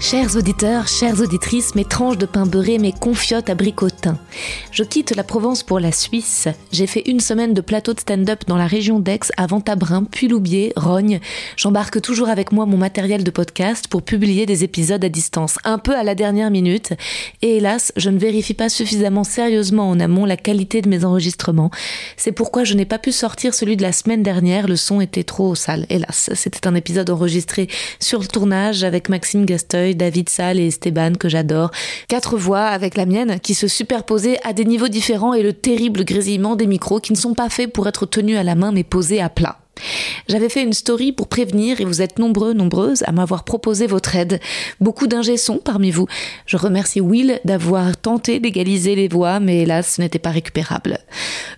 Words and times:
Chers 0.00 0.36
auditeurs, 0.36 0.86
chères 0.86 1.20
auditrices, 1.20 1.74
mes 1.74 1.84
tranches 1.84 2.18
de 2.18 2.24
pain 2.24 2.46
beurré, 2.46 2.78
mes 2.78 2.92
confiottes 2.92 3.50
abricotin. 3.50 4.16
Je 4.70 4.84
quitte 4.84 5.14
la 5.16 5.24
Provence 5.24 5.64
pour 5.64 5.80
la 5.80 5.90
Suisse. 5.90 6.46
J'ai 6.70 6.86
fait 6.86 7.02
une 7.08 7.18
semaine 7.18 7.52
de 7.52 7.60
plateau 7.60 7.94
de 7.94 8.00
stand-up 8.00 8.44
dans 8.46 8.56
la 8.56 8.68
région 8.68 9.00
d'Aix, 9.00 9.32
à 9.36 9.46
Ventabrin, 9.46 10.04
puis 10.04 10.28
Loubier, 10.28 10.72
Rogne. 10.76 11.18
J'embarque 11.56 12.00
toujours 12.00 12.28
avec 12.28 12.52
moi 12.52 12.64
mon 12.64 12.76
matériel 12.76 13.24
de 13.24 13.30
podcast 13.32 13.88
pour 13.88 14.02
publier 14.02 14.46
des 14.46 14.62
épisodes 14.62 15.04
à 15.04 15.08
distance, 15.08 15.58
un 15.64 15.78
peu 15.78 15.96
à 15.96 16.04
la 16.04 16.14
dernière 16.14 16.52
minute. 16.52 16.92
Et 17.42 17.56
hélas, 17.56 17.92
je 17.96 18.08
ne 18.08 18.18
vérifie 18.18 18.54
pas 18.54 18.68
suffisamment 18.68 19.24
sérieusement 19.24 19.90
en 19.90 19.98
amont 19.98 20.26
la 20.26 20.36
qualité 20.36 20.80
de 20.80 20.88
mes 20.88 21.04
enregistrements. 21.04 21.72
C'est 22.16 22.32
pourquoi 22.32 22.62
je 22.62 22.74
n'ai 22.74 22.86
pas 22.86 22.98
pu 22.98 23.10
sortir 23.10 23.52
celui 23.52 23.76
de 23.76 23.82
la 23.82 23.92
semaine 23.92 24.22
dernière, 24.22 24.68
le 24.68 24.76
son 24.76 25.00
était 25.00 25.24
trop 25.24 25.56
sale, 25.56 25.86
hélas. 25.90 26.30
C'était 26.34 26.68
un 26.68 26.76
épisode 26.76 27.10
enregistré 27.10 27.68
sur 27.98 28.20
le 28.20 28.26
tournage 28.26 28.84
avec 28.84 29.08
Maxime 29.08 29.44
Gasteuil, 29.44 29.87
David 29.94 30.28
Salle 30.28 30.58
et 30.58 30.66
Esteban 30.66 31.12
que 31.18 31.28
j'adore. 31.28 31.70
Quatre 32.08 32.36
voix 32.36 32.64
avec 32.64 32.96
la 32.96 33.06
mienne 33.06 33.40
qui 33.40 33.54
se 33.54 33.68
superposaient 33.68 34.38
à 34.44 34.52
des 34.52 34.64
niveaux 34.64 34.88
différents 34.88 35.34
et 35.34 35.42
le 35.42 35.52
terrible 35.52 36.04
grésillement 36.04 36.56
des 36.56 36.66
micros 36.66 37.00
qui 37.00 37.12
ne 37.12 37.18
sont 37.18 37.34
pas 37.34 37.48
faits 37.48 37.72
pour 37.72 37.88
être 37.88 38.06
tenus 38.06 38.38
à 38.38 38.42
la 38.42 38.54
main 38.54 38.72
mais 38.72 38.84
posés 38.84 39.20
à 39.20 39.28
plat. 39.28 39.58
J'avais 40.28 40.48
fait 40.48 40.62
une 40.62 40.72
story 40.72 41.12
pour 41.12 41.28
prévenir 41.28 41.80
et 41.80 41.84
vous 41.84 42.02
êtes 42.02 42.18
nombreux, 42.18 42.52
nombreuses 42.52 43.02
à 43.06 43.12
m'avoir 43.12 43.44
proposé 43.44 43.86
votre 43.86 44.16
aide. 44.16 44.40
Beaucoup 44.80 45.06
d'ingé 45.06 45.36
sons 45.36 45.60
parmi 45.62 45.90
vous. 45.90 46.06
Je 46.46 46.56
remercie 46.56 47.00
Will 47.00 47.40
d'avoir 47.44 47.96
tenté 47.96 48.40
d'égaliser 48.40 48.94
les 48.94 49.08
voix, 49.08 49.40
mais 49.40 49.62
hélas, 49.62 49.94
ce 49.96 50.00
n'était 50.00 50.18
pas 50.18 50.30
récupérable. 50.30 50.98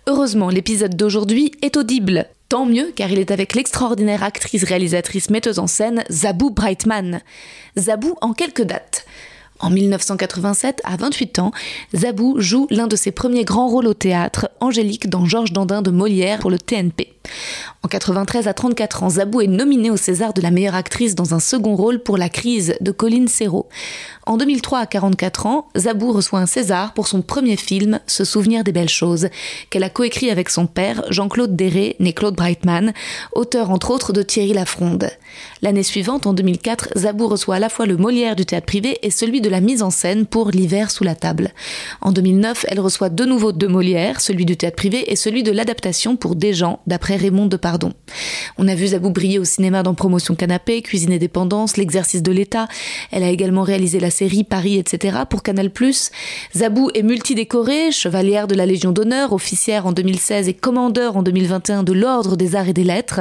Heureusement, 0.07 0.49
l'épisode 0.49 0.97
d'aujourd'hui 0.97 1.53
est 1.63 1.77
audible. 1.77 2.27
Tant 2.49 2.67
mieux, 2.67 2.93
car 2.97 3.13
il 3.13 3.21
est 3.21 3.31
avec 3.31 3.55
l'extraordinaire 3.55 4.25
actrice, 4.25 4.65
réalisatrice, 4.65 5.31
metteuse 5.31 5.61
en 5.61 5.69
scène, 5.69 6.03
Zabou 6.11 6.51
Brightman. 6.51 7.21
Zabou 7.79 8.17
en 8.21 8.33
quelques 8.33 8.63
dates. 8.65 9.07
En 9.61 9.71
1987, 9.71 10.81
à 10.85 10.97
28 10.97 11.39
ans, 11.39 11.53
Zabou 11.95 12.37
joue 12.39 12.67
l'un 12.71 12.87
de 12.87 12.97
ses 12.97 13.13
premiers 13.13 13.45
grands 13.45 13.69
rôles 13.69 13.87
au 13.87 13.95
théâtre, 13.95 14.51
Angélique 14.61 15.09
dans 15.09 15.27
Georges 15.27 15.53
Dandin 15.53 15.83
de 15.83 15.91
Molière 15.91 16.39
pour 16.39 16.51
le 16.51 16.59
TNP. 16.59 17.13
En 17.83 17.89
93 17.89 18.49
à 18.49 18.55
34 18.55 19.03
ans, 19.03 19.11
Zabou 19.11 19.41
est 19.43 19.47
nominée 19.47 19.91
au 19.91 19.97
César 19.97 20.33
de 20.33 20.41
la 20.41 20.51
meilleure 20.51 20.75
actrice 20.75 21.15
dans 21.15 21.35
un 21.35 21.41
second 21.41 21.77
rôle 21.77 22.03
pour 22.03 22.17
La 22.17 22.29
crise 22.29 22.75
de 22.81 22.91
Colline 22.91 23.29
Serrault. 23.29 23.69
En 24.27 24.37
2003 24.37 24.81
à 24.81 24.87
44 24.87 25.47
ans, 25.47 25.69
Zabou 25.77 26.13
reçoit 26.13 26.41
un 26.41 26.47
César 26.47 26.93
pour 26.93 27.09
son 27.09 27.23
premier 27.23 27.57
film, 27.57 28.01
Se 28.07 28.25
souvenir 28.25 28.65
des 28.65 28.73
belles 28.73 28.89
choses, 28.89 29.29
qu'elle 29.71 29.83
a 29.83 29.89
coécrit 29.89 30.31
avec 30.31 30.51
son 30.51 30.67
père, 30.67 31.03
Jean-Claude 31.09 31.57
Déré, 31.57 31.97
né 32.01 32.13
Claude 32.13 32.37
Brightman, 32.37 32.93
auteur 33.33 33.71
entre 33.71 33.91
autres 33.91 34.13
de 34.13 34.23
Thierry 34.23 34.53
Lafronde. 34.53 35.11
L'année 35.63 35.83
suivante, 35.83 36.27
en 36.27 36.35
2004, 36.35 36.91
Zabou 36.99 37.29
reçoit 37.29 37.57
à 37.57 37.59
la 37.59 37.71
fois 37.71 37.87
le 37.87 37.97
Molière 37.97 38.37
du 38.37 38.45
théâtre 38.45 38.67
privé 38.67 38.99
et 39.03 39.11
celui 39.11 39.41
de 39.41 39.49
la 39.49 39.61
mise 39.61 39.83
en 39.83 39.91
scène 39.91 40.27
pour 40.27 40.51
L'hiver 40.51 40.91
sous 40.91 41.05
la 41.05 41.15
table. 41.15 41.51
En 42.03 42.13
2009, 42.13 42.67
elle 42.69 42.81
reçoit 42.81 43.09
de 43.09 43.25
nouveau 43.25 43.53
deux 43.53 43.69
Molières, 43.69 44.21
celui 44.21 44.45
du 44.45 44.57
théâtre 44.57 44.77
privé 44.77 45.11
et 45.11 45.17
celui 45.17 45.43
de 45.43 45.51
l'adaptation 45.51 46.17
pour 46.17 46.37
Des 46.37 46.53
gens, 46.53 46.81
d'après 46.87 47.17
Raymond 47.17 47.47
Depardon. 47.47 47.95
On 48.59 48.69
a 48.69 48.75
vu 48.75 48.89
Zabou 48.89 49.11
briller 49.11 49.39
au 49.39 49.45
cinéma 49.45 49.83
dans 49.83 49.95
Promotion 49.95 50.35
Canapé, 50.35 50.83
Cuisine 50.83 51.13
et 51.13 51.19
Dépendance, 51.19 51.79
L'exercice 51.79 52.23
de 52.23 52.33
l'État. 52.33 52.69
Elle 53.11 53.23
a 53.23 53.31
également 53.31 53.63
réalisé 53.63 53.99
la 53.99 54.10
série 54.11 54.45
Paris, 54.45 54.79
etc. 54.79 55.19
pour 55.29 55.43
Canal+. 55.43 55.71
Zabou 56.57 56.91
est 56.95 57.03
multidécorée, 57.03 57.93
chevalière 57.93 58.47
de 58.47 58.55
la 58.55 58.67
Légion 58.67 58.93
d'honneur, 58.93 59.33
officière 59.33 59.87
en 59.87 59.93
2016 59.93 60.49
et 60.49 60.55
commandeur 60.55 61.17
en 61.17 61.23
2021 61.23 61.83
de 61.83 61.93
l'Ordre 61.93 62.37
des 62.37 62.57
Arts 62.57 62.69
et 62.69 62.73
des 62.73 62.85
Lettres. 62.85 63.21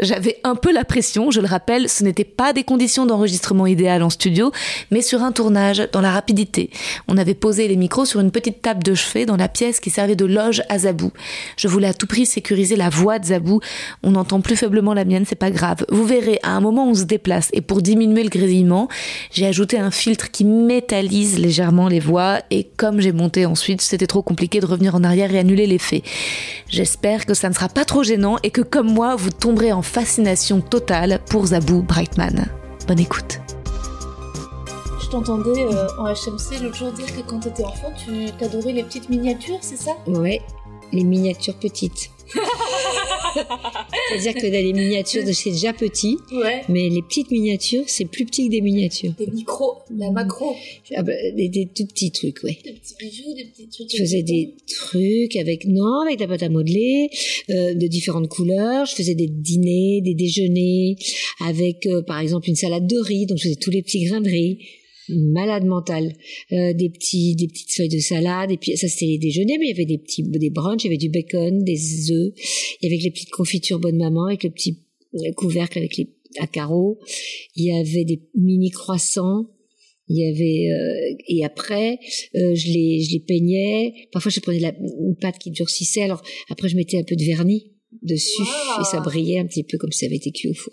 J'avais 0.00 0.38
un 0.44 0.54
peu 0.54 0.72
la 0.72 0.84
pression, 0.84 1.30
je 1.30 1.40
le 1.40 1.46
rappelle, 1.46 1.88
ce 1.88 2.04
n'était 2.04 2.24
pas 2.24 2.52
des 2.52 2.64
conditions 2.64 3.06
d'enregistrement 3.06 3.66
idéales 3.66 4.02
en 4.02 4.10
studio, 4.10 4.52
mais 4.90 5.02
sur 5.02 5.22
un 5.22 5.32
tournage, 5.32 5.88
dans 5.92 6.00
la 6.00 6.10
rapidité. 6.10 6.70
On 7.08 7.16
avait 7.16 7.34
posé 7.34 7.68
les 7.68 7.76
micros 7.76 8.04
sur 8.04 8.20
une 8.20 8.30
petite 8.30 8.62
table 8.62 8.82
de 8.82 8.94
chevet 8.94 9.26
dans 9.26 9.36
la 9.36 9.48
pièce 9.48 9.80
qui 9.80 9.90
servait 9.90 10.16
de 10.16 10.24
loge 10.24 10.62
à 10.68 10.78
Zabou. 10.80 11.12
Je 11.56 11.68
voulais 11.68 11.88
à 11.88 11.94
tout 11.94 12.06
prix 12.06 12.26
sécuriser 12.26 12.76
la 12.76 12.88
voix 12.88 13.18
de 13.18 13.26
Zabou. 13.26 13.60
On 14.02 14.14
entend 14.14 14.40
plus 14.40 14.56
faiblement 14.56 14.94
la 14.94 15.04
mienne, 15.04 15.24
c'est 15.26 15.34
pas 15.34 15.50
grave. 15.50 15.84
Vous 15.88 16.04
verrez, 16.04 16.38
à 16.42 16.50
un 16.50 16.60
moment 16.60 16.88
on 16.88 16.94
se 16.94 17.04
déplace 17.04 17.48
et 17.52 17.60
pour 17.60 17.82
diminuer 17.82 18.22
le 18.22 18.28
grésillement, 18.28 18.88
j'ai 19.30 19.46
ajouté 19.46 19.78
un 19.78 19.90
filtre 19.90 20.19
qui 20.28 20.44
métallise 20.44 21.38
légèrement 21.38 21.88
les 21.88 22.00
voix 22.00 22.40
et 22.50 22.64
comme 22.64 23.00
j'ai 23.00 23.12
monté 23.12 23.46
ensuite, 23.46 23.80
c'était 23.80 24.06
trop 24.06 24.22
compliqué 24.22 24.60
de 24.60 24.66
revenir 24.66 24.94
en 24.94 25.04
arrière 25.04 25.32
et 25.34 25.38
annuler 25.38 25.66
l'effet. 25.66 26.02
J'espère 26.68 27.26
que 27.26 27.34
ça 27.34 27.48
ne 27.48 27.54
sera 27.54 27.68
pas 27.68 27.84
trop 27.84 28.02
gênant 28.02 28.36
et 28.42 28.50
que 28.50 28.60
comme 28.60 28.92
moi, 28.92 29.16
vous 29.16 29.30
tomberez 29.30 29.72
en 29.72 29.82
fascination 29.82 30.60
totale 30.60 31.20
pour 31.30 31.46
Zabou 31.46 31.82
Brightman. 31.82 32.46
Bonne 32.86 33.00
écoute. 33.00 33.40
Je 35.02 35.08
t'entendais 35.08 35.64
euh, 35.64 35.88
en 35.98 36.04
HMC 36.04 36.62
l'autre 36.62 36.76
jour 36.76 36.92
dire 36.92 37.06
que 37.06 37.22
quand 37.28 37.40
t'étais 37.40 37.64
enfant, 37.64 37.92
tu 37.96 38.26
t'adorais 38.38 38.72
les 38.72 38.84
petites 38.84 39.08
miniatures, 39.08 39.58
c'est 39.60 39.76
ça? 39.76 39.92
Ouais, 40.06 40.40
les 40.92 41.02
miniatures 41.02 41.58
petites. 41.58 42.10
C'est-à-dire 44.08 44.34
que 44.34 44.46
dans 44.46 44.62
les 44.64 44.72
miniatures, 44.72 45.22
c'est 45.32 45.50
déjà 45.50 45.72
petit, 45.72 46.16
Ouais. 46.32 46.62
mais 46.68 46.88
les 46.88 47.02
petites 47.02 47.30
miniatures, 47.30 47.84
c'est 47.86 48.04
plus 48.04 48.24
petit 48.24 48.46
que 48.46 48.50
des 48.50 48.60
miniatures. 48.60 49.12
Des 49.18 49.26
micros, 49.28 49.78
la 49.96 50.10
macro. 50.10 50.54
Ah 50.94 51.02
bah, 51.02 51.12
des, 51.36 51.48
des 51.48 51.66
tout 51.66 51.86
petits 51.86 52.10
trucs, 52.10 52.42
ouais. 52.42 52.58
Des 52.64 52.72
petits 52.72 52.94
bijoux, 52.98 53.34
des 53.34 53.44
petits 53.44 53.68
trucs. 53.68 53.90
Je 53.90 53.96
faisais 54.02 54.22
des 54.22 54.54
trucs 54.66 55.36
avec, 55.36 55.64
non, 55.66 56.00
avec 56.02 56.16
de 56.18 56.22
la 56.24 56.28
pâte 56.28 56.42
à 56.42 56.48
modeler, 56.48 57.08
euh, 57.50 57.74
de 57.74 57.86
différentes 57.86 58.28
couleurs. 58.28 58.86
Je 58.86 58.94
faisais 58.94 59.14
des 59.14 59.28
dîners, 59.28 60.00
des 60.02 60.14
déjeuners, 60.14 60.96
avec, 61.44 61.86
euh, 61.86 62.02
par 62.02 62.18
exemple, 62.20 62.48
une 62.48 62.56
salade 62.56 62.86
de 62.86 62.98
riz, 62.98 63.26
donc 63.26 63.38
je 63.38 63.44
faisais 63.44 63.56
tous 63.56 63.70
les 63.70 63.82
petits 63.82 64.04
grains 64.04 64.20
de 64.20 64.28
riz. 64.30 64.58
Malade 65.16 65.64
mental, 65.64 66.12
Euh, 66.52 66.72
des 66.72 66.90
petits, 66.90 67.36
des 67.36 67.46
petites 67.46 67.72
feuilles 67.72 67.88
de 67.88 68.00
salade, 68.00 68.50
et 68.50 68.56
puis 68.56 68.76
ça 68.76 68.88
c'était 68.88 69.06
les 69.06 69.18
déjeuners, 69.18 69.56
mais 69.58 69.66
il 69.66 69.68
y 69.68 69.72
avait 69.72 69.84
des 69.84 69.98
petits, 69.98 70.24
des 70.24 70.50
brunchs, 70.50 70.82
il 70.82 70.86
y 70.86 70.90
avait 70.90 70.96
du 70.96 71.08
bacon, 71.08 71.62
des 71.62 72.10
œufs, 72.10 72.32
il 72.80 72.84
y 72.84 72.92
avait 72.92 73.00
les 73.00 73.10
petites 73.10 73.30
confitures 73.30 73.78
bonne 73.78 73.96
maman 73.96 74.26
avec 74.26 74.42
le 74.42 74.50
petit 74.50 74.78
euh, 75.14 75.32
couvercle 75.36 75.78
avec 75.78 75.96
les 75.96 76.08
à 76.38 76.46
carreaux, 76.46 76.98
il 77.54 77.66
y 77.66 77.72
avait 77.72 78.04
des 78.04 78.20
mini 78.34 78.70
croissants, 78.70 79.46
il 80.08 80.18
y 80.18 80.26
avait 80.26 80.72
euh, 80.72 81.16
et 81.28 81.44
après 81.44 81.98
euh, 82.34 82.54
je 82.54 82.66
les 82.72 83.02
je 83.02 83.12
les 83.12 83.20
peignais. 83.20 83.92
Parfois 84.12 84.32
je 84.32 84.40
prenais 84.40 84.58
la, 84.58 84.74
une 84.76 85.16
pâte 85.20 85.38
qui 85.38 85.50
durcissait. 85.50 86.02
Alors 86.02 86.22
après 86.48 86.68
je 86.68 86.76
mettais 86.76 86.98
un 86.98 87.04
peu 87.04 87.14
de 87.14 87.24
vernis 87.24 87.72
dessus 88.02 88.42
Wow. 88.42 88.80
et 88.82 88.84
ça 88.84 89.00
brillait 89.00 89.38
un 89.38 89.46
petit 89.46 89.64
peu 89.64 89.76
comme 89.78 89.90
si 89.92 90.00
ça 90.00 90.06
avait 90.06 90.16
été 90.16 90.30
cuit 90.32 90.48
au 90.48 90.54
four. 90.54 90.72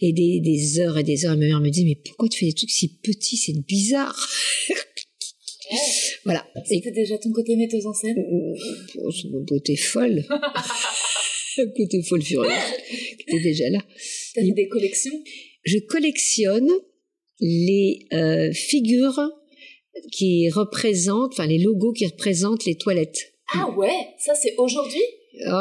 Et 0.00 0.12
des, 0.12 0.40
des 0.40 0.80
heures 0.80 0.98
et 0.98 1.02
des 1.02 1.24
heures. 1.24 1.32
Et 1.34 1.36
ma 1.38 1.46
mère 1.46 1.60
me 1.60 1.70
dit 1.70 1.84
mais 1.84 1.96
pourquoi 1.96 2.28
tu 2.28 2.40
fais 2.40 2.46
des 2.46 2.52
trucs 2.54 2.70
si 2.70 2.88
petits? 2.98 3.36
C'est 3.36 3.54
bizarre. 3.66 4.16
voilà. 6.24 6.46
Et 6.70 6.76
C'était 6.76 6.90
déjà 6.92 7.18
ton 7.18 7.32
côté 7.32 7.56
metteuse 7.56 7.86
en 7.86 7.92
scène? 7.94 8.16
Oh, 8.98 9.10
c'est 9.10 9.28
une 9.28 9.44
beauté 9.44 9.76
folle. 9.76 10.24
Un 11.58 11.66
côté 11.76 12.02
folle 12.02 12.22
furieuse 12.22 12.52
qui 13.18 13.22
était 13.36 13.42
déjà 13.42 13.68
là. 13.70 13.80
T'as 14.34 14.42
fait 14.42 14.52
des 14.52 14.68
collections? 14.68 15.22
Je 15.64 15.78
collectionne 15.78 16.70
les 17.40 18.06
euh, 18.12 18.52
figures 18.52 19.20
qui 20.12 20.48
représentent, 20.50 21.32
enfin 21.32 21.46
les 21.46 21.58
logos 21.58 21.92
qui 21.92 22.06
représentent 22.06 22.64
les 22.64 22.76
toilettes. 22.76 23.34
Ah 23.54 23.68
ouais, 23.76 23.90
ça 24.18 24.34
c'est 24.40 24.54
aujourd'hui? 24.56 25.02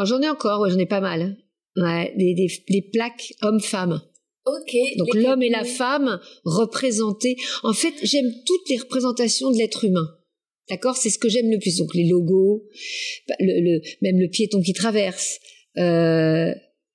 J'en 0.05 0.21
ai 0.21 0.29
encore, 0.29 0.61
ouais, 0.61 0.71
j'en 0.71 0.79
ai 0.79 0.85
pas 0.85 1.01
mal. 1.01 1.37
Ouais, 1.75 2.13
des, 2.17 2.33
des, 2.33 2.47
des 2.69 2.81
plaques 2.81 3.33
hommes-femmes. 3.41 4.01
Ok. 4.45 4.75
Donc 4.97 5.13
l'homme 5.13 5.43
et 5.43 5.49
la 5.49 5.63
femme 5.65 6.19
représentés. 6.45 7.35
En 7.63 7.73
fait, 7.73 7.93
j'aime 8.03 8.31
toutes 8.45 8.69
les 8.69 8.77
représentations 8.77 9.51
de 9.51 9.57
l'être 9.57 9.83
humain. 9.85 10.07
D'accord? 10.69 10.97
C'est 10.97 11.09
ce 11.09 11.17
que 11.19 11.29
j'aime 11.29 11.51
le 11.51 11.59
plus. 11.59 11.77
Donc 11.77 11.93
les 11.95 12.07
logos, 12.07 12.63
bah, 13.27 13.35
le, 13.39 13.61
le- 13.61 13.81
même 14.01 14.19
le 14.19 14.27
piéton 14.29 14.61
qui 14.61 14.73
traverse, 14.73 15.39
euh, 15.77 16.51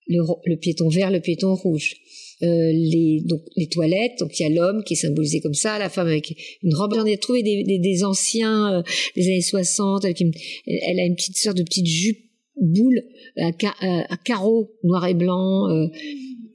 le, 0.09 0.55
piéton 0.57 0.89
vert, 0.89 1.11
le 1.11 1.21
piéton 1.21 1.55
rouge. 1.55 1.95
Euh, 2.43 2.73
les, 2.73 3.21
donc, 3.25 3.43
les 3.57 3.69
toilettes, 3.69 4.19
donc 4.19 4.37
il 4.41 4.43
y 4.43 4.47
a 4.47 4.49
l'homme 4.49 4.83
qui 4.83 4.95
est 4.95 4.97
symbolisé 4.97 5.41
comme 5.41 5.55
ça, 5.55 5.79
la 5.79 5.89
femme 5.89 6.09
avec 6.09 6.35
une 6.65 6.75
robe. 6.75 6.93
J'en 6.95 7.05
ai 7.07 7.17
trouvé 7.19 7.45
des, 7.45 7.63
des, 7.63 7.79
des 7.79 8.03
anciens 8.03 8.79
euh, 8.79 8.83
des 9.15 9.27
années 9.29 9.43
60, 9.43 10.05
avec 10.05 10.19
une, 10.19 10.33
elle 10.67 10.99
a 10.99 11.05
une 11.05 11.15
petite 11.15 11.37
sorte 11.37 11.57
de 11.57 11.63
petite 11.63 11.87
jupe 11.87 12.19
boule 12.61 13.03
à, 13.37 13.51
à- 13.81 14.13
à 14.13 14.17
carreaux 14.19 14.71
noir 14.85 15.07
et 15.07 15.15
blanc. 15.15 15.69
euh, 15.71 15.87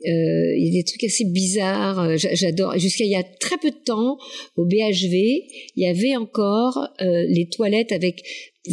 euh, 0.05 0.55
il 0.57 0.65
y 0.67 0.69
a 0.77 0.81
des 0.81 0.83
trucs 0.83 1.03
assez 1.03 1.25
bizarres. 1.25 1.99
euh, 1.99 2.17
j'a- 2.17 2.33
J'adore. 2.35 2.77
Jusqu'à 2.77 3.03
il 3.03 3.11
y 3.11 3.15
a 3.15 3.23
très 3.23 3.57
peu 3.57 3.71
de 3.71 3.83
temps, 3.83 4.17
au 4.55 4.65
BHV, 4.65 5.44
il 5.75 5.83
y 5.83 5.88
avait 5.88 6.15
encore 6.15 6.88
euh, 7.01 7.25
les 7.27 7.49
toilettes 7.49 7.91
avec 7.91 8.21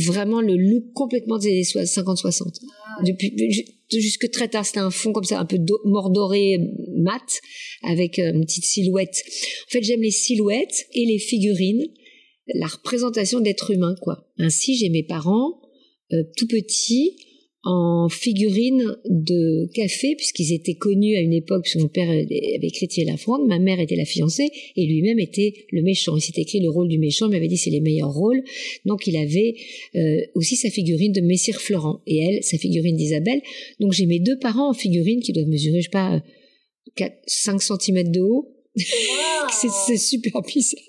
vraiment 0.06 0.40
le 0.40 0.54
look 0.56 0.84
complètement 0.92 1.38
des 1.38 1.48
années 1.48 1.62
50-60. 1.86 2.60
Depuis 3.06 3.32
ju- 3.50 3.64
jusque 3.90 4.30
très 4.30 4.48
tard, 4.48 4.66
c'était 4.66 4.80
un 4.80 4.90
fond 4.90 5.12
comme 5.12 5.24
ça, 5.24 5.38
un 5.40 5.46
peu 5.46 5.58
do- 5.58 5.80
mordoré, 5.84 6.58
mat, 6.96 7.22
avec 7.84 8.18
euh, 8.18 8.32
une 8.34 8.44
petite 8.44 8.64
silhouette. 8.66 9.22
En 9.68 9.70
fait, 9.70 9.82
j'aime 9.82 10.02
les 10.02 10.10
silhouettes 10.10 10.86
et 10.94 11.06
les 11.06 11.18
figurines, 11.18 11.86
la 12.54 12.66
représentation 12.66 13.40
d'être 13.40 13.70
humain, 13.70 13.94
quoi. 14.02 14.28
Ainsi, 14.38 14.76
j'ai 14.76 14.90
mes 14.90 15.02
parents 15.04 15.52
euh, 15.62 15.63
tout 16.36 16.46
petits 16.46 17.16
en 17.64 18.08
figurines 18.10 18.94
de 19.08 19.70
café, 19.72 20.14
puisqu'ils 20.16 20.52
étaient 20.52 20.74
connus 20.74 21.16
à 21.16 21.20
une 21.20 21.32
époque, 21.32 21.62
puisque 21.62 21.80
mon 21.80 21.88
père 21.88 22.10
avait 22.10 22.58
écrit 22.62 22.88
Thierry 22.88 23.10
Lafronde, 23.10 23.46
ma 23.46 23.58
mère 23.58 23.80
était 23.80 23.96
la 23.96 24.04
fiancée, 24.04 24.50
et 24.76 24.86
lui-même 24.86 25.18
était 25.18 25.54
le 25.70 25.82
méchant. 25.82 26.14
Il 26.16 26.20
s'était 26.20 26.42
écrit 26.42 26.60
le 26.60 26.68
rôle 26.68 26.88
du 26.88 26.98
méchant, 26.98 27.26
il 27.26 27.32
m'avait 27.32 27.48
dit 27.48 27.56
c'est 27.56 27.70
les 27.70 27.80
meilleurs 27.80 28.12
rôles. 28.12 28.42
Donc 28.84 29.06
il 29.06 29.16
avait 29.16 29.54
euh, 29.96 30.20
aussi 30.34 30.56
sa 30.56 30.68
figurine 30.68 31.12
de 31.12 31.22
Messire 31.22 31.60
Florent, 31.60 32.02
et 32.06 32.18
elle, 32.18 32.42
sa 32.42 32.58
figurine 32.58 32.96
d'Isabelle. 32.96 33.40
Donc 33.80 33.92
j'ai 33.92 34.04
mes 34.04 34.20
deux 34.20 34.38
parents 34.38 34.68
en 34.68 34.74
figurines 34.74 35.20
qui 35.20 35.32
doivent 35.32 35.48
mesurer, 35.48 35.78
je 35.80 35.84
sais 35.84 35.90
pas, 35.90 36.22
4, 36.96 37.14
5 37.26 37.62
cm 37.62 38.10
de 38.10 38.20
haut. 38.20 38.54
Wow. 38.76 38.82
C'est 39.50 39.70
c'est 39.70 39.96
super 39.96 40.42
bizarre. 40.42 40.80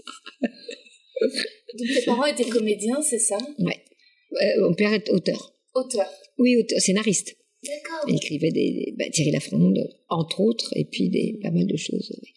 Donc 1.77 1.87
tes 1.93 2.01
parents 2.05 2.25
étaient 2.25 2.49
comédiens, 2.49 2.99
c'est 3.01 3.19
ça? 3.19 3.37
Ouais. 3.59 3.77
Euh, 4.41 4.61
mon 4.67 4.73
père 4.73 4.93
est 4.93 5.09
auteur. 5.09 5.53
Auteur. 5.73 6.07
Oui, 6.37 6.57
auteur, 6.57 6.79
scénariste. 6.79 7.35
D'accord. 7.63 8.05
Il 8.07 8.15
écrivait 8.15 8.51
des, 8.51 8.71
des- 8.71 8.93
bah, 8.97 9.05
Thierry 9.11 9.31
Lafronde, 9.31 9.79
entre 10.09 10.39
autres, 10.41 10.71
et 10.75 10.85
puis 10.85 11.09
des, 11.09 11.39
pas 11.41 11.51
mal 11.51 11.65
de 11.67 11.77
choses. 11.77 12.13
oui. 12.21 12.29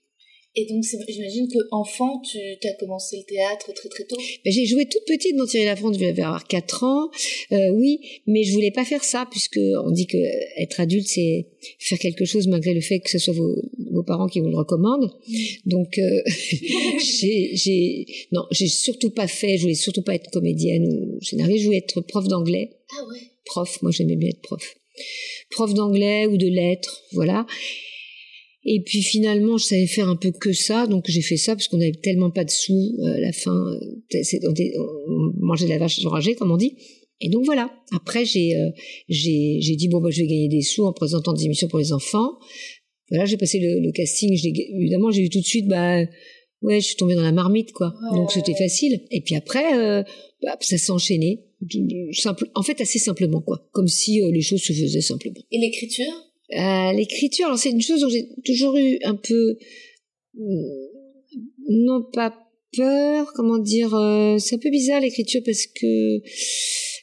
Et 0.58 0.66
donc 0.66 0.82
j'imagine 1.08 1.46
que 1.46 1.58
enfant, 1.70 2.20
tu 2.28 2.36
as 2.66 2.72
commencé 2.80 3.18
le 3.18 3.22
théâtre 3.22 3.72
très 3.72 3.88
très 3.88 4.02
tôt. 4.02 4.16
Ben, 4.44 4.52
J'ai 4.52 4.66
joué 4.66 4.86
toute 4.86 5.04
petite 5.06 5.36
dans 5.36 5.46
Thierry 5.46 5.66
Lafronde, 5.66 5.94
je 5.94 6.00
devais 6.00 6.20
avoir 6.20 6.48
4 6.48 6.82
ans, 6.82 7.10
euh, 7.52 7.70
oui, 7.74 8.00
mais 8.26 8.42
je 8.42 8.52
voulais 8.54 8.72
pas 8.72 8.84
faire 8.84 9.04
ça, 9.04 9.28
puisque 9.30 9.60
on 9.84 9.92
dit 9.92 10.08
que 10.08 10.18
être 10.60 10.80
adulte, 10.80 11.06
c'est 11.06 11.46
faire 11.78 12.00
quelque 12.00 12.24
chose 12.24 12.48
malgré 12.48 12.74
le 12.74 12.80
fait 12.80 12.98
que 12.98 13.08
ce 13.08 13.18
soit 13.18 13.34
vos, 13.34 13.54
vos 13.92 14.02
parents 14.02 14.26
qui 14.26 14.40
vous 14.40 14.48
le 14.48 14.56
recommandent. 14.56 15.12
Donc, 15.64 15.96
euh, 15.98 16.22
j'ai, 17.00 18.06
non, 18.32 18.42
j'ai 18.50 18.66
surtout 18.66 19.10
pas 19.10 19.28
fait, 19.28 19.58
je 19.58 19.62
voulais 19.62 19.74
surtout 19.74 20.02
pas 20.02 20.16
être 20.16 20.28
comédienne 20.32 20.88
ou 20.88 21.24
scénariste, 21.24 21.60
je 21.60 21.64
voulais 21.66 21.78
être 21.78 22.00
prof 22.00 22.26
d'anglais. 22.26 22.70
Ah 22.98 23.06
ouais. 23.08 23.18
prof, 23.44 23.80
moi 23.82 23.92
j'aimais 23.92 24.16
bien 24.16 24.30
être 24.30 24.42
prof. 24.42 24.74
Prof 25.50 25.72
d'anglais 25.72 26.26
ou 26.26 26.36
de 26.36 26.48
lettres, 26.48 27.04
voilà. 27.12 27.46
Et 28.70 28.82
puis 28.84 29.00
finalement, 29.02 29.56
je 29.56 29.64
savais 29.64 29.86
faire 29.86 30.08
un 30.10 30.16
peu 30.16 30.30
que 30.30 30.52
ça, 30.52 30.86
donc 30.86 31.04
j'ai 31.08 31.22
fait 31.22 31.38
ça 31.38 31.56
parce 31.56 31.68
qu'on 31.68 31.80
avait 31.80 31.92
tellement 32.02 32.30
pas 32.30 32.44
de 32.44 32.50
sous 32.50 32.96
euh, 32.98 33.14
à 33.16 33.20
la 33.20 33.32
fin. 33.32 33.56
euh, 33.56 34.18
c'est- 34.22 34.40
on, 34.46 34.52
mangeait 35.40 35.64
de 35.64 35.70
la 35.70 35.78
vache 35.78 36.04
enragée, 36.04 36.34
comme 36.34 36.50
on 36.50 36.58
dit. 36.58 36.76
Et 37.22 37.30
donc 37.30 37.46
voilà. 37.46 37.72
Après, 37.96 38.26
j'ai 38.26 38.54
euh, 38.56 38.68
j'ai 39.08 39.56
j'ai 39.62 39.74
dit 39.74 39.88
bon 39.88 40.02
bah 40.02 40.10
je 40.10 40.20
vais 40.20 40.26
gagner 40.26 40.48
des 40.48 40.60
sous 40.60 40.84
en 40.84 40.92
présentant 40.92 41.32
des 41.32 41.46
émissions 41.46 41.66
pour 41.68 41.78
les 41.78 41.94
enfants. 41.94 42.32
Voilà, 43.08 43.24
j'ai 43.24 43.38
passé 43.38 43.58
le, 43.58 43.80
le 43.80 43.90
casting. 43.90 44.30
évidemment, 44.78 45.10
j'ai 45.10 45.22
eu 45.22 45.30
tout 45.30 45.40
de 45.40 45.46
suite 45.46 45.66
bah 45.66 46.00
ouais, 46.60 46.80
je 46.82 46.86
suis 46.88 46.96
tombée 46.96 47.14
dans 47.14 47.22
la 47.22 47.32
marmite 47.32 47.72
quoi. 47.72 47.94
Ouais, 48.12 48.18
donc 48.18 48.30
c'était 48.32 48.54
facile. 48.54 49.00
Et 49.10 49.22
puis 49.22 49.34
après, 49.34 49.78
euh, 49.78 50.02
bah, 50.42 50.58
ça 50.60 50.76
s'est 50.76 50.92
enchaîné. 50.92 51.40
Simple, 52.12 52.50
en 52.54 52.62
fait, 52.62 52.80
assez 52.82 52.98
simplement 52.98 53.40
quoi, 53.40 53.66
comme 53.72 53.88
si 53.88 54.20
les 54.30 54.42
choses 54.42 54.60
se 54.60 54.74
faisaient 54.74 55.00
simplement. 55.00 55.40
Et 55.50 55.58
l'écriture? 55.58 56.12
Euh, 56.52 56.92
L'écriture, 56.92 57.46
alors 57.46 57.58
c'est 57.58 57.70
une 57.70 57.82
chose 57.82 58.00
dont 58.00 58.08
j'ai 58.08 58.28
toujours 58.44 58.76
eu 58.76 58.98
un 59.04 59.16
peu, 59.16 59.56
euh, 60.38 60.88
non 61.68 62.02
pas 62.12 62.34
peur, 62.76 63.32
comment 63.34 63.58
dire, 63.58 63.94
euh, 63.94 64.38
c'est 64.38 64.56
un 64.56 64.58
peu 64.58 64.70
bizarre 64.70 65.00
l'écriture 65.00 65.42
parce 65.44 65.66
que 65.66 66.20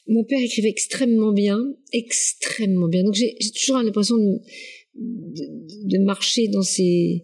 mon 0.07 0.23
père 0.23 0.41
écrivait 0.41 0.69
extrêmement 0.69 1.31
bien, 1.31 1.59
extrêmement 1.93 2.87
bien. 2.87 3.03
Donc 3.03 3.13
j'ai 3.13 3.35
j'ai 3.39 3.51
toujours 3.51 3.77
l'impression 3.77 4.17
de, 4.17 4.41
de, 4.95 5.97
de 5.97 6.03
marcher 6.03 6.47
dans 6.47 6.61
ses, 6.61 7.23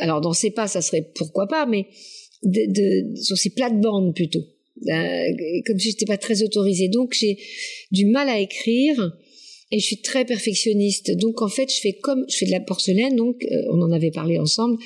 alors 0.00 0.20
dans 0.20 0.32
ses 0.32 0.50
pas, 0.50 0.66
ça 0.68 0.80
serait 0.80 1.10
pourquoi 1.14 1.46
pas, 1.46 1.66
mais 1.66 1.86
de, 2.42 2.72
de, 2.72 3.16
sur 3.16 3.36
ses 3.36 3.50
plates-bandes 3.50 4.14
plutôt. 4.14 4.44
Euh, 4.86 5.24
comme 5.66 5.78
si 5.78 5.90
j'étais 5.90 6.06
pas 6.06 6.18
très 6.18 6.42
autorisée. 6.42 6.88
Donc 6.88 7.12
j'ai 7.12 7.36
du 7.90 8.06
mal 8.06 8.28
à 8.28 8.38
écrire 8.38 9.16
et 9.70 9.78
je 9.78 9.84
suis 9.84 10.00
très 10.00 10.24
perfectionniste. 10.24 11.16
Donc 11.16 11.42
en 11.42 11.48
fait, 11.48 11.72
je 11.72 11.80
fais 11.80 11.92
comme 11.92 12.24
je 12.28 12.36
fais 12.36 12.46
de 12.46 12.50
la 12.50 12.60
porcelaine, 12.60 13.16
donc 13.16 13.44
euh, 13.44 13.62
on 13.72 13.82
en 13.82 13.92
avait 13.92 14.10
parlé 14.10 14.38
ensemble, 14.38 14.78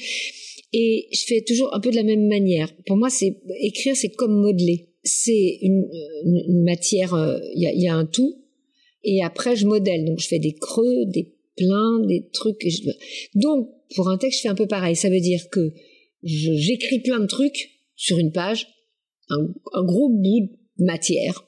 et 0.72 1.08
je 1.12 1.24
fais 1.26 1.42
toujours 1.42 1.74
un 1.74 1.80
peu 1.80 1.90
de 1.90 1.96
la 1.96 2.02
même 2.02 2.26
manière. 2.26 2.74
Pour 2.86 2.96
moi, 2.96 3.10
c'est 3.10 3.36
écrire, 3.60 3.96
c'est 3.96 4.10
comme 4.10 4.40
modeler. 4.40 4.88
C'est 5.04 5.58
une, 5.62 5.88
une, 6.24 6.62
matière, 6.62 7.14
euh, 7.14 7.38
il 7.54 7.62
y, 7.62 7.66
a, 7.66 7.72
y 7.72 7.88
a 7.88 7.94
un 7.94 8.06
tout, 8.06 8.40
et 9.04 9.22
après 9.22 9.56
je 9.56 9.66
modèle. 9.66 10.04
Donc 10.04 10.20
je 10.20 10.28
fais 10.28 10.38
des 10.38 10.54
creux, 10.54 11.06
des 11.06 11.34
pleins, 11.56 12.00
des 12.06 12.28
trucs. 12.32 12.64
Donc 13.34 13.68
pour 13.94 14.08
un 14.08 14.18
texte, 14.18 14.38
je 14.38 14.42
fais 14.42 14.48
un 14.48 14.54
peu 14.54 14.66
pareil. 14.66 14.96
Ça 14.96 15.10
veut 15.10 15.20
dire 15.20 15.48
que 15.50 15.72
j'écris 16.22 17.00
plein 17.00 17.20
de 17.20 17.26
trucs 17.26 17.70
sur 17.96 18.18
une 18.18 18.32
page, 18.32 18.68
un, 19.28 19.48
un 19.72 19.84
gros 19.84 20.08
bout 20.08 20.50
de 20.78 20.84
matière, 20.84 21.46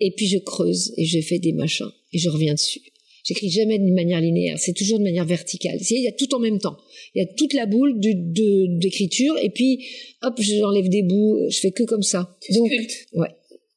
et 0.00 0.12
puis 0.16 0.26
je 0.26 0.38
creuse 0.38 0.92
et 0.96 1.04
je 1.04 1.20
fais 1.20 1.38
des 1.38 1.52
machins 1.52 1.90
et 2.12 2.18
je 2.18 2.28
reviens 2.28 2.54
dessus. 2.54 2.80
J'écris 3.24 3.50
jamais 3.50 3.78
d'une 3.78 3.94
manière 3.94 4.20
linéaire, 4.22 4.58
c'est 4.58 4.72
toujours 4.72 4.98
de 4.98 5.04
manière 5.04 5.26
verticale. 5.26 5.78
Il 5.90 6.02
y 6.02 6.08
a 6.08 6.12
tout 6.12 6.34
en 6.34 6.38
même 6.38 6.58
temps. 6.58 6.76
Il 7.14 7.18
y 7.22 7.22
a 7.22 7.26
toute 7.36 7.52
la 7.52 7.66
boule 7.66 7.98
de- 8.00 8.78
d'écriture 8.78 9.34
et 9.42 9.50
puis 9.50 9.84
hop, 10.22 10.34
j'enlève 10.40 10.88
des 10.88 11.02
bouts, 11.02 11.38
je 11.50 11.58
fais 11.58 11.70
que 11.72 11.82
comme 11.82 12.02
ça. 12.02 12.36
Tu 12.40 12.52
Donc, 12.54 12.68
sculptes. 12.70 13.06
ouais, 13.14 13.28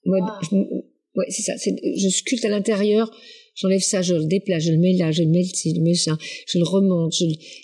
ouais, 0.05 0.19
Wow. 0.21 0.27
je- 0.49 0.55
ouais, 1.19 1.25
c'est 1.29 1.41
ça. 1.41 1.53
Je 1.57 2.07
sculpte 2.09 2.45
à 2.45 2.49
l'intérieur, 2.49 3.11
j'enlève 3.55 3.81
ça, 3.81 4.01
je 4.01 4.13
le 4.13 4.25
déplace, 4.25 4.63
je 4.63 4.71
le 4.71 4.77
mets 4.77 4.93
là, 4.93 5.11
je 5.11 5.23
le 5.23 5.29
mets 5.29 5.41
ici, 5.41 5.71
je 5.71 5.75
le 5.75 5.81
mets 5.81 5.95
ça, 5.95 6.17
je 6.47 6.57
le 6.57 6.63
remonte. 6.63 7.13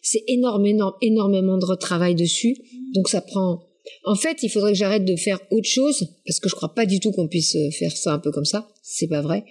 C'est 0.04 0.24
énorme, 0.28 0.66
énorme, 0.66 0.96
énormément 1.02 1.58
de 1.58 1.66
retravail 1.66 2.16
dessus. 2.16 2.58
Donc 2.96 3.08
ça 3.08 3.22
prend. 3.22 3.62
En 4.04 4.16
fait, 4.16 4.44
il 4.44 4.50
faudrait 4.50 4.72
que 4.72 4.78
j'arrête 4.78 5.06
de 5.06 5.16
faire 5.16 5.40
autre 5.52 5.68
chose 5.68 6.08
parce 6.26 6.40
que 6.40 6.50
je 6.50 6.56
crois 6.56 6.74
pas 6.74 6.86
du 6.86 7.00
tout 7.00 7.12
qu'on 7.12 7.28
puisse 7.28 7.56
euh, 7.56 7.72
faire 7.72 7.96
ça 7.96 8.14
un 8.14 8.20
peu 8.20 8.32
comme 8.32 8.46
ça. 8.46 8.68
C'est 8.84 9.08
pas 9.08 9.22
vrai. 9.22 9.44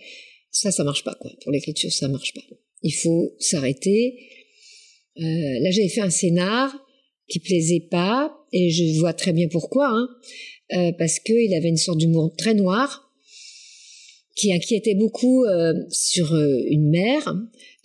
Ça, 0.50 0.70
ça 0.70 0.84
marche 0.84 1.04
pas 1.04 1.14
quoi. 1.14 1.30
Pour 1.42 1.52
l'écriture, 1.52 1.92
ça 1.92 2.08
marche 2.08 2.32
pas. 2.34 2.42
Il 2.82 2.94
faut 2.94 3.34
s'arrêter. 3.38 4.18
Euh, 5.18 5.22
là, 5.22 5.70
j'avais 5.70 5.88
fait 5.88 6.00
un 6.00 6.10
scénar 6.10 6.74
qui 7.28 7.40
plaisait 7.40 7.86
pas 7.90 8.32
et 8.52 8.70
je 8.70 8.98
vois 9.00 9.12
très 9.12 9.32
bien 9.32 9.48
pourquoi. 9.48 9.88
Hein, 9.88 10.08
euh, 10.72 10.92
parce 10.98 11.18
que 11.20 11.32
il 11.32 11.54
avait 11.54 11.68
une 11.68 11.76
sorte 11.76 11.98
d'humour 11.98 12.34
très 12.36 12.54
noir 12.54 13.05
qui 14.36 14.52
inquiétait 14.52 14.94
beaucoup 14.94 15.44
euh, 15.44 15.72
sur 15.90 16.32
euh, 16.34 16.60
une 16.68 16.90
mère, 16.90 17.34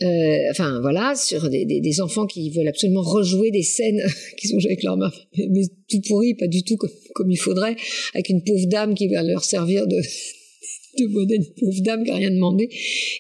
euh, 0.01 0.37
enfin 0.51 0.79
voilà, 0.81 1.15
sur 1.15 1.49
des, 1.49 1.65
des, 1.65 1.79
des 1.79 2.01
enfants 2.01 2.27
qui 2.27 2.49
veulent 2.49 2.67
absolument 2.67 3.01
rejouer 3.01 3.51
des 3.51 3.63
scènes 3.63 4.03
qu'ils 4.37 4.53
ont 4.53 4.59
jouées 4.59 4.71
avec 4.71 4.83
leur 4.83 4.97
mère, 4.97 5.13
mais, 5.37 5.63
tout 5.89 6.01
pourri, 6.01 6.33
pas 6.35 6.47
du 6.47 6.63
tout 6.63 6.75
comme, 6.75 6.91
comme 7.15 7.31
il 7.31 7.37
faudrait, 7.37 7.77
avec 8.13 8.29
une 8.29 8.43
pauvre 8.43 8.67
dame 8.67 8.95
qui 8.95 9.07
va 9.07 9.23
leur 9.23 9.45
servir 9.45 9.87
de, 9.87 9.95
de 10.99 11.07
modèle, 11.07 11.39
une 11.39 11.53
pauvre 11.53 11.81
dame 11.83 12.03
qui 12.03 12.11
a 12.11 12.15
rien 12.15 12.31
demandé. 12.31 12.69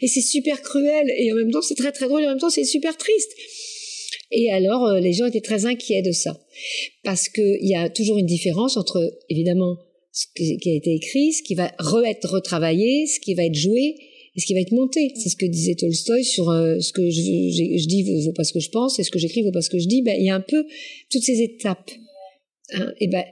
Et 0.01 0.07
c'est 0.07 0.21
super 0.21 0.61
cruel, 0.61 1.09
et 1.17 1.31
en 1.31 1.35
même 1.35 1.51
temps 1.51 1.61
c'est 1.61 1.75
très 1.75 1.93
très 1.93 2.07
drôle, 2.07 2.23
et 2.23 2.25
en 2.25 2.31
même 2.31 2.39
temps 2.39 2.49
c'est 2.49 2.65
super 2.65 2.97
triste. 2.97 3.31
Et 4.31 4.51
alors 4.51 4.87
euh, 4.87 4.99
les 4.99 5.13
gens 5.13 5.25
étaient 5.25 5.41
très 5.41 5.65
inquiets 5.65 6.01
de 6.01 6.11
ça, 6.11 6.37
parce 7.05 7.29
qu'il 7.29 7.65
y 7.65 7.75
a 7.75 7.89
toujours 7.89 8.17
une 8.17 8.25
différence 8.25 8.75
entre, 8.75 9.19
évidemment, 9.29 9.77
ce 10.11 10.25
qui 10.35 10.69
a 10.69 10.75
été 10.75 10.93
écrit, 10.93 11.31
ce 11.33 11.41
qui 11.43 11.55
va 11.55 11.71
re 11.79 12.05
être 12.05 12.29
retravaillé, 12.29 13.07
ce 13.07 13.19
qui 13.19 13.33
va 13.33 13.45
être 13.45 13.55
joué 13.55 13.95
et 14.35 14.39
ce 14.39 14.45
qui 14.45 14.53
va 14.53 14.59
être 14.59 14.71
monté. 14.71 15.11
C'est 15.15 15.29
ce 15.29 15.35
que 15.35 15.45
disait 15.45 15.75
Tolstoï 15.75 16.23
sur 16.23 16.49
euh, 16.49 16.79
ce 16.79 16.91
que 16.91 17.09
je, 17.09 17.21
je, 17.21 17.77
je 17.77 17.87
dis 17.87 18.03
vaut, 18.03 18.19
vaut 18.21 18.33
pas 18.33 18.43
ce 18.43 18.53
que 18.53 18.59
je 18.59 18.69
pense 18.69 18.99
et 18.99 19.03
ce 19.03 19.11
que 19.11 19.19
j'écris 19.19 19.41
vaut 19.41 19.51
pas 19.51 19.61
ce 19.61 19.69
que 19.69 19.79
je 19.79 19.87
dis. 19.87 20.01
Ben, 20.01 20.15
il 20.17 20.25
y 20.25 20.29
a 20.29 20.35
un 20.35 20.41
peu 20.41 20.65
toutes 21.09 21.23
ces 21.23 21.41
étapes. 21.41 21.91
Hein, 22.73 22.93
et 22.99 23.07
ben, 23.07 23.23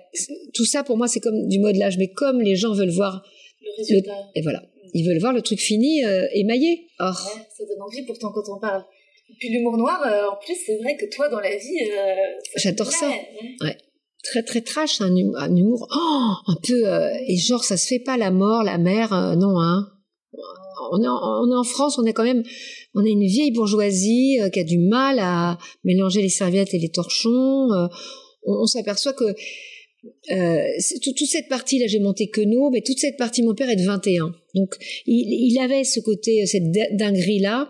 tout 0.53 0.65
ça 0.65 0.83
pour 0.83 0.97
moi 0.97 1.07
c'est 1.07 1.19
comme 1.21 1.47
du 1.47 1.59
modelage, 1.59 1.97
mais 1.97 2.09
comme 2.09 2.41
les 2.41 2.55
gens 2.55 2.73
veulent 2.73 2.89
voir 2.89 3.23
Le 3.61 3.77
résultat. 3.77 4.15
et 4.35 4.41
voilà. 4.41 4.63
Ils 4.93 5.05
veulent 5.05 5.19
voir 5.19 5.33
le 5.33 5.41
truc 5.41 5.59
fini, 5.59 6.03
euh, 6.03 6.27
émaillé. 6.33 6.87
Or, 6.99 7.15
Ouais, 7.35 7.41
ça 7.55 7.63
donne 7.65 7.81
envie 7.81 8.01
pourtant 8.03 8.31
quand 8.31 8.43
on 8.55 8.59
parle. 8.59 8.83
Et 9.29 9.33
puis 9.39 9.49
l'humour 9.49 9.77
noir, 9.77 10.01
euh, 10.03 10.33
en 10.33 10.37
plus, 10.43 10.55
c'est 10.65 10.77
vrai 10.77 10.97
que 10.97 11.05
toi, 11.13 11.29
dans 11.29 11.39
la 11.39 11.55
vie... 11.55 11.77
J'adore 12.55 12.91
ça. 12.91 13.07
ouais. 13.61 13.77
Très 14.23 14.43
très 14.43 14.61
trash, 14.61 15.01
un, 15.01 15.11
hum- 15.15 15.57
humour 15.57 15.87
oh, 15.95 16.31
un 16.51 16.55
peu... 16.63 16.87
euh, 16.87 17.09
et 17.27 17.37
genre, 17.37 17.63
ça 17.63 17.77
se 17.77 17.87
fait 17.87 17.99
pas 17.99 18.17
la 18.17 18.31
mort, 18.31 18.63
la 18.63 18.77
mère, 18.77 19.13
euh, 19.13 19.35
non, 19.35 19.59
hein. 19.59 19.87
On 20.91 21.03
est, 21.03 21.07
en, 21.55 21.63
France, 21.63 21.99
on 21.99 22.05
est 22.05 22.13
quand 22.13 22.23
même... 22.23 22.43
On 22.95 23.03
est 23.05 23.11
une 23.11 23.25
vieille 23.25 23.51
bourgeoisie 23.51 24.39
euh, 24.41 24.49
qui 24.49 24.59
a 24.59 24.63
du 24.63 24.77
mal 24.79 25.19
à 25.19 25.57
mélanger 25.83 26.21
les 26.21 26.29
serviettes 26.29 26.73
et 26.73 26.79
les 26.79 26.89
torchons. 26.89 27.67
on 28.45 28.65
s'aperçoit 28.65 29.13
que... 29.13 29.25
Toute 31.03 31.17
cette 31.27 31.49
partie 31.49 31.77
là 31.77 31.87
j'ai 31.87 31.99
monté 31.99 32.29
que 32.29 32.39
nous 32.39 32.69
mais 32.71 32.79
toute 32.81 32.97
cette 32.99 33.17
partie 33.17 33.43
mon 33.43 33.53
père 33.53 33.69
est 33.69 33.75
de 33.75 33.83
21 33.85 34.33
donc 34.55 34.75
il, 35.05 35.59
avait 35.59 35.83
ce 35.83 35.99
côté 35.99 36.45
cette 36.45 36.71
di- 36.71 36.79
dinguerie 36.93 37.39
là 37.39 37.69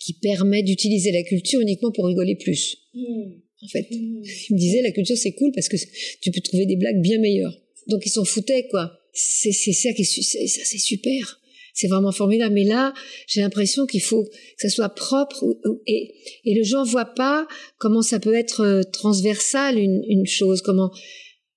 qui 0.00 0.14
permet 0.14 0.64
d'utiliser 0.64 1.12
la 1.12 1.22
culture 1.22 1.60
uniquement 1.60 1.92
pour 1.92 2.06
rigoler 2.06 2.34
plus 2.34 2.76
Hmm. 2.94 3.38
En 3.62 3.68
fait 3.68 3.86
Hmm. 3.90 4.22
il 4.50 4.54
me 4.54 4.58
disait 4.58 4.82
la 4.82 4.92
culture 4.92 5.16
c'est 5.16 5.32
cool 5.32 5.52
parce 5.52 5.68
que 5.68 5.76
tu 6.20 6.30
peux 6.30 6.40
trouver 6.40 6.66
des 6.66 6.76
blagues 6.76 7.00
bien 7.00 7.18
meilleures. 7.18 7.58
Donc 7.88 8.02
ils 8.06 8.10
s'en 8.10 8.24
foutaient 8.24 8.66
quoi. 8.68 8.98
C'est 9.12 9.52
c'est 9.52 9.72
ça 9.72 9.92
qui 9.92 10.02
est 10.02 10.48
ça 10.48 10.60
c'est 10.64 10.78
super. 10.78 11.38
C'est 11.74 11.88
vraiment 11.88 12.12
formidable. 12.12 12.54
Mais 12.54 12.64
là, 12.64 12.92
j'ai 13.26 13.40
l'impression 13.40 13.86
qu'il 13.86 14.02
faut 14.02 14.24
que 14.24 14.30
ça 14.58 14.68
soit 14.68 14.90
propre 14.90 15.42
et, 15.86 16.12
et 16.44 16.54
le 16.54 16.62
gens 16.64 16.84
voit 16.84 17.06
pas 17.14 17.46
comment 17.78 18.02
ça 18.02 18.20
peut 18.20 18.34
être 18.34 18.60
euh, 18.60 18.82
transversal 18.82 19.78
une, 19.78 20.02
une 20.06 20.26
chose. 20.26 20.60
Comment 20.60 20.90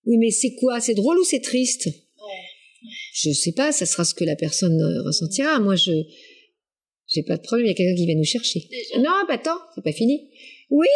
oui 0.06 0.18
mais 0.18 0.32
c'est 0.32 0.56
quoi? 0.56 0.80
C'est 0.80 0.94
drôle 0.94 1.20
ou 1.20 1.26
c'est 1.26 1.42
triste? 1.42 1.90
Je 3.14 3.32
sais 3.32 3.52
pas. 3.52 3.72
Ça 3.72 3.86
sera 3.86 4.06
ce 4.06 4.14
que 4.14 4.24
la 4.24 4.36
personne 4.36 4.80
euh, 4.80 5.04
ressentira. 5.04 5.60
Moi 5.60 5.76
je 5.76 5.92
j'ai 7.14 7.24
pas 7.24 7.38
de 7.38 7.42
problème. 7.42 7.66
Il 7.68 7.70
y 7.70 7.74
a 7.74 7.76
quelqu'un 7.76 7.96
qui 7.96 8.06
vient 8.06 8.16
nous 8.16 8.24
chercher. 8.24 8.62
Déjà. 8.72 8.98
Non, 9.02 9.12
bah 9.28 9.34
attends, 9.36 9.60
c'est 9.76 9.84
pas 9.84 9.92
fini. 9.92 10.30
Oui? 10.70 10.88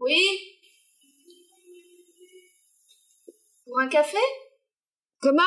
Oui 0.00 0.16
Pour 3.64 3.80
un 3.80 3.88
café? 3.88 4.16
Comment? 5.20 5.42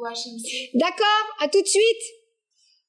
HMC 0.00 0.70
D'accord, 0.74 1.26
à 1.40 1.48
tout 1.48 1.60
de 1.60 1.66
suite. 1.66 1.82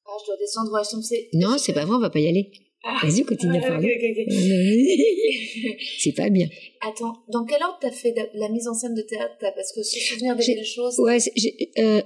Ah, 0.05 0.11
je 0.21 0.25
dois 0.27 0.37
descendre 0.37 0.71
au 0.71 0.77
HMC. 0.77 1.29
Non, 1.33 1.57
c'est 1.57 1.73
pas 1.73 1.85
vrai, 1.85 1.95
on 1.95 1.99
va 1.99 2.09
pas 2.09 2.19
y 2.19 2.27
aller. 2.27 2.51
Ah. 2.83 2.99
Vas-y, 3.03 3.23
continue 3.25 3.57
à 3.57 3.61
Ah, 3.63 3.67
parler. 3.67 3.95
ok, 3.95 4.03
ok, 4.11 4.25
ok. 4.27 5.79
c'est 5.99 6.13
pas 6.15 6.29
bien. 6.29 6.47
Attends, 6.81 7.13
dans 7.27 7.45
quel 7.45 7.61
ordre 7.63 7.77
t'as 7.81 7.91
fait 7.91 8.13
la 8.33 8.49
mise 8.49 8.67
en 8.67 8.73
scène 8.73 8.93
de 8.93 9.01
théâtre 9.01 9.35
Parce 9.39 9.73
que 9.73 9.83
se 9.83 9.99
souvenir 9.99 10.35
des 10.35 10.45
belles 10.45 10.65
choses... 10.65 10.97
Ouais, 10.99 11.17
j'ai, 11.35 11.71
euh, 11.79 12.01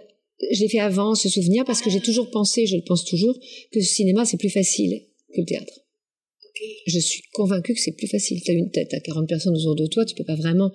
je 0.51 0.61
l'ai 0.61 0.69
fait 0.69 0.79
avant, 0.79 1.15
ce 1.15 1.29
souvenir, 1.29 1.63
parce 1.65 1.81
que 1.81 1.89
j'ai 1.89 2.01
toujours 2.01 2.31
pensé, 2.31 2.65
je 2.65 2.77
le 2.77 2.83
pense 2.83 3.05
toujours, 3.05 3.37
que 3.71 3.79
le 3.79 3.85
cinéma 3.85 4.25
c'est 4.25 4.37
plus 4.37 4.49
facile 4.49 5.05
que 5.33 5.41
le 5.41 5.45
théâtre. 5.45 5.81
Je 6.87 6.99
suis 6.99 7.21
convaincue 7.33 7.73
que 7.73 7.79
c'est 7.79 7.95
plus 7.95 8.07
facile. 8.07 8.41
T'as 8.45 8.53
une 8.53 8.71
tête, 8.71 8.89
t'as 8.89 8.99
40 8.99 9.27
personnes 9.27 9.55
autour 9.55 9.75
de 9.75 9.87
toi, 9.87 10.05
tu 10.05 10.15
peux 10.15 10.23
pas 10.23 10.35
vraiment 10.35 10.71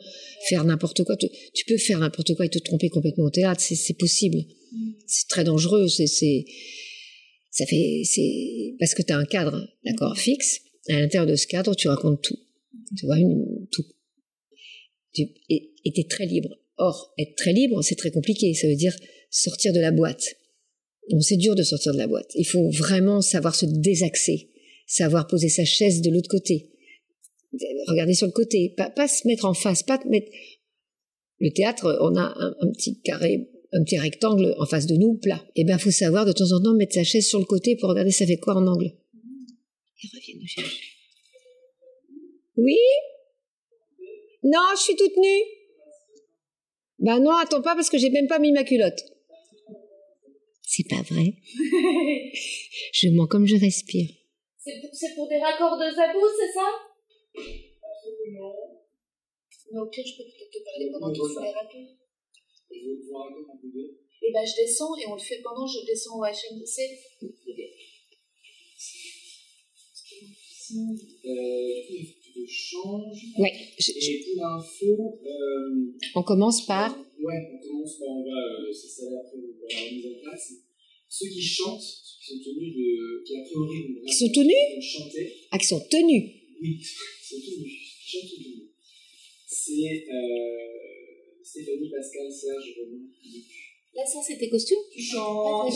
faire 0.49 0.65
n'importe 0.65 1.05
quoi. 1.05 1.17
Tu, 1.17 1.29
tu 1.55 1.65
peux 1.67 1.79
faire 1.79 1.99
n'importe 1.99 2.35
quoi 2.35 2.47
et 2.47 2.49
te 2.49 2.59
tromper 2.59 2.89
complètement 2.89 3.25
au 3.25 3.31
théâtre, 3.31 3.61
c'est, 3.61 3.95
possible. 3.95 4.39
Mm. 4.73 4.91
C'est 5.07 5.29
très 5.29 5.45
dangereux, 5.45 5.89
c'est, 5.89 6.07
ça 6.07 7.67
fait, 7.67 8.03
c'est, 8.05 8.75
parce 8.79 8.95
que 8.95 9.03
t'as 9.03 9.17
un 9.17 9.25
cadre, 9.25 9.69
d'accord, 9.85 10.17
fixe. 10.17 10.61
À 10.89 11.01
l'intérieur 11.01 11.27
de 11.27 11.37
ce 11.37 11.47
cadre, 11.47 11.75
tu 11.75 11.89
racontes 11.89 12.23
tout. 12.23 12.39
Tu 12.97 13.05
vois, 13.07 13.19
une- 13.19 13.67
tout. 13.71 13.85
Tu, 15.13 15.23
et, 15.51 15.73
et 15.85 15.93
t'es 15.93 16.05
très 16.05 16.27
libre. 16.27 16.49
Or, 16.79 17.13
être 17.19 17.35
très 17.37 17.53
libre, 17.53 17.83
c'est 17.83 17.97
très 17.97 18.11
compliqué. 18.11 18.55
Ça 18.55 18.69
veut 18.69 18.77
dire 18.77 18.97
sortir 19.31 19.73
de 19.73 19.81
la 19.81 19.91
boîte. 19.91 20.37
Donc, 21.11 21.23
c'est 21.23 21.37
dur 21.37 21.55
de 21.55 21.63
sortir 21.63 21.93
de 21.93 21.99
la 21.99 22.07
boîte. 22.07 22.31
Il 22.35 22.47
faut 22.47 22.71
vraiment 22.71 23.21
savoir 23.21 23.55
se 23.55 23.67
désaxer, 23.67 24.51
savoir 24.89 25.27
poser 25.27 25.51
sa 25.51 25.65
chaise 25.65 26.01
de 26.01 26.11
l'autre 26.11 26.31
côté, 26.31 26.71
regarder 27.87 28.15
sur 28.15 28.27
le 28.27 28.33
côté, 28.33 28.75
pas, 28.77 28.91
pas 28.91 29.07
se 29.07 29.29
mettre 29.29 29.45
en 29.45 29.55
face, 29.55 29.85
pas 29.85 30.01
mettre. 30.07 30.33
Le 31.41 31.51
théâtre, 31.51 31.99
on 32.01 32.17
a 32.17 32.35
un, 32.37 32.57
un 32.61 32.73
petit 32.73 33.01
carré, 33.01 33.49
un 33.73 33.85
petit 33.85 33.99
rectangle 33.99 34.57
en 34.59 34.67
face 34.67 34.87
de 34.87 34.97
nous, 34.97 35.15
plat. 35.15 35.45
Eh 35.55 35.65
ben, 35.65 35.79
faut 35.79 35.93
savoir 35.93 36.25
de 36.25 36.33
temps 36.33 36.51
en 36.51 36.61
temps 36.61 36.75
mettre 36.75 36.95
sa 36.95 37.05
chaise 37.05 37.29
sur 37.29 37.39
le 37.39 37.45
côté 37.45 37.77
pour 37.77 37.91
regarder 37.91 38.11
ça 38.11 38.27
fait 38.27 38.39
quoi 38.39 38.55
en 38.55 38.67
angle. 38.67 38.91
Ils 40.03 40.11
reviennent 40.13 40.41
nous 40.41 40.47
chercher. 40.47 40.83
Oui? 42.57 42.77
Non, 44.43 44.59
je 44.75 44.83
suis 44.83 44.97
toute 44.97 45.17
nue. 45.17 45.45
Ben 47.01 47.21
non, 47.21 47.37
attends 47.37 47.63
pas 47.63 47.77
parce 47.77 47.91
que 47.91 47.99
j'ai 47.99 48.11
même 48.11 48.27
pas 48.27 48.41
mis 48.41 48.51
ma 48.51 48.65
culotte. 48.65 49.01
C'est 50.63 50.89
pas 50.89 51.03
vrai. 51.03 51.35
je 52.93 53.09
mens 53.11 53.27
comme 53.27 53.47
je 53.47 53.57
respire. 53.57 54.09
C'est 54.69 54.81
pour, 54.83 54.91
c'est 54.93 55.15
pour 55.15 55.29
des 55.29 55.39
raccords 55.39 55.79
de 55.79 55.89
zabou, 55.89 56.21
c'est 56.39 56.53
ça? 56.53 56.69
Absolument. 57.35 58.55
Mais 59.73 59.79
au 59.81 59.87
pire, 59.87 60.05
je 60.07 60.17
peux 60.19 60.25
peut-être 60.29 60.51
te 60.53 60.61
parler 60.65 60.91
pendant 60.93 61.11
qu'ils 61.13 61.23
font 61.35 61.41
les 61.41 61.51
raccords. 61.57 61.97
Et 64.21 64.33
ben, 64.33 64.45
je 64.45 64.57
descends 64.61 64.95
et 64.97 65.07
on 65.07 65.15
le 65.15 65.21
fait 65.21 65.41
pendant 65.43 65.67
je 65.67 65.87
descends 65.87 66.19
au 66.19 66.25
HMC. 66.25 66.77
Sinon, 70.69 70.93
Euh, 70.93 71.81
tu 72.23 72.33
te 72.33 72.47
changes. 72.47 73.23
Ouais. 73.39 73.53
je- 73.79 73.93
je- 73.93 74.11
Et 74.11 74.35
pour 74.35 74.43
l'info, 74.45 75.19
euh, 75.25 75.95
on 76.15 76.23
commence 76.23 76.67
par. 76.67 76.91
ouais, 76.95 77.51
on 77.55 77.59
commence 77.67 77.99
par, 77.99 78.09
on 78.09 78.23
va 78.23 78.31
euh, 78.69 78.73
s'installer 78.73 79.17
après 79.17 79.39
pour 79.39 79.55
voir 79.59 79.69
la 79.71 79.91
mise 79.91 80.07
en 80.07 80.21
place. 80.23 80.53
Ceux 81.09 81.29
qui 81.29 81.41
chantent, 81.43 81.81
ceux 81.83 82.19
qui 82.21 82.45
sont 82.45 82.51
tenus 82.51 82.75
de, 82.77 83.25
qui 83.25 83.37
a 83.37 83.43
priori 83.45 83.95
vont 83.95 84.07
Qui 84.07 84.15
sont 84.15 84.29
tenus 84.33 84.85
chanter, 84.85 85.33
Ah, 85.51 85.59
qui 85.59 85.67
sont 85.67 85.81
tenus. 85.91 86.25
oui, 86.63 86.79
qui 87.23 87.29
sont 87.29 87.41
tenus, 87.41 87.73
qui 88.05 88.11
chantent 88.11 88.31
tenus. 88.31 88.63
C'est 89.47 90.07
euh, 90.13 91.43
Stéphanie, 91.43 91.91
Pascal, 91.91 92.31
Serge, 92.31 92.75
Romain, 92.79 93.05
Luc. 93.25 93.45
Là, 93.95 94.05
ça, 94.07 94.19
c'est 94.27 94.37
tes 94.39 94.49
costumes 94.51 94.79
Tu 94.93 95.03
chantes. 95.03 95.73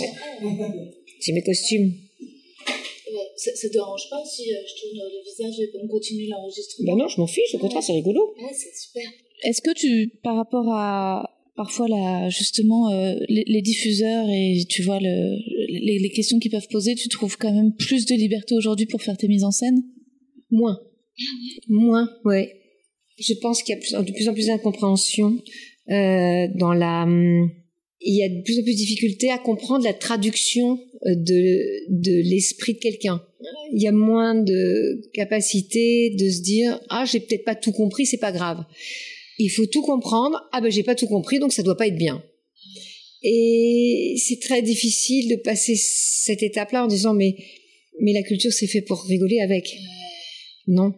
J'ai 1.20 1.32
mes 1.32 1.42
costumes. 1.42 1.92
Ouais, 2.20 3.28
ça, 3.36 3.54
ça 3.54 3.68
te 3.68 3.72
dérange 3.72 4.08
pas 4.10 4.22
si 4.24 4.52
euh, 4.52 4.56
je 4.66 4.80
tourne 4.80 4.98
le 4.98 5.22
visage 5.24 5.60
et 5.60 5.70
qu'on 5.70 5.86
continue 5.88 6.26
l'enregistrement? 6.28 6.92
Ben 6.94 6.98
non, 7.02 7.08
je 7.08 7.20
m'en 7.20 7.26
fiche, 7.26 7.54
au 7.54 7.58
contraire, 7.58 7.82
c'est 7.82 7.92
rigolo. 7.92 8.34
Ouais, 8.38 8.52
c'est 8.54 8.74
super. 8.74 9.10
Est-ce 9.44 9.60
que 9.60 9.72
tu, 9.72 10.08
par 10.22 10.36
rapport 10.36 10.66
à 10.72 11.31
parfois 11.54 11.86
justement 12.28 12.90
euh, 12.90 13.14
les, 13.28 13.44
les 13.46 13.62
diffuseurs 13.62 14.26
et 14.28 14.64
tu 14.68 14.82
vois 14.82 15.00
le, 15.00 15.36
les, 15.68 15.98
les 15.98 16.10
questions 16.10 16.38
qu'ils 16.38 16.50
peuvent 16.50 16.68
poser, 16.70 16.94
tu 16.94 17.08
trouves 17.08 17.36
quand 17.36 17.52
même 17.52 17.74
plus 17.74 18.06
de 18.06 18.14
liberté 18.14 18.54
aujourd'hui 18.54 18.86
pour 18.86 19.02
faire 19.02 19.16
tes 19.16 19.28
mises 19.28 19.44
en 19.44 19.50
scène? 19.50 19.82
Moins. 20.50 20.78
Moins, 21.68 22.08
ouais. 22.24 22.52
Je 23.18 23.34
pense 23.34 23.62
qu'il 23.62 23.74
y 23.74 23.78
a 23.94 24.02
de 24.02 24.12
plus 24.12 24.28
en 24.28 24.34
plus 24.34 24.46
d'incompréhension 24.46 25.38
euh, 25.90 26.46
dans 26.58 26.72
la. 26.72 27.02
hum, 27.04 27.50
Il 28.00 28.16
y 28.16 28.24
a 28.24 28.28
de 28.28 28.42
plus 28.42 28.58
en 28.58 28.62
plus 28.62 28.72
de 28.72 28.78
difficultés 28.78 29.30
à 29.30 29.38
comprendre 29.38 29.84
la 29.84 29.92
traduction 29.92 30.78
euh, 31.06 31.14
de, 31.14 31.90
de 31.90 32.30
l'esprit 32.30 32.74
de 32.74 32.78
quelqu'un. 32.78 33.22
Il 33.74 33.82
y 33.82 33.88
a 33.88 33.92
moins 33.92 34.34
de 34.34 35.02
capacité 35.12 36.14
de 36.18 36.30
se 36.30 36.42
dire 36.42 36.80
ah 36.88 37.04
j'ai 37.04 37.20
peut-être 37.20 37.44
pas 37.44 37.54
tout 37.54 37.72
compris, 37.72 38.06
c'est 38.06 38.18
pas 38.18 38.32
grave. 38.32 38.64
Il 39.38 39.48
faut 39.48 39.66
tout 39.66 39.82
comprendre. 39.82 40.40
Ah 40.52 40.60
ben 40.60 40.70
j'ai 40.70 40.82
pas 40.82 40.94
tout 40.94 41.06
compris, 41.06 41.38
donc 41.38 41.52
ça 41.52 41.62
doit 41.62 41.76
pas 41.76 41.86
être 41.88 41.96
bien. 41.96 42.22
Et 43.22 44.16
c'est 44.18 44.40
très 44.40 44.62
difficile 44.62 45.28
de 45.30 45.36
passer 45.36 45.76
cette 45.76 46.42
étape-là 46.42 46.84
en 46.84 46.88
disant 46.88 47.14
mais 47.14 47.36
mais 48.00 48.12
la 48.12 48.22
culture 48.22 48.52
c'est 48.52 48.66
fait 48.66 48.82
pour 48.82 49.02
rigoler 49.04 49.40
avec. 49.40 49.76
Non. 50.66 50.94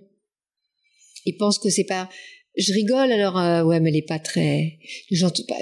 Ils 1.26 1.37
pensent 1.37 1.59
que 1.59 1.71
c'est 1.71 1.85
pas. 1.85 2.09
Je 2.57 2.73
rigole 2.73 3.11
alors 3.11 3.37
euh, 3.38 3.64
ouais 3.64 3.81
mais 3.81 3.91
elle 3.91 3.97
est 3.97 4.03
pas 4.07 4.21
très. 4.21 4.79
Pas- 5.11 5.55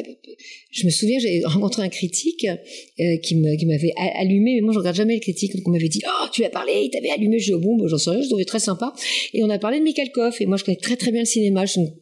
Je 0.71 0.85
me 0.85 0.91
souviens 0.91 1.19
j'ai 1.19 1.41
rencontré 1.45 1.83
un 1.83 1.89
critique 1.89 2.45
euh, 2.45 3.17
qui 3.23 3.37
me 3.37 3.57
qui 3.57 3.65
m'avait 3.67 3.93
allumé 3.97 4.57
mais 4.57 4.61
moi 4.61 4.73
je 4.75 4.79
regarde 4.79 4.97
jamais 4.97 5.15
le 5.15 5.21
critique 5.21 5.57
donc 5.57 5.67
on 5.67 5.71
m'avait 5.71 5.89
dit 5.89 6.03
oh 6.07 6.27
tu 6.33 6.45
as 6.45 6.51
parlé 6.51 6.73
il 6.85 6.91
t'avait 6.91 7.11
allumé 7.11 7.39
je 7.39 7.47
dis 7.47 7.55
oh, 7.55 7.61
bon 7.61 7.77
bah, 7.79 7.87
j'en 7.89 7.97
sais 7.97 8.11
rien 8.11 8.21
je 8.21 8.29
trouvais 8.29 8.45
très 8.45 8.61
sympa 8.61 8.93
et 9.33 9.43
on 9.43 9.49
a 9.49 9.59
parlé 9.59 9.79
de 9.79 9.85
Mikhalkov 9.85 10.37
et 10.41 10.47
moi 10.47 10.59
je 10.59 10.65
connais 10.65 10.77
très 10.77 10.97
très 10.97 11.11
bien 11.13 11.23
le 11.23 11.27
cinéma 11.27 11.65
je 11.65 11.73
suis 11.73 11.81
une- 11.81 11.95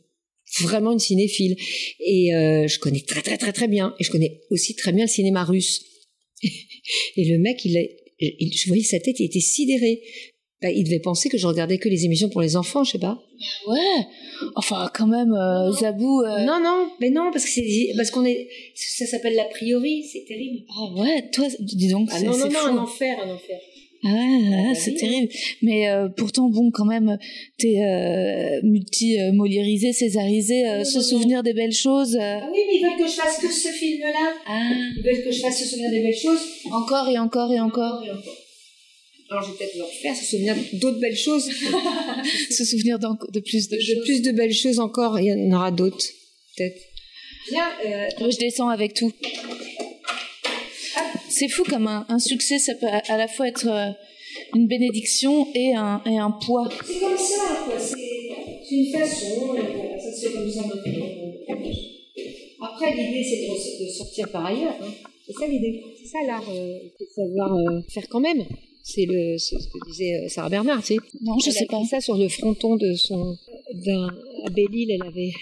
vraiment 0.61 0.93
une 0.93 0.99
cinéphile 0.99 1.57
et 2.01 2.35
euh, 2.35 2.67
je 2.67 2.79
connais 2.79 3.01
très 3.01 3.23
très 3.23 3.39
très 3.39 3.53
très 3.53 3.69
bien 3.69 3.95
et 4.01 4.05
je 4.05 4.11
connais 4.11 4.41
aussi 4.51 4.75
très 4.75 4.93
bien 4.93 5.05
le 5.05 5.11
cinéma 5.11 5.45
russe 5.45 5.83
et 7.17 7.25
le 7.25 7.39
mec 7.39 7.65
il, 7.65 7.77
a- 7.79 7.83
il 8.21 8.53
je 8.57 8.67
voyais 8.69 8.83
sa 8.83 8.99
tête 9.01 9.19
il 9.21 9.27
était 9.27 9.41
sidéré 9.41 10.03
bah, 10.63 10.71
il 10.71 10.85
devait 10.85 11.01
penser 11.01 11.29
que 11.31 11.39
je 11.39 11.47
regardais 11.47 11.79
que 11.79 11.89
les 11.89 12.05
émissions 12.05 12.29
pour 12.29 12.43
les 12.43 12.55
enfants, 12.55 12.85
je 12.85 12.91
sais 12.93 12.99
pas. 12.99 13.19
Ouais. 13.67 13.79
Enfin, 14.57 14.91
quand 14.95 15.07
même, 15.07 15.33
euh, 15.33 15.73
Zabou. 15.73 16.21
euh, 16.21 16.45
Non, 16.45 16.61
non, 16.63 16.91
mais 17.01 17.09
non, 17.09 17.31
parce 17.33 17.47
que 17.47 17.51
c'est 17.51 17.93
parce 17.97 18.11
qu'on 18.11 18.27
est, 18.27 18.47
ça 18.75 19.07
s'appelle 19.07 19.37
l'a 19.37 19.47
priori, 19.47 20.05
c'est 20.13 20.23
terrible. 20.29 20.59
Ah 20.69 21.01
ouais, 21.01 21.31
toi, 21.33 21.47
dis 21.61 21.89
donc, 21.89 22.11
Ah 22.13 22.21
non, 22.21 22.33
non, 22.33 22.45
non, 22.45 22.51
fou. 22.51 22.67
un 22.67 22.77
enfer, 22.77 23.19
un 23.25 23.31
enfer. 23.31 23.59
Ah, 24.03 24.73
c'est 24.75 24.95
terrible. 24.95 25.29
Mais 25.63 25.89
euh, 25.91 26.09
pourtant, 26.09 26.49
bon, 26.49 26.71
quand 26.71 26.87
même, 26.87 27.19
t'es 27.59 27.83
euh, 27.83 28.61
multi-moliérisé, 28.63 29.93
césarisé, 29.93 30.67
euh, 30.67 30.85
se 30.85 31.01
souvenir 31.03 31.43
des 31.43 31.53
belles 31.53 31.73
choses. 31.73 32.17
euh. 32.17 32.39
Ah 32.41 32.49
oui, 32.51 32.59
mais 32.67 32.77
ils 32.79 32.83
veulent 32.83 32.99
que 33.05 33.11
je 33.11 33.17
fasse 33.17 33.39
que 33.39 33.53
ce 33.53 33.69
film-là. 33.69 34.33
Ah, 34.47 34.71
Ils 34.97 35.03
veulent 35.05 35.25
que 35.25 35.31
je 35.31 35.41
fasse 35.41 35.59
se 35.59 35.67
souvenir 35.67 35.91
des 35.91 36.01
belles 36.01 36.17
choses. 36.17 36.41
encore 36.73 37.09
et 37.11 37.19
encore 37.19 37.53
et 37.53 37.61
encore. 37.61 38.03
Alors 39.31 39.45
je 39.45 39.53
vais 39.53 39.59
peut-être 39.59 39.77
leur 39.77 39.89
faire 40.03 40.17
se 40.17 40.25
souvenir 40.25 40.57
d'autres 40.75 40.99
belles 40.99 41.17
choses. 41.17 41.45
se 42.51 42.65
souvenir 42.65 42.99
de 42.99 43.41
plus 43.41 43.69
de 43.69 43.77
de 43.77 43.81
choses. 43.81 44.05
plus 44.05 44.23
de 44.23 44.33
belles 44.33 44.53
choses 44.55 44.79
encore. 44.81 45.21
Il 45.21 45.27
y 45.27 45.33
en 45.33 45.53
aura 45.57 45.71
d'autres, 45.71 46.05
peut-être. 46.57 46.81
Viens, 47.51 47.69
Moi, 48.19 48.31
je 48.31 48.39
descends 48.39 48.69
avec 48.71 48.95
tout. 48.95 49.13
C'est 51.31 51.49
fou 51.49 51.63
comme 51.65 51.87
un, 51.87 52.05
un 52.09 52.19
succès, 52.19 52.59
ça 52.59 52.75
peut 52.75 52.87
à, 52.87 53.01
à 53.09 53.17
la 53.17 53.29
fois 53.29 53.49
être 53.49 53.67
euh, 53.69 53.91
une 54.55 54.67
bénédiction 54.67 55.47
et 55.55 55.75
un, 55.75 56.03
et 56.07 56.19
un 56.19 56.31
poids. 56.31 56.69
c'est 56.85 56.99
comme 57.01 57.17
ça, 57.17 57.65
quoi. 57.65 57.75
C'est 57.79 58.75
une 58.77 58.93
façon. 58.93 59.55
et 59.55 59.61
voilà, 59.61 59.99
ça 59.99 60.13
se 60.13 60.27
fait 60.29 60.33
comme 60.35 60.51
ça 60.51 60.63
maintenant. 60.63 61.07
Après, 62.63 62.95
l'idée, 62.95 63.25
c'est 63.25 63.85
de, 63.85 63.89
sortir 63.91 64.29
par 64.31 64.47
ailleurs. 64.47 64.75
hein. 64.83 64.89
C'est 65.27 65.33
ça 65.33 65.47
l'idée. 65.47 65.81
C'est 65.99 66.09
ça 66.09 66.19
l'art. 66.27 66.45
Euh, 66.51 66.79
c'est 66.99 67.05
de 67.05 67.29
savoir 67.29 67.55
euh, 67.57 67.81
faire 67.89 68.09
quand 68.09 68.21
même. 68.21 68.45
C'est 68.83 69.07
le, 69.07 69.39
c'est 69.39 69.59
ce 69.59 69.69
que 69.69 69.79
disait 69.91 70.15
euh, 70.25 70.29
Sarah 70.29 70.49
Bernard, 70.49 70.81
tu 70.81 70.95
sais. 70.95 71.01
Non, 71.23 71.39
je 71.45 71.51
sais 71.51 71.67
pas. 71.67 71.83
ça 71.85 72.01
sur 72.01 72.17
le 72.17 72.29
fronton 72.29 72.77
de 72.77 72.95
son. 72.95 73.37
d'un. 73.75 74.09
à 74.47 74.51
Belle-Île, 74.51 74.91
elle 74.93 75.07
avait 75.07 75.33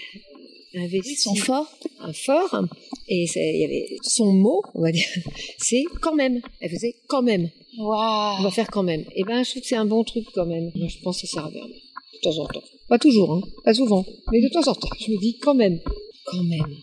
Ils 0.73 1.17
sont 1.17 1.35
forts. 1.35 1.67
un 1.99 2.13
fort 2.13 2.63
et 3.07 3.25
il 3.35 3.59
y 3.59 3.65
avait 3.65 3.97
son 4.03 4.31
mot, 4.31 4.61
on 4.75 4.81
va 4.81 4.91
dire, 4.91 5.07
c'est 5.57 5.83
quand 6.01 6.15
même. 6.15 6.41
Elle 6.59 6.69
faisait 6.69 6.95
quand 7.07 7.23
même. 7.23 7.49
On 7.79 7.85
Waouh. 7.85 8.43
va 8.43 8.51
faire 8.51 8.69
quand 8.69 8.83
même. 8.83 9.03
Et 9.15 9.23
ben, 9.23 9.43
je 9.43 9.49
trouve 9.49 9.61
que 9.63 9.67
c'est 9.67 9.75
un 9.75 9.85
bon 9.85 10.03
truc 10.03 10.25
quand 10.33 10.45
même. 10.45 10.71
Moi, 10.75 10.87
je 10.87 10.99
pense 10.99 11.21
que 11.21 11.27
ça 11.27 11.41
revient 11.41 11.59
de 11.59 12.19
temps 12.21 12.37
en 12.37 12.45
temps. 12.45 12.63
Pas 12.87 12.99
toujours, 12.99 13.31
hein. 13.33 13.41
Pas 13.63 13.73
souvent. 13.73 14.05
Mais 14.31 14.41
de 14.41 14.49
temps 14.49 14.67
en 14.67 14.75
temps. 14.75 14.89
Je 14.99 15.11
me 15.11 15.19
dis 15.19 15.37
quand 15.39 15.55
même. 15.55 15.79
Quand 16.25 16.43
même. 16.43 16.75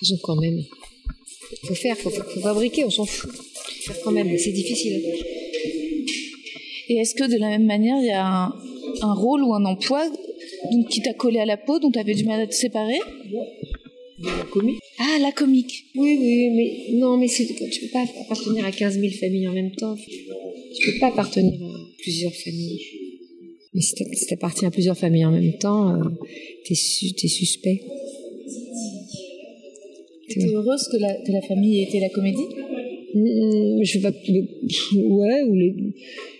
Faisons 0.00 0.18
quand 0.22 0.36
même. 0.36 0.62
Faut 1.64 1.74
faire, 1.74 1.96
faut, 1.96 2.10
faut 2.10 2.40
fabriquer, 2.40 2.84
on 2.84 2.90
s'en 2.90 3.04
fout. 3.04 3.30
Faut 3.30 3.92
faire 3.92 4.02
quand 4.02 4.12
même, 4.12 4.28
mais 4.28 4.38
c'est 4.38 4.52
difficile. 4.52 5.02
Et 6.88 6.94
est-ce 6.96 7.14
que 7.14 7.24
de 7.24 7.38
la 7.38 7.48
même 7.48 7.66
manière, 7.66 7.98
il 7.98 8.06
y 8.06 8.10
a 8.10 8.26
un, 8.26 8.54
un 9.02 9.14
rôle 9.14 9.42
ou 9.42 9.54
un 9.54 9.64
emploi 9.64 10.08
donc, 10.72 10.88
qui 10.88 11.00
t'a 11.02 11.14
collé 11.14 11.38
à 11.38 11.46
la 11.46 11.56
peau, 11.56 11.78
dont 11.78 11.90
tu 11.90 11.98
avais 11.98 12.14
du 12.14 12.24
mal 12.24 12.40
à 12.40 12.46
te 12.46 12.54
séparer 12.54 12.98
La 14.18 14.44
comique 14.50 14.78
Ah, 14.98 15.18
la 15.20 15.32
comique. 15.32 15.84
Oui, 15.94 16.16
oui, 16.20 16.50
mais 16.56 16.98
non, 16.98 17.16
mais 17.18 17.28
c'est, 17.28 17.46
tu 17.46 17.80
peux 17.82 17.88
pas 17.92 18.04
appartenir 18.24 18.64
à 18.64 18.72
15 18.72 18.98
000 18.98 19.12
familles 19.12 19.48
en 19.48 19.52
même 19.52 19.72
temps. 19.72 19.96
Tu 19.96 20.92
peux 20.92 20.98
pas 21.00 21.08
appartenir 21.08 21.52
à 21.62 21.78
plusieurs 21.98 22.34
familles. 22.34 22.80
Mais 23.74 23.80
si 23.82 23.94
t'appartiens 24.28 24.68
à 24.68 24.70
plusieurs 24.70 24.96
familles 24.96 25.26
en 25.26 25.32
même 25.32 25.52
temps, 25.58 25.90
euh, 25.94 26.02
t'es, 26.64 26.74
su- 26.74 27.12
t'es 27.14 27.28
suspect. 27.28 27.82
Tu 30.28 30.40
es 30.40 30.54
heureuse 30.54 30.88
que 30.90 30.96
la, 30.96 31.14
que 31.14 31.30
la 31.32 31.42
famille 31.42 31.80
ait 31.80 31.84
été 31.84 32.00
la 32.00 32.08
comédie? 32.08 32.42
Mm, 33.14 33.82
je 33.84 33.92
fais 33.92 34.00
pas. 34.00 34.10
Ouais, 34.10 35.42
ou 35.44 35.54
les. 35.54 35.74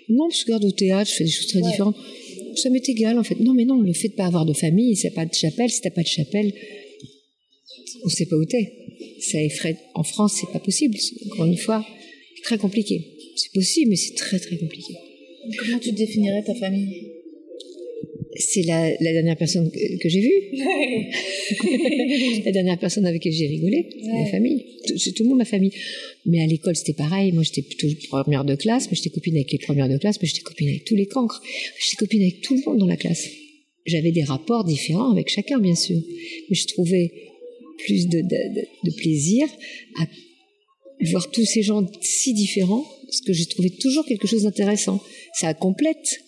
Non, 0.08 0.28
parce 0.28 0.38
que 0.38 0.40
je 0.40 0.46
regarde 0.46 0.64
au 0.64 0.70
théâtre, 0.72 1.10
je 1.10 1.16
fais 1.16 1.24
des 1.24 1.30
choses 1.30 1.46
très 1.48 1.60
différentes. 1.60 1.96
Ça 2.56 2.70
m'est 2.70 2.88
égal, 2.88 3.18
en 3.18 3.22
fait. 3.22 3.38
Non, 3.40 3.54
mais 3.54 3.64
non, 3.64 3.80
le 3.80 3.92
fait 3.92 4.08
de 4.08 4.14
pas 4.14 4.26
avoir 4.26 4.46
de 4.46 4.52
famille, 4.52 4.96
c'est 4.96 5.10
pas 5.10 5.26
de 5.26 5.34
chapelle. 5.34 5.70
Si 5.70 5.80
t'as 5.80 5.90
pas 5.90 6.02
de 6.02 6.08
chapelle, 6.08 6.52
on 8.04 8.08
sait 8.08 8.26
pas 8.26 8.36
où 8.36 8.44
t'es. 8.44 8.72
Ça 9.20 9.42
effraie. 9.42 9.76
En 9.94 10.02
France, 10.02 10.38
c'est 10.40 10.52
pas 10.52 10.60
possible. 10.60 10.96
Encore 11.26 11.46
une 11.46 11.56
fois, 11.56 11.84
très 12.42 12.58
compliqué. 12.58 13.04
C'est 13.36 13.52
possible, 13.52 13.90
mais 13.90 13.96
c'est 13.96 14.14
très, 14.14 14.38
très 14.38 14.56
compliqué. 14.56 14.94
Comment 15.58 15.78
tu 15.78 15.92
définirais 15.92 16.42
ta 16.44 16.54
famille? 16.54 17.15
C'est 18.38 18.62
la, 18.62 18.90
la 19.00 19.12
dernière 19.12 19.36
personne 19.36 19.70
que, 19.70 19.98
que 19.98 20.08
j'ai 20.08 20.20
vue. 20.20 20.32
la 22.44 22.52
dernière 22.52 22.78
personne 22.78 23.06
avec 23.06 23.22
qui 23.22 23.32
j'ai 23.32 23.46
rigolé, 23.46 23.88
c'est 24.00 24.06
ma 24.12 24.26
famille. 24.26 24.64
C'est 24.96 25.12
tout 25.12 25.22
le 25.22 25.28
monde 25.30 25.38
ma 25.38 25.44
famille. 25.44 25.72
Mais 26.26 26.40
à 26.42 26.46
l'école, 26.46 26.76
c'était 26.76 26.92
pareil. 26.92 27.32
Moi, 27.32 27.42
j'étais 27.42 27.62
plutôt 27.62 27.88
première 28.08 28.44
de 28.44 28.54
classe, 28.54 28.88
mais 28.90 28.96
j'étais 28.96 29.10
copine 29.10 29.34
avec 29.36 29.52
les 29.52 29.58
premières 29.58 29.88
de 29.88 29.98
classe, 29.98 30.18
mais 30.20 30.28
j'étais 30.28 30.40
copine 30.42 30.68
avec 30.68 30.84
tous 30.84 30.94
les 30.96 31.06
cancres. 31.06 31.40
J'étais 31.80 31.96
copine 31.96 32.22
avec 32.22 32.40
tout 32.40 32.54
le 32.54 32.62
monde 32.66 32.78
dans 32.78 32.86
la 32.86 32.96
classe. 32.96 33.26
J'avais 33.86 34.10
des 34.12 34.24
rapports 34.24 34.64
différents 34.64 35.10
avec 35.12 35.28
chacun, 35.28 35.58
bien 35.58 35.74
sûr. 35.76 35.98
Mais 36.48 36.56
je 36.56 36.66
trouvais 36.66 37.12
plus 37.84 38.06
de, 38.08 38.18
de, 38.20 38.22
de- 38.54 38.90
de 38.90 38.96
plaisir 38.96 39.46
à 40.00 40.06
voir 41.10 41.30
tous 41.30 41.44
ces 41.44 41.62
gens 41.62 41.86
si 42.00 42.32
différents, 42.34 42.84
parce 43.06 43.20
que 43.20 43.32
j'ai 43.32 43.46
trouvé 43.46 43.70
toujours 43.70 44.04
quelque 44.06 44.26
chose 44.26 44.42
d'intéressant. 44.44 45.00
Ça 45.34 45.52
complète. 45.54 46.20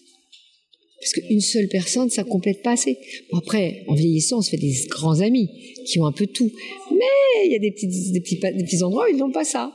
Parce 1.01 1.13
qu'une 1.13 1.41
seule 1.41 1.69
personne, 1.69 2.11
ça 2.11 2.25
complète 2.25 2.63
pas 2.63 2.73
assez. 2.73 2.97
Bon, 3.31 3.39
après, 3.39 3.85
en 3.87 3.95
vieillissant, 3.95 4.39
on 4.39 4.43
se 4.43 4.51
fait 4.51 4.57
des 4.57 4.75
grands 4.89 5.21
amis 5.21 5.49
qui 5.87 5.99
ont 6.01 6.07
un 6.07 6.13
peu 6.13 6.27
tout. 6.27 6.51
Mais 6.91 7.47
il 7.47 7.53
y 7.53 7.55
a 7.55 7.59
des 7.61 7.71
petits, 7.71 7.87
des 8.13 8.21
petits, 8.21 8.37
pa- 8.37 8.53
des 8.53 8.65
petits 8.65 8.83
endroits 8.83 9.05
où 9.09 9.15
ils 9.15 9.19
n'ont 9.19 9.31
pas 9.31 9.45
ça. 9.45 9.73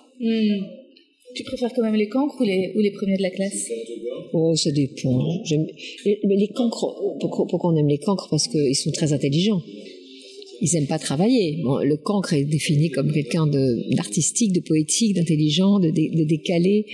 Tu 1.35 1.43
préfères 1.43 1.71
quand 1.73 1.81
même 1.81 1.95
les 1.95 2.09
cancres 2.09 2.39
ou 2.41 2.43
les, 2.43 2.73
ou 2.75 2.79
les 2.81 2.91
premiers 2.91 3.17
de 3.17 3.21
la 3.23 3.31
classe? 3.31 3.69
Oh, 4.33 4.53
ça 4.55 4.69
dépend. 4.71 5.25
Les- 6.05 6.19
Mais 6.25 6.35
les 6.35 6.49
cancres, 6.49 6.93
pourquoi, 7.19 7.47
pourquoi 7.47 7.71
on 7.73 7.77
aime 7.77 7.87
les 7.87 7.97
cancres? 7.97 8.27
Parce 8.29 8.47
qu'ils 8.47 8.75
sont 8.75 8.91
très 8.91 9.13
intelligents. 9.13 9.61
Ils 10.61 10.75
aiment 10.75 10.87
pas 10.87 10.99
travailler. 10.99 11.57
Bon, 11.63 11.77
le 11.79 11.97
cancre 11.97 12.33
est 12.33 12.45
défini 12.45 12.89
comme 12.89 13.11
quelqu'un 13.11 13.47
d'artistique, 13.47 14.53
de, 14.53 14.59
poétique, 14.61 15.15
d'intelligent, 15.15 15.79
de 15.79 15.89
décalé, 16.23 16.85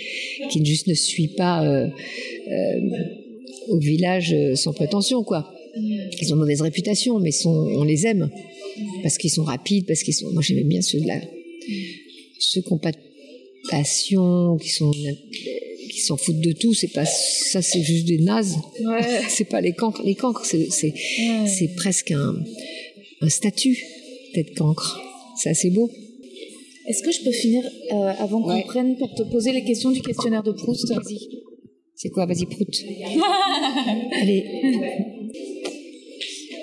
qui 0.49 0.63
juste 0.65 0.87
ne 0.87 0.93
suit 0.93 1.27
pas 1.35 1.65
euh, 1.67 1.87
euh, 1.87 2.79
au 3.69 3.79
village 3.79 4.33
euh, 4.33 4.55
sans 4.55 4.73
prétention, 4.73 5.23
quoi. 5.23 5.53
Ils 5.75 6.31
ont 6.31 6.35
une 6.35 6.41
mauvaise 6.41 6.61
réputation, 6.61 7.19
mais 7.19 7.31
sont, 7.31 7.49
on 7.49 7.83
les 7.83 8.05
aime 8.05 8.29
parce 9.03 9.17
qu'ils 9.17 9.29
sont 9.29 9.43
rapides, 9.43 9.85
parce 9.85 10.03
qu'ils 10.03 10.13
sont. 10.13 10.31
Moi, 10.31 10.41
j'aimais 10.41 10.63
bien 10.63 10.81
ceux 10.81 10.99
là, 11.05 11.19
ceux 12.39 12.61
qui 12.61 12.71
n'ont 12.71 12.79
pas 12.79 12.91
de 12.91 12.97
passion, 13.69 14.57
qui 14.57 14.69
sont 14.69 14.91
qui 14.91 15.99
s'en 16.01 16.17
foutent 16.17 16.41
de 16.41 16.51
tout. 16.53 16.73
C'est 16.73 16.91
pas 16.91 17.05
ça, 17.05 17.61
c'est 17.61 17.81
juste 17.83 18.05
des 18.05 18.19
nazes. 18.19 18.55
Ouais. 18.83 19.01
c'est 19.29 19.45
pas 19.45 19.61
les 19.61 19.73
cancres. 19.73 20.01
Les 20.03 20.15
cancres, 20.15 20.45
c'est 20.45 20.69
c'est 20.71 20.93
Ouais. 20.93 21.47
c'est 21.47 21.75
presque 21.75 22.11
un 22.11 22.35
un 23.21 23.29
statut 23.29 23.77
d'être 24.33 24.55
cancre. 24.55 24.99
C'est 25.41 25.49
assez 25.49 25.69
beau. 25.69 25.89
Est-ce 26.87 27.03
que 27.03 27.11
je 27.11 27.23
peux 27.23 27.31
finir 27.31 27.63
euh, 27.91 27.95
avant 28.17 28.41
qu'on 28.41 28.61
prenne 28.63 28.97
pour 28.97 29.13
te 29.13 29.21
poser 29.23 29.51
les 29.51 29.63
questions 29.63 29.91
du 29.91 30.01
questionnaire 30.01 30.41
de 30.41 30.51
Proust? 30.51 30.87
Vas-y. 30.89 31.19
C'est 32.01 32.11
quoi 32.11 32.25
Vas-y, 32.25 32.45
prout. 32.45 32.69
Allez, 34.21 34.45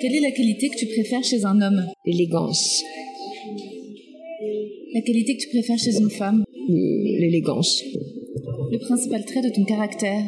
Quelle 0.01 0.15
est 0.15 0.19
la 0.19 0.31
qualité 0.31 0.67
que 0.69 0.77
tu 0.77 0.87
préfères 0.87 1.23
chez 1.23 1.45
un 1.45 1.61
homme? 1.61 1.85
L'élégance, 2.07 2.81
La 4.95 5.01
qualité 5.01 5.37
que 5.37 5.41
tu 5.43 5.49
préfères 5.49 5.77
chez 5.77 5.95
une 5.95 6.09
femme? 6.09 6.43
Euh, 6.49 6.73
l'élégance, 7.19 7.83
Le 8.71 8.79
principal 8.79 9.25
trait 9.25 9.43
de 9.43 9.49
ton 9.49 9.63
caractère? 9.63 10.23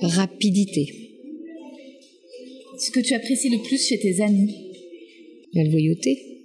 Rapidité, 0.00 0.86
Ce 2.78 2.92
que 2.92 3.00
tu 3.00 3.14
apprécies 3.14 3.48
le 3.48 3.58
plus 3.64 3.84
chez 3.84 3.98
tes 3.98 4.20
amis? 4.22 4.54
La 5.54 5.64
loyauté, 5.64 6.44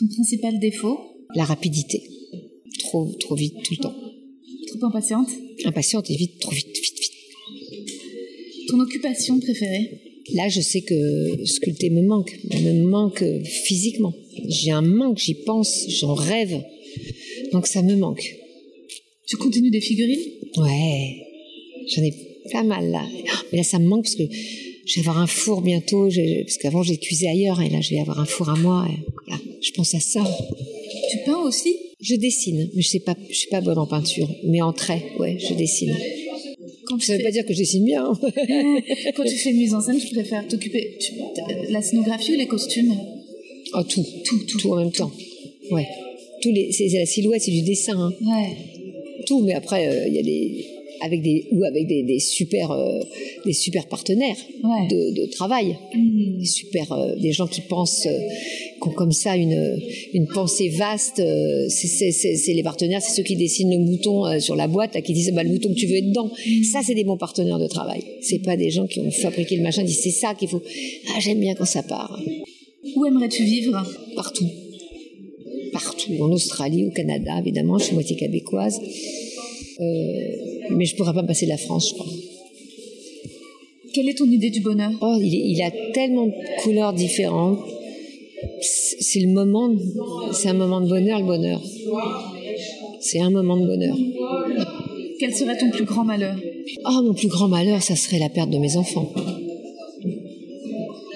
Ton 0.00 0.08
principal 0.08 0.58
défaut? 0.58 0.98
La 1.36 1.44
rapidité. 1.44 2.02
Trop, 2.80 3.06
trop 3.20 3.36
vite 3.36 3.54
tout 3.62 3.74
le 3.78 3.82
temps. 3.84 3.94
Trop 4.70 4.86
impatiente 4.86 5.28
Impatiente 5.64 6.10
et 6.10 6.16
vite, 6.16 6.38
trop 6.40 6.52
vite, 6.52 6.66
vite, 6.68 7.00
vite. 7.00 7.12
Ton 8.68 8.80
occupation 8.80 9.38
préférée? 9.40 10.00
Là, 10.34 10.48
je 10.48 10.60
sais 10.60 10.82
que 10.82 11.44
sculpter 11.44 11.90
me 11.90 12.02
manque, 12.02 12.38
me 12.44 12.84
manque 12.84 13.24
physiquement. 13.44 14.14
J'ai 14.48 14.70
un 14.70 14.82
manque, 14.82 15.18
j'y 15.18 15.34
pense, 15.34 15.86
j'en 15.88 16.14
rêve. 16.14 16.62
Donc 17.52 17.66
ça 17.66 17.82
me 17.82 17.96
manque. 17.96 18.36
Tu 19.26 19.36
continues 19.36 19.70
des 19.70 19.80
figurines? 19.80 20.20
Ouais, 20.56 21.16
j'en 21.88 22.02
ai 22.02 22.12
pas 22.52 22.62
mal 22.62 22.90
là. 22.90 23.04
Mais 23.50 23.58
là, 23.58 23.64
ça 23.64 23.78
me 23.78 23.86
manque 23.86 24.04
parce 24.04 24.14
que 24.14 24.22
je 24.86 24.94
vais 24.94 25.00
avoir 25.00 25.18
un 25.18 25.26
four 25.26 25.62
bientôt. 25.62 26.08
Parce 26.08 26.58
qu'avant, 26.58 26.82
j'ai 26.82 26.96
cuisé 26.96 27.28
ailleurs 27.28 27.60
et 27.60 27.68
là, 27.68 27.80
je 27.80 27.90
vais 27.90 28.00
avoir 28.00 28.20
un 28.20 28.24
four 28.24 28.48
à 28.50 28.56
moi. 28.56 28.86
et 28.88 29.34
je 29.62 29.72
pense 29.72 29.94
à 29.94 30.00
ça. 30.00 30.22
Tu 31.10 31.18
peins 31.24 31.38
aussi? 31.38 31.76
Je 32.02 32.14
dessine, 32.16 32.70
mais 32.74 32.82
je 32.82 32.88
sais 32.88 33.00
pas, 33.00 33.14
je 33.28 33.34
suis 33.34 33.48
pas 33.50 33.60
bonne 33.60 33.78
en 33.78 33.86
peinture, 33.86 34.28
mais 34.44 34.62
en 34.62 34.72
trait, 34.72 35.02
ouais, 35.18 35.36
je 35.38 35.52
dessine. 35.54 35.94
quand 36.86 37.00
Ça 37.02 37.12
veut 37.12 37.18
fais, 37.18 37.24
pas 37.24 37.30
dire 37.30 37.44
que 37.44 37.52
je 37.52 37.58
dessine 37.58 37.84
bien. 37.84 38.04
hein. 38.06 38.18
quand 39.16 39.24
tu 39.24 39.36
fais 39.36 39.50
une 39.50 39.58
mise 39.58 39.74
en 39.74 39.80
scène, 39.80 39.98
tu 39.98 40.08
préfères 40.14 40.46
t'occuper 40.48 40.96
tu- 40.98 41.12
la 41.70 41.82
scénographie 41.82 42.32
ou 42.34 42.38
les 42.38 42.46
costumes? 42.46 42.94
Oh, 43.74 43.82
tout, 43.82 44.04
tout, 44.24 44.38
tout, 44.46 44.72
en 44.72 44.76
même 44.76 44.92
temps. 44.92 45.12
Ouais. 45.70 45.86
Tous 46.42 46.50
les, 46.50 46.72
c'est 46.72 46.88
c'est 46.88 46.98
la 46.98 47.06
silhouette, 47.06 47.42
c'est 47.42 47.50
du 47.50 47.62
dessin. 47.62 47.96
hein. 47.98 48.12
Ouais. 48.22 48.56
tout, 49.26 49.40
mais 49.42 49.52
après 49.54 49.86
euh, 49.86 50.08
il 50.08 50.14
y 50.14 50.18
a 50.18 50.22
des 50.22 50.66
avec 51.02 51.22
des 51.22 51.46
ou 51.52 51.64
avec 51.64 51.86
des, 51.86 52.02
des 52.02 52.18
super 52.20 52.70
euh, 52.70 53.00
des 53.44 53.52
super 53.52 53.86
partenaires 53.88 54.36
Ouais. 54.62 54.88
de, 54.88 55.20
de 55.20 55.26
travail, 55.30 55.76
Mhm. 55.94 56.38
des 56.40 56.44
super 56.46 56.92
euh, 56.92 57.14
des 57.16 57.32
gens 57.32 57.46
qui 57.46 57.60
pensent 57.62 58.06
euh, 58.06 58.18
qui 58.82 58.88
ont 58.88 58.92
comme 58.92 59.12
ça 59.12 59.36
une, 59.36 59.78
une 60.14 60.26
pensée 60.26 60.68
vaste. 60.70 61.20
euh, 61.20 61.68
c'est- 61.68 62.52
les 62.52 62.62
partenaires, 62.62 63.00
c'est 63.02 63.14
ceux 63.16 63.22
qui 63.22 63.36
dessinent 63.36 63.70
le 63.70 63.78
mouton 63.78 64.40
sur 64.40 64.56
la 64.56 64.68
boîte, 64.68 64.94
là, 64.94 65.00
qui 65.02 65.12
disent 65.12 65.32
bah, 65.32 65.42
le 65.42 65.50
mouton 65.50 65.68
que 65.70 65.74
tu 65.78 65.86
veux 65.86 65.96
est 65.96 66.02
dedans. 66.02 66.30
Ça, 66.72 66.80
c'est 66.86 66.94
des 66.94 67.04
bons 67.04 67.16
partenaires 67.16 67.58
de 67.58 67.66
travail. 67.68 68.02
C'est 68.22 68.40
pas 68.40 68.56
des 68.56 68.70
gens 68.70 68.86
qui 68.86 69.00
ont 69.00 69.10
fabriqué 69.10 69.56
le 69.56 69.62
machin, 69.62 69.84
disent 69.84 70.00
c'est 70.02 70.10
ça 70.10 70.34
qu'il 70.34 70.48
faut. 70.48 70.62
Ah, 71.14 71.20
j'aime 71.20 71.40
bien 71.40 71.54
quand 71.54 71.64
ça 71.66 71.82
part. 71.82 72.20
Où 72.96 73.06
aimerais-tu 73.06 73.44
vivre? 73.44 73.72
Partout. 74.16 74.48
Partout. 75.72 76.12
En 76.20 76.30
Australie, 76.32 76.84
au 76.86 76.90
Canada, 76.90 77.32
évidemment, 77.38 77.78
je 77.78 77.84
suis 77.84 77.94
moitié 77.94 78.16
québécoise. 78.16 78.80
Euh, 79.80 79.84
mais 80.70 80.84
je 80.84 80.94
pourrais 80.96 81.14
pas 81.14 81.22
me 81.22 81.26
passer 81.26 81.46
de 81.46 81.50
la 81.50 81.56
France, 81.56 81.90
je 81.90 81.94
crois. 81.94 82.12
Quelle 83.92 84.08
est 84.08 84.18
ton 84.18 84.30
idée 84.30 84.50
du 84.50 84.60
bonheur? 84.60 84.92
Oh, 85.00 85.16
il, 85.20 85.60
a 85.62 85.70
tellement 85.92 86.26
de 86.26 86.62
couleurs 86.62 86.92
différentes. 86.92 87.58
C'est 88.60 89.20
le 89.20 89.28
moment, 89.28 89.74
c'est 90.32 90.48
un 90.48 90.54
moment 90.54 90.80
de 90.80 90.88
bonheur, 90.88 91.20
le 91.20 91.26
bonheur. 91.26 91.60
C'est 93.00 93.20
un 93.20 93.30
moment 93.30 93.56
de 93.56 93.66
bonheur. 93.66 93.96
Quel 95.18 95.34
serait 95.34 95.58
ton 95.58 95.70
plus 95.70 95.84
grand 95.84 96.04
malheur? 96.04 96.36
Oh, 96.84 97.02
mon 97.02 97.14
plus 97.14 97.28
grand 97.28 97.48
malheur, 97.48 97.82
ça 97.82 97.96
serait 97.96 98.18
la 98.18 98.28
perte 98.28 98.50
de 98.50 98.58
mes 98.58 98.76
enfants. 98.76 99.12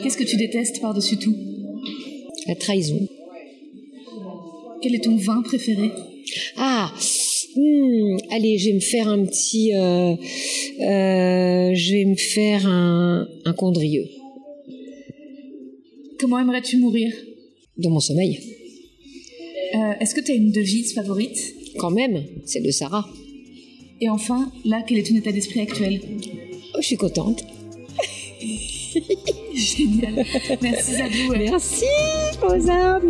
Qu'est-ce 0.03 0.17
que 0.17 0.25
tu 0.25 0.37
détestes 0.37 0.81
par-dessus 0.81 1.17
tout? 1.17 1.35
La 2.47 2.55
trahison. 2.55 3.07
Quel 4.83 4.95
est 4.95 5.05
ton 5.05 5.17
vin 5.17 5.43
préféré? 5.43 5.91
Ah, 6.57 6.93
hmm, 7.57 8.17
allez, 8.31 8.59
je 8.59 8.69
vais 8.69 8.75
me 8.75 8.81
faire 8.81 9.09
un 9.09 9.25
petit, 9.25 9.75
euh, 9.75 10.13
euh, 10.13 11.75
je 11.75 11.93
vais 11.93 12.05
me 12.05 12.17
faire 12.17 12.67
un, 12.67 13.29
un 13.45 13.53
condrieux 13.53 14.07
Comment 16.19 16.39
aimerais-tu 16.39 16.79
mourir? 16.79 17.13
Dans 17.77 17.91
mon 17.91 18.01
sommeil. 18.01 18.41
Euh, 19.75 19.93
Est-ce 20.01 20.15
que 20.15 20.21
tu 20.21 20.33
as 20.33 20.35
une 20.37 20.53
devise 20.53 20.95
favorite? 20.95 21.39
Quand 21.77 21.91
même, 21.91 22.25
c'est 22.47 22.61
de 22.61 22.71
Sarah. 22.71 23.07
Et 24.01 24.09
enfin, 24.09 24.51
là, 24.65 24.83
quel 24.87 24.99
est 24.99 25.07
ton 25.07 25.17
état 25.17 25.33
d'esprit 25.33 25.61
actuel? 25.61 26.01
Oh, 26.75 26.79
je 26.81 26.87
suis 26.87 26.97
contente. 26.97 27.45
Génial. 29.55 30.25
Merci 30.63 30.93
Zabou. 30.93 31.35
Merci, 31.37 31.85
Rosa. 32.41 33.01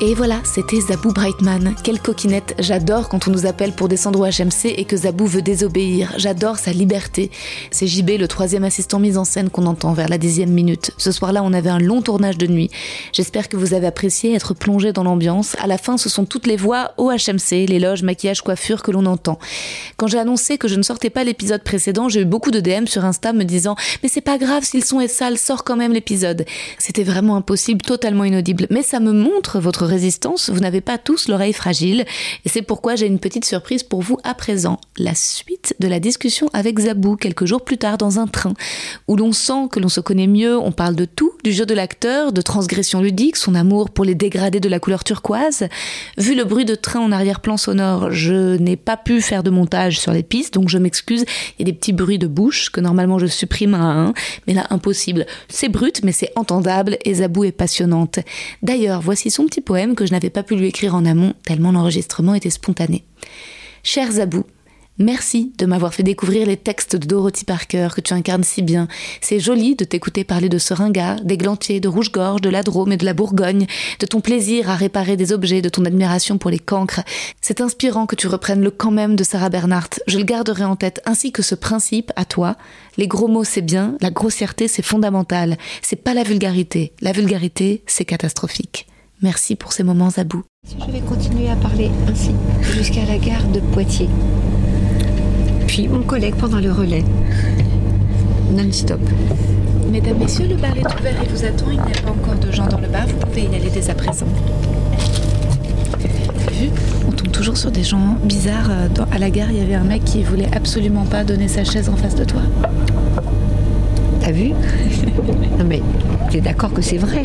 Et 0.00 0.14
voilà, 0.14 0.40
c'était 0.44 0.80
Zabou 0.80 1.12
Brightman. 1.12 1.74
Quelle 1.82 2.00
coquinette. 2.00 2.54
J'adore 2.60 3.08
quand 3.08 3.26
on 3.26 3.32
nous 3.32 3.46
appelle 3.46 3.72
pour 3.72 3.88
descendre 3.88 4.20
au 4.20 4.24
HMC 4.24 4.72
et 4.76 4.84
que 4.84 4.96
Zabou 4.96 5.26
veut 5.26 5.42
désobéir. 5.42 6.12
J'adore 6.16 6.58
sa 6.58 6.70
liberté. 6.70 7.32
C'est 7.72 7.88
JB, 7.88 8.10
le 8.10 8.28
troisième 8.28 8.62
assistant 8.62 9.00
mise 9.00 9.18
en 9.18 9.24
scène 9.24 9.50
qu'on 9.50 9.66
entend 9.66 9.94
vers 9.94 10.08
la 10.08 10.16
dixième 10.16 10.52
minute. 10.52 10.92
Ce 10.98 11.10
soir-là, 11.10 11.42
on 11.42 11.52
avait 11.52 11.68
un 11.68 11.80
long 11.80 12.00
tournage 12.00 12.38
de 12.38 12.46
nuit. 12.46 12.70
J'espère 13.12 13.48
que 13.48 13.56
vous 13.56 13.74
avez 13.74 13.88
apprécié 13.88 14.36
être 14.36 14.54
plongé 14.54 14.92
dans 14.92 15.02
l'ambiance. 15.02 15.56
À 15.58 15.66
la 15.66 15.78
fin, 15.78 15.96
ce 15.96 16.08
sont 16.08 16.26
toutes 16.26 16.46
les 16.46 16.56
voix 16.56 16.92
au 16.96 17.10
HMC, 17.10 17.66
les 17.66 17.80
loges, 17.80 18.04
maquillage, 18.04 18.42
coiffure 18.42 18.84
que 18.84 18.92
l'on 18.92 19.04
entend. 19.04 19.40
Quand 19.96 20.06
j'ai 20.06 20.20
annoncé 20.20 20.58
que 20.58 20.68
je 20.68 20.76
ne 20.76 20.82
sortais 20.82 21.10
pas 21.10 21.24
l'épisode 21.24 21.64
précédent, 21.64 22.08
j'ai 22.08 22.20
eu 22.20 22.24
beaucoup 22.24 22.52
de 22.52 22.60
DM 22.60 22.86
sur 22.86 23.04
Insta 23.04 23.32
me 23.32 23.42
disant 23.42 23.74
Mais 24.04 24.08
c'est 24.08 24.20
pas 24.20 24.38
grave, 24.38 24.62
si 24.62 24.78
le 24.78 24.84
son 24.84 25.00
est 25.00 25.08
sale, 25.08 25.38
sors 25.38 25.64
quand 25.64 25.76
même 25.76 25.92
l'épisode. 25.92 26.44
C'était 26.78 27.02
vraiment 27.02 27.34
impossible, 27.34 27.82
totalement 27.82 28.22
inaudible. 28.22 28.68
Mais 28.70 28.84
ça 28.84 29.00
me 29.00 29.10
montre 29.10 29.58
votre 29.58 29.87
résistance, 29.88 30.50
vous 30.50 30.60
n'avez 30.60 30.80
pas 30.80 30.98
tous 30.98 31.28
l'oreille 31.28 31.52
fragile. 31.52 32.04
Et 32.44 32.48
c'est 32.48 32.62
pourquoi 32.62 32.96
j'ai 32.96 33.06
une 33.06 33.18
petite 33.18 33.44
surprise 33.44 33.82
pour 33.82 34.02
vous 34.02 34.18
à 34.24 34.34
présent. 34.34 34.80
La 34.96 35.14
suite 35.14 35.74
de 35.80 35.88
la 35.88 36.00
discussion 36.00 36.48
avec 36.52 36.78
Zabou, 36.78 37.16
quelques 37.16 37.46
jours 37.46 37.64
plus 37.64 37.78
tard, 37.78 37.98
dans 37.98 38.18
un 38.18 38.26
train, 38.26 38.54
où 39.06 39.16
l'on 39.16 39.32
sent 39.32 39.68
que 39.72 39.80
l'on 39.80 39.88
se 39.88 40.00
connaît 40.00 40.26
mieux, 40.26 40.58
on 40.58 40.72
parle 40.72 40.94
de 40.94 41.04
tout, 41.04 41.32
du 41.44 41.52
jeu 41.52 41.66
de 41.66 41.74
l'acteur, 41.74 42.32
de 42.32 42.40
transgression 42.40 43.00
ludique, 43.00 43.36
son 43.36 43.54
amour 43.54 43.90
pour 43.90 44.04
les 44.04 44.14
dégradés 44.14 44.60
de 44.60 44.68
la 44.68 44.80
couleur 44.80 45.04
turquoise. 45.04 45.68
Vu 46.16 46.34
le 46.34 46.44
bruit 46.44 46.64
de 46.64 46.74
train 46.74 47.00
en 47.00 47.12
arrière-plan 47.12 47.56
sonore, 47.56 48.10
je 48.10 48.56
n'ai 48.56 48.76
pas 48.76 48.96
pu 48.96 49.20
faire 49.20 49.42
de 49.42 49.50
montage 49.50 49.98
sur 49.98 50.12
les 50.12 50.22
pistes, 50.22 50.54
donc 50.54 50.68
je 50.68 50.78
m'excuse. 50.78 51.24
Il 51.58 51.66
y 51.66 51.70
a 51.70 51.72
des 51.72 51.76
petits 51.76 51.92
bruits 51.92 52.18
de 52.18 52.26
bouche 52.26 52.70
que 52.70 52.80
normalement 52.80 53.18
je 53.18 53.26
supprime 53.26 53.74
à 53.74 53.78
un, 53.78 54.14
mais 54.46 54.54
là 54.54 54.66
impossible. 54.70 55.26
C'est 55.48 55.68
brut, 55.68 56.02
mais 56.04 56.12
c'est 56.12 56.32
entendable 56.36 56.98
et 57.04 57.14
Zabou 57.14 57.44
est 57.44 57.52
passionnante. 57.52 58.18
D'ailleurs, 58.62 59.00
voici 59.00 59.30
son 59.30 59.46
petit 59.46 59.60
poème 59.60 59.77
que 59.94 60.06
je 60.06 60.12
n'avais 60.12 60.30
pas 60.30 60.42
pu 60.42 60.56
lui 60.56 60.66
écrire 60.66 60.94
en 60.94 61.04
amont, 61.04 61.34
tellement 61.44 61.72
l'enregistrement 61.72 62.34
était 62.34 62.50
spontané. 62.50 63.04
Cher 63.82 64.10
Zabou, 64.10 64.44
Merci 65.00 65.52
de 65.58 65.64
m'avoir 65.64 65.94
fait 65.94 66.02
découvrir 66.02 66.44
les 66.44 66.56
textes 66.56 66.96
de 66.96 67.06
Dorothy 67.06 67.44
Parker 67.44 67.90
que 67.94 68.00
tu 68.00 68.14
incarnes 68.14 68.42
si 68.42 68.62
bien. 68.62 68.88
C'est 69.20 69.38
joli 69.38 69.76
de 69.76 69.84
t'écouter 69.84 70.24
parler 70.24 70.48
de 70.48 70.58
seringas, 70.58 71.20
d'églantiers, 71.22 71.78
de 71.78 71.86
rouge-gorge, 71.86 72.40
de 72.40 72.50
la 72.50 72.64
Drôme 72.64 72.90
et 72.90 72.96
de 72.96 73.04
la 73.04 73.14
Bourgogne, 73.14 73.68
de 74.00 74.06
ton 74.06 74.20
plaisir 74.20 74.68
à 74.68 74.74
réparer 74.74 75.16
des 75.16 75.32
objets, 75.32 75.62
de 75.62 75.68
ton 75.68 75.84
admiration 75.84 76.36
pour 76.36 76.50
les 76.50 76.58
cancres. 76.58 77.02
C'est 77.40 77.60
inspirant 77.60 78.06
que 78.06 78.16
tu 78.16 78.26
reprennes 78.26 78.62
le 78.62 78.72
quand 78.72 78.90
même 78.90 79.14
de 79.14 79.22
Sarah 79.22 79.50
Bernhardt. 79.50 80.00
Je 80.08 80.18
le 80.18 80.24
garderai 80.24 80.64
en 80.64 80.74
tête, 80.74 81.00
ainsi 81.04 81.30
que 81.30 81.42
ce 81.42 81.54
principe 81.54 82.10
à 82.16 82.24
toi. 82.24 82.56
Les 82.96 83.06
gros 83.06 83.28
mots 83.28 83.44
c'est 83.44 83.62
bien, 83.62 83.94
la 84.00 84.10
grossièreté 84.10 84.66
c'est 84.66 84.82
fondamental. 84.82 85.58
C'est 85.80 86.02
pas 86.02 86.12
la 86.12 86.24
vulgarité. 86.24 86.92
La 87.02 87.12
vulgarité 87.12 87.84
c'est 87.86 88.04
catastrophique. 88.04 88.87
Merci 89.22 89.56
pour 89.56 89.72
ces 89.72 89.82
moments 89.82 90.10
à 90.16 90.24
bout. 90.24 90.44
Je 90.86 90.92
vais 90.92 91.00
continuer 91.00 91.48
à 91.50 91.56
parler 91.56 91.90
ainsi 92.08 92.30
jusqu'à 92.60 93.04
la 93.04 93.18
gare 93.18 93.46
de 93.48 93.60
Poitiers. 93.60 94.08
Puis 95.66 95.88
mon 95.88 96.02
collègue 96.02 96.34
pendant 96.36 96.58
le 96.60 96.70
relais. 96.72 97.04
Non-stop. 98.52 99.00
Mesdames, 99.90 100.18
Messieurs, 100.18 100.46
le 100.48 100.56
bar 100.56 100.76
est 100.76 100.86
ouvert 101.00 101.22
et 101.22 101.26
vous 101.28 101.44
attend. 101.44 101.66
Il 101.70 101.76
n'y 101.80 101.98
a 101.98 102.02
pas 102.02 102.10
encore 102.10 102.36
de 102.38 102.52
gens 102.52 102.66
dans 102.66 102.78
le 102.78 102.88
bar. 102.88 103.06
Vous 103.06 103.16
pouvez 103.26 103.42
y 103.44 103.46
aller 103.56 103.70
dès 103.70 103.90
à 103.90 103.94
présent. 103.94 104.26
T'as 105.92 106.52
vu? 106.52 106.70
On 107.06 107.10
tombe 107.12 107.32
toujours 107.32 107.56
sur 107.56 107.70
des 107.70 107.82
gens 107.84 108.16
bizarres. 108.22 108.70
Euh, 108.70 108.88
dans- 108.88 109.04
à 109.10 109.18
la 109.18 109.30
gare, 109.30 109.50
il 109.50 109.58
y 109.58 109.60
avait 109.60 109.74
un 109.74 109.84
mec 109.84 110.04
qui 110.04 110.22
voulait 110.22 110.48
absolument 110.54 111.04
pas 111.04 111.24
donner 111.24 111.48
sa 111.48 111.64
chaise 111.64 111.88
en 111.88 111.96
face 111.96 112.14
de 112.14 112.24
toi. 112.24 112.42
T'as 114.28 114.34
vu 114.34 114.50
Non 115.58 115.64
mais 115.66 115.80
t'es 116.30 116.42
d'accord 116.42 116.74
que 116.74 116.82
c'est 116.82 116.98
vrai. 116.98 117.22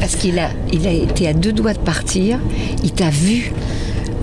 Parce 0.00 0.16
qu'il 0.16 0.36
a, 0.40 0.48
il 0.72 0.84
a 0.88 0.90
été 0.90 1.28
à 1.28 1.32
deux 1.32 1.52
doigts 1.52 1.74
de 1.74 1.78
partir, 1.78 2.40
il 2.82 2.90
t'a 2.90 3.10
vu. 3.10 3.52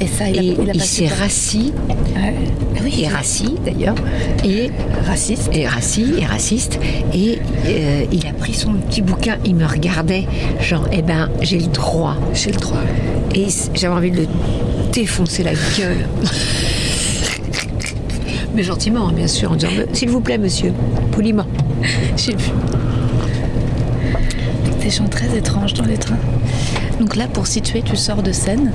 Et 0.01 0.07
ça, 0.07 0.29
il 0.29 0.43
il 0.43 0.71
il 0.73 0.81
s'est 0.81 1.07
rassis, 1.07 1.71
Ouais. 1.87 2.33
Ah 2.75 2.79
oui, 2.83 3.03
et 3.03 3.07
rassis 3.07 3.55
d'ailleurs, 3.65 3.95
et 4.43 4.71
raciste, 5.05 5.49
et 5.53 5.65
rassis, 5.67 6.15
et 6.19 6.25
raciste, 6.25 6.79
et 7.13 7.39
euh, 7.67 8.03
il 8.11 8.27
a 8.27 8.33
pris 8.33 8.55
son 8.55 8.73
petit 8.73 9.01
bouquin, 9.01 9.37
il 9.45 9.55
me 9.55 9.65
regardait, 9.65 10.25
genre, 10.59 10.85
eh 10.91 11.01
ben, 11.01 11.29
j'ai 11.41 11.59
le 11.59 11.67
droit, 11.67 12.17
j'ai 12.33 12.51
le 12.51 12.57
droit. 12.57 12.81
et 13.33 13.47
j'avais 13.73 13.93
envie 13.93 14.11
de 14.11 14.17
le 14.17 14.27
défoncer 14.91 15.43
la 15.43 15.53
gueule. 15.53 16.05
Mais 18.55 18.63
gentiment, 18.63 19.07
hein, 19.07 19.13
bien 19.15 19.27
sûr, 19.27 19.51
en 19.51 19.55
disant, 19.55 19.71
s'il 19.93 20.09
vous 20.09 20.21
plaît, 20.21 20.37
monsieur, 20.37 20.73
poliment. 21.11 21.45
J'ai 22.17 22.35
vu. 22.35 22.51
Des 24.81 24.89
gens 24.89 25.07
très 25.07 25.35
étranges 25.37 25.73
dans 25.73 25.85
les 25.85 25.97
trains. 25.97 26.17
Donc 26.99 27.15
là, 27.15 27.27
pour 27.31 27.47
situer, 27.47 27.81
tu 27.83 27.95
sors 27.95 28.23
de 28.23 28.31
scène. 28.31 28.71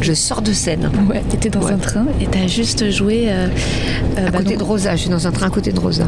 Je 0.00 0.12
sors 0.14 0.40
de 0.40 0.52
scène. 0.52 0.90
Ouais. 1.10 1.22
T'étais 1.28 1.50
dans 1.50 1.60
Ouais. 1.62 1.72
un 1.72 1.78
train 1.78 2.06
et 2.20 2.26
t'as 2.26 2.46
juste 2.46 2.90
joué. 2.90 3.26
euh, 3.28 3.48
euh, 4.18 4.26
À 4.28 4.30
bah 4.30 4.38
côté 4.38 4.50
donc- 4.50 4.58
de 4.60 4.64
Rosa, 4.64 4.96
je 4.96 5.02
suis 5.02 5.10
dans 5.10 5.26
un 5.26 5.30
train 5.32 5.46
à 5.48 5.50
côté 5.50 5.72
de 5.72 5.80
Rosa. 5.80 6.04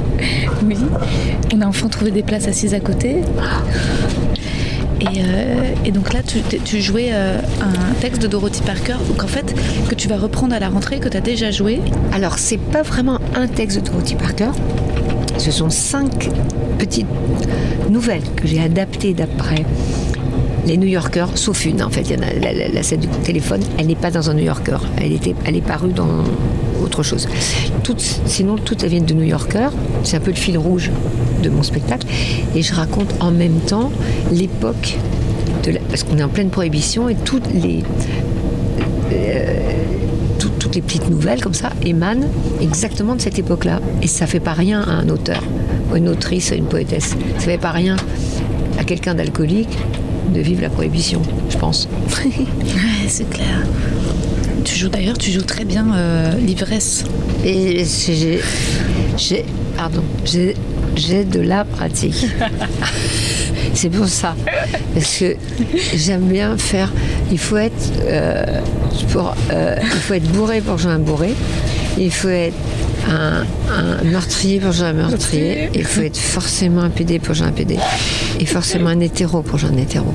Oui. 0.64 0.76
On 1.54 1.60
a 1.60 1.66
enfin 1.66 1.88
trouvé 1.88 2.10
des 2.10 2.22
places 2.22 2.48
assises 2.48 2.74
à 2.74 2.80
côté. 2.80 3.16
Et, 5.00 5.04
euh, 5.18 5.74
et 5.84 5.90
donc 5.90 6.12
là, 6.12 6.20
tu, 6.22 6.38
tu 6.64 6.80
jouais 6.80 7.10
euh, 7.12 7.38
un 7.60 7.94
texte 8.00 8.22
de 8.22 8.28
Dorothy 8.28 8.62
Parker, 8.62 8.94
donc 9.08 9.24
en 9.24 9.26
fait, 9.26 9.52
que 9.88 9.94
tu 9.96 10.06
vas 10.08 10.16
reprendre 10.16 10.54
à 10.54 10.60
la 10.60 10.68
rentrée, 10.68 11.00
que 11.00 11.08
tu 11.08 11.16
as 11.16 11.20
déjà 11.20 11.50
joué. 11.50 11.80
Alors, 12.12 12.38
c'est 12.38 12.56
pas 12.58 12.82
vraiment 12.82 13.18
un 13.34 13.48
texte 13.48 13.80
de 13.82 13.90
Dorothy 13.90 14.14
Parker. 14.14 14.50
Ce 15.38 15.51
sont 15.51 15.71
cinq 15.71 16.31
petites 16.79 17.07
nouvelles 17.90 18.23
que 18.37 18.47
j'ai 18.47 18.61
adaptées 18.61 19.14
d'après 19.14 19.64
les 20.66 20.77
New 20.77 20.87
Yorkers, 20.87 21.31
sauf 21.37 21.64
une 21.66 21.83
en 21.83 21.90
fait. 21.90 22.05
La, 22.73 22.83
scène 22.83 23.01
du 23.01 23.09
téléphone, 23.09 23.61
elle 23.79 23.87
n'est 23.87 23.97
pas 23.97 24.11
dans 24.11 24.31
un 24.31 24.35
New 24.35 24.45
Yorker. 24.45 24.79
Elle, 24.99 25.12
était, 25.12 25.35
elle 25.45 25.57
est 25.57 25.61
parue 25.61 25.92
dans 25.92 26.25
autre 26.83 27.03
chose. 27.03 27.29
Sinon, 28.27 28.57
toutes 28.57 28.83
elles 28.85 28.90
viennent 28.90 29.05
de 29.05 29.14
New 29.14 29.25
Yorker. 29.25 29.68
C'est 30.05 30.16
un 30.16 30.21
peu 30.21 30.31
le 30.31 30.37
fil 30.37 30.57
rouge 30.59 30.90
de 31.42 31.49
mon 31.51 31.62
spectacle. 31.62 32.07
Et 32.55 32.62
je 32.62 32.73
raconte 32.75 33.12
en 33.21 33.31
même 33.33 33.59
temps 33.66 33.90
l'époque 34.31 34.97
de 35.64 35.73
la- 35.73 35.81
parce 35.81 36.05
qu'on 36.05 36.18
est 36.18 36.23
en 36.23 36.29
pleine 36.29 36.51
prohibition 36.51 37.09
et 37.09 37.14
toutes 37.16 37.53
les 37.53 37.83
tout- 37.83 39.12
toutes 40.72 40.76
les 40.76 40.82
petites 40.82 41.11
nouvelles 41.11 41.42
comme 41.42 41.52
ça 41.52 41.70
émanent 41.85 42.26
exactement 42.62 43.14
de 43.14 43.20
cette 43.20 43.38
époque-là. 43.38 43.80
Et 44.00 44.06
ça 44.06 44.26
fait 44.26 44.40
pas 44.40 44.54
rien 44.54 44.80
à 44.80 44.90
un 44.90 45.08
auteur, 45.11 45.42
une 45.94 46.08
autrice, 46.08 46.50
une 46.56 46.64
poétesse. 46.64 47.11
Ça 47.38 47.44
fait 47.44 47.58
pas 47.58 47.72
rien 47.72 47.96
à 48.78 48.85
quelqu'un 48.85 49.14
d'alcoolique 49.14 49.76
de 50.35 50.40
vivre 50.40 50.62
la 50.62 50.70
prohibition, 50.70 51.20
je 51.50 51.58
pense. 51.58 51.88
Ouais, 52.24 53.08
c'est 53.08 53.28
clair. 53.28 53.66
Tu 54.64 54.76
joues 54.78 54.88
d'ailleurs, 54.88 55.18
tu 55.18 55.30
joues 55.30 55.42
très 55.42 55.64
bien 55.66 55.85
euh, 55.94 56.32
l'ivresse. 56.38 57.04
Et 57.44 57.85
j'ai, 57.85 58.40
j'ai- 59.18 59.44
pardon, 59.76 60.02
j'ai, 60.24 60.54
j'ai 60.96 61.24
de 61.24 61.40
la 61.40 61.64
pratique. 61.64 62.26
C'est 63.74 63.88
pour 63.90 64.06
ça. 64.08 64.35
Parce 64.94 65.16
que 65.18 65.37
j'aime 65.94 66.22
bien 66.28 66.56
faire. 66.58 66.92
Il 67.30 67.38
faut 67.38 67.56
être, 67.56 67.72
euh, 68.04 68.61
pour, 69.12 69.35
euh, 69.50 69.76
il 69.82 69.88
faut 70.00 70.14
être 70.14 70.30
bourré 70.30 70.61
pour 70.61 70.78
jouer 70.78 70.92
un 70.92 70.98
bourré. 70.98 71.35
Il 71.98 72.11
faut 72.12 72.28
être 72.28 72.54
un, 73.11 73.44
un 73.70 74.04
meurtrier 74.04 74.61
pour 74.61 74.72
jouer 74.72 74.87
un 74.87 74.92
meurtrier. 74.92 75.70
Il 75.74 75.85
faut 75.85 76.02
être 76.02 76.16
forcément 76.18 76.82
un 76.82 76.90
PD 76.90 77.18
pour 77.18 77.35
jouer 77.35 77.46
un 77.48 77.52
PD. 77.52 77.76
Et 78.40 78.46
forcément 78.46 78.90
un 78.90 79.00
hétéro 79.00 79.42
pour 79.42 79.58
jouer 79.58 79.70
un 79.70 79.78
hétéro. 79.78 80.12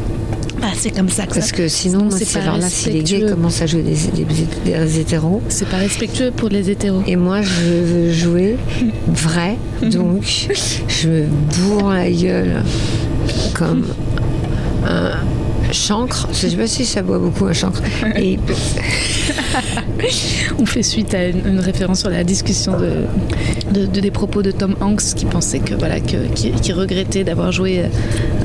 Bah, 0.59 0.69
c'est 0.75 0.89
comme 0.89 1.09
ça 1.09 1.27
que 1.27 1.35
Parce 1.35 1.47
ça- 1.51 1.55
que 1.55 1.67
sinon, 1.67 2.09
c'est 2.09 2.39
alors 2.39 2.57
là, 2.57 2.67
si 2.67 2.89
les 2.89 3.03
gays 3.03 3.21
commencent 3.29 3.61
à 3.61 3.67
jouer 3.67 3.83
des, 3.83 3.93
des- 3.93 4.73
des 4.73 4.99
hétéros, 4.99 5.43
C'est 5.49 5.67
pas 5.69 5.77
respectueux 5.77 6.31
pour 6.35 6.49
les 6.49 6.71
hétéros. 6.71 7.03
et 7.05 7.15
moi, 7.15 7.43
je 7.43 7.61
veux 7.71 8.11
jouer 8.11 8.57
vrai, 9.07 9.55
donc 9.83 10.23
je 10.87 11.07
me 11.07 11.25
bourre 11.27 11.91
la 11.91 12.09
gueule 12.09 12.63
comme 13.57 13.85
un 14.85 15.11
chancre. 15.71 16.27
Je 16.31 16.47
sais 16.47 16.55
pas 16.55 16.67
si 16.67 16.85
ça 16.85 17.01
boit 17.01 17.19
beaucoup 17.19 17.45
un 17.45 17.53
chancre. 17.53 17.81
Et 18.17 18.37
On 20.59 20.65
fait 20.65 20.83
suite 20.83 21.13
à 21.13 21.27
une, 21.27 21.45
une 21.45 21.59
référence 21.59 21.99
sur 22.01 22.09
la 22.09 22.23
discussion 22.23 22.77
de, 22.77 23.03
de- 23.73 23.85
de- 23.85 23.99
des 23.99 24.11
propos 24.11 24.41
de 24.41 24.51
Tom 24.51 24.75
Hanks 24.81 25.13
qui 25.15 25.25
pensait 25.25 25.59
que 25.59 25.73
voilà 25.75 25.99
que, 25.99 26.27
qui, 26.33 26.51
qui 26.51 26.71
regrettait 26.73 27.23
d'avoir 27.23 27.51
joué 27.51 27.83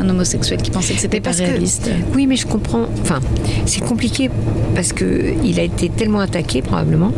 un 0.00 0.08
homosexuel, 0.08 0.60
qui 0.62 0.70
pensait 0.70 0.94
que 0.94 1.00
c'était 1.00 1.20
pas 1.20 1.32
que- 1.32 1.38
réaliste. 1.38 1.90
oui, 2.14 2.26
mais 2.26 2.36
je 2.36 2.46
comprends. 2.46 2.86
Enfin, 3.02 3.20
c'est 3.66 3.82
compliqué 3.84 4.30
parce 4.74 4.92
que 4.92 5.34
il 5.44 5.60
a 5.60 5.62
été 5.62 5.88
tellement 5.90 6.20
attaqué 6.20 6.62
probablement 6.62 7.12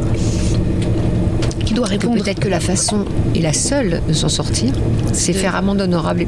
Qui 1.65 1.75
doit 1.75 1.87
répondre 1.87 2.23
peut-être 2.23 2.41
que 2.41 2.49
la 2.49 2.61
façon 2.61 3.05
et 3.35 3.41
la 3.41 3.53
seule 3.53 4.01
de 4.07 4.13
s'en 4.13 4.29
sortir, 4.29 4.73
c'est 5.13 5.33
faire 5.33 5.55
amende 5.57 5.81
honorable 5.81 6.27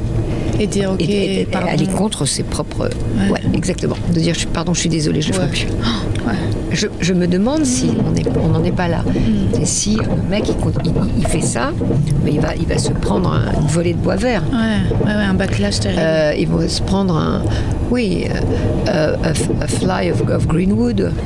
et 0.59 0.67
dire 0.67 0.91
ok, 0.91 1.01
et, 1.01 1.41
et- 1.41 1.47
aller 1.55 1.87
contre 1.87 2.25
ses 2.25 2.43
propres. 2.43 2.89
Ouais, 3.31 3.41
exactement. 3.53 3.97
De 4.13 4.19
dire 4.19 4.35
pardon, 4.53 4.73
je 4.73 4.79
suis 4.81 4.89
désolée, 4.89 5.21
je 5.21 5.29
le 5.29 5.33
ferai 5.33 5.47
plus. 5.47 5.67
Ouais. 6.25 6.33
Je, 6.71 6.87
je 6.99 7.13
me 7.13 7.27
demande 7.27 7.65
si 7.65 7.89
on 8.43 8.49
n'en 8.49 8.63
est 8.63 8.71
pas 8.71 8.87
là. 8.87 9.03
Mm. 9.07 9.61
Et 9.61 9.65
si 9.65 9.95
le 9.95 10.29
mec 10.29 10.43
il, 10.49 10.55
compte- 10.55 10.77
il- 10.83 10.91
il 11.19 11.25
fait 11.27 11.41
ça, 11.41 11.71
mais 12.25 12.33
il 12.33 12.39
va, 12.41 12.55
il 12.55 12.65
va 12.67 12.77
se 12.77 12.91
prendre 12.91 13.31
un- 13.31 13.61
une 13.61 13.67
volée 13.67 13.93
de 13.93 13.99
bois 13.99 14.15
vert. 14.17 14.43
Ouais, 14.51 15.11
un 15.11 15.33
backlash 15.33 15.79
terrible. 15.79 16.01
Euh, 16.03 16.33
il 16.37 16.47
va 16.47 16.67
se 16.67 16.81
prendre 16.81 17.15
un. 17.15 17.41
Oui, 17.89 18.25
euh, 18.89 19.15
euh, 19.23 19.33
a, 19.61 19.67
fly 19.67 20.11
of, 20.11 20.21
of 20.29 20.45
Greenwood. 20.47 21.11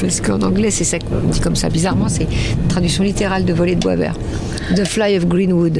Parce 0.00 0.20
qu'en 0.20 0.40
anglais, 0.42 0.70
c'est 0.72 0.82
ça 0.84 0.98
qu'on 0.98 1.28
dit 1.30 1.38
comme 1.40 1.54
ça. 1.54 1.68
Bizarrement, 1.68 2.08
c'est 2.08 2.26
traduction 2.68 3.04
littérale 3.04 3.44
de 3.44 3.52
volée 3.52 3.76
de 3.76 3.80
bois 3.80 3.94
vert. 3.94 4.14
The 4.74 4.84
fly 4.84 5.16
of 5.16 5.26
Greenwood. 5.26 5.78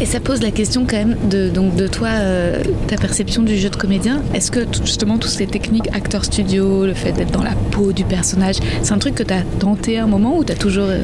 Et 0.00 0.06
ça 0.06 0.20
pose 0.20 0.42
la 0.42 0.52
question 0.52 0.86
quand 0.88 0.96
même 0.96 1.16
de, 1.28 1.48
donc 1.48 1.74
de 1.74 1.88
toi, 1.88 2.08
euh, 2.10 2.62
ta 2.86 2.96
perception 2.96 3.42
du 3.42 3.56
jeu 3.58 3.68
de 3.68 3.74
comédien. 3.76 4.22
Est-ce 4.32 4.50
que 4.52 4.60
justement 4.84 5.18
toutes 5.18 5.30
ces 5.32 5.46
techniques 5.46 5.88
acteur 5.92 6.24
studio, 6.24 6.86
le 6.86 6.94
fait 6.94 7.10
d'être 7.12 7.32
dans 7.32 7.42
la 7.42 7.54
peau 7.72 7.92
du 7.92 8.04
personnage, 8.04 8.56
c'est 8.82 8.92
un 8.92 8.98
truc 8.98 9.16
que 9.16 9.24
tu 9.24 9.34
as 9.34 9.42
tenté 9.58 9.98
à 9.98 10.04
un 10.04 10.06
moment 10.06 10.36
ou 10.38 10.44
tu 10.44 10.52
as 10.52 10.56
toujours... 10.56 10.86
euh, 10.88 11.00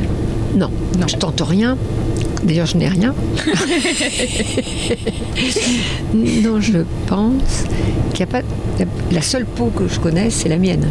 Non, 0.57 0.71
Non. 0.99 1.09
je 1.09 1.17
tente 1.17 1.41
rien. 1.41 1.77
D'ailleurs, 2.45 2.67
je 2.67 2.77
n'ai 2.77 2.89
rien. 2.89 3.15
non, 6.15 6.61
je 6.61 6.79
pense 7.07 7.65
qu'il 8.13 8.25
n'y 8.27 8.31
a 8.33 8.41
pas. 8.41 8.43
La 9.11 9.23
seule 9.23 9.47
peau 9.47 9.73
que 9.75 9.89
je 9.89 9.99
connais, 9.99 10.31
c'est 10.31 10.49
la 10.49 10.59
mienne. 10.59 10.87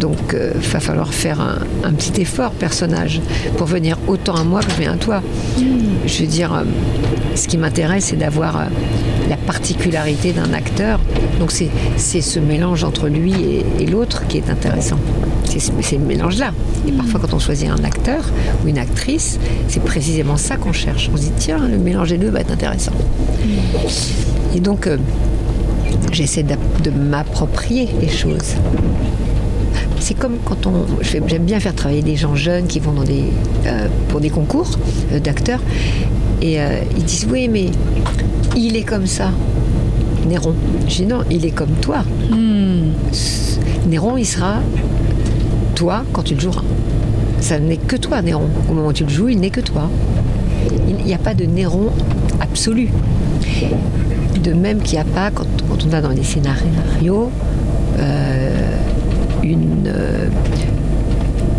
Donc, 0.00 0.34
il 0.34 0.60
va 0.60 0.80
falloir 0.80 1.12
faire 1.12 1.40
un, 1.84 1.92
petit 1.92 2.22
effort, 2.22 2.52
personnage, 2.52 3.20
pour 3.58 3.66
venir 3.66 3.98
autant 4.06 4.34
à 4.34 4.44
moi 4.44 4.60
que 4.60 4.70
je 4.70 4.80
viens 4.80 4.94
à 4.94 4.96
toi. 4.96 5.22
Je 6.06 6.20
veux 6.22 6.26
dire, 6.26 6.54
euh, 6.54 6.64
ce 7.34 7.46
qui 7.46 7.58
m'intéresse, 7.58 8.06
c'est 8.06 8.16
d'avoir 8.16 8.56
euh, 8.56 8.64
la 9.28 9.36
particularité 9.36 10.32
d'un 10.32 10.54
acteur. 10.54 11.00
Donc, 11.38 11.52
c'est 11.52 12.20
ce 12.20 12.40
mélange 12.40 12.82
entre 12.82 13.08
lui 13.08 13.34
et, 13.78 13.86
l'autre 13.86 14.26
qui 14.26 14.38
est 14.38 14.48
intéressant. 14.48 14.96
C'est 15.44 15.58
ce 15.58 15.96
mélange-là. 15.96 16.52
Et 16.88 16.92
parfois, 16.92 17.20
quand 17.20 17.34
on 17.34 17.38
choisit 17.38 17.68
un 17.68 17.84
acteur 17.84 18.24
ou 18.64 18.68
une 18.68 18.78
actrice, 18.78 19.38
c'est 19.68 19.82
précisément 19.82 20.38
ça 20.38 20.56
qu'on 20.56 20.72
cherche. 20.72 21.10
On 21.12 21.16
se 21.18 21.22
dit, 21.22 21.32
tiens, 21.36 21.58
le 21.58 21.76
mélange 21.76 22.08
des 22.08 22.18
deux 22.18 22.30
va 22.30 22.40
être 22.40 22.52
intéressant. 22.52 22.92
Et 24.54 24.60
donc, 24.60 24.86
euh, 24.86 24.96
j'essaie 26.10 26.42
de 26.44 26.90
m'approprier 26.90 27.88
les 28.00 28.08
choses. 28.08 28.54
C'est 29.98 30.14
comme 30.14 30.36
quand 30.44 30.66
on. 30.66 30.84
J'aime 31.02 31.44
bien 31.44 31.60
faire 31.60 31.74
travailler 31.74 32.02
des 32.02 32.16
gens 32.16 32.34
jeunes 32.34 32.66
qui 32.66 32.80
vont 32.80 32.92
dans 32.92 33.04
des, 33.04 33.24
euh, 33.66 33.86
pour 34.08 34.20
des 34.20 34.30
concours 34.30 34.70
euh, 35.12 35.20
d'acteurs. 35.20 35.60
Et 36.42 36.60
euh, 36.60 36.80
ils 36.96 37.04
disent 37.04 37.26
Oui, 37.30 37.48
mais 37.48 37.66
il 38.56 38.76
est 38.76 38.82
comme 38.82 39.06
ça. 39.06 39.30
Néron. 40.28 40.54
Je 40.88 40.96
dis 40.96 41.06
Non, 41.06 41.20
il 41.30 41.44
est 41.44 41.50
comme 41.50 41.72
toi. 41.80 41.98
S- 43.12 43.58
Néron, 43.88 44.16
il 44.16 44.24
sera 44.26 44.56
toi 45.74 46.02
quand 46.12 46.22
tu 46.22 46.34
le 46.34 46.40
joueras. 46.40 46.62
Ça 47.40 47.58
n'est 47.58 47.76
que 47.78 47.96
toi, 47.96 48.20
Néron. 48.22 48.48
Au 48.68 48.72
moment 48.74 48.88
où 48.88 48.92
tu 48.92 49.04
le 49.04 49.10
joues, 49.10 49.28
il 49.28 49.38
n'est 49.40 49.50
que 49.50 49.60
toi. 49.60 49.88
Il 50.88 51.04
n'y 51.04 51.14
a 51.14 51.18
pas 51.18 51.34
de 51.34 51.44
Néron 51.44 51.90
absolu. 52.40 52.88
De 54.42 54.52
même 54.52 54.80
qu'il 54.80 54.94
n'y 54.94 55.00
a 55.00 55.04
pas, 55.04 55.30
quand, 55.30 55.46
quand 55.68 55.86
on 55.88 55.92
a 55.92 56.00
dans 56.00 56.10
les 56.10 56.22
scénarios, 56.24 57.30
euh, 57.98 58.69
une. 59.42 59.84
euh, 59.86 60.26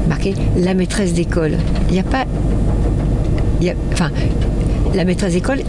marqué 0.08 0.34
la 0.58 0.74
maîtresse 0.74 1.14
d'école. 1.14 1.54
Il 1.90 1.94
n'y 1.94 2.00
a 2.00 2.04
pas. 2.04 2.26
il 3.62 3.68
y 3.68 3.70
a- 3.70 3.76
enfin, 3.94 4.10
la 4.94 5.06
maîtresse 5.06 5.34
d'école, 5.34 5.60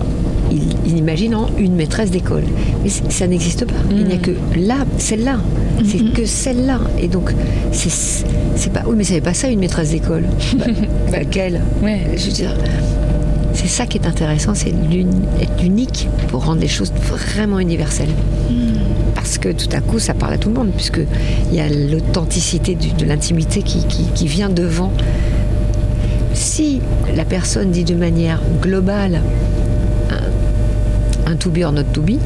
il, 0.51 0.62
il 0.87 0.96
imagine 0.98 1.35
en 1.35 1.46
une 1.59 1.75
maîtresse 1.75 2.11
d'école. 2.11 2.44
Mais 2.83 2.88
ça 2.88 3.27
n'existe 3.27 3.64
pas. 3.66 3.75
Il 3.90 4.05
n'y 4.05 4.14
a 4.14 4.18
que 4.18 4.33
là, 4.57 4.79
celle-là. 4.98 5.37
C'est 5.85 6.12
que 6.12 6.25
celle-là. 6.27 6.81
Et 7.01 7.09
donc, 7.09 7.33
c'est 7.72 8.72
pas. 8.72 8.83
Oui, 8.87 8.94
mais 8.96 9.05
c'est 9.05 9.20
pas 9.20 9.35
ça 9.35 9.48
une 9.48 9.61
maîtresse 9.61 9.90
d'école. 9.90 10.25
Bah, 11.11 11.18
laquelle? 11.18 11.61
Ouais. 11.83 12.01
Je 12.16 12.27
veux 12.27 12.33
dire. 12.33 12.55
C'est 13.55 13.68
ça 13.68 13.85
qui 13.87 13.98
est 13.98 14.07
intéressant, 14.07 14.55
c'est 14.55 14.70
être 14.70 15.62
unique 15.62 16.09
pour 16.29 16.46
rendre 16.46 16.61
les 16.62 16.68
choses 16.68 16.90
vraiment 17.11 17.59
universelles. 17.59 18.09
Parce 19.22 19.38
que 19.38 19.50
tout 19.50 19.68
à 19.72 19.80
coup, 19.80 19.98
ça 20.00 20.14
parle 20.14 20.35
à 20.35 20.38
tout 20.38 20.48
le 20.48 20.54
monde, 20.56 20.70
puisqu'il 20.76 21.54
y 21.54 21.61
a 21.61 21.68
l'authenticité 21.68 22.74
de 22.74 23.04
l'intimité 23.04 23.62
qui, 23.62 23.87
qui- 23.87 24.06
qui 24.14 24.26
vient 24.26 24.48
devant. 24.48 24.92
Si 26.35 26.80
la 27.14 27.24
personne 27.24 27.70
dit 27.70 27.85
de 27.85 27.94
manière 27.94 28.40
globale 28.61 29.20
un, 31.26 31.37
to 31.37 31.50
be 31.50 31.61
or 31.64 31.72
not 31.72 31.85
to 31.94 32.02
be, 32.02 32.18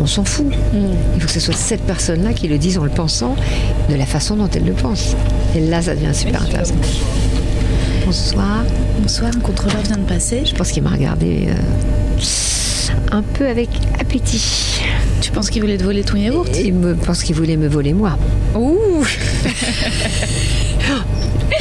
on 0.00 0.06
s'en 0.06 0.24
fout. 0.24 0.46
Il 1.14 1.20
faut 1.20 1.26
que 1.26 1.32
ce 1.32 1.40
soit 1.40 1.54
cette 1.54 1.80
personne-là 1.82 2.32
qui 2.34 2.46
le 2.46 2.56
dise 2.58 2.78
en 2.78 2.84
le 2.84 2.90
pensant 2.90 3.34
de 3.90 3.94
la 3.96 4.06
façon 4.06 4.36
dont 4.36 4.48
elle 4.54 4.64
le 4.64 4.72
pense. 4.74 5.16
Et 5.56 5.60
là, 5.60 5.82
ça 5.82 5.94
devient 5.94 6.14
super 6.14 6.42
intéressant. 6.42 6.74
Bonsoir. 8.06 8.64
Bonsoir, 9.00 9.30
un 9.34 9.40
contrôleur 9.40 9.80
vient 9.82 9.96
de 9.96 10.02
passer. 10.04 10.42
Je 10.44 10.54
pense 10.54 10.70
qu'il 10.70 10.82
m'a 10.82 10.90
regardé 10.90 11.48
euh, 11.48 12.22
un 13.12 13.22
peu 13.22 13.46
avec 13.48 13.70
appétit. 13.98 14.80
Tu 15.20 15.30
penses 15.30 15.50
qu'il 15.50 15.62
voulait 15.62 15.78
te 15.78 15.84
voler 15.84 16.02
ton 16.02 16.16
yaourt 16.16 16.50
il 16.62 16.74
me 16.74 16.94
pense 16.94 17.22
qu'il 17.22 17.34
voulait 17.34 17.56
me 17.56 17.68
voler 17.68 17.92
moi. 17.92 18.18
Ouh 18.54 19.04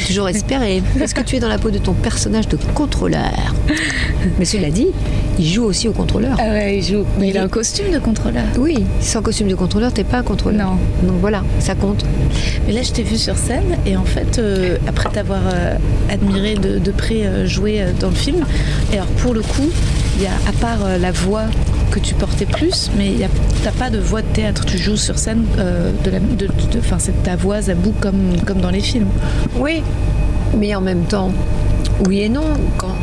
toujours 0.07 0.29
espéré. 0.29 0.83
Est-ce 1.01 1.15
que 1.15 1.21
tu 1.21 1.35
es 1.35 1.39
dans 1.39 1.47
la 1.47 1.57
peau 1.57 1.71
de 1.71 1.77
ton 1.77 1.93
personnage 1.93 2.47
de 2.47 2.57
contrôleur 2.73 3.55
Mais 4.39 4.45
cela 4.45 4.69
dit, 4.69 4.87
il 5.39 5.45
joue 5.45 5.63
aussi 5.63 5.87
au 5.87 5.91
contrôleur. 5.91 6.37
Ah 6.39 6.49
ouais, 6.49 6.77
il 6.77 6.83
joue. 6.83 7.05
Mais 7.19 7.29
il 7.29 7.37
a 7.37 7.43
un 7.43 7.47
costume 7.47 7.91
de 7.91 7.99
contrôleur. 7.99 8.43
Oui, 8.57 8.85
sans 9.01 9.21
costume 9.21 9.47
de 9.47 9.55
contrôleur, 9.55 9.91
t'es 9.93 10.03
pas 10.03 10.19
un 10.19 10.23
contrôleur. 10.23 10.71
Non. 10.71 10.77
Donc 11.07 11.19
voilà, 11.19 11.43
ça 11.59 11.75
compte. 11.75 12.05
Mais 12.67 12.73
là, 12.73 12.81
je 12.83 12.91
t'ai 12.91 13.03
vu 13.03 13.17
sur 13.17 13.37
scène 13.37 13.77
et 13.85 13.97
en 13.97 14.05
fait, 14.05 14.39
euh, 14.39 14.77
après 14.87 15.09
t'avoir 15.09 15.41
euh, 15.53 15.75
admiré 16.09 16.55
de, 16.55 16.79
de 16.79 16.91
près 16.91 17.25
euh, 17.25 17.47
jouer 17.47 17.83
dans 17.99 18.09
le 18.09 18.15
film, 18.15 18.45
et 18.91 18.95
alors 18.95 19.07
pour 19.07 19.33
le 19.33 19.41
coup, 19.41 19.69
il 20.17 20.23
y 20.23 20.27
a 20.27 20.33
à 20.47 20.51
part 20.51 20.99
la 20.99 21.11
voix 21.11 21.45
que 21.93 21.99
tu 21.99 22.15
portais 22.15 22.45
plus, 22.47 22.89
mais 22.97 23.11
t'as 23.63 23.71
pas 23.71 23.89
de 23.91 23.99
voix 23.99 24.21
de 24.23 24.27
théâtre. 24.27 24.65
Tu 24.65 24.77
joues 24.79 24.95
sur 24.97 25.19
scène 25.19 25.45
euh, 25.59 25.91
de 26.03 26.09
la, 26.09 26.19
de, 26.19 26.47
de- 26.47 26.51
c'est 26.97 27.21
ta 27.23 27.35
voix 27.35 27.69
à 27.69 27.75
bout 27.75 27.93
comme 28.01 28.33
comme 28.47 28.61
dans 28.61 28.71
les 28.71 28.79
films. 28.81 29.07
Oui, 29.59 29.83
mais 30.57 30.73
en 30.73 30.81
même 30.81 31.03
temps, 31.03 31.31
oui 32.07 32.21
et 32.21 32.29
non. 32.29 32.45
Quand 32.77 32.95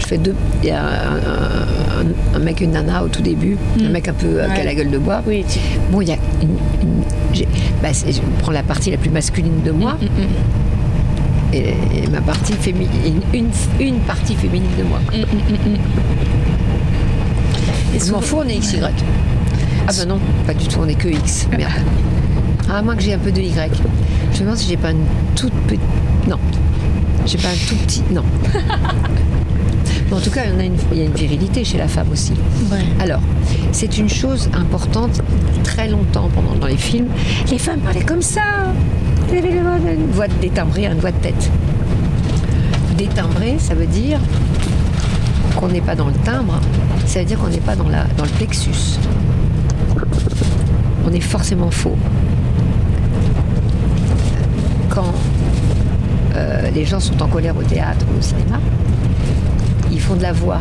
je 0.00 0.06
fais 0.06 0.18
deux, 0.18 0.34
il 0.64 0.68
y 0.68 0.72
a 0.72 0.82
un, 0.82 1.16
un- 1.16 2.36
un 2.36 2.38
mec 2.40 2.60
et 2.60 2.64
une 2.64 2.72
nana 2.72 3.04
au 3.04 3.08
tout 3.08 3.22
début, 3.22 3.56
un 3.80 3.88
mec 3.88 4.08
un 4.08 4.12
peu 4.14 4.26
euh, 4.42 4.46
qui 4.46 4.52
a 4.52 4.54
Ouais. 4.56 4.64
la 4.64 4.74
gueule 4.74 4.90
de 4.90 4.98
bois. 4.98 5.22
Oui. 5.28 5.44
Bon, 5.92 6.00
il 6.00 6.08
y 6.08 6.12
a 6.12 6.16
une. 6.42 7.44
bah, 7.82 7.90
je 7.92 8.18
prends 8.40 8.52
la 8.52 8.64
partie 8.64 8.90
la 8.90 8.96
plus 8.96 9.10
masculine 9.10 9.62
de 9.64 9.70
moi 9.70 9.96
et, 11.52 11.58
et 11.58 12.06
ma 12.10 12.20
partie 12.20 12.54
féminine, 12.54 13.20
une, 13.32 13.50
une 13.78 13.98
partie 14.00 14.34
féminine 14.34 14.70
de 14.76 14.82
moi. 14.82 14.98
Et 17.94 18.00
Je 18.04 18.12
m'en 18.12 18.20
fous, 18.20 18.38
on 18.44 18.48
est 18.48 18.58
XY. 18.58 18.80
Ah 19.86 19.92
bah 19.96 20.04
non, 20.06 20.18
pas 20.46 20.54
du 20.54 20.66
tout, 20.66 20.78
on 20.80 20.88
est 20.88 20.94
que 20.94 21.08
X. 21.08 21.46
Merde. 21.56 21.72
Ah, 22.68 22.78
à 22.78 22.82
moins 22.82 22.96
que 22.96 23.02
j'ai 23.02 23.14
un 23.14 23.18
peu 23.18 23.30
de 23.30 23.40
Y. 23.40 23.70
Je 24.32 24.38
me 24.38 24.44
demande 24.44 24.56
si 24.56 24.68
j'ai 24.68 24.76
pas 24.76 24.90
une 24.90 25.04
toute 25.36 25.52
petite. 25.66 25.80
Non. 26.28 26.38
J'ai 27.26 27.38
pas 27.38 27.48
un 27.48 27.68
tout 27.68 27.76
petit. 27.76 28.02
Non. 28.10 28.24
Mais 30.08 30.16
en 30.16 30.20
tout 30.20 30.30
cas, 30.30 30.42
il 30.44 30.58
y, 30.58 30.60
a 30.60 30.64
une, 30.64 30.76
il 30.92 30.98
y 30.98 31.02
a 31.02 31.04
une 31.04 31.12
virilité 31.14 31.64
chez 31.64 31.78
la 31.78 31.88
femme 31.88 32.10
aussi. 32.12 32.32
Ouais. 32.70 32.84
Alors, 33.00 33.20
c'est 33.72 33.96
une 33.98 34.08
chose 34.08 34.50
importante 34.54 35.20
très 35.62 35.88
longtemps 35.88 36.28
pendant 36.34 36.54
dans 36.54 36.66
les 36.66 36.76
films. 36.76 37.08
Les 37.50 37.58
femmes 37.58 37.80
parlaient 37.80 38.04
comme 38.04 38.22
ça. 38.22 38.42
Une 39.32 40.10
voix 40.12 40.28
détimbrée, 40.28 40.86
une 40.86 40.98
voix 41.00 41.10
de 41.10 41.16
tête. 41.18 41.50
Détimbrée, 42.96 43.56
ça 43.58 43.74
veut 43.74 43.86
dire 43.86 44.18
qu'on 45.56 45.68
n'est 45.68 45.80
pas 45.80 45.94
dans 45.94 46.06
le 46.06 46.14
timbre, 46.24 46.60
ça 47.06 47.20
veut 47.20 47.24
dire 47.24 47.38
qu'on 47.38 47.48
n'est 47.48 47.58
pas 47.58 47.76
dans, 47.76 47.88
la, 47.88 48.04
dans 48.16 48.24
le 48.24 48.30
plexus. 48.30 48.98
On 51.06 51.12
est 51.12 51.20
forcément 51.20 51.70
faux. 51.70 51.96
Quand 54.88 55.12
euh, 56.36 56.70
les 56.70 56.84
gens 56.84 57.00
sont 57.00 57.20
en 57.22 57.28
colère 57.28 57.56
au 57.56 57.62
théâtre 57.62 58.04
ou 58.14 58.18
au 58.18 58.22
cinéma, 58.22 58.58
ils 59.92 60.00
font 60.00 60.16
de 60.16 60.22
la 60.22 60.32
voix. 60.32 60.60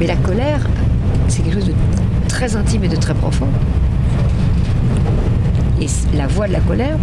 Mais 0.00 0.06
la 0.06 0.16
colère, 0.16 0.68
c'est 1.28 1.42
quelque 1.42 1.54
chose 1.60 1.68
de 1.68 1.74
très 2.28 2.56
intime 2.56 2.84
et 2.84 2.88
de 2.88 2.96
très 2.96 3.14
profond. 3.14 3.48
Et 5.80 5.86
la 6.16 6.26
voix 6.26 6.46
de 6.48 6.52
la 6.52 6.60
colère, 6.60 6.96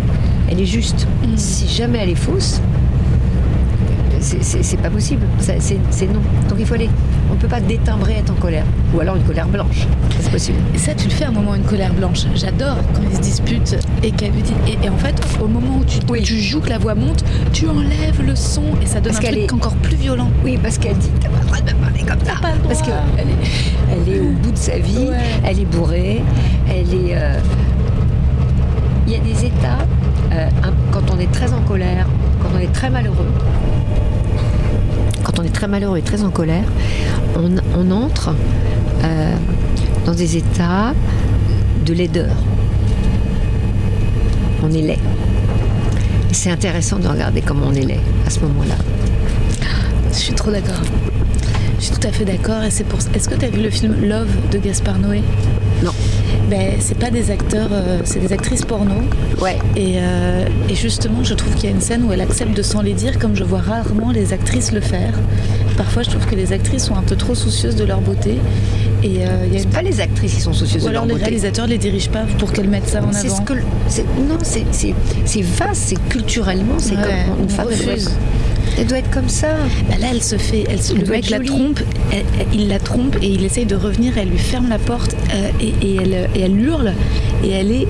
elle 0.50 0.60
est 0.60 0.66
juste. 0.66 1.08
Si 1.36 1.68
jamais 1.68 2.00
elle 2.00 2.10
est 2.10 2.16
fausse, 2.16 2.62
c'est- 4.20 4.78
pas 4.82 4.90
possible. 4.90 5.26
C'est 5.40 6.08
non. 6.08 6.22
Donc 6.50 6.58
il 6.60 6.66
faut 6.66 6.74
aller. 6.76 6.90
On 7.32 7.36
ne 7.36 7.40
peut 7.40 7.48
pas 7.48 7.62
détimbrer 7.62 8.14
être 8.14 8.32
en 8.32 8.36
colère. 8.36 8.66
Ou 8.94 9.00
alors 9.00 9.16
une 9.16 9.24
colère 9.24 9.48
blanche. 9.48 9.88
C'est 10.20 10.32
possible. 10.32 10.58
Et 10.74 10.78
ça, 10.78 10.94
tu 10.94 11.06
le 11.08 11.12
fais 11.14 11.26
à 11.26 11.30
un 11.30 11.32
moment, 11.32 11.56
une 11.56 11.64
colère 11.64 11.94
blanche. 11.94 12.22
J'adore 12.36 12.78
quand 12.94 13.02
ils 13.10 13.16
se 13.18 13.22
disputent 13.22 13.78
et 14.04 14.12
qu'elle 14.12 14.32
lui 14.32 14.42
dit. 14.42 14.54
Et, 14.68 14.86
et 14.86 14.90
en 14.90 14.98
fait, 14.98 15.16
au 15.42 15.48
moment 15.48 15.78
où 15.80 15.86
tu, 15.86 16.00
Oui. 16.10 16.22
tu 16.24 16.40
joues 16.40 16.60
que 16.60 16.70
la 16.70 16.78
voix 16.80 16.96
monte, 16.96 17.24
tu 17.54 17.68
enlèves 17.68 18.22
le 18.26 18.36
son 18.36 18.64
et 18.82 18.86
ça 18.86 19.00
donne 19.00 19.14
Parce 19.14 19.26
un 19.26 19.30
truc 19.32 19.44
est- 19.44 19.54
encore 19.54 19.76
plus 19.76 19.96
violent. 19.96 20.30
Oui, 20.44 20.58
parce 20.62 20.78
qu'elle 20.78 20.98
dit 20.98 21.10
T'as 21.22 21.30
pas 21.30 21.40
le 21.42 21.46
droit 21.46 21.60
de 21.62 21.74
me 21.74 21.80
parler 21.84 22.00
comme 22.04 22.26
ça. 22.26 22.42
pas 22.42 22.54
le 22.54 22.60
Parce 22.68 22.82
qu'elle 22.82 22.94
est, 22.94 23.92
elle 24.08 24.14
est 24.16 24.20
au 24.20 24.32
bout 24.32 24.52
de 24.52 24.58
sa 24.58 24.78
vie, 24.80 24.98
Ouais. 25.10 25.18
elle 25.46 25.60
est 25.60 25.66
bourrée, 25.66 26.22
elle 26.68 26.94
est. 26.94 27.16
euh, 27.16 27.40
Il 29.08 29.14
y 29.14 29.16
a 29.16 29.20
des 29.20 29.46
états, 29.46 29.80
euh, 30.34 30.48
quand 30.92 31.02
on 31.16 31.20
est 31.20 31.32
très 31.32 31.52
en 31.54 31.62
colère, 31.62 32.06
quand 32.42 32.50
on 32.56 32.60
est 32.60 32.72
très 32.72 32.90
malheureux, 32.90 33.28
quand 35.24 35.40
on 35.40 35.44
est 35.44 35.54
très 35.54 35.68
malheureux 35.68 35.98
et 35.98 36.02
très 36.02 36.24
en 36.24 36.30
colère, 36.30 36.66
on, 37.36 37.56
on 37.78 37.92
entre 37.92 38.36
euh, 39.04 39.36
dans 40.06 40.14
des 40.14 40.38
états 40.38 40.94
de 41.86 41.94
laideur. 41.94 42.36
On 44.64 44.72
est 44.72 44.82
laid. 44.82 45.00
C'est 46.32 46.52
intéressant 46.52 47.00
de 47.00 47.08
regarder 47.08 47.42
comment 47.42 47.68
on 47.68 47.74
est 47.74 47.86
laid 47.86 48.00
à 48.26 48.30
ce 48.30 48.40
moment-là. 48.42 48.76
Je 50.12 50.18
suis 50.18 50.34
trop 50.34 50.52
d'accord. 50.52 50.82
Je 51.80 51.86
suis 51.86 51.94
tout 51.94 52.08
à 52.08 52.12
fait 52.12 52.26
d'accord. 52.26 52.64
Et 52.64 52.72
c'est 52.72 52.84
pour. 52.84 53.00
Est-ce 53.14 53.30
que 53.30 53.36
tu 53.36 53.46
as 53.46 53.50
vu 53.50 53.62
le 53.62 53.70
film 53.70 53.96
Love 54.02 54.28
de 54.52 54.58
Gaspard 54.58 55.00
Noé? 55.00 55.24
Non. 55.84 55.92
Ben, 56.50 56.74
c'est 56.80 56.98
pas 56.98 57.12
des 57.12 57.30
acteurs, 57.30 57.70
euh, 57.72 58.00
c'est 58.06 58.20
des 58.20 58.34
actrices 58.34 58.66
porno. 58.66 58.96
Ouais. 59.40 59.58
Et, 59.76 59.96
euh, 59.98 60.46
et 60.68 60.76
justement, 60.76 61.24
je 61.24 61.34
trouve 61.36 61.54
qu'il 61.56 61.66
y 61.66 61.68
a 61.68 61.76
une 61.76 61.82
scène 61.82 62.04
où 62.04 62.12
elle 62.12 62.22
accepte 62.22 62.56
de 62.58 62.62
s'en 62.64 62.82
les 62.82 62.94
dire, 62.94 63.20
comme 63.20 63.36
je 63.36 63.44
vois 63.44 63.60
rarement 63.60 64.12
les 64.12 64.34
actrices 64.34 64.72
le 64.72 64.82
faire. 64.82 65.14
Parfois, 65.78 66.04
je 66.04 66.10
trouve 66.10 66.26
que 66.26 66.36
les 66.36 66.52
actrices 66.52 66.86
sont 66.86 66.96
un 66.96 67.04
peu 67.04 67.16
trop 67.16 67.36
soucieuses 67.36 67.76
de 67.76 67.84
leur 67.84 68.02
beauté. 68.02 68.38
Et 69.04 69.20
euh, 69.26 69.46
y 69.52 69.62
a 69.62 69.66
pas 69.66 69.82
les 69.82 70.02
actrices 70.02 70.34
qui 70.34 70.42
sont 70.42 70.54
soucieuses 70.54 70.84
Ou 70.84 70.88
de 70.88 70.92
leur 70.94 71.04
alors 71.04 71.16
les 71.16 71.24
réalisateurs 71.24 71.68
les 71.68 71.78
dirigent 71.78 72.10
pas 72.10 72.26
pour 72.38 72.52
qu'elles 72.52 72.68
mettent 72.68 72.90
ça 72.90 73.02
en 73.04 73.12
C'est 73.14 73.28
avant. 73.28 73.38
ce 73.38 73.42
que 73.42 73.54
non, 73.54 74.38
c'est 74.42 75.42
vaste, 75.42 75.84
c'est 75.86 76.10
culturellement, 76.10 76.80
c'est 76.80 76.96
Ouais, 76.96 77.26
comme 77.28 77.44
une 77.44 77.50
femme 77.50 77.68
doit, 77.68 77.76
refuse. 77.76 78.12
Elle 78.78 78.88
doit 78.88 79.00
être 79.00 79.10
comme 79.12 79.30
ça. 79.30 79.48
Bah 79.90 79.96
là, 80.00 80.08
elle 80.12 80.22
se 80.24 80.38
fait. 80.38 80.66
Elle, 80.70 80.82
se- 80.82 80.94
Elle 80.94 81.02
le 81.02 81.08
mec 81.08 81.30
la 81.30 81.40
trompe, 81.40 81.80
elle- 82.12 82.26
il 82.54 82.68
la 82.68 82.80
trompe 82.80 83.18
et 83.22 83.28
il 83.28 83.44
essaye 83.44 83.66
de 83.66 83.76
revenir. 83.76 84.18
Elle 84.18 84.30
lui 84.30 84.38
ferme 84.38 84.70
la 84.70 84.80
porte 84.80 85.16
euh, 85.34 85.50
et, 85.62 85.74
et 85.86 85.96
elle, 86.02 86.30
et 86.36 86.42
elle 86.42 86.60
hurle 86.60 86.94
et 87.44 87.50
elle 87.52 87.72
est 87.72 87.88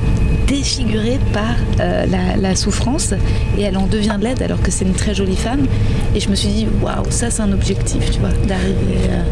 défigurée 0.48 1.20
par 1.32 1.56
euh, 1.80 2.06
la, 2.08 2.36
la 2.38 2.56
souffrance 2.56 3.14
et 3.58 3.62
elle 3.62 3.78
en 3.78 3.86
devient 3.86 4.18
laide 4.20 4.42
alors 4.42 4.62
que 4.62 4.72
c'est 4.72 4.86
une 4.86 4.94
très 4.94 5.14
jolie 5.14 5.36
femme. 5.36 5.68
Et 6.16 6.20
je 6.20 6.30
me 6.30 6.36
suis 6.36 6.50
dit, 6.50 6.68
waouh, 6.82 7.04
ça 7.10 7.30
c'est 7.30 7.42
un 7.44 7.52
objectif, 7.52 8.10
tu 8.12 8.20
vois, 8.20 8.30
d'arriver. 8.48 8.76
euh, 9.10 9.24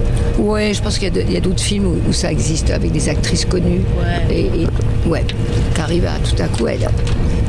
Ouais, 0.42 0.74
je 0.76 0.82
pense 0.84 1.00
qu'il 1.00 1.08
y 1.16 1.20
a 1.20 1.40
de- 1.40 1.40
d'autres 1.40 1.64
films 1.64 1.86
où, 1.88 1.98
où 2.10 2.14
ça 2.14 2.32
existe 2.32 2.70
avec 2.70 2.92
des 2.92 3.10
actrices 3.10 3.46
connues 3.46 3.82
Ouais. 4.00 4.36
et, 4.36 4.42
et- 4.46 5.10
ouais, 5.10 5.24
qui 5.74 5.82
arrivent 5.82 6.06
à 6.06 6.20
tout 6.20 6.40
à 6.42 6.48
coup 6.48 6.68
à, 6.68 6.72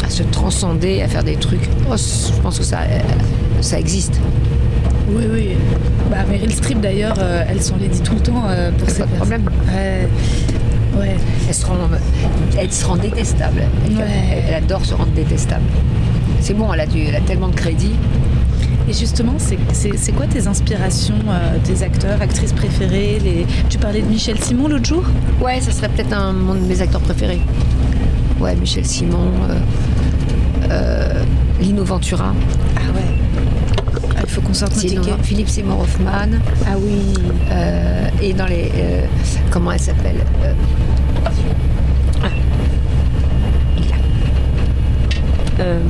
à 0.06 0.08
se 0.10 0.22
transcender, 0.22 1.02
à 1.02 1.08
faire 1.08 1.22
des 1.24 1.36
trucs. 1.36 1.68
Oh, 1.90 1.94
je 1.96 2.40
pense 2.40 2.58
que 2.58 2.64
ça, 2.64 2.78
euh, 2.80 2.98
ça 3.60 3.78
existe. 3.78 4.20
Oui, 5.10 5.24
oui. 5.32 5.48
Bah, 6.10 6.18
Meryl 6.30 6.52
Streep 6.52 6.80
d'ailleurs, 6.80 7.16
euh, 7.18 7.44
elle 7.48 7.62
s'en 7.62 7.76
les 7.76 7.88
dit 7.88 8.00
tout 8.00 8.14
le 8.14 8.20
temps 8.20 8.42
euh, 8.48 8.70
pour 8.72 8.88
ses 8.90 9.00
Pas 9.00 9.04
de 9.06 9.10
pers- 9.10 9.18
problème. 9.18 9.42
Ouais. 9.68 10.08
Ouais. 10.98 11.16
Elle 11.48 11.54
se 11.54 11.66
rend, 11.66 11.76
elle 12.58 12.72
se 12.72 12.84
rend 12.84 12.96
détestable. 12.96 13.62
Elle, 13.86 13.96
Ouais. 13.96 14.44
elle 14.48 14.54
adore 14.54 14.84
se 14.84 14.94
rendre 14.94 15.12
détestable. 15.12 15.64
C'est 16.40 16.54
bon, 16.54 16.72
elle 16.72 16.80
a, 16.80 16.86
du- 16.86 17.02
elle 17.02 17.16
a 17.16 17.20
tellement 17.20 17.48
de 17.48 17.54
crédit. 17.54 17.92
Et 18.88 18.92
justement, 18.92 19.34
c'est- 19.38 20.12
quoi 20.12 20.26
tes 20.26 20.46
inspirations, 20.46 21.14
euh, 21.28 21.56
tes 21.62 21.82
acteurs, 21.82 22.20
actrices 22.22 22.52
préférées 22.52 23.18
les... 23.22 23.46
Tu 23.68 23.76
parlais 23.78 24.00
de 24.00 24.06
Michel 24.06 24.38
Simon 24.40 24.68
l'autre 24.68 24.86
jour? 24.86 25.04
Ouais, 25.42 25.60
ça 25.60 25.72
serait 25.72 25.88
peut-être 25.88 26.12
un 26.14 26.32
de 26.32 26.66
mes 26.66 26.80
acteurs 26.80 27.00
préférés. 27.02 27.40
Ouais, 28.40 28.54
Michel 28.56 28.86
Simon, 28.86 29.30
euh, 29.50 30.68
euh, 30.70 31.22
Lino 31.60 31.84
Ventura, 31.84 32.32
Ah 32.76 32.80
ouais. 32.94 33.02
Ah, 34.16 34.20
il 34.22 34.28
faut 34.30 34.40
qu'on 34.40 34.54
sorte 34.54 34.72
Sinon. 34.74 35.02
Philippe 35.22 35.48
Seymour 35.48 35.80
Hoffman, 35.80 36.38
Ah 36.66 36.76
oui. 36.78 37.14
euh, 37.50 38.08
et 38.22 38.32
dans 38.32 38.46
les. 38.46 38.70
euh, 38.76 39.06
comment 39.50 39.72
elle 39.72 39.80
s'appelle 39.80 40.16
Euh, 40.44 40.52
ah, 42.22 42.28
il. 43.76 43.84
Euh, 45.60 45.80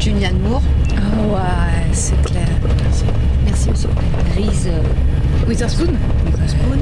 Julianne 0.00 0.38
Moore, 0.40 0.62
Ah 0.96 1.00
ouais, 1.34 1.86
c'est 1.92 2.20
clair. 2.22 2.46
merci 3.44 3.70
monsieur. 3.70 3.88
Reese 4.36 4.68
Witherspoon 5.48 5.92
Witherspoon. 6.26 6.78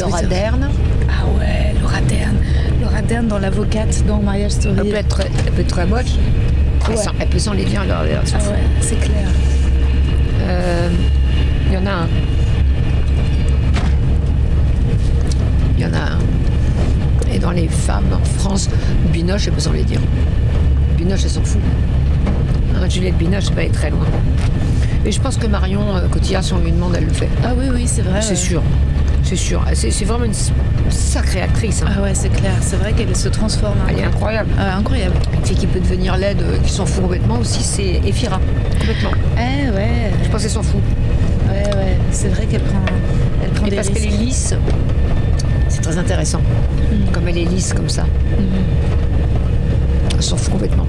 Laura. 0.00 0.22
Dern. 0.22 0.68
Ah 1.08 1.26
ouais, 1.38 1.74
Laura 1.80 2.00
Dern. 2.02 2.36
Laura 2.82 3.02
Dern 3.02 3.26
dans 3.28 3.38
l'avocate 3.38 4.04
dans 4.06 4.18
Mariage 4.20 4.52
Story. 4.52 4.76
Elle 4.78 4.88
peut 4.90 4.96
être, 4.96 5.20
elle 5.46 5.52
peut 5.52 5.60
être 5.62 5.68
très 5.68 5.86
moche. 5.86 6.04
Elle, 6.88 6.94
Ouais. 6.96 7.02
sent- 7.02 7.10
elle 7.20 7.28
peut 7.28 7.38
s'enlever 7.38 7.64
bien 7.64 7.84
Laura 7.84 8.04
Dern. 8.06 8.24
Ah 8.34 8.38
ouais, 8.50 8.56
c'est 8.80 8.98
clair. 9.00 9.28
Euh, 10.48 10.88
Il 11.68 11.74
y 11.74 11.76
en 11.76 11.84
a 11.86 11.90
un. 11.90 12.08
Il 15.76 15.82
y 15.82 15.86
en 15.86 15.92
a 15.92 15.98
un. 15.98 16.18
Et 17.32 17.38
dans 17.38 17.50
les 17.50 17.68
femmes 17.68 18.06
en 18.12 18.24
France, 18.38 18.68
Binoche, 19.12 19.46
elle 19.48 19.52
peut 19.52 19.60
s'en 19.60 19.72
les 19.72 19.84
dire. 19.84 20.00
Binoche, 20.96 21.20
elle 21.24 21.30
s'en 21.30 21.44
fout. 21.44 21.60
Hein, 22.74 22.88
Juliette 22.88 23.16
Binoche, 23.18 23.44
elle 23.50 23.54
va 23.54 23.60
aller 23.62 23.70
très 23.70 23.90
loin. 23.90 24.06
Et 25.04 25.12
je 25.12 25.20
pense 25.20 25.36
que 25.36 25.46
Marion 25.46 25.94
euh, 25.96 26.08
Cotillard, 26.08 26.42
si 26.42 26.52
on 26.54 26.58
lui 26.58 26.72
demande, 26.72 26.94
elle 26.96 27.04
le 27.04 27.12
fait. 27.12 27.28
Ah 27.44 27.52
oui, 27.56 27.66
oui, 27.72 27.82
c'est 27.86 28.02
vrai. 28.02 28.20
C'est 28.22 28.30
ouais. 28.30 28.36
sûr. 28.36 28.62
C'est 29.28 29.36
sûr. 29.36 29.62
C'est 29.74 29.90
c'est 29.90 30.06
vraiment 30.06 30.24
une 30.24 30.32
sacrée 30.88 31.42
actrice. 31.42 31.82
hein. 31.82 31.90
Ah 31.94 32.00
ouais, 32.02 32.14
c'est 32.14 32.30
clair. 32.30 32.54
C'est 32.62 32.76
vrai 32.76 32.94
qu'elle 32.94 33.14
se 33.14 33.28
transforme. 33.28 33.76
hein. 33.82 33.88
Elle 33.90 33.98
est 33.98 34.04
incroyable. 34.04 34.48
Ah, 34.58 34.76
incroyable. 34.78 35.16
Une 35.34 35.44
fille 35.44 35.54
qui 35.56 35.66
peut 35.66 35.80
devenir 35.80 36.16
laide, 36.16 36.40
euh, 36.40 36.56
qui 36.64 36.72
s'en 36.72 36.86
fout 36.86 37.02
complètement 37.02 37.36
aussi, 37.38 37.62
c'est 37.62 38.00
Ephira. 38.06 38.40
Complètement. 38.78 39.10
Eh 39.36 39.70
ouais. 39.70 40.12
Je 40.24 40.28
pense 40.30 40.40
qu'elle 40.40 40.50
s'en 40.50 40.62
fout. 40.62 40.80
Ouais, 41.50 41.62
ouais. 41.76 41.98
C'est 42.10 42.28
vrai 42.28 42.46
qu'elle 42.46 42.62
prend, 42.62 42.80
elle 43.44 43.50
prend 43.50 43.66
Et 43.66 43.70
des 43.70 43.76
parce 43.76 43.90
qu'elle 43.90 44.04
est 44.06 44.16
lisse, 44.16 44.54
c'est 45.68 45.82
très 45.82 45.98
intéressant. 45.98 46.40
Comme 47.12 47.28
elle 47.28 47.36
est 47.36 47.44
lisse 47.44 47.74
comme 47.74 47.90
ça. 47.90 48.06
Elle 50.14 50.22
s'en 50.22 50.38
fout 50.38 50.52
complètement. 50.54 50.86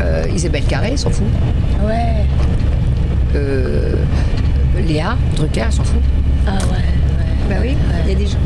Euh, 0.00 0.24
Isabelle 0.34 0.64
Carré, 0.64 0.98
s'en 0.98 1.08
fout. 1.08 1.26
Ouais. 1.82 2.26
Euh, 3.34 3.94
Léa 4.86 5.16
Drucker, 5.36 5.62
elle 5.66 5.72
s'en 5.72 5.84
fout. 5.84 6.02
Ah 6.46 6.52
ouais. 6.70 6.93
Bah 7.48 7.56
oui, 7.60 7.76
il 8.04 8.10
y 8.10 8.14
a 8.14 8.18
des 8.18 8.26
gens- 8.26 8.38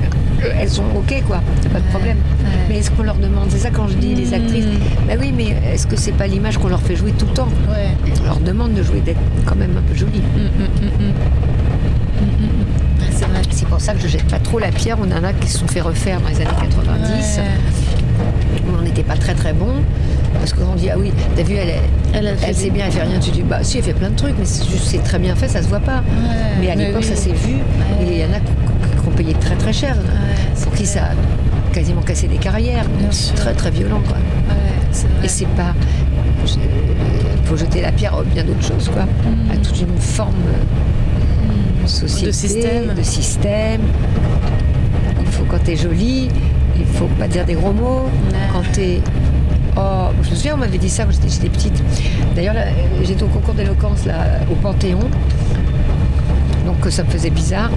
euh, 0.45 0.53
elles 0.61 0.69
sont 0.71 0.85
ok 0.97 1.23
quoi, 1.27 1.41
c'est 1.63 1.69
pas 1.73 1.81
de 1.81 1.87
problème. 1.89 2.17
ouais. 2.17 2.49
Mais 2.69 2.79
est-ce 2.79 2.91
qu'on 2.91 3.03
leur 3.03 3.17
demande 3.17 3.47
C'est 3.51 3.59
ça 3.59 3.71
quand 3.71 3.89
je 3.89 3.95
dis 3.95 4.15
les 4.15 4.35
actrices. 4.35 4.65
Bah 5.07 5.15
oui, 5.19 5.33
mais 5.37 5.55
est-ce 5.73 5.87
que 5.87 5.97
c'est 5.97 6.13
pas 6.13 6.27
l'image 6.27 6.59
qu'on 6.59 6.69
leur 6.69 6.81
fait 6.83 6.97
jouer 6.97 7.13
tout 7.13 7.27
le 7.27 7.33
temps? 7.35 7.49
Ouais. 7.69 7.89
On 8.21 8.25
leur 8.25 8.41
demande 8.41 8.75
de 8.75 8.83
jouer, 8.83 9.01
d'être 9.01 9.21
quand 9.47 9.57
même 9.57 9.77
un 9.77 9.83
peu 9.83 9.95
jolie. 9.99 10.21
Mm, 10.21 10.41
mm, 10.41 10.65
mm, 10.65 11.07
mm. 11.07 11.13
Mm, 12.21 12.25
mm, 12.25 12.47
mm. 12.47 13.35
Ouais, 13.35 13.43
c'est 13.51 13.69
pour 13.69 13.81
ça 13.81 13.95
que 13.95 14.01
je 14.01 14.09
jette 14.09 14.25
pas 14.29 14.39
trop 14.39 14.59
la 14.59 14.71
pierre. 14.71 14.97
On 15.01 15.11
en 15.17 15.25
a 15.25 15.33
qui 15.33 15.49
se 15.49 15.59
sont 15.59 15.67
fait 15.69 15.81
refaire 15.81 16.21
dans 16.21 16.29
les 16.29 16.37
années 16.37 16.51
90. 16.61 17.39
Ouais. 17.39 17.45
on 18.79 18.83
n'était 18.83 19.03
pas 19.03 19.17
très 19.17 19.35
très 19.35 19.53
bon. 19.53 19.73
Parce 20.35 20.53
que 20.53 20.61
quand 20.61 20.71
on 20.73 20.77
dit, 20.77 20.89
ah 20.91 20.97
oui, 20.99 21.11
t'as 21.37 21.43
vu, 21.43 21.55
elle, 21.55 21.69
est- 21.71 22.35
Elle 22.47 22.55
sait 22.55 22.71
bien, 22.71 22.85
elle 22.87 22.93
fait 22.93 23.03
rien, 23.03 23.19
tu 23.19 23.31
dis, 23.31 23.43
bah 23.43 23.59
si, 23.63 23.79
elle 23.79 23.85
fait 23.85 23.93
plein 23.93 24.11
de 24.11 24.15
trucs, 24.17 24.35
mais 24.39 24.45
c'est 24.45 25.03
très 25.03 25.19
bien 25.19 25.35
fait, 25.35 25.49
ça 25.49 25.63
se 25.63 25.69
voit 25.69 25.81
pas. 25.81 26.03
mais 26.61 26.71
à 26.71 26.75
l'époque, 26.75 27.03
oui. 27.03 27.07
ça 27.09 27.17
s'est 27.17 27.33
vu, 27.33 27.55
et 28.01 28.05
il 28.05 28.19
y 28.19 28.23
en 28.25 28.29
a 28.35 28.41
ont 29.07 29.11
payé 29.11 29.35
très 29.35 29.57
très 29.57 29.73
cher, 29.73 29.97
pour 30.63 30.73
qui 30.73 30.87
ça 30.87 31.05
a 31.05 31.73
quasiment 31.73 32.03
cassé 32.03 32.29
des 32.29 32.37
carrières. 32.37 32.85
C'est 33.11 33.35
très 33.35 33.53
très 33.55 33.71
violent, 33.71 34.01
quoi. 34.07 34.17
Ouais. 34.17 35.25
Et 35.25 35.29
c'est 35.29 35.49
pas. 35.49 35.75
Il 36.45 37.47
faut 37.47 37.57
jeter 37.57 37.81
la 37.81 37.93
pierre 37.93 38.15
à 38.15 38.23
bien 38.23 38.45
d'autres 38.45 38.63
choses, 38.63 38.89
quoi. 38.89 39.03
À 39.53 39.57
toute 39.57 39.81
une 39.81 39.97
forme 39.99 40.35
société, 41.87 42.27
De 42.27 42.33
système. 42.33 42.95
de 42.95 43.03
système. 43.03 43.81
Il 45.21 45.27
faut, 45.27 45.45
quand 45.45 45.63
t'es 45.63 45.77
jolie, 45.77 46.29
il 46.79 46.85
faut 46.87 47.07
pas 47.19 47.29
dire 47.29 47.45
des 47.45 47.55
gros 47.55 47.73
mots. 47.73 48.09
Ouais. 48.31 48.37
Quand 48.53 48.63
t'es. 48.73 49.01
Oh, 49.77 50.09
je 50.23 50.31
me 50.31 50.35
souviens, 50.35 50.55
on 50.55 50.59
m'avait 50.59 50.79
dit 50.79 50.89
ça 50.91 51.05
quand 51.05 51.13
j'étais- 51.29 51.49
petite. 51.49 51.83
D'ailleurs, 52.35 52.55
j'étais 53.03 53.23
au 53.23 53.29
concours 53.29 53.55
d'éloquence 53.55 54.05
au 54.51 54.55
Panthéon. 54.57 54.99
Donc 56.67 56.77
ça 56.91 57.05
me 57.05 57.09
faisait 57.11 57.31
bizarre. 57.31 57.71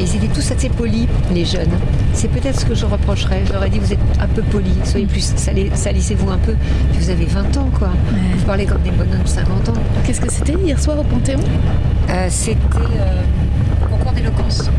Et 0.00 0.04
ils 0.04 0.16
étaient 0.16 0.28
tous 0.34 0.50
assez 0.50 0.70
polis, 0.70 1.06
les 1.32 1.44
jeunes. 1.44 1.68
C'est 2.14 2.28
peut-être 2.28 2.58
ce 2.58 2.64
que 2.64 2.74
je 2.74 2.86
reprocherais. 2.86 3.42
Je 3.46 3.52
leur 3.52 3.62
ai 3.64 3.68
dit, 3.68 3.78
vous 3.78 3.92
êtes 3.92 3.98
un 4.18 4.26
peu 4.26 4.40
polis, 4.42 4.72
soyez 4.84 5.04
plus, 5.06 5.32
sali- 5.36 5.70
salissez-vous 5.74 6.30
un 6.30 6.38
peu. 6.38 6.54
Puis 6.92 7.00
vous 7.04 7.10
avez 7.10 7.26
20 7.26 7.56
ans, 7.58 7.68
quoi. 7.78 7.90
Vous 8.38 8.44
parlez 8.46 8.64
comme 8.64 8.80
des 8.80 8.90
bonhommes 8.92 9.22
de 9.22 9.28
50 9.28 9.68
ans. 9.68 9.74
Qu'est-ce 10.06 10.20
que 10.22 10.32
c'était 10.32 10.54
hier 10.54 10.80
soir 10.80 10.98
au 10.98 11.04
Panthéon 11.04 11.40
Euh, 12.08 12.26
C'était 12.30 12.56
euh, 12.76 13.86
concours 13.90 14.12
d'éloquence 14.12 14.70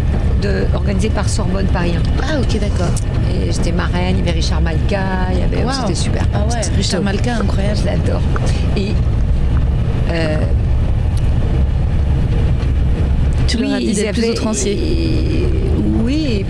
de, 0.41 0.65
organisé 0.73 1.09
par 1.11 1.29
Sorbonne 1.29 1.67
Paris 1.67 1.93
1. 1.95 2.23
Ah, 2.23 2.39
ok, 2.39 2.59
d'accord. 2.59 2.91
Et 3.29 3.51
j'étais 3.51 3.71
marraine, 3.71 4.15
il 4.17 4.17
y 4.17 4.21
avait 4.21 4.31
Richard 4.31 4.61
Malka, 4.61 4.97
il 5.33 5.39
y 5.39 5.43
avait, 5.43 5.63
Waouh. 5.63 5.75
c'était 5.81 5.95
super. 5.95 6.23
Ah 6.33 6.39
ouais, 6.49 6.61
Richard. 6.75 7.01
Malka, 7.03 7.35
incroyable. 7.35 7.77
Je 7.79 7.85
l'adore. 7.85 8.21
Et 8.75 8.93
euh, 10.09 10.37
Tu 13.51 13.57
leur 13.57 13.73
as 13.73 13.77
oui, 13.79 13.87
dit 13.87 13.95
d'être 13.95 14.13
plus 14.13 14.33
Oui. 16.05 16.45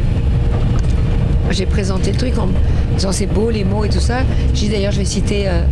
J'ai 1.49 1.65
présenté 1.65 2.11
le 2.11 2.17
truc 2.17 2.37
en 2.37 2.47
disant 2.95 3.11
c'est 3.11 3.25
beau 3.25 3.49
les 3.49 3.63
mots 3.63 3.83
et 3.83 3.89
tout 3.89 3.99
ça. 3.99 4.19
J'ai 4.53 4.69
d'ailleurs 4.69 4.91
je 4.91 4.99
vais 4.99 5.05
citer. 5.05 5.47
euh, 5.47 5.63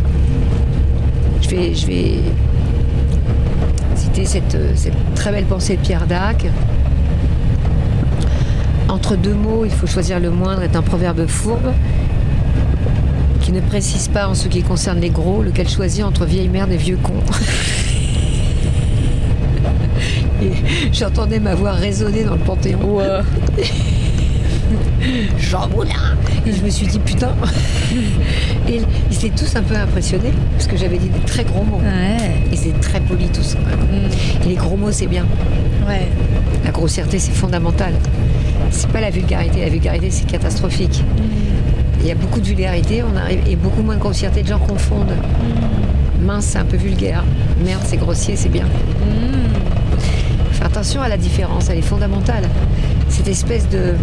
je 1.40 1.48
vais, 1.48 1.72
je 1.72 1.86
vais 1.86 2.14
citer 3.94 4.24
cette, 4.24 4.56
euh, 4.56 4.72
cette 4.74 5.14
très 5.14 5.30
belle 5.30 5.44
pensée 5.44 5.76
de 5.76 5.82
Pierre 5.82 6.08
Dac. 6.08 6.46
Entre 8.88 9.14
deux 9.14 9.34
mots, 9.34 9.64
il 9.64 9.70
faut 9.70 9.86
choisir 9.86 10.18
le 10.18 10.30
moindre 10.30 10.64
est 10.64 10.74
un 10.74 10.82
proverbe 10.82 11.28
fourbe 11.28 11.72
qui 13.40 13.52
ne 13.52 13.60
précise 13.60 14.08
pas 14.08 14.26
en 14.26 14.34
ce 14.34 14.48
qui 14.48 14.62
concerne 14.62 14.98
les 14.98 15.10
gros, 15.10 15.44
lequel 15.44 15.68
choisir 15.68 16.08
entre 16.08 16.24
vieille 16.24 16.48
merde 16.48 16.72
et 16.72 16.76
vieux 16.76 16.98
con. 17.00 17.14
Et 20.42 20.52
j'entendais 20.92 21.40
ma 21.40 21.54
voix 21.54 21.72
résonner 21.72 22.24
dans 22.24 22.34
le 22.34 22.40
panthéon. 22.40 23.00
Jean 25.38 25.68
Moulin 25.68 26.16
Et 26.46 26.52
je 26.52 26.62
me 26.62 26.70
suis 26.70 26.86
dit 26.86 26.98
putain 26.98 27.34
Et 28.68 28.80
ils 29.10 29.16
étaient 29.16 29.30
tous 29.30 29.56
un 29.56 29.62
peu 29.62 29.74
impressionnés 29.74 30.32
parce 30.52 30.66
que 30.66 30.76
j'avais 30.76 30.98
dit 30.98 31.08
des 31.08 31.20
très 31.20 31.44
gros 31.44 31.64
mots. 31.64 31.80
Ouais. 31.80 32.42
Ils 32.52 32.68
étaient 32.68 32.78
très 32.80 33.00
polis 33.00 33.30
tous. 33.32 33.56
Et 34.44 34.48
les 34.48 34.54
gros 34.54 34.76
mots 34.76 34.92
c'est 34.92 35.06
bien. 35.06 35.26
Ouais. 35.86 36.08
La 36.64 36.70
grossièreté 36.70 37.18
c'est 37.18 37.32
fondamental. 37.32 37.94
C'est 38.70 38.90
pas 38.90 39.00
la 39.00 39.10
vulgarité, 39.10 39.60
la 39.60 39.68
vulgarité 39.68 40.10
c'est 40.10 40.26
catastrophique. 40.26 41.02
Il 42.00 42.06
y 42.06 42.10
a 42.10 42.14
beaucoup 42.14 42.40
de 42.40 42.46
vulgarité, 42.46 43.02
on 43.02 43.16
arrive 43.16 43.40
et 43.46 43.56
beaucoup 43.56 43.82
moins 43.82 43.96
de 43.96 44.00
grossièreté, 44.00 44.42
les 44.42 44.48
gens 44.48 44.58
confondent. 44.58 45.14
Mince 46.22 46.44
c'est 46.46 46.58
un 46.58 46.64
peu 46.64 46.76
vulgaire, 46.76 47.24
merde 47.64 47.82
c'est 47.84 47.96
grossier, 47.96 48.36
c'est 48.36 48.48
bien. 48.48 48.66
Faire 50.60 50.66
attention 50.66 51.00
à 51.00 51.08
la 51.08 51.16
différence, 51.16 51.70
elle 51.70 51.78
est 51.78 51.82
fondamentale. 51.82 52.44
Cette 53.08 53.28
espèce 53.28 53.66
de, 53.70 53.94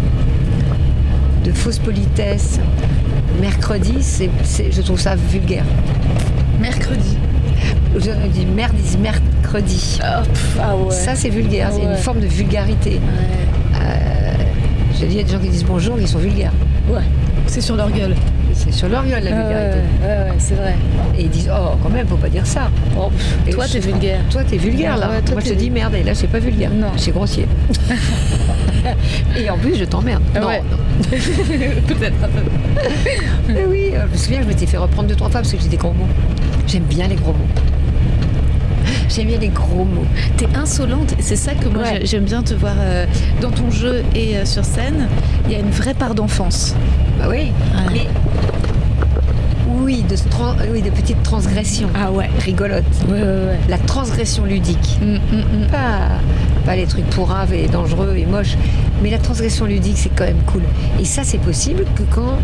de 1.44 1.52
fausse 1.52 1.78
politesse, 1.78 2.58
mercredi, 3.40 3.94
c'est, 4.00 4.28
c'est- 4.42 4.72
je 4.72 4.82
trouve 4.82 4.98
ça 4.98 5.14
vulgaire. 5.14 5.64
Mercredi. 6.60 7.16
Je 7.94 8.10
dis 8.32 8.44
merde, 8.46 8.72
ils 8.76 8.82
disent 8.82 8.98
mercredi. 8.98 10.00
Ah, 10.02 10.22
pff, 10.22 10.58
ah 10.60 10.76
ouais. 10.76 10.90
Ça, 10.92 11.14
c'est 11.14 11.28
vulgaire, 11.30 11.70
c'est 11.72 11.78
Ouais. 11.86 11.92
une 11.92 11.96
forme 11.96 12.18
de 12.20 12.26
vulgarité. 12.26 12.94
Ouais. 13.74 13.78
Je 14.94 15.06
dis, 15.06 15.12
il 15.12 15.16
y 15.16 15.20
a 15.20 15.22
des 15.22 15.30
gens 15.30 15.38
qui 15.38 15.48
disent 15.48 15.64
bonjour, 15.64 15.96
ils 16.00 16.08
sont 16.08 16.18
vulgaires. 16.18 16.52
Ouais. 16.90 17.02
C'est 17.46 17.60
sur 17.60 17.76
leur 17.76 17.90
gueule. 17.92 18.16
C'est 18.54 18.72
sur 18.72 18.88
gueule, 18.88 19.00
la 19.02 19.08
Ah 19.16 19.20
ouais, 19.20 19.20
vulgarité. 19.20 19.78
ouais, 20.02 20.08
ouais, 20.08 20.36
c'est 20.38 20.54
vrai. 20.54 20.74
Et 21.16 21.22
ils 21.22 21.30
disent, 21.30 21.50
oh, 21.52 21.76
quand 21.82 21.88
même, 21.90 22.06
faut 22.06 22.16
pas 22.16 22.28
dire 22.28 22.46
ça. 22.46 22.70
Oh, 22.98 23.10
toi, 23.50 23.64
t'es 23.70 23.78
vulgaire. 23.80 24.20
Toi, 24.30 24.42
t'es 24.44 24.56
vulgaire, 24.56 24.96
là. 24.96 25.08
Ouais, 25.10 25.20
toi, 25.22 25.34
Moi, 25.36 25.42
je 25.44 25.50
te 25.50 25.54
dis 25.54 25.70
merde, 25.70 25.94
et 25.94 26.02
là, 26.02 26.14
c'est 26.14 26.26
pas 26.26 26.38
vulgaire. 26.40 26.70
Non. 26.70 26.88
C'est 26.96 27.12
grossier. 27.12 27.46
et 29.38 29.50
en 29.50 29.58
plus, 29.58 29.76
je 29.76 29.84
t'emmerde. 29.84 30.22
Ah 30.34 30.40
non, 30.40 30.48
non. 30.48 31.08
Peut-être 31.08 32.16
un 32.24 32.28
peu. 32.28 32.42
Mais 33.48 33.64
oui, 33.68 33.90
euh, 33.94 34.02
je 34.08 34.12
me 34.12 34.16
souviens, 34.16 34.42
je 34.42 34.48
m'étais 34.48 34.66
fait 34.66 34.76
reprendre 34.78 35.08
deux, 35.08 35.14
trois 35.16 35.30
fois 35.30 35.40
parce 35.40 35.52
que 35.52 35.60
j'ai 35.60 35.68
des 35.68 35.76
gros 35.76 35.92
mots. 35.92 36.08
J'aime 36.66 36.84
bien 36.84 37.08
les 37.08 37.14
gros 37.16 37.32
mots. 37.32 37.38
J'aime 39.08 39.26
bien 39.28 39.38
les 39.38 39.48
gros 39.48 39.84
mots. 39.84 40.06
T'es 40.36 40.48
insolente, 40.54 41.14
c'est 41.20 41.36
ça 41.36 41.52
que 41.54 41.68
moi 41.68 41.82
Ouais. 41.82 42.00
j'aime 42.04 42.24
bien 42.24 42.42
te 42.42 42.54
voir 42.54 42.74
euh, 42.78 43.06
dans 43.40 43.50
ton 43.50 43.70
jeu 43.70 44.02
et 44.14 44.36
euh, 44.36 44.44
sur 44.44 44.64
scène. 44.64 45.08
Il 45.46 45.52
y 45.52 45.56
a 45.56 45.58
une 45.58 45.70
vraie 45.70 45.94
part 45.94 46.14
d'enfance. 46.14 46.74
Bah 47.18 47.26
oui. 47.28 47.36
Ouais. 47.36 47.92
Mais 47.92 48.06
oui, 49.68 50.02
de, 50.08 50.16
tran- 50.16 50.56
oui, 50.72 50.82
de 50.82 50.90
petites 50.90 51.22
transgressions. 51.22 51.88
Ah 51.94 52.10
ouais. 52.10 52.28
Rigolotes. 52.40 52.84
Ouais, 53.08 53.14
ouais, 53.14 53.22
ouais. 53.22 53.58
La 53.68 53.78
transgression 53.78 54.44
ludique. 54.44 54.98
Mm, 55.00 55.14
mm, 55.14 55.18
mm. 55.64 55.66
Pas, 55.70 56.08
pas 56.64 56.76
les 56.76 56.86
trucs 56.86 57.06
pourraves 57.10 57.52
et 57.52 57.66
dangereux 57.68 58.14
et 58.16 58.26
moches, 58.26 58.56
mais 59.02 59.10
la 59.10 59.18
transgression 59.18 59.64
ludique, 59.66 59.96
c'est 59.96 60.10
quand 60.14 60.24
même 60.24 60.42
cool. 60.46 60.62
Et 61.00 61.04
ça, 61.04 61.22
c'est 61.24 61.38
possible 61.38 61.84
que 61.96 62.02
quand, 62.14 62.38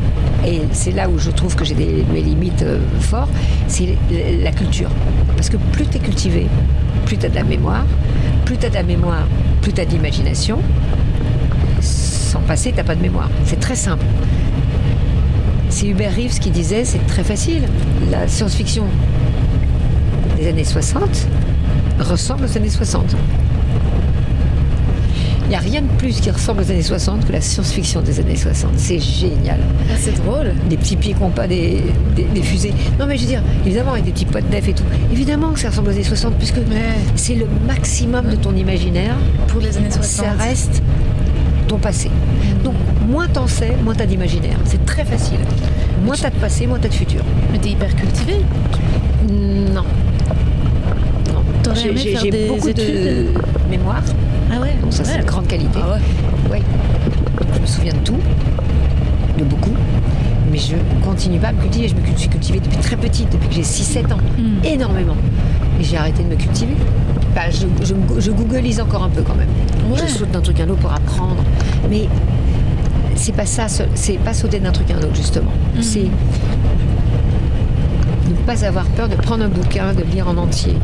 et 0.47 0.63
c'est 0.73 0.93
là 0.93 1.09
où 1.09 1.19
je 1.19 1.31
trouve 1.31 1.55
que 1.57 1.65
j'ai 1.65 1.75
mes 1.75 2.23
limites 2.23 2.63
euh, 2.63 2.79
fortes, 3.01 3.31
c'est 3.69 3.97
la, 4.43 4.53
culture. 4.53 4.91
Parce 5.37 5.51
que 5.51 5.57
plus 5.57 5.87
tu 5.87 5.97
es 5.97 6.01
cultivé, 6.01 6.47
plus 7.07 7.19
tu 7.19 7.27
as 7.27 7.29
de 7.29 7.35
la 7.35 7.45
mémoire, 7.45 7.85
plus 8.45 8.57
tu 8.57 8.67
as 8.67 8.71
de 8.71 8.75
la 8.75 8.83
mémoire, 8.83 9.27
plus 9.61 9.73
tu 9.73 9.81
as 9.81 9.85
de 9.85 9.91
l'imagination. 9.91 10.59
Sans 12.35 12.41
passer, 12.41 12.75
tu 12.77 12.83
pas 12.83 12.97
de 12.97 13.01
mémoire. 13.01 13.31
C'est 13.45 13.61
très 13.61 13.77
simple. 13.77 14.05
C'est 15.69 15.87
Hubert 15.87 16.11
Reeves 16.17 16.41
qui 16.41 16.51
disait, 16.51 16.85
c'est 16.85 17.07
très 17.07 17.23
facile. 17.23 17.63
La 18.11 18.27
science-fiction 18.27 18.83
des 20.37 20.49
années 20.49 20.65
60 20.65 21.29
ressemble 22.01 22.47
aux 22.47 22.57
années 22.59 22.69
60. 22.69 23.15
Il 25.45 25.49
n'y 25.51 25.55
a 25.55 25.59
rien 25.61 25.83
de 25.83 25.87
plus 25.99 26.21
qui 26.21 26.29
ressemble 26.31 26.63
aux 26.63 26.71
années 26.73 26.83
60 26.83 27.25
que 27.25 27.31
la 27.33 27.41
science-fiction 27.41 28.01
des 28.01 28.19
années 28.19 28.35
60. 28.35 28.73
C'est 28.79 28.99
génial. 28.99 29.61
Ah, 29.89 29.95
c'est 29.97 30.17
drôle. 30.25 30.55
Des 30.69 30.77
petits 30.77 30.97
pieds 30.97 31.15
qui 31.15 31.21
n'ont 31.21 31.31
pas 31.31 31.47
des, 31.47 31.83
des- 32.17 32.25
des 32.25 32.43
fusées. 32.43 32.75
Non, 32.99 33.07
mais 33.07 33.17
je 33.17 33.23
veux 33.23 33.29
dire, 33.29 33.43
évidemment, 33.65 33.93
avec 33.93 34.07
des 34.07 34.11
petits 34.11 34.25
potes 34.25 34.51
def 34.51 34.67
et 34.67 34.73
tout. 34.73 34.83
Évidemment 35.13 35.53
que 35.53 35.61
ça 35.61 35.69
ressemble 35.69 35.91
aux 35.91 35.93
années 35.93 36.03
60, 36.03 36.35
puisque 36.35 36.59
c'est 37.15 37.37
le 37.37 37.47
maximum 37.69 38.29
de 38.29 38.35
ton 38.35 38.57
imaginaire. 38.57 39.15
Pour 39.47 39.61
les 39.61 39.77
années 39.77 39.91
60. 39.91 40.05
Ça 40.05 40.33
reste 40.33 40.83
ton 41.67 41.79
passé. 41.79 42.11
Donc, 42.63 42.75
moins 43.09 43.29
t'en 43.29 43.47
sais, 43.47 43.75
moins 43.83 43.95
t'as 43.95 44.07
d'imaginaire. 44.07 44.57
C'est 44.65 44.85
très 44.85 45.05
facile. 45.05 45.39
Moins 46.05 46.17
t'as 46.21 46.31
de 46.31 46.37
passé, 46.37 46.67
moins 46.67 46.79
t'as 46.79 46.89
de 46.89 46.95
futur. 46.95 47.23
Mais 47.53 47.59
t'es 47.59 47.71
hyper 47.71 47.95
cultivé. 47.95 48.35
Non. 49.29 49.83
Non. 51.33 51.43
T'aurais 51.63 51.77
J'ai- 51.77 51.89
aimé 51.91 52.01
faire 52.01 52.23
des 52.23 52.47
beaucoup 52.49 52.67
de 52.67 52.71
études 52.71 53.39
mémoire. 53.71 54.03
Ah 54.53 54.61
ouais. 54.61 54.75
Donc 54.83 54.93
ça, 54.93 55.05
c'est 55.05 55.13
ouais. 55.15 55.19
une 55.21 55.25
grande 55.25 55.47
qualité. 55.47 55.79
Ah 55.83 55.93
ouais. 55.95 56.01
Oui. 56.51 56.59
Je 57.55 57.61
me 57.61 57.67
souviens 57.67 57.93
de 57.93 57.99
tout, 57.99 58.19
de 59.39 59.45
beaucoup, 59.45 59.73
mais 60.51 60.59
je 60.59 60.75
continue 61.05 61.39
pas 61.39 61.49
à 61.49 61.53
me 61.53 61.61
cultiver. 61.63 61.89
Je 61.89 61.95
me 61.95 62.17
suis 62.17 62.29
cultivée 62.29 62.61
depuis 62.61 62.79
très 62.79 62.97
petite, 62.97 63.31
depuis 63.33 63.49
que 63.49 63.55
j'ai 63.55 63.63
6-7 63.63 64.13
ans. 64.13 64.19
Mm. 64.39 64.65
Énormément. 64.65 65.17
Et 65.81 65.85
j'ai 65.85 65.97
arrêté 65.97 66.23
de 66.23 66.29
me 66.29 66.37
cultiver. 66.37 66.75
Bah, 67.35 67.51
je, 67.51 67.67
je, 67.85 67.95
encore 68.81 69.03
un 69.03 69.09
peu 69.09 69.23
quand 69.23 69.35
même. 69.35 69.49
Ouais. 69.91 69.99
Je 70.07 70.13
saute 70.13 70.31
d'un 70.31 70.41
truc 70.41 70.61
à 70.61 70.65
un 70.65 70.69
autre 70.69 70.81
pour 70.81 70.93
apprendre. 70.93 71.43
Mais 71.91 72.09
c'est 73.17 73.33
pas 73.35 73.47
ça, 73.47 73.69
ce- 73.69 73.83
c'est 73.95 74.19
pas 74.19 74.33
sauter 74.35 74.61
d'un 74.61 74.71
truc 74.73 74.91
à 74.91 74.95
un 74.95 74.99
autre, 74.99 75.15
justement. 75.17 75.51
Mm. 75.77 75.83
C'est 75.83 76.05
ne 78.29 78.35
pas 78.47 78.65
avoir 78.65 78.85
peur 78.87 79.09
de 79.09 79.17
prendre 79.17 79.45
un 79.45 79.49
bouquin, 79.49 79.93
de 79.95 80.01
le 80.03 80.07
lire 80.11 80.29
en 80.29 80.37
entier. 80.37 80.75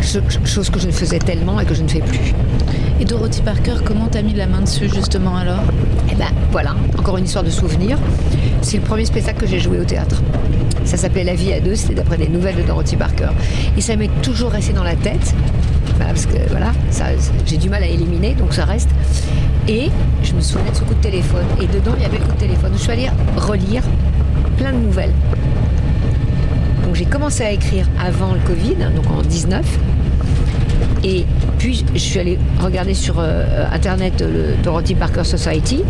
Ch- 0.00 0.22
Chose 0.44 0.70
que 0.70 0.78
je 0.78 0.86
ne 0.86 0.92
faisais 0.92 1.18
tellement 1.18 1.60
et 1.60 1.64
que 1.64 1.74
je 1.74 1.82
ne 1.82 1.88
fais 1.88 2.00
plus. 2.00 2.34
Et 3.00 3.04
Dorothy 3.04 3.40
Parker, 3.42 3.74
comment 3.84 4.06
t'as 4.10 4.22
mis 4.22 4.34
la 4.34 4.46
main 4.46 4.60
dessus 4.60 4.88
justement 4.88 5.36
alors? 5.36 5.62
Et 6.10 6.14
ben 6.14 6.26
voilà, 6.50 6.74
encore 6.98 7.16
une 7.18 7.24
histoire 7.24 7.44
de 7.44 7.50
souvenir. 7.50 7.98
C'est 8.60 8.76
le 8.78 8.82
premier 8.84 9.04
spectacle 9.04 9.40
que 9.40 9.46
j'ai 9.46 9.58
joué 9.58 9.80
au 9.80 9.84
théâtre. 9.84 10.22
Ça 10.84 10.96
s'appelait 10.96 11.24
La 11.24 11.34
vie 11.34 11.52
à 11.52 11.60
deux, 11.60 11.74
c'était 11.74 11.94
d'après 11.94 12.16
des 12.16 12.28
nouvelles 12.28 12.56
de 12.56 12.62
Dorothy 12.62 12.96
Parker. 12.96 13.28
Et 13.76 13.80
ça 13.80 13.96
m'est 13.96 14.10
toujours 14.22 14.50
resté 14.50 14.72
dans 14.72 14.84
la 14.84 14.96
tête. 14.96 15.34
Voilà, 15.96 16.12
parce 16.12 16.26
que 16.26 16.38
voilà, 16.50 16.72
j'ai 17.46 17.56
du 17.56 17.68
mal 17.68 17.82
à 17.82 17.86
éliminer, 17.86 18.34
donc 18.34 18.52
ça 18.52 18.64
reste. 18.64 18.90
Et 19.68 19.90
je 20.22 20.32
me 20.32 20.40
souviens 20.40 20.70
de 20.70 20.76
ce 20.76 20.82
coup 20.82 20.94
de 20.94 21.00
téléphone. 21.00 21.44
Et 21.60 21.66
dedans, 21.66 21.92
il 21.96 22.02
y 22.02 22.06
avait 22.06 22.18
le 22.18 22.24
coup 22.24 22.32
de 22.32 22.40
téléphone. 22.40 22.72
Je 22.74 22.80
suis 22.82 22.90
allée 22.92 23.08
relire 23.36 23.82
plein 24.56 24.72
de 24.72 24.78
nouvelles. 24.78 25.12
Donc 26.84 26.94
j'ai 26.94 27.04
commencé 27.04 27.44
à 27.44 27.50
écrire 27.52 27.86
avant 28.04 28.34
le 28.34 28.40
Covid, 28.40 28.76
donc 28.94 29.10
en 29.10 29.22
19. 29.22 29.64
Et 31.04 31.24
puis 31.58 31.84
je 31.94 31.98
suis 31.98 32.18
allée 32.18 32.38
regarder 32.60 32.94
sur 32.94 33.16
euh, 33.18 33.66
internet 33.72 34.20
le 34.20 34.62
Dorothy 34.62 34.94
Parker 34.94 35.24
Society 35.24 35.82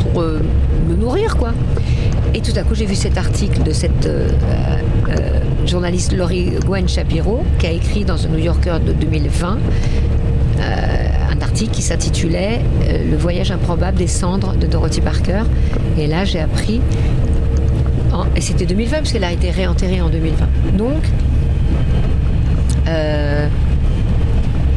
pour 0.00 0.20
euh, 0.20 0.42
me 0.88 0.94
nourrir 0.94 1.36
quoi. 1.36 1.52
Et 2.34 2.40
tout 2.40 2.52
à 2.56 2.64
coup 2.64 2.74
j'ai 2.74 2.84
vu 2.84 2.96
cet 2.96 3.16
article 3.16 3.62
de 3.62 3.72
cette 3.72 4.06
euh, 4.06 4.28
euh, 5.08 5.40
journaliste 5.66 6.12
Laurie 6.12 6.50
Gwen 6.66 6.88
Shapiro 6.88 7.44
qui 7.60 7.66
a 7.68 7.70
écrit 7.70 8.04
dans 8.04 8.16
The 8.16 8.28
New 8.28 8.38
Yorker 8.38 8.78
de 8.84 8.92
2020 8.92 9.58
euh, 10.58 11.06
un 11.30 11.40
article 11.40 11.70
qui 11.70 11.82
s'intitulait 11.82 12.60
Le 13.08 13.16
voyage 13.16 13.52
improbable 13.52 13.98
des 13.98 14.08
cendres 14.08 14.54
de 14.56 14.66
Dorothy 14.66 15.00
Parker. 15.00 15.42
Et 15.96 16.08
là 16.08 16.24
j'ai 16.24 16.40
appris 16.40 16.80
et 18.36 18.40
c'était 18.40 18.66
2020 18.66 18.96
parce 18.98 19.12
qu'elle 19.12 19.24
a 19.24 19.32
été 19.32 19.50
réenterrée 19.50 20.00
en 20.00 20.08
2020. 20.08 20.76
Donc, 20.76 21.02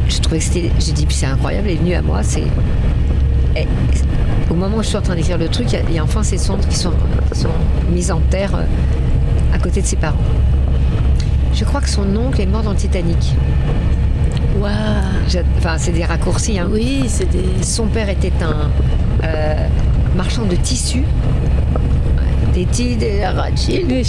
je 0.08 0.18
trouvais 0.20 0.38
que 0.38 0.44
c'était. 0.44 0.70
J'ai 0.80 0.90
dit, 0.90 1.06
c'est 1.08 1.26
incroyable, 1.26 1.68
elle 1.68 1.74
est 1.74 1.78
venue 1.78 1.94
à 1.94 2.02
moi. 2.02 2.24
C'est. 2.24 2.42
Et- 3.56 3.66
au 4.50 4.54
moment 4.54 4.78
où 4.78 4.82
je 4.82 4.88
suis 4.88 4.96
en 4.96 5.02
train 5.02 5.14
d'écrire 5.16 5.38
le 5.38 5.48
truc, 5.48 5.66
il 5.72 5.74
y 5.74 5.76
a- 5.76 5.82
il 5.88 5.94
y, 5.94 5.98
a 5.98 6.04
enfin 6.04 6.22
ces 6.22 6.38
cendres 6.38 6.66
qui 6.68 6.76
sont, 6.76 6.92
qui 7.32 7.38
sont 7.38 7.48
mises 7.92 8.10
en 8.10 8.20
terre 8.30 8.54
euh, 8.54 8.62
à 9.54 9.58
côté 9.58 9.80
de 9.82 9.86
ses 9.86 9.96
parents. 9.96 10.16
Je 11.54 11.64
crois 11.64 11.80
que 11.80 11.88
son 11.88 12.14
oncle 12.16 12.40
est 12.40 12.46
mort 12.46 12.62
dans 12.62 12.70
le 12.72 12.76
Titanic. 12.76 13.34
Waouh 14.60 14.72
Enfin, 15.58 15.74
c'est 15.76 15.92
des 15.92 16.04
raccourcis. 16.04 16.58
Hein. 16.58 16.68
Oui, 16.72 17.04
c'est 17.08 17.28
des. 17.30 17.62
Son 17.62 17.86
père 17.86 18.08
était 18.08 18.32
un 18.42 18.70
euh, 19.24 19.54
marchand 20.16 20.44
de 20.44 20.56
tissus. 20.56 21.04
Des 22.54 22.64
tissus, 22.64 22.96
des 22.96 23.26
Rothschild. 23.26 23.88
Les. 23.90 24.04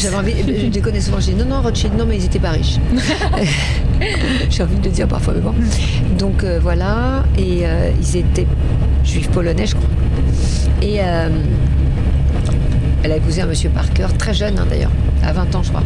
J'avais 0.00 0.16
envie, 0.16 0.32
je 0.46 0.66
déconne 0.66 1.00
souvent, 1.00 1.20
je 1.20 1.30
dis 1.30 1.34
non, 1.34 1.46
non, 1.46 1.62
Rothschild, 1.62 1.96
non, 1.96 2.04
mais 2.06 2.16
ils 2.16 2.24
étaient 2.26 2.38
pas 2.38 2.50
riches. 2.50 2.78
J'ai 4.50 4.62
envie 4.62 4.76
de 4.76 4.84
le 4.84 4.90
dire 4.90 5.08
parfois, 5.08 5.34
mais 5.34 5.40
bon. 5.40 5.54
Donc 6.18 6.44
euh, 6.44 6.58
voilà, 6.62 7.24
et 7.38 7.60
euh, 7.64 7.90
ils 8.00 8.16
étaient 8.18 8.46
juifs 9.04 9.28
polonais, 9.30 9.66
je 9.66 9.74
crois. 9.74 9.88
Et 10.80 10.98
euh, 11.00 11.28
elle 13.02 13.12
a 13.12 13.16
épousé 13.16 13.42
un 13.42 13.46
monsieur 13.46 13.70
Parker, 13.70 14.06
très 14.18 14.34
jeune 14.34 14.58
hein, 14.58 14.66
d'ailleurs, 14.68 14.90
à 15.24 15.32
20 15.32 15.54
ans, 15.54 15.62
je 15.62 15.70
crois. 15.70 15.82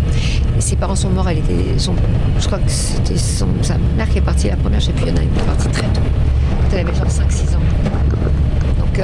Ses 0.59 0.77
parents 0.77 0.95
sont 0.97 1.11
morts, 1.11 1.29
elle 1.29 1.39
était. 1.39 1.55
Je 1.79 2.47
crois 2.47 2.59
que 2.59 2.71
c'était 2.71 3.17
son- 3.19 3.47
sa 3.62 3.77
mère 3.97 4.09
qui 4.09 4.19
est 4.19 4.23
partie 4.23 4.49
la 4.49 4.57
première, 4.57 4.81
je 4.81 4.87
sais 4.87 4.93
plus, 4.93 5.05
il 5.07 5.09
y 5.11 5.12
en 5.12 5.17
a 5.17 5.23
une 5.23 5.31
qui 5.31 5.39
est 5.41 5.45
partie 5.45 5.69
très 5.69 5.83
tôt, 5.89 6.01
quand 6.71 6.77
elle 6.77 6.87
avait 6.87 6.95
genre 6.97 7.07
5-6 7.11 7.55
ans. 7.55 7.61
Donc 8.79 9.01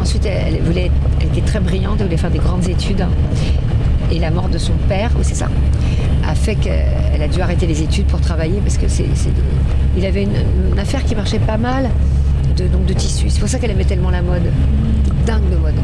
ensuite, 0.00 0.26
elle, 0.26 0.60
voulait, 0.62 0.90
elle 1.20 1.26
était 1.28 1.40
très 1.46 1.60
brillante, 1.60 1.96
elle 2.00 2.06
voulait 2.06 2.16
faire 2.16 2.30
des 2.30 2.38
grandes 2.40 2.68
études. 2.68 3.04
Et 4.12 4.18
la 4.20 4.30
mort 4.30 4.48
de 4.48 4.58
son 4.58 4.74
père, 4.88 5.10
oui 5.16 5.22
c'est 5.24 5.34
ça, 5.34 5.48
a 6.26 6.34
fait 6.34 6.56
qu'elle 6.56 7.22
a 7.22 7.28
dû 7.28 7.40
arrêter 7.40 7.66
les 7.66 7.82
études 7.82 8.06
pour 8.06 8.20
travailler 8.20 8.60
parce 8.60 8.78
que 8.78 8.88
c'est, 8.88 9.06
il 9.96 10.04
avait 10.04 10.24
une, 10.24 10.36
une 10.72 10.78
affaire 10.78 11.04
qui 11.04 11.14
marchait 11.14 11.38
pas 11.38 11.56
mal 11.56 11.90
de, 12.56 12.66
donc 12.66 12.86
de 12.86 12.92
tissus. 12.92 13.30
C'est 13.30 13.40
pour 13.40 13.48
ça 13.48 13.58
qu'elle 13.58 13.70
aimait 13.70 13.84
tellement 13.84 14.10
la 14.10 14.22
mode. 14.22 14.50
Dingue 15.26 15.48
de 15.50 15.56
mode. 15.56 15.74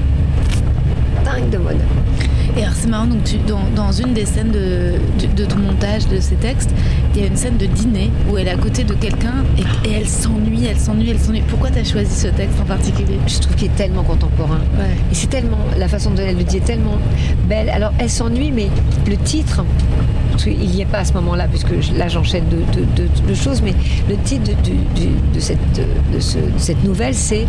Dingue 1.24 1.51
de 1.51 1.59
mode. 1.59 1.78
Et 2.55 2.62
alors 2.62 2.74
c'est 2.74 2.88
marrant, 2.88 3.07
donc 3.07 3.24
tu, 3.24 3.36
dans, 3.38 3.62
dans 3.74 3.93
une 3.93 4.12
des 4.12 4.26
scènes 4.26 4.51
de, 4.51 4.99
de, 5.18 5.26
de 5.34 5.45
ton 5.47 5.57
montage 5.57 6.07
de 6.09 6.20
ces 6.20 6.34
textes, 6.34 6.70
il 7.14 7.22
y 7.22 7.24
a 7.24 7.26
une 7.26 7.36
scène 7.36 7.57
de 7.57 7.64
dîner 7.64 8.11
où 8.28 8.36
elle 8.36 8.47
est 8.47 8.51
à 8.51 8.57
côté 8.57 8.84
de 8.84 8.93
quelqu'un 8.93 9.45
et, 9.57 9.88
et 9.88 9.93
elle 9.93 10.07
s'ennuie, 10.07 10.66
elle 10.66 10.78
s'ennuie, 10.78 11.11
elle 11.11 11.18
s'ennuie. 11.18 11.43
Pourquoi 11.49 11.70
tu 11.70 11.78
as 11.78 11.84
choisi 11.84 12.14
ce 12.14 12.26
texte 12.28 12.61
en 12.61 12.66
particulier? 12.66 13.18
Je 13.26 13.38
trouve 13.38 13.55
qu'il 13.57 13.68
est 13.68 13.76
tellement 13.76 14.03
contemporain. 14.03 14.59
Ouais. 14.76 14.84
Et 15.11 15.14
c'est 15.14 15.28
tellement, 15.30 15.64
la 15.78 15.88
façon 15.88 16.11
dont 16.11 16.22
elle 16.26 16.36
le 16.36 16.45
dit 16.45 16.59
est 16.59 16.64
tellement 16.66 16.99
belle. 17.49 17.70
Alors, 17.70 17.93
elle 17.99 18.11
s'ennuie, 18.11 18.53
mais 18.53 18.68
le 19.09 19.16
titre, 19.16 19.64
parce 20.45 20.57
qu'il 20.57 20.68
n'y 20.70 20.80
est 20.80 20.86
pas 20.86 20.99
à 20.99 21.05
ce 21.05 21.12
moment-là, 21.14 21.47
puisque 21.47 21.70
là 21.97 22.09
j'enchaîne 22.09 22.45
de, 22.49 22.57
de- 22.76 22.86
de- 22.97 23.28
de 23.28 23.34
choses, 23.34 23.62
mais 23.62 23.74
le 24.09 24.16
titre 24.16 24.51
de 25.34 25.40
cette 26.59 26.84
nouvelle, 26.84 27.14
c'est 27.14 27.47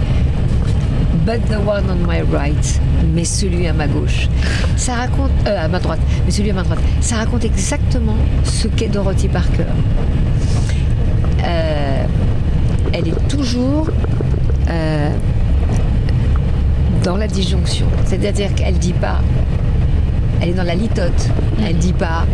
But 1.25 1.39
the 1.49 1.55
one 1.65 1.85
on 1.89 2.07
my 2.07 2.21
right, 2.31 2.81
mais 3.15 3.23
celui 3.23 3.65
à 3.67 3.73
ma 3.73 3.87
gauche. 3.87 4.27
Ça 4.75 4.93
raconte, 4.95 5.31
euh, 5.47 5.65
à 5.65 5.67
ma 5.69 5.79
droite, 5.79 5.99
mais 6.25 6.31
celui 6.31 6.51
à 6.51 6.53
ma 6.53 6.63
droite. 6.63 6.79
Ça 7.01 7.15
raconte 7.15 7.45
exactement 7.45 8.15
ce 8.43 8.67
qu'est 8.67 8.89
Dorothy 8.89 9.27
Parker. 9.29 9.63
Euh, 11.45 12.03
elle 12.91 13.07
est 13.07 13.27
toujours 13.27 13.87
euh, 14.69 15.09
dans 17.03 17.15
la 17.17 17.27
disjonction. 17.27 17.85
C'est-à-dire 18.05 18.53
qu'elle 18.53 18.77
dit 18.77 18.93
pas, 18.93 19.19
elle 20.41 20.49
est 20.49 20.53
dans 20.53 20.63
la 20.63 20.75
litote. 20.75 21.29
Elle 21.65 21.77
dit 21.77 21.93
pas, 21.93 22.25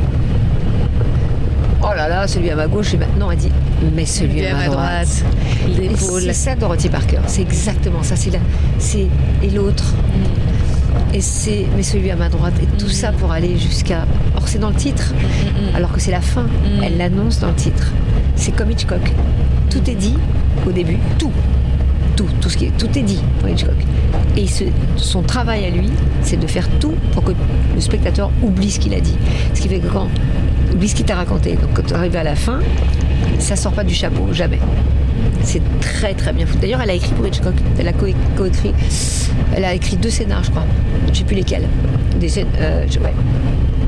oh 1.84 1.94
là 1.96 2.08
là, 2.08 2.28
celui 2.28 2.50
à 2.50 2.56
ma 2.56 2.68
gauche, 2.68 2.94
et 2.94 2.98
maintenant 2.98 3.32
elle 3.32 3.38
dit, 3.38 3.52
mais 3.96 4.06
celui 4.06 4.46
à 4.46 4.54
ma 4.56 4.66
droite. 4.68 5.24
L'épaule. 5.68 6.22
C'est 6.22 6.34
ça 6.34 6.56
Dorothy 6.56 6.90
Parker, 6.90 7.20
c'est 7.28 7.42
exactement 7.42 8.04
ça. 8.04 8.16
C'est 8.16 8.32
la, 8.32 8.40
c'est 8.78 9.08
et 9.44 9.50
l'autre. 9.50 9.94
Et 11.14 11.22
c'est 11.22 11.66
mais 11.76 11.84
celui 11.84 12.12
à 12.12 12.16
ma 12.16 12.30
droite. 12.30 12.54
Et 12.62 12.66
tout 12.78 12.90
ça 12.90 13.12
pour 13.12 13.32
aller 13.32 13.58
jusqu'à. 13.58 14.06
Or 14.36 14.48
c'est 14.48 14.60
dans 14.60 14.70
le 14.70 14.76
titre, 14.76 15.14
alors 15.76 15.92
que 15.92 16.00
c'est 16.00 16.12
la 16.12 16.22
fin. 16.22 16.46
Elle 16.84 16.98
l'annonce 16.98 17.40
dans 17.40 17.48
le 17.50 17.56
titre. 17.56 17.92
C'est 18.36 18.52
comme 18.56 18.72
Hitchcock. 18.72 19.12
Tout 19.70 19.90
est 19.90 19.96
dit 19.96 20.16
au 20.68 20.72
début, 20.72 20.98
tout, 21.18 21.32
tout, 22.16 22.26
tout 22.42 22.50
ce 22.50 22.58
qui 22.58 22.66
est, 22.66 22.78
tout 22.78 22.90
est 22.98 23.02
dit 23.04 23.20
pour 23.40 23.50
Hitchcock. 23.50 23.76
Et 24.36 24.48
ce- 24.48 24.64
son 24.98 25.22
travail 25.22 25.66
à 25.66 25.70
lui, 25.70 25.90
c'est 26.22 26.40
de 26.40 26.48
faire 26.48 26.68
tout 26.80 26.94
pour 27.14 27.24
que 27.24 27.32
le 27.76 27.82
spectateur 27.82 28.32
oublie 28.42 28.72
ce 28.72 28.80
qu'il 28.80 28.94
a 28.94 29.00
dit. 29.00 29.16
Ce 29.54 29.62
qui 29.62 29.68
fait 29.70 29.80
que 29.80 29.88
quand 29.88 30.08
oublie 30.74 30.88
ce 30.89 30.95
qu'il 30.95 31.05
t'a 31.05 31.15
raconté. 31.15 31.53
Donc 31.53 31.74
quand 31.74 31.86
tu 31.86 31.93
arrives 31.93 32.15
à 32.15 32.24
la 32.24 32.36
fin, 32.36 32.59
ça 33.39 33.55
sort 33.55 33.72
pas 33.74 33.84
du 33.84 33.93
chapeau, 33.93 34.28
jamais. 34.32 34.59
C'est 35.43 35.61
très 35.82 36.13
très 36.13 36.32
bien 36.34 36.45
foutu. 36.45 36.59
D'ailleurs, 36.59 36.82
elle 36.82 36.89
a 36.91 36.93
écrit 36.93 37.11
pour 37.13 37.26
Hitchcock. 37.28 37.53
Elle 37.78 37.88
a 37.88 37.93
co- 37.93 38.05
co-écrit. 38.38 38.74
Elle 39.55 39.65
a 39.65 39.74
écrit 39.74 39.97
deux 39.97 40.09
scénars, 40.09 40.43
je 40.43 40.51
crois. 40.51 40.65
Je 41.11 41.17
sais 41.20 41.24
plus 41.24 41.36
lesquels. 41.36 41.67
Des 42.20 42.30
scènes. 42.30 42.47
euh, 42.59 42.84
ouais. 43.03 43.13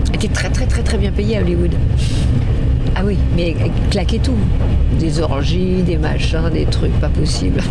Elle 0.09 0.15
était 0.15 0.27
très 0.27 0.49
très 0.49 0.65
très 0.65 0.81
très 0.83 0.97
bien 0.97 1.11
payée 1.11 1.37
à 1.37 1.41
Hollywood. 1.41 1.73
Ah 2.95 3.01
oui, 3.05 3.17
mais 3.35 3.55
claquait 3.89 4.19
tout. 4.19 4.35
Des 4.99 5.19
orgies, 5.19 5.81
des 5.83 5.97
machins, 5.97 6.49
des 6.51 6.65
trucs 6.65 6.93
pas 6.99 7.09
possibles. 7.09 7.61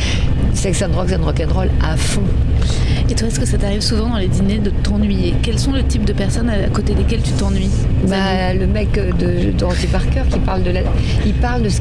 Sex 0.54 0.82
and 0.82 0.94
Rock 0.96 1.10
and 1.18 1.24
Rock'n'Roll 1.24 1.70
à 1.82 1.96
fond. 1.96 2.22
Et 3.08 3.14
toi, 3.14 3.28
est-ce 3.28 3.40
que 3.40 3.46
ça 3.46 3.58
t'arrive 3.58 3.80
souvent 3.80 4.08
dans 4.10 4.16
les 4.18 4.28
dîners 4.28 4.58
de 4.58 4.70
t'ennuyer? 4.70 5.34
Quels 5.42 5.58
sont 5.58 5.72
le 5.72 5.82
type 5.82 6.04
de 6.04 6.12
personnes 6.12 6.48
à 6.50 6.68
côté 6.68 6.94
desquelles 6.94 7.22
tu 7.22 7.32
t'ennuies 7.32 7.70
Bah, 8.08 8.54
le 8.54 8.66
mec 8.66 8.92
de 8.92 9.50
Dorothy 9.52 9.86
Parker 9.88 10.22
qui 10.30 10.38
parle 10.38 10.62
de 10.62 10.70
la. 10.70 10.80
Il 11.26 11.34
parle 11.34 11.62
de 11.62 11.68
ce. 11.68 11.80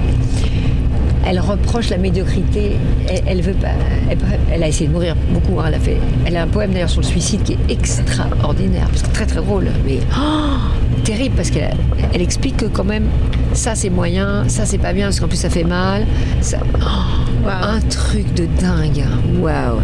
Elle 1.27 1.39
reproche 1.39 1.89
la 1.89 1.97
médiocrité. 1.97 2.71
Elle, 3.07 3.21
elle 3.27 3.41
veut 3.41 3.53
pas. 3.53 3.67
Elle, 4.09 4.17
elle 4.51 4.63
a 4.63 4.67
essayé 4.67 4.87
de 4.87 4.93
mourir 4.93 5.15
beaucoup. 5.31 5.59
hein, 5.59 5.65
Elle 5.67 5.75
a 5.75 5.79
fait. 5.79 5.97
Elle 6.25 6.37
a 6.37 6.43
un 6.43 6.47
poème 6.47 6.71
d'ailleurs 6.71 6.89
sur 6.89 7.01
le 7.01 7.05
suicide 7.05 7.43
qui 7.43 7.53
est 7.53 7.71
extraordinaire, 7.71 8.87
parce 8.89 9.03
que 9.03 9.09
très 9.13 9.25
très 9.27 9.41
drôle, 9.41 9.67
mais 9.85 9.99
oh, 10.17 11.01
terrible 11.03 11.35
parce 11.35 11.51
qu'elle 11.51 11.71
elle 12.13 12.21
explique 12.21 12.57
que 12.57 12.65
quand 12.65 12.83
même 12.85 13.05
ça 13.53 13.75
c'est 13.75 13.89
moyen, 13.89 14.45
ça 14.47 14.65
c'est 14.65 14.77
pas 14.77 14.93
bien 14.93 15.05
parce 15.07 15.19
qu'en 15.19 15.27
plus 15.27 15.37
ça 15.39 15.49
fait 15.49 15.63
mal. 15.63 16.05
Ça, 16.41 16.57
oh, 16.81 17.47
Un 17.47 17.79
truc 17.81 18.33
de 18.33 18.47
dingue. 18.59 19.03
hein. 19.05 19.39
Waouh. 19.39 19.79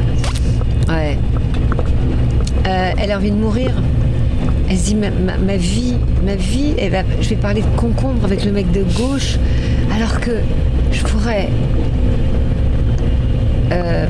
Ouais. 0.88 1.18
Euh, 2.68 2.92
elle 2.98 3.12
a 3.12 3.18
envie 3.18 3.32
de 3.32 3.36
mourir. 3.36 3.72
Elle 4.70 4.78
se 4.78 4.86
dit 4.88 4.96
ma, 4.96 5.10
ma- 5.12 5.38
ma 5.38 5.58
vie, 5.58 5.96
ma 6.26 6.36
vie, 6.36 6.74
elle 6.80 6.92
va- 6.92 7.04
je 7.22 7.30
vais 7.30 7.36
parler 7.36 7.62
de 7.62 7.78
concombre 7.80 8.26
avec 8.26 8.44
le 8.46 8.52
mec 8.52 8.72
de 8.72 8.82
gauche, 8.98 9.38
alors 9.96 10.20
que 10.20 10.32
je 10.92 11.04
pourrais, 11.04 11.50
euh, 13.72 14.08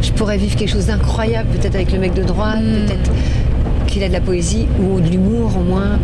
je 0.00 0.12
pourrais 0.12 0.36
vivre 0.36 0.54
quelque 0.56 0.70
chose 0.70 0.86
d'incroyable, 0.86 1.48
peut-être 1.50 1.74
avec 1.74 1.92
le 1.92 1.98
mec 1.98 2.14
de 2.14 2.22
droite, 2.22 2.60
peut-être 2.62 3.10
qu'il 3.88 4.02
a 4.04 4.08
de 4.08 4.12
la 4.12 4.20
poésie 4.20 4.66
ou 4.80 5.00
de 5.00 5.08
l'humour 5.08 5.56
au 5.58 5.64
moins, 5.64 5.98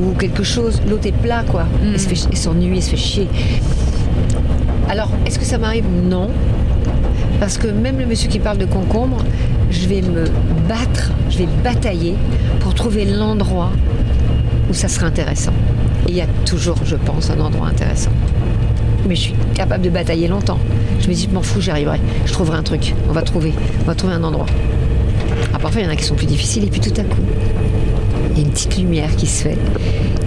ou 0.00 0.12
quelque 0.16 0.44
chose. 0.44 0.80
L'autre 0.88 1.06
est 1.08 1.12
plat 1.12 1.42
quoi. 1.50 1.64
Se 1.96 2.08
fait- 2.08 2.28
elle 2.30 2.36
s'ennuie, 2.38 2.76
elle 2.76 2.82
se 2.82 2.90
fait 2.90 2.96
chier. 2.96 3.28
Alors, 4.88 5.08
est-ce 5.26 5.38
que 5.40 5.44
ça 5.44 5.58
m'arrive? 5.58 5.84
Non. 6.08 6.28
Parce 7.40 7.58
que 7.58 7.68
même 7.68 7.98
le 7.98 8.06
monsieur 8.06 8.28
qui 8.28 8.38
parle 8.38 8.58
de 8.58 8.64
concombre, 8.64 9.18
je 9.70 9.86
vais 9.86 10.02
me 10.02 10.24
battre, 10.68 11.10
je 11.30 11.38
vais 11.38 11.48
batailler 11.62 12.14
pour 12.60 12.74
trouver 12.74 13.04
l'endroit 13.04 13.70
où 14.70 14.74
ça 14.74 14.88
serait 14.88 15.06
intéressant. 15.06 15.52
Et 16.06 16.10
il 16.10 16.16
y 16.16 16.20
a 16.20 16.26
toujours, 16.46 16.78
je 16.84 16.96
pense, 16.96 17.30
un 17.30 17.40
endroit 17.40 17.68
intéressant. 17.68 18.10
Mais 19.08 19.16
je 19.16 19.20
suis 19.20 19.34
capable 19.54 19.84
de 19.84 19.90
batailler 19.90 20.28
longtemps. 20.28 20.58
Je 21.00 21.08
me 21.08 21.14
dis, 21.14 21.28
je 21.28 21.34
m'en 21.34 21.42
fous, 21.42 21.60
j'y 21.60 21.70
arriverai. 21.70 22.00
Je 22.24 22.32
trouverai 22.32 22.56
un 22.56 22.62
truc. 22.62 22.94
On 23.08 23.12
va 23.12 23.22
trouver. 23.22 23.52
On 23.82 23.84
va 23.84 23.94
trouver 23.94 24.14
un 24.14 24.24
endroit. 24.24 24.46
Alors 25.48 25.60
parfois, 25.60 25.80
il 25.82 25.84
y 25.84 25.86
en 25.86 25.90
a 25.90 25.96
qui 25.96 26.04
sont 26.04 26.14
plus 26.14 26.26
difficiles, 26.26 26.64
et 26.64 26.68
puis 26.68 26.80
tout 26.80 26.98
à 26.98 27.04
coup, 27.04 27.20
il 28.30 28.38
y 28.38 28.42
a 28.42 28.44
une 28.44 28.52
petite 28.52 28.76
lumière 28.78 29.14
qui 29.16 29.26
se 29.26 29.44
fait, 29.44 29.58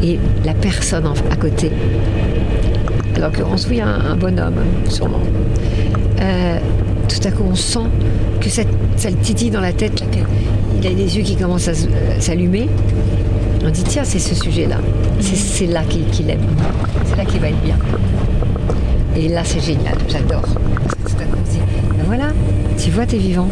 et 0.03 0.19
la 0.45 0.53
personne 0.53 1.05
à 1.31 1.35
côté, 1.35 1.71
en 3.17 3.21
l'occurrence, 3.21 3.67
oui, 3.69 3.81
un, 3.81 3.87
un 4.11 4.15
bonhomme, 4.15 4.59
sûrement. 4.89 5.21
Euh, 6.21 6.59
tout 7.07 7.27
à 7.27 7.31
coup, 7.31 7.43
on 7.49 7.55
sent 7.55 7.79
que 8.41 8.49
ça, 8.49 8.63
ça 8.97 9.09
le 9.09 9.17
titille 9.17 9.49
dans 9.49 9.61
la 9.61 9.73
tête, 9.73 9.95
qu'il 10.11 10.87
a 10.87 10.89
les 10.93 11.17
yeux 11.17 11.23
qui 11.23 11.35
commencent 11.35 11.67
à 11.67 11.71
à 11.71 12.19
s'allumer. 12.21 12.67
On 13.65 13.69
dit, 13.69 13.83
tiens, 13.83 14.03
c'est 14.05 14.19
ce 14.19 14.35
sujet-là. 14.35 14.77
C'est- 15.19 15.35
C'est 15.35 15.65
là 15.67 15.81
qu'il 15.89 16.05
qu'il 16.05 16.29
aime. 16.29 16.41
C'est 17.05 17.17
là 17.17 17.25
qu'il 17.25 17.39
va 17.41 17.49
être 17.49 17.61
bien. 17.61 17.77
Et 19.15 19.27
là, 19.29 19.41
c'est 19.43 19.59
génial, 19.63 19.95
j'adore. 20.07 20.41
Parce 20.43 20.93
que 20.95 21.09
tout 21.11 21.21
à 21.21 21.25
coup, 21.25 21.37
on 21.43 21.45
se 21.45 21.51
dit, 21.53 21.59
ben 21.97 22.03
voilà, 22.05 22.27
tu 22.77 22.91
vois, 22.91 23.05
t'es 23.05 23.17
vivant. 23.17 23.47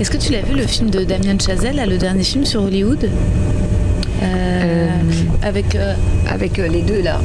Est-ce 0.00 0.10
que 0.10 0.16
tu 0.16 0.32
l'as 0.32 0.42
vu 0.42 0.54
le 0.56 0.66
film 0.66 0.90
de 0.90 1.04
Damien 1.04 1.36
Chazelle, 1.38 1.76
là, 1.76 1.86
le 1.86 1.98
dernier 1.98 2.22
film 2.24 2.44
sur 2.44 2.62
Hollywood? 2.62 3.04
Euh, 4.22 4.26
Euh, 4.60 4.86
avec, 5.42 5.74
euh, 5.76 5.94
Avec 6.28 6.58
euh, 6.58 6.66
les 6.68 6.82
deux, 6.82 7.00
là. 7.02 7.20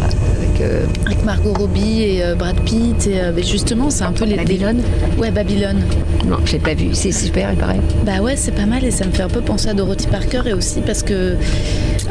Avec, 0.54 0.62
euh, 0.62 0.86
avec 1.06 1.24
Margot 1.24 1.54
Robbie 1.54 2.04
et 2.04 2.24
euh, 2.24 2.36
Brad 2.36 2.60
Pitt. 2.62 3.08
Et, 3.08 3.20
euh, 3.20 3.36
justement, 3.42 3.90
c'est 3.90 4.04
un 4.04 4.12
peu 4.12 4.26
les. 4.26 4.36
Babylone 4.36 4.82
Ouais, 5.18 5.32
Babylone. 5.32 5.82
Non, 6.28 6.38
je 6.46 6.54
l'ai 6.54 6.60
pas 6.60 6.74
vu. 6.74 6.90
C'est 6.94 7.12
super, 7.12 7.52
il 7.52 7.58
paraît. 7.58 7.80
Bah 8.06 8.22
ouais, 8.22 8.36
c'est 8.36 8.52
pas 8.52 8.66
mal 8.66 8.84
et 8.84 8.92
ça 8.92 9.06
me 9.06 9.12
fait 9.12 9.24
un 9.24 9.30
peu 9.30 9.42
penser 9.42 9.70
à 9.70 9.74
Dorothy 9.74 10.08
Parker 10.08 10.42
et 10.46 10.54
aussi 10.54 10.82
parce 10.82 11.02
que 11.02 11.36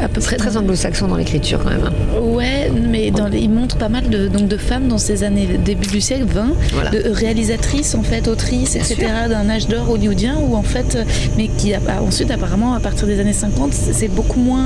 à 0.03 0.09
peu 0.09 0.21
près 0.21 0.35
Très, 0.37 0.57
anglo-saxon 0.57 1.07
dans 1.07 1.15
l'écriture, 1.15 1.59
quand 1.63 1.69
même. 1.69 1.85
hein. 1.85 2.19
Ouais, 2.21 2.71
mais 2.89 3.11
dans 3.11 3.27
les- 3.27 3.39
il 3.39 3.49
montre 3.49 3.77
pas 3.77 3.89
mal 3.89 4.09
de, 4.09 4.27
donc 4.27 4.47
de 4.47 4.57
femmes 4.57 4.87
dans 4.87 4.97
ces 4.97 5.23
années 5.23 5.47
début 5.63 5.87
du 5.87 6.01
siècle 6.01 6.25
20, 6.27 6.47
Voilà. 6.73 6.91
de 6.91 7.09
réalisatrices 7.09 7.95
en 7.95 8.03
fait, 8.03 8.27
autrices, 8.27 8.75
etc. 8.75 8.95
d'un 9.29 9.49
âge 9.49 9.67
d'or 9.67 9.89
hollywoodien 9.89 10.35
où 10.47 10.55
en 10.55 10.63
fait, 10.63 10.95
euh, 10.95 11.03
mais 11.37 11.47
qui 11.47 11.73
a- 11.73 11.79
a- 11.87 12.01
ensuite 12.01 12.31
apparemment 12.31 12.73
à 12.73 12.79
partir 12.79 13.07
des 13.07 13.19
années 13.19 13.33
50, 13.33 13.73
c'est 13.73 14.07
beaucoup 14.09 14.39
moins, 14.39 14.65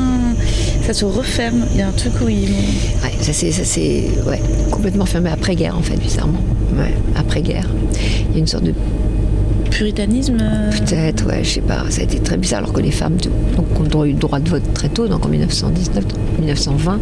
ça 0.86 0.94
se 0.94 1.06
referme. 1.06 1.66
Il 1.74 1.80
y 1.80 1.82
a 1.84 1.88
un 1.88 1.92
truc 1.92 2.14
où 2.24 2.30
ils 2.30 2.50
Ouais, 3.04 3.12
ça 3.22 3.34
c'est, 3.34 3.52
ça 3.52 3.64
c'est 3.64 4.06
ouais, 4.28 4.42
complètement 4.72 5.06
fermé 5.06 5.30
après-guerre, 5.30 5.78
en 5.78 5.82
fait, 5.82 5.96
bizarrement. 5.98 6.42
Ouais, 6.78 6.94
après-guerre. 7.16 7.68
Il 8.30 8.34
y 8.34 8.36
a 8.36 8.40
une 8.40 8.48
sorte 8.48 8.64
de 8.64 8.74
puritanisme. 9.78 10.38
euh, 10.42 10.72
Peut-être, 10.72 11.28
ouais, 11.28 11.44
je 11.44 11.50
sais 11.50 11.62
pas, 11.62 11.84
ça 11.90 12.02
a 12.02 12.04
été 12.04 12.20
très 12.20 12.38
bizarre 12.38 12.60
alors 12.60 12.74
que 12.74 12.82
les 12.82 12.92
femmes 12.92 13.18
donc, 13.56 13.96
ont 13.96 14.06
eu 14.06 14.14
le 14.14 14.18
droit 14.18 14.40
de 14.40 14.50
vote 14.50 14.74
très 14.74 14.90
tôt, 14.90 15.08
donc 15.08 15.24
en 15.26 15.30
1919, 15.30 16.04
1920, 16.40 17.00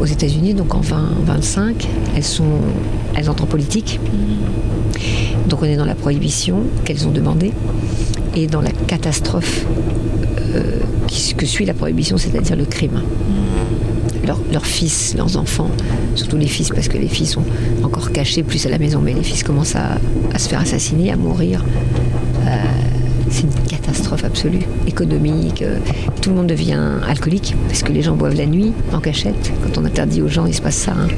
aux 0.00 0.04
États-Unis, 0.04 0.54
donc 0.54 0.74
en 0.74 0.80
20, 0.80 0.96
25, 1.24 1.88
elles 2.14 2.22
sont, 2.22 2.44
elles 3.16 3.28
entrent 3.28 3.42
en 3.44 3.46
politique. 3.46 3.98
Donc 5.48 5.62
on 5.62 5.64
est 5.64 5.76
dans 5.76 5.84
la 5.84 5.96
prohibition 5.96 6.58
qu'elles 6.84 7.06
ont 7.08 7.10
demandé 7.10 7.52
et 8.36 8.46
dans 8.46 8.60
la 8.60 8.70
catastrophe 8.70 9.66
euh, 10.54 10.78
que 11.36 11.46
suit 11.46 11.64
la 11.64 11.74
prohibition, 11.74 12.16
c'est-à-dire 12.16 12.54
le 12.56 12.64
crime. 12.64 13.02
Leurs, 14.26 14.64
fils, 14.66 15.14
leurs 15.16 15.36
enfants, 15.36 15.70
surtout 16.14 16.36
les 16.36 16.46
fils, 16.46 16.70
parce 16.70 16.88
que 16.88 16.96
les 16.96 17.08
filles 17.08 17.26
sont 17.26 17.44
encore 17.82 18.10
cachés 18.12 18.42
plus 18.42 18.64
à 18.66 18.70
la 18.70 18.78
maison, 18.78 19.00
mais 19.02 19.12
les 19.12 19.22
fils 19.22 19.42
commencent 19.42 19.76
à, 19.76 19.98
à 20.32 20.38
se 20.38 20.48
faire 20.48 20.60
assassiner, 20.60 21.12
à 21.12 21.16
mourir. 21.16 21.64
Euh, 22.46 22.48
c'est 23.30 23.42
une 23.42 23.68
catastrophe 23.68 24.24
absolue, 24.24 24.60
économique. 24.86 25.62
euh, 25.62 25.78
tout 26.22 26.30
le 26.30 26.36
monde 26.36 26.46
devient 26.46 26.78
alcoolique, 27.06 27.54
parce 27.68 27.82
que 27.82 27.92
les 27.92 28.02
gens 28.02 28.16
boivent 28.16 28.36
la 28.36 28.46
nuit, 28.46 28.72
en 28.92 29.00
cachette. 29.00 29.52
Quand 29.62 29.80
on 29.80 29.84
interdit 29.84 30.22
aux 30.22 30.28
gens, 30.28 30.46
il 30.46 30.54
se 30.54 30.62
passe 30.62 30.76
ça. 30.76 30.92
hein. 30.92 31.08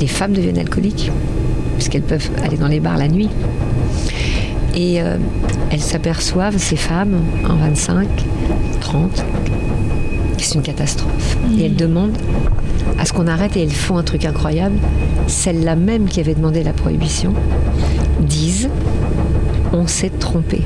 Les 0.00 0.06
femmes 0.08 0.32
deviennent 0.32 0.58
alcooliques, 0.58 1.12
puisqu'elles 1.76 2.02
peuvent 2.02 2.30
aller 2.42 2.56
dans 2.56 2.68
les 2.68 2.80
bars 2.80 2.96
la 2.98 3.08
nuit. 3.08 3.28
Et 4.74 5.02
euh, 5.02 5.18
elles 5.70 5.80
s'aperçoivent, 5.80 6.56
ces 6.58 6.76
femmes, 6.76 7.20
en 7.48 7.56
25, 7.56 8.08
30, 8.80 9.24
que 10.42 10.48
c'est 10.48 10.54
une 10.56 10.62
catastrophe. 10.62 11.36
Et 11.58 11.64
elles 11.66 11.76
demandent 11.76 12.16
à 12.98 13.04
ce 13.04 13.12
qu'on 13.12 13.26
arrête 13.26 13.56
et 13.56 13.62
elles 13.62 13.70
font 13.72 13.96
un 13.96 14.02
truc 14.02 14.24
incroyable. 14.24 14.76
Celles-là 15.26 15.76
même 15.76 16.06
qui 16.06 16.20
avaient 16.20 16.34
demandé 16.34 16.62
la 16.62 16.72
prohibition 16.72 17.32
disent 18.20 18.68
on 19.72 19.86
s'est 19.86 20.10
trompé. 20.10 20.60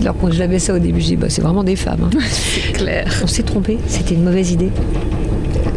Alors 0.00 0.16
quand 0.18 0.30
je 0.32 0.38
l'avais 0.38 0.58
ça 0.58 0.74
au 0.74 0.78
début, 0.78 1.00
je 1.00 1.06
dis 1.08 1.16
bah, 1.16 1.26
c'est 1.28 1.42
vraiment 1.42 1.62
des 1.64 1.76
femmes. 1.76 2.04
hein. 2.12 2.18
C'est 2.30 2.72
clair. 2.72 3.06
On 3.22 3.26
s'est 3.26 3.42
trompé, 3.42 3.78
c'était 3.86 4.14
une 4.14 4.24
mauvaise 4.24 4.50
idée. 4.52 4.70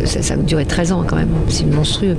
Ça, 0.05 0.21
ça 0.21 0.36
a 0.36 0.38
duré 0.38 0.65
13 0.65 0.91
ans 0.91 1.03
quand 1.05 1.15
même, 1.15 1.29
c'est 1.49 1.65
monstrueux. 1.65 2.15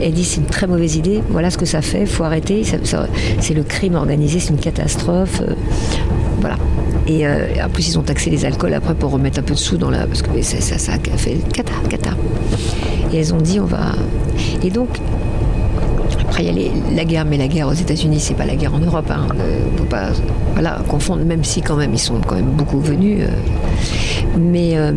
Elle 0.00 0.12
dit 0.12 0.24
c'est 0.24 0.40
une 0.40 0.46
très 0.46 0.66
mauvaise 0.66 0.96
idée, 0.96 1.22
voilà 1.30 1.50
ce 1.50 1.58
que 1.58 1.66
ça 1.66 1.82
fait, 1.82 2.06
faut 2.06 2.24
arrêter, 2.24 2.64
c'est 2.64 3.54
le 3.54 3.62
crime 3.62 3.94
organisé, 3.94 4.40
c'est 4.40 4.50
une 4.50 4.58
catastrophe. 4.58 5.42
euh, 5.46 5.52
voilà. 6.40 6.56
Et 7.06 7.26
euh, 7.26 7.46
en 7.64 7.68
plus 7.68 7.88
ils 7.88 7.98
ont 7.98 8.02
taxé 8.02 8.30
les 8.30 8.44
alcools 8.44 8.74
après 8.74 8.94
pour 8.94 9.10
remettre 9.10 9.38
un 9.40 9.42
peu 9.42 9.54
de 9.54 9.58
sous 9.58 9.76
dans 9.76 9.90
la... 9.90 10.06
Parce 10.06 10.22
que 10.22 10.28
ça, 10.42 10.60
ça, 10.78 10.92
a 10.92 11.16
fait 11.16 11.36
cata, 11.52 11.72
cata. 11.88 12.10
Et 13.12 13.18
elles 13.18 13.34
ont 13.34 13.40
dit 13.40 13.58
on 13.60 13.64
va... 13.66 13.92
Et 14.62 14.70
donc 14.70 14.88
après, 16.20 16.44
il 16.44 16.46
y 16.46 16.50
a 16.50 16.52
les- 16.52 16.72
la 16.96 17.04
guerre, 17.04 17.24
mais 17.26 17.36
la 17.36 17.48
guerre 17.48 17.68
aux 17.68 17.72
États-Unis, 17.74 18.20
c'est 18.20 18.34
pas 18.34 18.46
la 18.46 18.54
guerre 18.56 18.74
en 18.74 18.78
Europe. 18.78 19.10
Hein. 19.10 19.26
Euh, 19.38 19.58
faut 19.76 19.84
pas 19.84 20.08
voilà, 20.54 20.78
confondre, 20.88 21.24
même 21.24 21.44
si 21.44 21.60
quand 21.60 21.76
même 21.76 21.92
ils 21.92 21.98
sont 21.98 22.20
quand 22.26 22.36
même 22.36 22.46
beaucoup 22.56 22.80
venus. 22.80 23.20
euh. 23.22 23.26
mais 24.38 24.78
euh, 24.78 24.92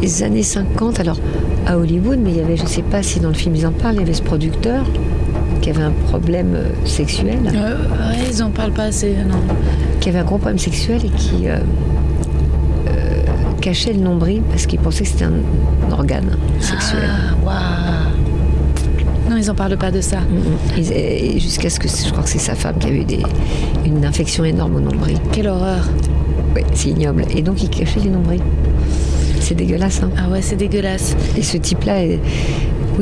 les 0.00 0.22
années 0.24 0.42
50, 0.42 0.98
alors 1.00 1.18
à 1.66 1.78
Hollywood, 1.78 2.18
mais 2.22 2.30
il 2.30 2.36
y 2.38 2.40
avait, 2.40 2.56
je 2.56 2.66
sais 2.66 2.82
pas 2.82 3.02
si 3.02 3.20
dans 3.20 3.28
le 3.28 3.34
film 3.34 3.54
ils 3.54 3.66
en 3.66 3.72
parlent, 3.72 3.94
il 3.96 4.00
y 4.00 4.02
avait 4.02 4.14
ce 4.14 4.22
producteur 4.22 4.84
qui 5.62 5.70
avait 5.70 5.82
un 5.82 5.92
problème 6.08 6.54
euh, 6.54 6.64
sexuel, 6.84 7.38
Euh, 7.54 7.76
ouais, 7.76 8.18
ils 8.30 8.42
en 8.42 8.50
parlent 8.50 8.72
pas 8.72 8.84
assez, 8.84 9.14
non. 9.26 9.38
qui 10.00 10.08
avait 10.10 10.18
un 10.18 10.24
gros 10.24 10.36
problème 10.38 10.58
sexuel 10.58 11.00
et 11.04 11.08
qui 11.10 11.48
euh, 11.48 11.56
euh, 12.88 13.22
cachait 13.60 13.92
le 13.92 14.00
nombril 14.00 14.42
parce 14.50 14.66
qu'il 14.66 14.80
pensait 14.80 15.04
que 15.04 15.10
c'était 15.10 15.24
un 15.24 15.40
organe 15.92 16.36
sexuel. 16.60 17.02
Ah, 17.08 17.34
waouh. 17.46 19.30
Non, 19.30 19.36
ils 19.36 19.50
en 19.50 19.54
parlent 19.54 19.78
pas 19.78 19.90
de 19.92 20.00
ça. 20.00 20.18
Mm, 20.20 20.80
mm. 20.80 21.38
Jusqu'à 21.38 21.70
ce 21.70 21.78
que 21.80 21.88
je 21.88 22.10
crois 22.10 22.24
que 22.24 22.28
c'est 22.28 22.38
sa 22.38 22.54
femme 22.54 22.74
qui 22.78 22.88
avait 22.88 23.00
eu 23.02 23.04
des- 23.04 23.22
une 23.86 24.04
infection 24.04 24.44
énorme 24.44 24.76
au 24.76 24.80
nombril. 24.80 25.16
Quelle 25.32 25.46
horreur. 25.48 25.88
Oui, 26.54 26.62
c'est 26.74 26.88
ignoble. 26.90 27.24
Et 27.34 27.40
donc 27.42 27.62
il 27.62 27.70
cachait 27.70 28.00
les 28.00 28.10
nombrils. 28.10 28.42
C'est 29.40 29.54
dégueulasse. 29.54 30.02
Hein. 30.02 30.10
Ah 30.18 30.28
ouais, 30.28 30.42
c'est 30.42 30.56
dégueulasse. 30.56 31.16
Et 31.36 31.42
ce 31.42 31.56
type-là, 31.56 32.04
est- 32.04 32.20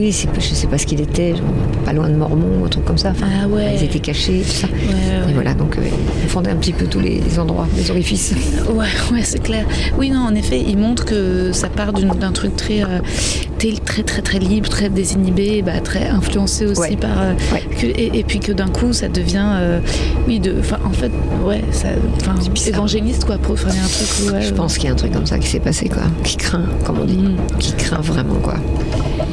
oui, 0.01 0.12
c'est, 0.12 0.28
je 0.34 0.55
sais 0.55 0.66
pas 0.66 0.78
ce 0.78 0.86
qu'il 0.86 1.01
était, 1.01 1.32
genre, 1.36 1.44
pas 1.84 1.92
loin 1.92 2.09
de 2.09 2.14
Mormon, 2.16 2.64
un 2.64 2.68
truc 2.68 2.84
comme 2.86 2.96
ça. 2.98 3.11
Enfin, 3.11 3.26
Ah 3.42 3.46
ouais. 3.48 3.74
Ils 3.76 3.84
étaient 3.84 3.98
cachés, 3.98 4.40
tout 4.42 4.51
ça. 4.51 4.66
Ouais, 4.66 4.72
ouais, 4.72 5.24
ouais. 5.26 5.30
Et 5.30 5.34
voilà, 5.34 5.53
donc 5.55 5.76
euh, 5.76 5.82
on 6.24 6.28
fondait 6.28 6.51
un 6.51 6.57
petit 6.57 6.72
peu 6.72 6.86
tous 6.86 7.01
les, 7.01 7.20
les 7.20 7.38
endroits, 7.38 7.68
les 7.76 7.90
orifices. 7.90 8.34
Ouais, 8.70 8.86
ouais, 9.12 9.22
c'est 9.22 9.42
clair. 9.42 9.66
Oui, 9.98 10.11
non, 10.11 10.20
en 10.20 10.34
effet, 10.34 10.62
il 10.66 10.78
montre 10.78 11.05
que 11.05 11.53
ça 11.53 11.68
part 11.68 11.92
d'un 11.92 12.32
truc 12.32 12.57
très, 12.57 12.82
euh, 12.82 13.01
très, 13.59 13.72
très, 13.72 14.03
très, 14.03 14.22
très 14.22 14.38
libre, 14.38 14.68
très 14.70 14.88
désinhibé, 14.88 15.61
bah, 15.62 15.80
très 15.82 16.07
influencé 16.09 16.66
aussi 16.66 16.96
par. 16.96 17.20
euh, 17.20 17.34
que- 17.78 17.86
et, 17.86 18.18
et 18.20 18.24
puis 18.24 18.38
que 18.40 18.53
d'un 18.53 18.68
coup, 18.68 18.92
ça 18.92 19.09
devient, 19.09 19.44
euh, 19.61 19.80
oui, 20.26 20.40
de, 20.40 20.55
en 20.84 20.90
fait, 20.92 21.11
ouais, 21.44 21.62
ça, 21.72 21.88
évangéliste 22.66 23.24
quoi. 23.24 23.36
Pour, 23.38 23.57
un 23.57 23.70
truc. 23.70 24.40
Je 24.40 24.53
pense 24.53 24.76
qu'il 24.78 24.84
y 24.84 24.88
a 24.88 24.92
un 24.92 24.96
truc 24.96 25.12
comme 25.12 25.26
ça 25.26 25.38
qui 25.38 25.48
s'est 25.48 25.61
passé, 25.61 25.88
quoi. 25.88 26.03
Qui 26.24 26.36
craint, 26.36 26.64
comme 26.84 27.01
on 27.01 27.05
dit. 27.05 27.16
Mm. 27.18 27.36
Qui 27.59 27.72
craint 27.72 28.01
vraiment, 28.01 28.36
quoi. 28.36 28.55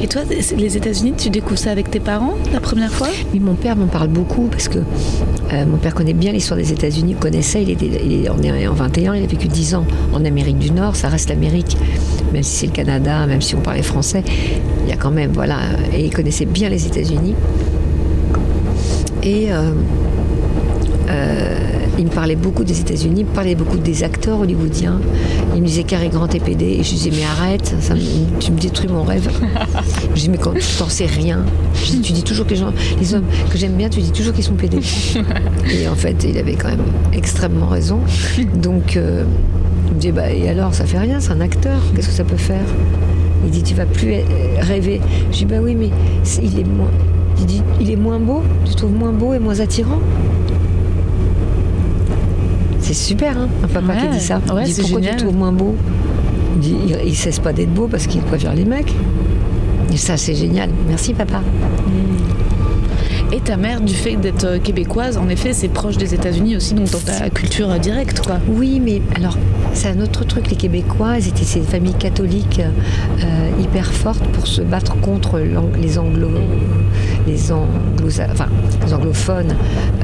Et 0.00 0.06
toi, 0.06 0.22
les 0.28 0.76
États-Unis, 0.76 1.14
tu 1.18 1.28
découvres 1.28 1.58
ça 1.58 1.72
avec 1.72 1.90
tes 1.90 1.98
parents 1.98 2.34
la 2.52 2.60
première 2.60 2.92
fois? 2.92 3.08
Oui, 3.32 3.40
mon 3.40 3.54
père 3.54 3.74
m'en 3.74 3.88
parle 3.88 4.08
beaucoup 4.08 4.46
parce 4.46 4.68
que 4.68 4.78
euh, 4.78 5.66
mon 5.66 5.76
père 5.76 5.94
connaît 5.94 6.12
bien 6.12 6.30
l'histoire 6.30 6.58
des 6.58 6.72
États-Unis, 6.72 7.16
connaissait, 7.18 7.62
il, 7.62 7.70
était, 7.70 7.86
il 8.04 8.12
est, 8.12 8.24
est 8.24 8.68
en 8.68 8.74
21, 8.74 9.14
il 9.16 9.24
a 9.24 9.26
vécu 9.26 9.48
10 9.48 9.74
ans 9.74 9.84
en 10.12 10.24
Amérique 10.24 10.58
du 10.58 10.70
Nord, 10.70 10.94
ça 10.94 11.08
reste 11.08 11.30
l'Amérique, 11.30 11.76
même 12.32 12.44
si 12.44 12.58
c'est 12.58 12.66
le 12.66 12.72
Canada, 12.72 13.26
même 13.26 13.42
si 13.42 13.56
on 13.56 13.60
parlait 13.60 13.82
français, 13.82 14.22
il 14.84 14.88
y 14.88 14.92
a 14.92 14.96
quand 14.96 15.10
même, 15.10 15.32
voilà, 15.32 15.58
et 15.92 16.04
il 16.04 16.14
connaissait 16.14 16.46
bien 16.46 16.68
les 16.68 16.86
États-Unis. 16.86 17.34
Et 19.24 19.52
euh, 19.52 19.72
il 21.98 22.04
me 22.04 22.10
parlait 22.10 22.36
beaucoup 22.36 22.62
des 22.64 22.80
États-Unis, 22.80 23.22
il 23.22 23.26
me 23.26 23.30
parlait 23.32 23.54
beaucoup 23.56 23.78
des 23.78 24.04
acteurs 24.04 24.38
hollywoodiens. 24.40 25.00
Il 25.54 25.62
me 25.62 25.66
disait 25.66 25.82
Cary 25.82 26.08
Grant 26.10 26.28
et 26.28 26.38
PD. 26.38 26.64
Et 26.64 26.82
je 26.84 26.90
lui 26.90 26.96
disais, 26.96 27.10
mais 27.12 27.24
arrête, 27.24 27.74
ça 27.80 27.94
me- 27.94 28.38
tu 28.38 28.52
me 28.52 28.58
détruis 28.58 28.88
mon 28.88 29.02
rêve. 29.02 29.28
je 30.14 30.20
dis, 30.20 30.28
mais 30.28 30.38
quand 30.38 30.52
tu 30.52 30.60
t'en 30.78 30.88
sais 30.88 31.06
rien, 31.06 31.44
je 31.74 31.90
dis, 31.92 32.00
tu 32.00 32.12
dis 32.12 32.22
toujours 32.22 32.46
que 32.46 32.50
les 32.50 32.56
gens, 32.56 32.72
les 33.00 33.14
hommes 33.14 33.24
que 33.50 33.58
j'aime 33.58 33.72
bien, 33.72 33.88
tu 33.88 34.00
dis 34.00 34.12
toujours 34.12 34.32
qu'ils 34.32 34.44
sont 34.44 34.54
PD. 34.54 34.78
et 35.72 35.88
en 35.88 35.96
fait, 35.96 36.22
il 36.24 36.38
avait 36.38 36.54
quand 36.54 36.68
même 36.68 36.84
extrêmement 37.12 37.66
raison. 37.66 37.98
Donc, 38.54 38.96
euh, 38.96 39.24
il 39.88 39.94
me 39.94 40.00
dit, 40.00 40.12
bah, 40.12 40.30
et 40.30 40.48
alors, 40.48 40.74
ça 40.74 40.84
fait 40.84 40.98
rien, 40.98 41.18
c'est 41.18 41.32
un 41.32 41.40
acteur, 41.40 41.80
qu'est-ce 41.96 42.08
que 42.08 42.14
ça 42.14 42.24
peut 42.24 42.36
faire? 42.36 42.64
Il 43.44 43.50
dit, 43.50 43.62
tu 43.64 43.74
vas 43.74 43.86
plus 43.86 44.12
euh, 44.12 44.20
rêver. 44.60 45.00
Je 45.32 45.38
dis, 45.38 45.44
bah 45.46 45.56
oui, 45.62 45.74
mais 45.74 45.90
il 46.42 46.60
est 46.60 46.64
moins. 46.68 46.90
Il 47.40 47.46
dit, 47.46 47.62
il 47.80 47.90
est 47.90 47.96
moins 47.96 48.18
beau, 48.20 48.42
tu 48.64 48.74
trouves 48.76 48.92
moins 48.94 49.12
beau 49.12 49.32
et 49.34 49.38
moins 49.40 49.58
attirant? 49.60 49.98
C'est 52.88 52.94
super, 52.94 53.36
hein, 53.36 53.48
un 53.62 53.68
papa 53.68 53.96
qui 53.96 54.08
dit 54.08 54.20
ça. 54.20 54.40
ouais, 54.54 54.64
il 54.66 54.72
dit 54.72 54.80
pourquoi 54.80 55.00
génial. 55.00 55.16
tu 55.16 55.24
trouves 55.24 55.36
moins 55.36 55.52
beau? 55.52 55.74
Il 56.54 56.60
dit 56.60 56.76
il, 56.88 57.08
il 57.08 57.14
cesse 57.14 57.38
pas 57.38 57.52
d'être 57.52 57.72
beau 57.72 57.86
parce 57.86 58.06
qu'il 58.06 58.22
préfère 58.22 58.54
les 58.54 58.64
mecs. 58.64 58.94
Et 59.92 59.98
ça, 59.98 60.16
c'est 60.16 60.34
génial. 60.34 60.70
Merci, 60.88 61.12
papa. 61.12 61.42
Et 63.30 63.40
ta 63.40 63.58
mère, 63.58 63.82
du 63.82 63.92
fait 63.92 64.16
d'être 64.16 64.44
euh, 64.44 64.58
québécoise, 64.58 65.18
en 65.18 65.28
effet, 65.28 65.52
c'est 65.52 65.68
proche 65.68 65.98
des 65.98 66.14
États-Unis 66.14 66.56
aussi, 66.56 66.72
donc 66.72 66.90
dans 66.90 66.98
ta 66.98 67.28
culture 67.28 67.70
euh, 67.70 67.76
directe, 67.78 68.24
quoi. 68.24 68.38
Oui, 68.48 68.80
mais 68.82 69.02
alors, 69.16 69.36
c'est 69.74 69.88
un 69.88 70.00
autre 70.00 70.24
truc. 70.24 70.48
Les 70.48 70.56
Québécois, 70.56 71.18
étaient 71.18 71.44
ces 71.44 71.60
familles 71.60 71.92
catholiques 71.98 72.60
euh, 72.60 73.50
hyper 73.60 73.92
fortes 73.92 74.24
pour 74.28 74.46
se 74.46 74.62
battre 74.62 74.98
contre 75.00 75.40
les 75.78 75.98
anglo, 75.98 76.30
les 77.26 77.52
anglo, 77.52 78.08
enfin, 78.30 78.46
les 78.86 78.94
anglophones 78.94 79.54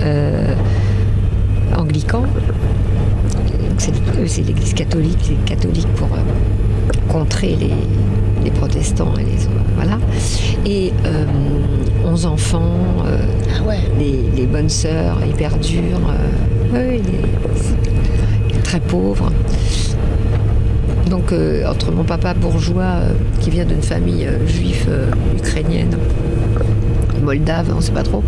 euh, 0.02 0.54
anglicans. 1.76 2.22
Donc, 2.22 3.78
C'est 3.78 3.92
eux, 3.92 4.26
c'est 4.26 4.42
l'Église 4.42 4.74
catholique, 4.74 5.28
les 5.28 5.36
catholiques 5.54 5.92
pour 5.96 6.08
euh, 6.12 6.18
contrer 7.08 7.56
les, 7.56 7.72
les 8.44 8.50
protestants 8.50 9.12
et 9.18 9.24
les 9.24 9.48
voilà. 9.76 9.98
Et 10.64 10.92
euh, 11.04 11.24
11 12.06 12.26
enfants. 12.26 12.76
euh, 13.06 13.18
Ah 13.58 13.68
ouais. 13.68 13.78
les, 13.98 14.20
les 14.36 14.46
bonnes 14.46 14.68
sœurs 14.68 15.18
hyper 15.28 15.56
dures, 15.58 16.00
euh, 16.74 16.90
oui, 16.90 17.02
les- 17.04 18.60
très 18.62 18.80
pauvres. 18.80 19.30
Donc 21.10 21.32
entre 21.68 21.92
mon 21.92 22.02
papa 22.04 22.34
bourgeois 22.34 22.94
qui 23.40 23.50
vient 23.50 23.64
d'une 23.66 23.82
famille 23.82 24.26
juive 24.46 24.88
ukrainienne, 25.36 25.96
moldave, 27.22 27.72
on 27.76 27.80
sait 27.80 27.92
pas 27.92 28.02
trop, 28.02 28.22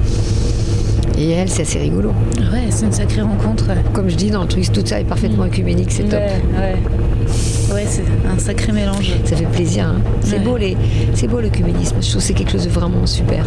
et 1.16 1.30
elle, 1.30 1.48
c'est 1.48 1.62
assez 1.62 1.78
rigolo. 1.78 2.10
Ouais, 2.38 2.64
c'est 2.70 2.86
une 2.86 2.92
sacrée 2.92 3.22
rencontre. 3.22 3.64
Comme 3.92 4.08
je 4.08 4.16
dis 4.16 4.30
dans 4.30 4.42
le 4.42 4.48
truc, 4.48 4.70
tout 4.72 4.82
ça 4.84 5.00
est 5.00 5.04
parfaitement 5.04 5.44
œcuménique, 5.44 5.90
c'est 5.90 6.04
top. 6.04 6.20
Ouais, 6.20 6.58
ouais. 6.58 7.74
Ouais, 7.74 7.84
c'est 7.86 8.04
un 8.32 8.38
sacré 8.38 8.72
mélange. 8.72 9.12
Ça 9.24 9.36
fait 9.36 9.44
plaisir. 9.46 9.86
hein. 9.86 10.00
C'est 10.20 10.38
Ouais. 10.38 10.44
beau 10.44 10.56
les, 10.56 10.76
c'est 11.14 11.26
beau 11.26 11.40
l'œcuménisme. 11.40 11.96
Je 12.00 12.08
trouve 12.10 12.20
que 12.22 12.26
c'est 12.26 12.34
quelque 12.34 12.52
chose 12.52 12.64
de 12.64 12.70
vraiment 12.70 13.04
super. 13.06 13.44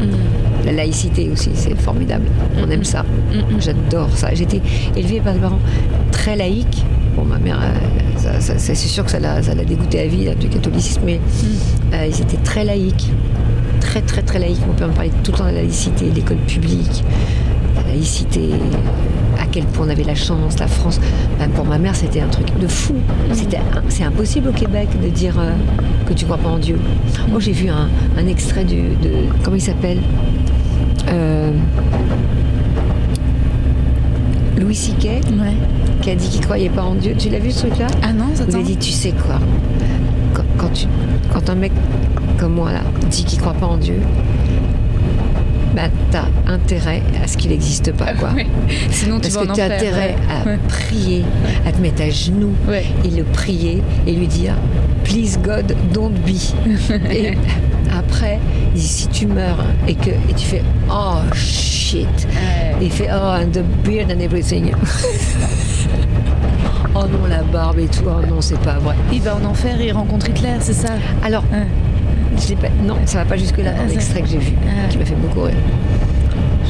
Mm. 0.00 0.66
La 0.66 0.72
laïcité 0.72 1.28
aussi, 1.30 1.50
c'est 1.54 1.74
formidable. 1.80 2.26
On 2.62 2.70
aime 2.70 2.84
ça. 2.84 3.02
Mm, 3.32 3.60
J'adore 3.60 4.10
ça. 4.16 4.34
J'étais 4.34 4.60
élevée 4.96 5.20
par 5.20 5.32
des 5.34 5.40
parents 5.40 5.58
très 6.12 6.36
laïques. 6.36 6.84
Bon, 7.16 7.24
ma 7.24 7.38
mère, 7.38 7.58
euh, 7.60 8.18
ça- 8.18 8.40
ça- 8.40 8.58
ça- 8.58 8.74
c'est 8.74 8.88
sûr 8.88 9.04
que 9.04 9.10
ça 9.10 9.18
l'a, 9.18 9.42
ça 9.42 9.54
l'a 9.54 9.64
dégoûté 9.64 9.98
à 10.00 10.06
vie 10.06 10.24
là, 10.24 10.34
du 10.34 10.48
catholicisme, 10.48 11.00
mais 11.04 11.16
Mm. 11.16 11.94
euh, 11.94 12.06
ils 12.06 12.20
étaient 12.20 12.36
très 12.44 12.64
laïques. 12.64 13.10
Très, 13.80 14.00
très, 14.02 14.22
très 14.22 14.38
laïques. 14.38 14.66
Mon 14.66 14.74
père 14.74 14.88
me 14.88 14.92
parlait 14.92 15.10
tout 15.22 15.32
le 15.32 15.38
temps 15.38 15.44
de 15.44 15.50
la 15.50 15.62
laïcité, 15.62 16.10
l'école 16.14 16.36
publique, 16.38 17.02
la 17.76 17.82
laïcité, 17.92 18.50
à 19.40 19.46
quel 19.50 19.64
point 19.64 19.86
on 19.86 19.90
avait 19.90 20.04
la 20.04 20.14
chance, 20.14 20.58
la 20.58 20.66
France. 20.66 21.00
Pour 21.54 21.64
ma 21.64 21.78
mère, 21.78 21.96
c'était 21.96 22.20
un 22.20 22.28
truc 22.28 22.46
de 22.58 22.66
fou. 22.66 22.94
C'est 23.88 24.04
impossible 24.04 24.48
au 24.48 24.52
Québec 24.52 24.88
de 25.02 25.08
dire 25.08 25.38
euh, 25.38 25.52
que 26.06 26.12
tu 26.12 26.24
crois 26.26 26.36
pas 26.38 26.48
en 26.50 26.58
Dieu. 26.58 26.78
Moi, 27.30 27.40
j'ai 27.40 27.52
vu 27.52 27.68
un, 27.68 27.88
un 28.18 28.26
extrait 28.26 28.64
du, 28.64 28.76
de. 29.02 29.10
Comment 29.42 29.56
il 29.56 29.62
s'appelle? 29.62 29.98
Euh, 31.08 31.50
Louis 34.58 34.74
Siquet 34.74 35.20
Ouais. 35.40 35.54
qui 36.02 36.10
a 36.10 36.14
dit 36.14 36.28
qu'il 36.28 36.40
croyait 36.40 36.68
pas 36.70 36.82
en 36.82 36.94
Dieu. 36.94 37.14
Tu 37.16 37.30
l'as 37.30 37.38
vu 37.38 37.50
ce 37.50 37.66
truc-là? 37.66 37.86
Ah 38.02 38.12
non, 38.12 38.26
Il 38.34 38.42
attends. 38.42 38.58
a 38.58 38.62
dit, 38.62 38.76
tu 38.76 38.90
sais 38.90 39.12
quoi? 39.12 39.38
Quand, 40.34 40.42
quand 40.58 40.72
tu, 40.72 40.86
quand 41.32 41.48
un 41.48 41.54
mec 41.54 41.72
comme 42.38 42.54
moi 42.54 42.72
là 42.72 42.80
dit 43.10 43.24
qu'il 43.24 43.38
croit 43.40 43.54
pas 43.54 43.66
en 43.66 43.76
Dieu, 43.76 43.96
bah 45.74 45.82
t'as 46.10 46.24
intérêt 46.52 47.02
à 47.22 47.26
ce 47.26 47.36
qu'il 47.36 47.50
n'existe 47.50 47.92
pas 47.92 48.12
quoi. 48.14 48.30
Ouais. 48.34 48.46
Sinon, 48.90 49.16
tu 49.16 49.22
Parce 49.30 49.34
vas 49.34 49.46
que 49.46 49.50
en 49.50 49.54
tu 49.54 49.60
as 49.60 49.64
enfer. 49.66 49.76
intérêt 49.78 50.16
à 50.30 50.48
ouais. 50.48 50.58
prier, 50.68 51.24
à 51.66 51.72
te 51.72 51.80
mettre 51.80 52.02
à 52.02 52.10
genoux 52.10 52.54
et 53.04 53.10
le 53.10 53.24
prier 53.24 53.82
et 54.06 54.12
lui 54.12 54.26
dire 54.26 54.54
Please 55.04 55.38
God, 55.42 55.74
don't 55.92 56.14
be. 56.26 56.36
et 57.10 57.36
après, 57.96 58.38
si 58.74 59.08
tu 59.08 59.26
meurs 59.26 59.64
et 59.86 59.94
que 59.94 60.10
et 60.10 60.34
tu 60.36 60.46
fais 60.46 60.62
Oh 60.90 61.18
shit, 61.34 62.06
et 62.80 62.84
il 62.84 62.90
fait 62.92 63.08
Oh, 63.12 63.36
and 63.42 63.50
the 63.52 63.62
beard 63.84 64.10
and 64.12 64.20
everything. 64.20 64.72
oh 66.94 67.04
non, 67.10 67.26
la 67.28 67.42
barbe 67.42 67.78
et 67.78 67.86
tout. 67.88 68.04
Oh 68.06 68.24
non, 68.28 68.40
c'est 68.40 68.60
pas 68.60 68.78
vrai. 68.78 68.94
Il 69.12 69.22
va 69.22 69.36
en 69.36 69.44
enfer 69.44 69.80
et 69.80 69.86
il 69.86 69.92
rencontre 69.92 70.28
Hitler, 70.28 70.56
c'est 70.60 70.72
ça? 70.74 70.90
Alors, 71.24 71.44
pas, 72.56 72.68
non, 72.84 72.96
ça 73.06 73.18
va 73.18 73.24
pas 73.24 73.36
jusque-là 73.36 73.72
Ah, 73.74 73.82
dans 73.82 73.88
ça- 73.88 73.94
l'extrait 73.94 74.22
que 74.22 74.28
j'ai 74.28 74.38
vu, 74.38 74.52
Ah. 74.66 74.88
qui 74.88 74.98
m'a 74.98 75.04
fait 75.04 75.14
beaucoup 75.14 75.42
rire. 75.42 75.54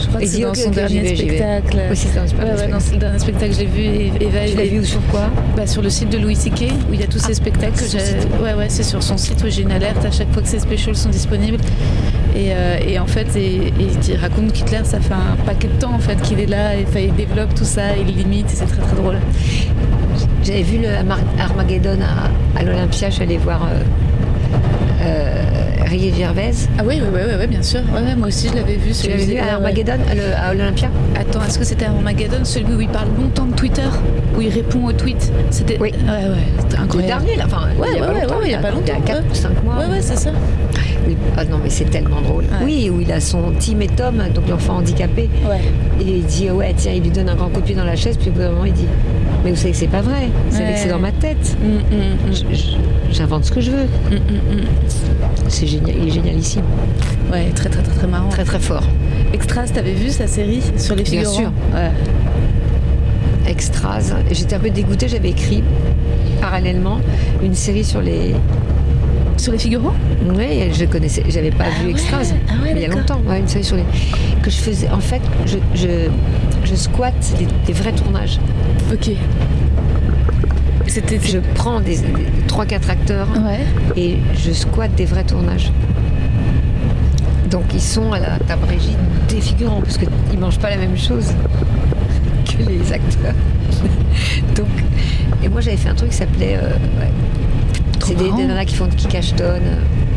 Je 0.00 0.06
crois 0.06 0.20
que 0.20 0.26
c'est 0.26 0.40
dans 0.42 0.54
son 0.54 0.70
dernier 0.70 1.00
vais, 1.00 1.16
spectacle. 1.16 1.76
Oui, 1.90 1.96
c'est 1.96 2.14
dans 2.14 2.22
le 2.22 2.28
Ouais, 2.28 2.50
ouais, 2.50 2.56
spectacle. 2.56 2.70
dans 2.70 2.92
le 2.92 2.98
dernier 2.98 3.18
spectacle, 3.18 3.52
je 3.54 3.58
l'ai 3.58 3.66
vu. 3.66 3.82
Et, 3.82 4.12
Tu 4.50 4.56
l'as 4.56 4.64
vu 4.64 4.84
sur 4.84 5.00
quoi? 5.08 5.22
Bah, 5.56 5.66
Sur 5.66 5.82
le 5.82 5.90
site 5.90 6.10
de 6.10 6.18
Louis 6.18 6.36
C.K. 6.36 6.72
où 6.88 6.94
il 6.94 7.00
y 7.00 7.02
a 7.02 7.08
tous 7.08 7.18
ces 7.18 7.34
spectacles 7.34 7.72
que 7.80 7.84
j'ai. 7.90 7.98
Ouais, 8.42 8.54
ouais, 8.54 8.66
c'est 8.68 8.84
sur 8.84 9.02
son 9.02 9.16
site 9.16 9.42
où 9.44 9.50
j'ai 9.50 9.62
une 9.62 9.72
alerte 9.72 10.04
à 10.04 10.12
chaque 10.12 10.32
fois 10.32 10.40
que 10.42 10.48
ces 10.48 10.60
specials 10.60 10.94
sont 10.94 11.08
disponibles. 11.08 11.58
Et, 12.36 12.52
euh, 12.52 12.78
et 12.86 12.98
en 13.00 13.06
fait, 13.08 13.26
et, 13.36 13.72
il 14.08 14.16
raconte 14.16 14.52
qu'Hitler, 14.52 14.82
ça 14.84 15.00
fait 15.00 15.14
un 15.14 15.34
paquet 15.44 15.66
de 15.66 15.80
temps 15.80 15.92
en 15.94 15.98
fait 15.98 16.20
qu'il 16.22 16.38
est 16.38 16.46
là, 16.46 16.76
et, 16.76 16.86
il 16.96 17.14
développe 17.16 17.52
tout 17.56 17.64
ça, 17.64 17.96
il 17.96 18.14
limite, 18.14 18.46
et 18.52 18.54
c'est 18.54 18.66
très 18.66 18.80
très 18.80 18.94
drôle. 18.96 19.16
J'avais 20.44 20.62
vu 20.62 20.78
le 20.78 20.88
Armageddon 21.40 21.98
à, 22.02 22.58
à 22.58 22.62
l'Olympia, 22.62 23.10
je 23.10 23.14
suis 23.14 23.22
allée 23.24 23.38
voir 23.38 23.64
euh, 23.64 23.80
euh, 25.00 25.42
Rié 25.86 26.12
Gervais. 26.16 26.50
Ah 26.78 26.82
oui, 26.86 27.00
oui, 27.00 27.08
oui, 27.14 27.32
oui, 27.40 27.46
bien 27.46 27.62
sûr. 27.62 27.80
Ouais, 27.94 28.14
moi 28.16 28.28
aussi, 28.28 28.48
je 28.48 28.54
l'avais 28.56 28.76
vu. 28.76 28.92
Tu 28.92 29.08
l'avais 29.08 29.24
vu 29.24 29.36
à. 29.38 29.54
Armageddon, 29.54 29.92
à 30.10 30.14
le- 30.14 30.34
à 30.36 30.52
l'Olympia 30.54 30.88
Attends, 31.18 31.40
est-ce 31.46 31.58
que 31.58 31.64
c'était 31.64 31.86
Armageddon, 31.86 32.44
celui 32.44 32.74
où 32.74 32.80
il 32.80 32.88
parle 32.88 33.08
longtemps 33.18 33.46
de 33.46 33.54
Twitter, 33.54 33.82
où 34.36 34.40
il 34.42 34.50
répond 34.50 34.84
aux 34.86 34.92
tweets? 34.92 35.32
C'était. 35.50 35.78
Oui. 35.80 35.92
Ouais, 35.92 36.10
ouais, 36.28 36.36
c'était 36.58 36.76
Le 36.76 36.82
incroyable. 36.82 37.24
dernier, 37.24 37.36
là, 37.36 37.44
enfin, 37.46 37.68
Ouais, 37.78 37.88
il 37.94 37.98
y 37.98 37.98
a 37.98 38.12
ouais, 38.12 38.26
pas 38.26 38.38
ouais, 38.38 38.54
a 38.54 38.58
pas 38.58 38.70
longtemps, 38.70 38.82
Il 38.84 38.88
y 38.88 38.92
a 38.92 39.00
4 39.00 39.18
ouais. 39.22 39.34
5 39.34 39.64
mois. 39.64 39.76
Ouais, 39.78 39.86
ouais, 39.86 40.00
c'est 40.00 40.16
ça. 40.16 40.30
Oui. 41.06 41.16
Ah 41.38 41.44
non, 41.44 41.58
mais 41.62 41.70
c'est 41.70 41.86
tellement 41.90 42.20
drôle. 42.20 42.44
Oui, 42.62 42.90
où 42.92 43.00
il 43.00 43.10
a 43.10 43.20
son 43.20 43.52
Tim 43.58 43.80
et 43.80 43.86
Tom, 43.88 44.22
donc 44.34 44.48
l'enfant 44.48 44.74
handicapé, 44.76 45.30
Ouais. 45.48 45.60
et 46.00 46.04
il 46.18 46.24
dit 46.24 46.50
ouais, 46.50 46.74
tiens, 46.76 46.92
il 46.94 47.02
lui 47.02 47.10
donne 47.10 47.28
un 47.30 47.34
grand 47.34 47.48
coup 47.48 47.60
de 47.60 47.66
pied 47.66 47.74
dans 47.74 47.84
la 47.84 47.96
chaise, 47.96 48.16
puis 48.18 48.28
au 48.28 48.32
bout 48.32 48.40
d'un 48.40 48.50
moment, 48.50 48.64
il 48.66 48.72
dit 48.74 48.86
Mais 49.44 49.50
vous 49.50 49.56
savez 49.56 49.70
que 49.70 49.76
c'est 49.78 49.86
pas 49.86 50.02
vrai, 50.02 50.28
vous 50.50 50.56
savez 50.56 50.72
que 50.74 50.78
c'est 50.78 50.88
dans 50.88 50.98
ma 50.98 51.12
tête. 51.12 51.56
Mm, 51.62 51.66
mm, 51.68 51.98
mm. 52.30 52.32
Je- 52.32 52.56
je- 52.56 52.76
J'invente 53.10 53.44
ce 53.44 53.50
que 53.52 53.60
je 53.60 53.70
veux. 53.70 53.84
Mm, 53.84 54.14
mm, 54.14 54.56
mm. 54.62 54.64
C'est 55.48 55.66
génial, 55.66 55.96
il 56.02 56.08
est 56.08 56.10
génialissime. 56.10 56.62
Ouais, 57.32 57.50
très 57.54 57.68
très 57.68 57.82
très 57.82 57.94
très 57.94 58.06
marrant. 58.06 58.28
Très 58.28 58.44
très 58.44 58.58
fort. 58.60 58.84
Extras, 59.32 59.68
t'avais 59.68 59.94
vu 59.94 60.10
sa 60.10 60.26
série 60.26 60.62
sur 60.76 60.94
les 60.94 61.02
Bien 61.04 61.12
figurants 61.20 61.32
sûr. 61.34 61.52
Ouais. 61.74 61.90
Extras. 63.46 64.12
J'étais 64.30 64.56
un 64.56 64.60
peu 64.60 64.70
dégoûtée, 64.70 65.08
j'avais 65.08 65.30
écrit 65.30 65.64
parallèlement 66.40 66.98
une 67.42 67.54
série 67.54 67.84
sur 67.84 68.00
les. 68.02 68.34
Sur 69.38 69.52
les 69.52 69.58
figurants 69.58 69.94
Oui, 70.34 70.68
je 70.72 70.84
connaissais, 70.84 71.22
j'avais 71.28 71.52
pas 71.52 71.64
Ah 71.68 71.80
vu 71.80 71.86
ouais, 71.86 71.90
Extras. 71.92 72.32
ah 72.50 72.62
ouais, 72.62 72.72
il 72.74 72.80
y 72.82 72.84
a 72.84 72.88
longtemps, 72.88 73.20
ouais, 73.26 73.38
une 73.38 73.46
série 73.48 73.64
sur 73.64 73.76
les. 73.76 73.84
Que 74.42 74.50
je 74.50 74.56
faisais. 74.56 74.88
En 74.90 75.00
fait, 75.00 75.22
je, 75.46 75.58
je, 75.74 76.08
je 76.64 76.74
squatte 76.74 77.34
des, 77.38 77.46
des 77.66 77.72
vrais 77.72 77.92
tournages. 77.92 78.38
Ok. 78.92 79.12
C'était. 80.88 81.18
Je 81.22 81.38
prends 81.54 81.80
des, 81.80 81.98
des 81.98 82.26
3-4 82.48 82.90
acteurs 82.90 83.28
Ouais. 83.44 83.60
et 83.96 84.16
je 84.34 84.50
squatte 84.52 84.94
des 84.94 85.04
vrais 85.04 85.24
tournages. 85.24 85.70
Donc 87.50 87.64
ils 87.72 87.80
sont 87.80 88.12
à 88.12 88.18
la 88.18 88.38
table 88.46 88.64
régie 88.68 88.96
des 89.28 89.40
figurants, 89.40 89.80
parce 89.80 89.96
qu'ils 89.98 90.38
mangent 90.38 90.58
pas 90.58 90.70
la 90.70 90.76
même 90.76 90.96
chose 90.98 91.32
que 92.44 92.62
les 92.68 92.92
acteurs. 92.92 93.34
Donc, 94.56 94.66
et 95.42 95.48
moi 95.48 95.60
j'avais 95.60 95.76
fait 95.76 95.88
un 95.88 95.94
truc 95.94 96.10
qui 96.10 96.16
s'appelait. 96.16 96.56
euh, 96.56 96.68
ouais, 97.00 97.10
c'est 98.04 98.16
des, 98.16 98.30
des 98.30 98.44
nanas 98.46 98.64
qui 98.64 98.74
font 98.74 98.86
qui 98.88 99.06
cachetonnent. 99.06 99.62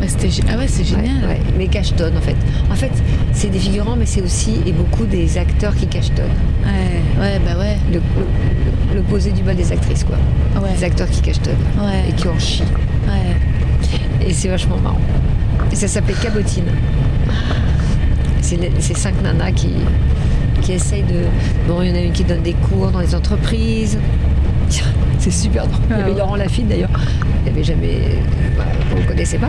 Ouais, 0.00 0.08
Ah 0.52 0.56
ouais, 0.58 0.66
c'est 0.66 0.84
génial. 0.84 1.14
mais 1.56 1.68
cachetonnent 1.68 2.16
en 2.16 2.20
fait. 2.20 2.36
En 2.70 2.74
fait, 2.74 2.90
c'est 3.32 3.48
des 3.50 3.58
figurants, 3.58 3.96
mais 3.96 4.06
c'est 4.06 4.20
aussi 4.22 4.56
et 4.66 4.72
beaucoup 4.72 5.04
des 5.06 5.38
acteurs 5.38 5.74
qui 5.76 5.86
cachetonnent. 5.86 6.26
Ouais, 6.64 7.20
ouais, 7.20 7.40
bah 7.44 7.58
ouais. 7.58 7.76
Le- 7.92 7.98
le- 7.98 8.96
L'opposé 8.96 9.30
du 9.32 9.42
bal 9.42 9.56
des 9.56 9.72
actrices, 9.72 10.04
quoi. 10.04 10.16
Ouais. 10.60 10.74
Des 10.76 10.84
acteurs 10.84 11.08
qui 11.08 11.22
cachetonnent 11.22 11.54
Ouais. 11.80 12.04
et 12.08 12.12
qui 12.12 12.28
en 12.28 12.38
chient. 12.38 12.64
Ouais. 13.06 14.26
Et 14.26 14.32
c'est 14.34 14.48
vachement 14.48 14.76
marrant. 14.78 15.00
Et 15.70 15.74
ça 15.76 15.88
s'appelait 15.88 16.14
Cabotine. 16.14 16.64
C'est 18.42 18.96
cinq 18.98 19.14
nanas 19.22 19.52
qui, 19.52 19.70
qui 20.60 20.72
essayent 20.72 21.04
de. 21.04 21.24
Bon, 21.66 21.80
il 21.82 21.88
y 21.88 21.92
en 21.92 21.94
a 21.94 22.00
une 22.00 22.12
qui 22.12 22.22
donne 22.24 22.42
des 22.42 22.52
cours 22.52 22.90
dans 22.90 23.00
les 23.00 23.14
entreprises. 23.14 23.98
C'est 25.18 25.30
super 25.30 25.66
drôle. 25.66 25.80
Il 25.88 25.90
y 25.90 25.94
Ah 25.94 26.02
avait 26.02 26.12
ouais. 26.12 26.18
Laurent 26.18 26.36
Lafitte 26.36 26.68
d'ailleurs. 26.68 26.90
Il 27.40 27.44
n'y 27.44 27.50
avait 27.50 27.64
jamais. 27.64 27.98
Voilà, 28.56 28.72
vous 28.90 28.96
ne 28.96 29.00
le 29.02 29.06
connaissez 29.08 29.38
pas. 29.38 29.48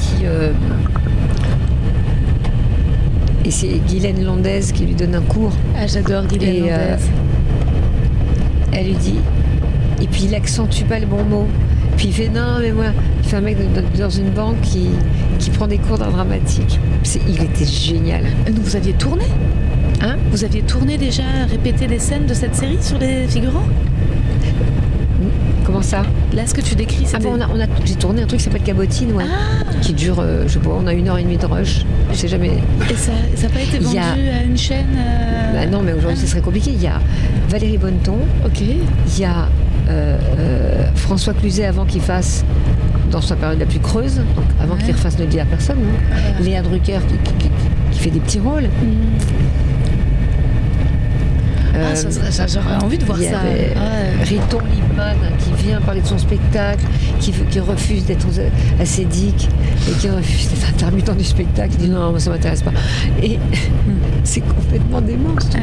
Qui. 0.00 0.24
euh, 0.24 0.52
Et 3.46 3.50
c'est 3.52 3.68
Guylaine 3.88 4.24
Londaise 4.24 4.72
qui 4.72 4.84
lui 4.84 4.94
donne 4.94 5.14
un 5.14 5.20
cours. 5.20 5.52
Ah, 5.76 5.86
j'adore 5.86 6.24
Guylaine 6.26 6.64
Et, 6.64 6.72
euh. 6.72 6.96
Elle 8.72 8.86
lui 8.88 8.94
dit. 8.94 9.14
Et 10.02 10.06
puis 10.08 10.24
il 10.24 10.34
accentue 10.34 10.82
pas 10.84 10.98
le 10.98 11.06
bon 11.06 11.22
mot. 11.24 11.46
Puis 11.96 12.08
il 12.08 12.12
fait 12.12 12.28
non, 12.28 12.58
mais 12.60 12.72
moi, 12.72 12.86
il 13.22 13.28
fait 13.28 13.36
un 13.36 13.40
mec 13.40 13.56
de- 13.56 13.98
dans 14.02 14.10
une 14.10 14.30
banque 14.30 14.60
qui, 14.62 14.88
qui 15.38 15.50
prend 15.50 15.66
des 15.68 15.78
cours 15.78 15.96
d'art 15.96 16.10
dramatique. 16.10 16.78
Il 17.28 17.42
était 17.42 17.64
génial. 17.64 18.24
Vous 18.52 18.74
aviez 18.76 18.92
tourné? 18.94 19.24
Hein? 20.02 20.16
Vous 20.32 20.44
aviez 20.44 20.62
tourné 20.62 20.98
déjà, 20.98 21.22
répété 21.48 21.86
des 21.86 21.98
scènes 22.00 22.26
de 22.26 22.34
cette 22.34 22.54
série 22.56 22.78
sur 22.80 22.98
les 22.98 23.26
figurants? 23.28 23.64
Comment 25.64 25.82
ça? 25.82 26.02
Là, 26.34 26.46
ce 26.46 26.54
que 26.54 26.60
tu 26.60 26.74
décris, 26.74 27.02
Ah 27.04 27.08
c'était. 27.12 27.24
bon, 27.24 27.34
on 27.36 27.40
a, 27.40 27.48
on 27.48 27.60
a- 27.60 27.66
j'ai 27.84 27.94
tourné 27.94 28.22
un 28.22 28.26
truc 28.26 28.38
qui 28.40 28.44
s'appelle 28.44 28.62
Cabotine, 28.62 29.12
ouais. 29.12 29.24
Qui 29.80 29.92
dure, 29.94 30.16
euh, 30.20 30.44
je 30.46 30.54
sais 30.54 30.58
pas, 30.58 30.70
on 30.78 30.86
a 30.86 30.92
une 30.92 31.08
heure 31.08 31.18
et 31.18 31.22
demie 31.22 31.36
de 31.38 31.46
rush. 31.46 31.84
Je 32.12 32.16
sais 32.16 32.28
jamais. 32.28 32.50
Et 32.90 32.94
ça 32.94 33.12
n'a 33.42 33.48
pas 33.48 33.60
été 33.60 33.78
vendu 33.78 33.96
a- 33.98 34.40
à 34.40 34.42
une 34.42 34.56
chaîne 34.58 34.86
euh, 34.96 35.52
Bah 35.54 35.66
non, 35.66 35.82
mais 35.82 35.92
aujourd'hui, 35.92 36.18
ce 36.18 36.26
serait 36.26 36.40
compliqué. 36.42 36.72
Il 36.74 36.82
y 36.82 36.86
a 36.88 37.00
Valérie 37.48 37.78
Bonneton, 37.78 38.18
Ok. 38.44 38.60
il 38.60 39.18
y 39.18 39.24
a 39.24 39.48
euh, 39.88 40.18
euh, 40.38 40.84
François 40.96 41.32
Cluzet 41.32 41.64
avant 41.64 41.84
qu'il 41.84 42.00
fasse 42.00 42.44
dans 43.12 43.20
sa 43.20 43.36
période 43.36 43.60
la 43.60 43.66
plus 43.66 43.78
creuse, 43.78 44.16
donc 44.16 44.44
avant 44.60 44.74
Ouais. 44.74 44.82
qu'il 44.82 44.92
refasse 44.94 45.16
Ne 45.18 45.26
dit 45.26 45.38
à 45.40 45.44
personne. 45.44 45.76
non 45.78 46.44
Léa 46.44 46.60
Drucker 46.62 46.98
qui, 47.08 47.14
qui- 47.18 47.34
qui- 47.44 47.50
qui 47.92 47.98
fait 48.00 48.10
des 48.10 48.18
petits 48.20 48.40
rôles. 48.40 48.64
Euh, 48.64 48.68
ah, 51.84 51.96
serait- 51.96 52.30
ça, 52.32 52.46
j'aurais 52.46 52.82
envie 52.84 52.98
de 52.98 53.04
voir 53.04 53.18
ça. 53.18 53.40
avait 53.40 53.74
Ouais. 53.74 54.24
Riton 54.24 54.58
Liebman 54.60 55.16
qui 55.38 55.64
vient 55.66 55.80
parler 55.80 56.00
de 56.00 56.06
son 56.06 56.18
spectacle, 56.18 56.84
qui, 57.20 57.32
refuse 57.60 58.04
d'être 58.04 58.26
ascédique 58.80 59.48
et 59.88 59.92
qui 59.92 60.08
refuse 60.08 60.48
d'être 60.50 60.68
intermittent 60.68 61.16
du 61.16 61.24
spectacle. 61.24 61.72
Il 61.78 61.86
dit 61.86 61.90
non, 61.90 62.10
moi 62.10 62.20
ça 62.20 62.30
m'intéresse 62.30 62.62
pas. 62.62 62.72
Et 63.22 63.38
c'est 64.24 64.40
complètement 64.40 65.00
dément. 65.00 65.30
veux. 65.30 65.60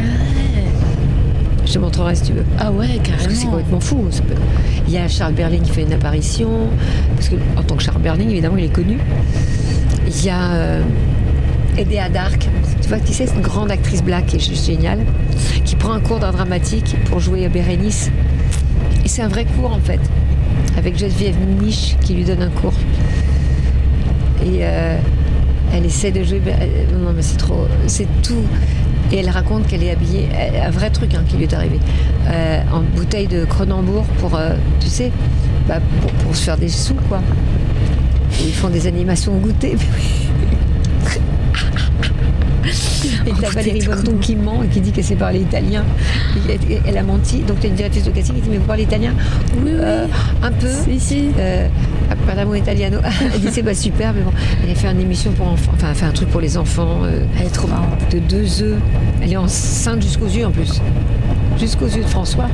Je 1.65 1.73
te 1.73 1.79
montrerai 1.79 2.15
si 2.15 2.23
tu 2.23 2.33
veux. 2.33 2.45
Ah 2.59 2.71
ouais, 2.71 2.87
Parce 3.05 3.25
que 3.27 3.33
c'est 3.33 3.45
carrément. 3.45 3.51
complètement 3.51 3.79
fou. 3.79 4.05
Il 4.87 4.93
y 4.93 4.97
a 4.97 5.07
Charles 5.07 5.33
Berling 5.33 5.61
qui 5.61 5.71
fait 5.71 5.83
une 5.83 5.93
apparition, 5.93 6.49
parce 7.15 7.29
que 7.29 7.35
en 7.57 7.63
tant 7.63 7.75
que 7.75 7.83
Charles 7.83 8.01
Berling, 8.01 8.29
évidemment, 8.29 8.57
il 8.57 8.65
est 8.65 8.73
connu. 8.73 8.97
Il 10.07 10.25
y 10.25 10.29
a 10.29 10.53
euh, 10.53 10.81
Edea 11.77 12.09
Dark, 12.09 12.47
tu 12.83 12.89
vois 12.89 12.99
qui 12.99 13.13
c'est, 13.13 13.33
une 13.33 13.41
grande 13.41 13.71
actrice 13.71 14.03
black 14.03 14.25
qui 14.25 14.35
est 14.35 14.39
juste 14.39 14.65
géniale, 14.65 14.99
qui 15.63 15.77
prend 15.77 15.93
un 15.93 16.01
cours 16.01 16.19
d'art 16.19 16.33
dramatique 16.33 16.95
pour 17.05 17.19
jouer 17.21 17.45
à 17.45 17.49
Bérénice. 17.49 18.11
Et 19.05 19.07
c'est 19.07 19.21
un 19.21 19.29
vrai 19.29 19.45
cours 19.45 19.71
en 19.71 19.79
fait, 19.79 20.01
avec 20.77 20.97
Geneviève 20.99 21.35
Niche 21.61 21.95
qui 22.01 22.13
lui 22.13 22.25
donne 22.25 22.41
un 22.41 22.49
cours. 22.49 22.73
Et 24.45 24.59
euh, 24.61 24.97
elle 25.73 25.85
essaie 25.85 26.11
de 26.11 26.23
jouer. 26.23 26.41
elle- 26.45 26.97
non, 26.97 27.13
mais 27.15 27.21
c'est 27.21 27.37
trop. 27.37 27.67
C'est 27.87 28.07
tout. 28.21 28.43
Et 29.13 29.17
elle 29.17 29.29
raconte 29.29 29.65
qu'elle 29.67 29.83
est 29.83 29.91
habillée. 29.91 30.27
Un 30.61 30.71
vrai 30.71 30.89
truc 30.89 31.13
hein, 31.15 31.23
qui 31.27 31.37
lui 31.37 31.43
est 31.43 31.53
arrivé. 31.53 31.79
euh, 32.27 32.61
en 32.71 32.81
bouteille 32.81 33.27
de 33.27 33.45
Cronenbourg 33.45 34.05
pour, 34.19 34.35
euh, 34.35 34.55
tu 34.81 34.87
sais, 34.87 35.11
bah, 35.67 35.79
pour, 36.25 36.35
se 36.35 36.43
faire 36.43 36.57
des 36.57 36.69
sous, 36.69 36.95
quoi. 37.07 37.21
Ils 38.45 38.53
font 38.53 38.69
des 38.69 38.87
animations 38.87 39.33
au 39.35 39.39
goûter. 39.39 39.75
Et 43.27 43.31
t'as 43.39 43.49
Valérie 43.49 43.85
Bonneton 43.85 44.17
qui 44.19 44.35
ment 44.35 44.63
et 44.63 44.67
qui 44.67 44.81
dit 44.81 44.91
qu'elle 44.91 45.03
sait 45.03 45.15
parler 45.15 45.39
italien. 45.39 45.83
Et 46.49 46.53
Elle, 46.53 46.81
elle 46.85 46.97
a 46.97 47.03
menti. 47.03 47.39
Donc 47.39 47.57
t'as 47.61 47.67
une 47.67 47.75
directrice 47.75 48.03
de 48.03 48.11
casting 48.11 48.35
qui 48.35 48.41
dit 48.41 48.49
Mais 48.49 48.57
vous 48.57 48.65
parlez 48.65 48.83
italien 48.83 49.13
Oui. 49.63 49.71
Euh, 49.73 50.05
Un 50.41 50.51
peu. 50.51 50.67
Si, 50.69 50.99
si. 50.99 51.29
Euh, 51.37 51.67
Parliamo 52.25 52.53
italiano. 52.55 52.99
Elle 53.33 53.41
dit 53.41 53.47
c'est 53.51 53.63
pas 53.63 53.73
super, 53.73 54.13
mais 54.13 54.21
bon. 54.21 54.31
Elle 54.63 54.71
a 54.71 54.75
fait 54.75 54.87
une 54.87 55.01
émission 55.01 55.31
pour 55.31 55.47
enfants, 55.47 55.71
enfin, 55.75 55.87
elle 55.89 55.95
fait 55.95 56.05
un 56.05 56.11
truc 56.11 56.29
pour 56.29 56.39
les 56.41 56.57
enfants. 56.57 56.99
euh, 57.03 57.25
Elle 57.39 57.47
est 57.47 57.49
trop 57.49 57.67
marrante. 57.67 57.99
de 58.11 58.19
deux 58.19 58.61
œufs. 58.63 58.77
Elle 59.21 59.33
est 59.33 59.37
enceinte 59.37 60.01
jusqu'aux 60.01 60.27
yeux 60.27 60.45
en 60.45 60.51
plus. 60.51 60.79
Jusqu'aux 61.59 61.87
yeux 61.87 62.03
de 62.03 62.07
François. 62.07 62.47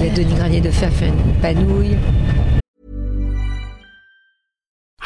Y 0.00 0.08
a 0.08 0.14
Denis 0.14 0.34
Granier 0.34 0.60
de 0.60 0.70
Fer 0.70 0.90
fait 0.92 1.06
une 1.08 1.32
panouille. 1.40 1.96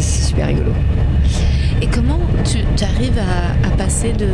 C'est 0.00 0.24
super 0.26 0.48
rigolo. 0.48 0.72
Et 1.80 1.86
comment 1.86 2.18
tu, 2.44 2.58
tu 2.76 2.84
arrives 2.84 3.18
à, 3.18 3.66
à 3.66 3.70
passer 3.76 4.12
de 4.12 4.26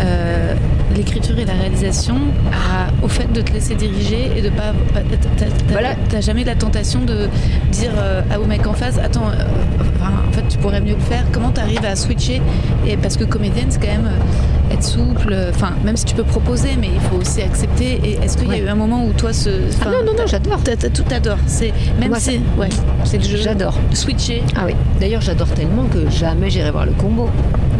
euh, 0.00 0.54
l'écriture 0.94 1.38
et 1.38 1.44
la 1.44 1.52
réalisation 1.54 2.16
à- 2.52 3.04
au 3.04 3.08
fait 3.08 3.30
de 3.32 3.40
te 3.40 3.52
laisser 3.52 3.74
diriger 3.76 4.30
et 4.36 4.42
de 4.42 4.50
pas. 4.50 4.72
pas- 4.92 5.00
t'as- 5.38 5.46
Voilà. 5.70 5.94
Jamais 6.20 6.44
la 6.44 6.54
tentation 6.54 7.00
de 7.04 7.28
dire 7.72 7.92
euh, 7.96 8.20
à 8.30 8.38
au 8.40 8.44
mec 8.44 8.66
en 8.66 8.74
face 8.74 8.98
Attends, 8.98 9.28
euh, 9.28 9.44
enfin, 9.80 10.12
en 10.28 10.32
fait, 10.32 10.44
tu 10.48 10.58
pourrais 10.58 10.80
mieux 10.80 10.94
le 10.94 11.00
faire. 11.00 11.24
Comment 11.32 11.50
tu 11.50 11.60
arrives 11.60 11.84
à 11.84 11.96
switcher? 11.96 12.42
Et 12.86 12.96
Parce 12.96 13.16
que 13.16 13.24
comédienne, 13.24 13.66
c'est 13.70 13.80
quand 13.80 13.92
même 13.92 14.06
euh, 14.06 14.55
être 14.70 14.82
souple. 14.82 15.34
Enfin, 15.50 15.70
même 15.84 15.96
si 15.96 16.04
tu 16.04 16.14
peux 16.14 16.24
proposer, 16.24 16.70
mais 16.80 16.88
il 16.94 17.00
faut 17.00 17.16
aussi 17.16 17.42
accepter. 17.42 18.00
Et 18.04 18.12
est-ce 18.22 18.36
qu'il 18.36 18.48
Ouais. 18.48 18.58
y 18.58 18.60
a 18.60 18.64
eu 18.64 18.68
un 18.68 18.74
moment 18.74 19.04
où 19.04 19.12
toi, 19.12 19.32
ce. 19.32 19.50
Ah 19.82 19.86
non, 19.86 20.04
non, 20.04 20.12
non, 20.18 20.26
j'adore. 20.26 20.60
Tout 20.94 21.02
t'adore. 21.02 21.38
C'est 21.46 21.72
même 22.00 22.08
Moi, 22.10 22.20
si. 22.20 22.40
Ouais, 22.58 22.68
c'est 23.04 23.18
le 23.18 23.24
jeu. 23.24 23.36
J'adore. 23.38 23.78
Switcher. 23.92 24.42
Ah 24.56 24.62
oui. 24.66 24.72
D'ailleurs, 25.00 25.20
j'adore 25.22 25.48
tellement 25.48 25.84
que 25.84 26.08
jamais 26.10 26.50
j'irai 26.50 26.70
voir 26.70 26.86
le 26.86 26.92
combo. 26.92 27.28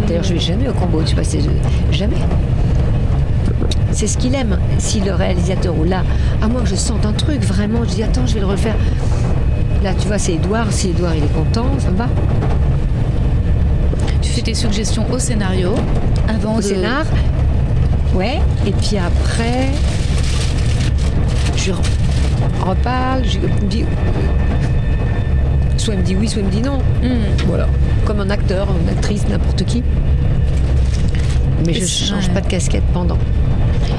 D'ailleurs, 0.07 0.24
je 0.24 0.34
vais 0.34 0.41
jamais 0.41 0.68
au 0.68 0.72
combo. 0.72 1.03
Tu 1.05 1.14
vois, 1.14 1.24
c'est 1.24 1.41
jamais. 1.91 2.16
C'est 3.93 4.07
ce 4.07 4.18
qu'il 4.18 4.34
aime. 4.34 4.59
Si 4.78 5.01
le 5.01 5.14
réalisateur 5.14 5.74
ou 5.78 5.84
là, 5.84 6.03
à 6.43 6.49
moins 6.49 6.61
que 6.62 6.68
je 6.68 6.74
sente 6.74 7.07
un 7.07 7.12
truc, 7.12 7.41
vraiment, 7.43 7.80
je 7.84 7.95
dis 7.95 8.03
attends, 8.03 8.26
je 8.26 8.34
vais 8.34 8.41
le 8.41 8.47
refaire. 8.47 8.74
Là, 9.82 9.93
tu 9.99 10.07
vois, 10.07 10.18
c'est 10.18 10.34
Edouard. 10.34 10.66
Si 10.70 10.91
Edouard 10.91 11.14
il 11.14 11.24
est 11.24 11.32
content, 11.34 11.66
ça 11.78 11.91
me 11.91 11.97
va. 11.97 12.09
Tu 14.20 14.30
fais 14.30 14.43
tes 14.43 14.55
suggestions 14.55 15.07
au 15.12 15.18
scénario 15.18 15.74
avant 16.29 16.57
Au 16.57 16.61
de. 16.61 17.07
Ouais. 18.14 18.39
Et 18.66 18.72
puis 18.72 18.97
après, 18.99 19.68
je 21.57 21.72
re- 21.72 22.68
reparle. 22.68 23.22
Je 23.24 23.39
me 23.39 23.68
dis. 23.68 23.85
Soit 25.77 25.95
il 25.95 26.01
me 26.01 26.05
dit 26.05 26.16
oui, 26.16 26.29
soit 26.29 26.41
il 26.43 26.47
me 26.47 26.51
dit 26.51 26.62
non. 26.62 26.79
Hmm. 27.03 27.45
Voilà. 27.47 27.68
Comme 28.05 28.20
un 28.20 28.31
acteur, 28.31 28.68
une 28.83 28.89
actrice, 28.89 29.27
n'importe 29.29 29.64
qui. 29.64 29.83
Mais 31.66 31.72
Et 31.72 31.74
je 31.74 31.81
c'est- 31.87 32.05
change 32.07 32.29
ouais. 32.29 32.35
pas 32.35 32.41
de 32.41 32.47
casquette 32.49 32.85
pendant. 32.93 33.18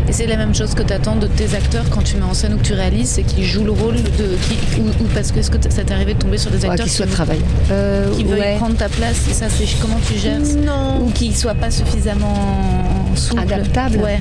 Et 0.10 0.14
c'est 0.14 0.26
la 0.26 0.38
même 0.38 0.56
chose 0.56 0.74
que 0.74 0.84
tu 0.84 0.94
attends 0.94 1.18
de 1.18 1.28
tes 1.28 1.54
acteurs 1.54 1.84
quand 1.90 2.02
tu 2.02 2.16
mets 2.16 2.24
en 2.24 2.34
scène 2.34 2.54
ou 2.54 2.58
que 2.58 2.64
tu 2.64 2.74
réalises, 2.74 3.10
c'est 3.10 3.24
qu'ils 3.24 3.44
jouent 3.44 3.66
le 3.66 3.72
rôle 3.72 3.96
de. 3.96 4.38
Qui, 4.42 4.80
ou, 4.80 4.88
ou 5.04 5.08
parce 5.14 5.34
que 5.34 5.40
est-ce 5.40 5.52
que 5.52 5.58
ça 5.70 5.84
t'est 5.84 5.94
arrivé 5.94 6.14
de 6.14 6.20
tomber 6.20 6.38
sur 6.38 6.50
des 6.50 6.64
acteurs 6.64 6.86
qui. 6.86 7.02
Euh, 7.72 8.16
qui 8.16 8.24
veulent 8.24 8.40
ouais. 8.40 8.56
prendre 8.56 8.78
ta 8.78 8.88
place 8.88 9.28
et 9.30 9.34
ça, 9.34 9.48
c'est 9.50 9.66
comment 9.82 10.00
tu 10.08 10.18
gères 10.18 10.40
Non. 10.40 11.06
Ou 11.06 11.12
qui 11.12 11.34
soient 11.34 11.56
pas 11.56 11.72
suffisamment 11.72 12.34
souples 13.16 13.42
Adaptables. 13.42 13.98
Ouais. 13.98 14.20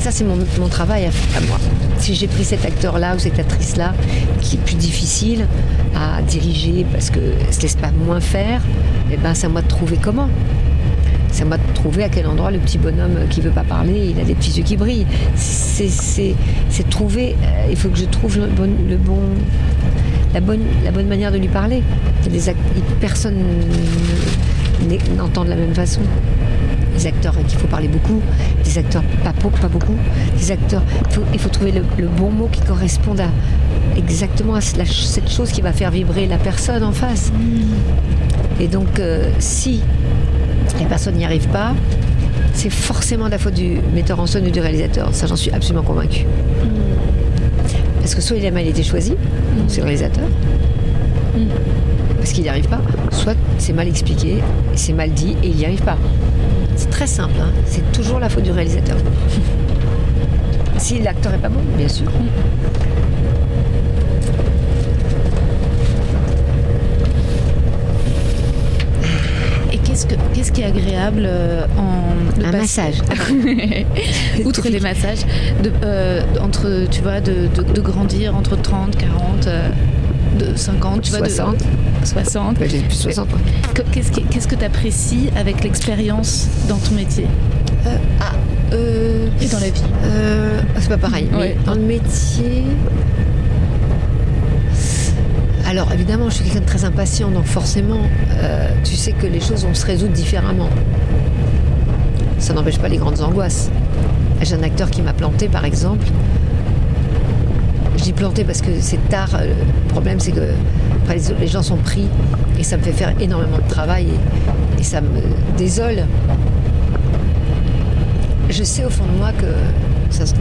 Ça, 0.00 0.10
c'est 0.10 0.24
mon, 0.24 0.38
mon 0.60 0.68
travail 0.68 1.06
à, 1.06 1.38
à 1.38 1.40
moi. 1.40 1.58
Si 1.98 2.14
j'ai 2.14 2.28
pris 2.28 2.44
cet 2.44 2.64
acteur-là 2.64 3.16
ou 3.16 3.18
cette 3.18 3.38
actrice-là, 3.38 3.94
qui 4.42 4.56
est 4.56 4.60
plus 4.60 4.76
difficile 4.76 5.46
à 5.96 6.22
diriger 6.22 6.86
parce 6.92 7.10
que 7.10 7.20
se 7.50 7.60
laisse 7.62 7.76
pas 7.76 7.90
moins 7.90 8.20
faire, 8.20 8.60
eh 9.10 9.16
ben, 9.16 9.34
c'est 9.34 9.46
à 9.46 9.48
moi 9.48 9.62
de 9.62 9.68
trouver 9.68 9.98
comment. 10.00 10.28
C'est 11.30 11.42
à 11.42 11.46
moi 11.46 11.56
de 11.58 11.72
trouver 11.74 12.04
à 12.04 12.08
quel 12.08 12.26
endroit 12.26 12.50
le 12.50 12.58
petit 12.58 12.78
bonhomme 12.78 13.16
qui 13.30 13.40
veut 13.40 13.50
pas 13.50 13.62
parler, 13.64 14.12
il 14.14 14.20
a 14.20 14.24
des 14.24 14.34
petits 14.34 14.52
yeux 14.52 14.64
qui 14.64 14.76
brillent. 14.76 15.06
C'est, 15.36 15.88
trouver. 16.90 17.36
euh, 17.42 17.66
il 17.70 17.76
faut 17.76 17.88
que 17.88 17.98
je 17.98 18.04
trouve 18.06 18.38
le 18.38 18.46
bon, 18.46 18.68
le 18.88 18.96
bon, 18.96 19.18
la 20.34 20.40
bonne, 20.40 20.62
la 20.84 20.90
bonne 20.90 21.06
manière 21.06 21.30
de 21.32 21.38
lui 21.38 21.48
parler. 21.48 21.82
Act- 22.48 22.56
personne 23.00 23.36
n'entend 25.16 25.44
de 25.44 25.50
la 25.50 25.56
même 25.56 25.74
façon 25.74 26.00
des 26.96 27.06
acteurs 27.06 27.34
à 27.38 27.42
qui 27.42 27.54
il 27.54 27.58
faut 27.60 27.66
parler 27.68 27.88
beaucoup, 27.88 28.20
des 28.64 28.78
acteurs 28.78 29.02
pas, 29.22 29.32
peu- 29.32 29.50
pas 29.50 29.68
beaucoup, 29.68 29.94
des 30.36 30.50
acteurs. 30.50 30.82
il 31.08 31.14
faut- 31.14 31.22
il 31.34 31.38
faut 31.38 31.48
trouver 31.48 31.70
le, 31.72 31.82
le 31.98 32.08
bon 32.08 32.30
mot 32.30 32.48
qui 32.50 32.60
corresponde 32.60 33.20
à 33.20 33.28
exactement 33.96 34.54
à 34.56 34.60
la- 34.76 34.84
cette 34.84 35.30
chose 35.30 35.52
qui 35.52 35.60
va 35.60 35.72
faire 35.72 35.90
vibrer 35.92 36.26
la 36.26 36.38
personne 36.38 36.82
en 36.82 36.92
face. 36.92 37.30
Et 38.60 38.66
donc, 38.66 38.98
euh, 38.98 39.30
si 39.38 39.82
la 40.80 40.86
personne 40.86 41.14
n'y 41.14 41.24
arrive 41.24 41.48
pas, 41.48 41.74
c'est 42.52 42.70
forcément 42.70 43.26
de 43.26 43.30
la 43.30 43.38
faute 43.38 43.54
du 43.54 43.78
metteur 43.94 44.20
en 44.20 44.26
scène 44.26 44.46
ou 44.46 44.50
du 44.50 44.60
réalisateur. 44.60 45.10
Ça, 45.12 45.26
j'en 45.26 45.36
suis 45.36 45.50
absolument 45.50 45.84
convaincue. 45.84 46.26
Parce 48.00 48.14
que 48.14 48.20
soit 48.20 48.36
il 48.36 48.46
a 48.46 48.50
mal 48.50 48.66
été 48.66 48.82
choisi, 48.82 49.10
donc 49.10 49.66
c'est 49.68 49.78
le 49.78 49.84
réalisateur, 49.84 50.24
parce 52.16 52.32
qu'il 52.32 52.42
n'y 52.42 52.48
arrive 52.48 52.68
pas, 52.68 52.80
soit 53.10 53.36
c'est 53.58 53.72
mal 53.72 53.86
expliqué, 53.86 54.38
c'est 54.74 54.92
mal 54.92 55.10
dit 55.10 55.36
et 55.42 55.48
il 55.48 55.56
n'y 55.56 55.64
arrive 55.66 55.82
pas. 55.82 55.98
C'est 56.76 56.90
très 56.90 57.06
simple, 57.06 57.34
hein. 57.40 57.50
c'est 57.66 57.92
toujours 57.92 58.18
la 58.18 58.28
faute 58.28 58.44
du 58.44 58.50
réalisateur. 58.50 58.96
si 60.78 61.00
l'acteur 61.00 61.34
est 61.34 61.38
pas 61.38 61.48
bon, 61.48 61.60
bien 61.76 61.88
sûr. 61.88 62.06
Qu'est-ce 69.98 70.06
Qu'est-ce, 70.06 70.06
que, 70.06 70.34
qu'est-ce 70.34 70.52
qui 70.52 70.60
est 70.62 70.66
agréable 70.66 71.22
euh, 71.26 71.64
en. 71.76 72.44
Un 72.44 72.52
massage. 72.52 72.94
Outre 74.44 74.68
les 74.68 74.80
massages, 74.80 75.20
de, 75.62 75.72
euh, 75.84 76.22
entre, 76.40 76.86
tu 76.90 77.00
vois, 77.02 77.20
de, 77.20 77.48
de- 77.54 77.72
de 77.72 77.80
grandir 77.80 78.36
entre 78.36 78.56
30, 78.60 78.96
40, 78.96 79.46
euh, 79.46 79.68
de 80.38 80.56
50, 80.56 81.02
tu 81.02 81.10
vois, 81.10 81.18
60. 81.20 81.56
de 81.56 82.06
60. 82.06 82.58
Bah, 82.58 82.66
j'ai 82.68 82.78
plus 82.78 82.88
de 82.96 83.02
60 83.12 83.28
moi. 83.30 83.38
Que- 83.74 83.82
Qu'est-ce, 83.92 84.46
que 84.48 84.54
tu 84.54 84.64
apprécies 84.64 85.30
avec 85.36 85.64
l'expérience 85.64 86.46
dans 86.68 86.76
ton 86.76 86.94
métier? 86.94 87.26
Euh, 87.86 87.96
ah, 88.20 88.32
euh, 88.72 89.26
et 89.40 89.46
dans 89.46 89.58
la 89.60 89.70
vie 89.70 89.82
euh, 90.04 90.60
c'est 90.78 90.88
pas 90.88 90.96
pareil. 90.98 91.26
Ouais. 91.32 91.56
Mais 91.58 91.64
dans 91.64 91.74
le 91.74 91.80
métier. 91.82 92.64
Alors 95.68 95.92
évidemment, 95.92 96.30
je 96.30 96.36
suis 96.36 96.44
quelqu'un 96.44 96.60
de 96.60 96.64
très 96.64 96.86
impatient, 96.86 97.30
donc 97.30 97.44
forcément, 97.44 98.00
euh, 98.40 98.70
tu 98.84 98.96
sais 98.96 99.12
que 99.12 99.26
les 99.26 99.38
choses 99.38 99.66
vont 99.66 99.74
se 99.74 99.84
résoudre 99.84 100.14
différemment. 100.14 100.70
Ça 102.38 102.54
n'empêche 102.54 102.78
pas 102.78 102.88
les 102.88 102.96
grandes 102.96 103.20
angoisses. 103.20 103.70
J'ai 104.40 104.54
un 104.54 104.62
acteur 104.62 104.88
qui 104.90 105.02
m'a 105.02 105.12
planté, 105.12 105.46
par 105.46 105.66
exemple. 105.66 106.06
Je 107.98 108.02
dis 108.02 108.14
planté 108.14 108.44
parce 108.44 108.62
que 108.62 108.70
c'est 108.80 109.10
tard. 109.10 109.28
euh, 109.34 109.52
Le 109.84 109.88
problème, 109.90 110.20
c'est 110.20 110.32
que 110.32 110.40
les, 111.38 111.46
gens 111.46 111.60
sont 111.62 111.76
pris 111.76 112.08
et 112.58 112.62
ça 112.62 112.78
me 112.78 112.82
fait 112.82 112.92
faire 112.92 113.12
énormément 113.20 113.58
de 113.58 113.68
travail 113.68 114.06
et, 114.78 114.82
ça 114.82 115.02
me 115.02 115.20
désole. 115.58 116.06
Je 118.48 118.64
sais 118.64 118.86
au 118.86 118.90
fond 118.90 119.04
de 119.04 119.18
moi 119.18 119.32
que 119.32 119.44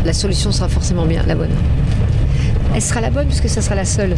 la 0.05 0.13
solution 0.13 0.53
sera 0.53 0.69
forcément 0.69 1.05
bien 1.05 1.21
la 1.27 1.35
bonne. 1.35 1.51
Elle 2.73 2.81
sera 2.81 3.01
la 3.01 3.09
bonne 3.09 3.27
puisque 3.27 3.49
ça 3.49 3.61
sera 3.61 3.75
la 3.75 3.83
seule. 3.83 4.15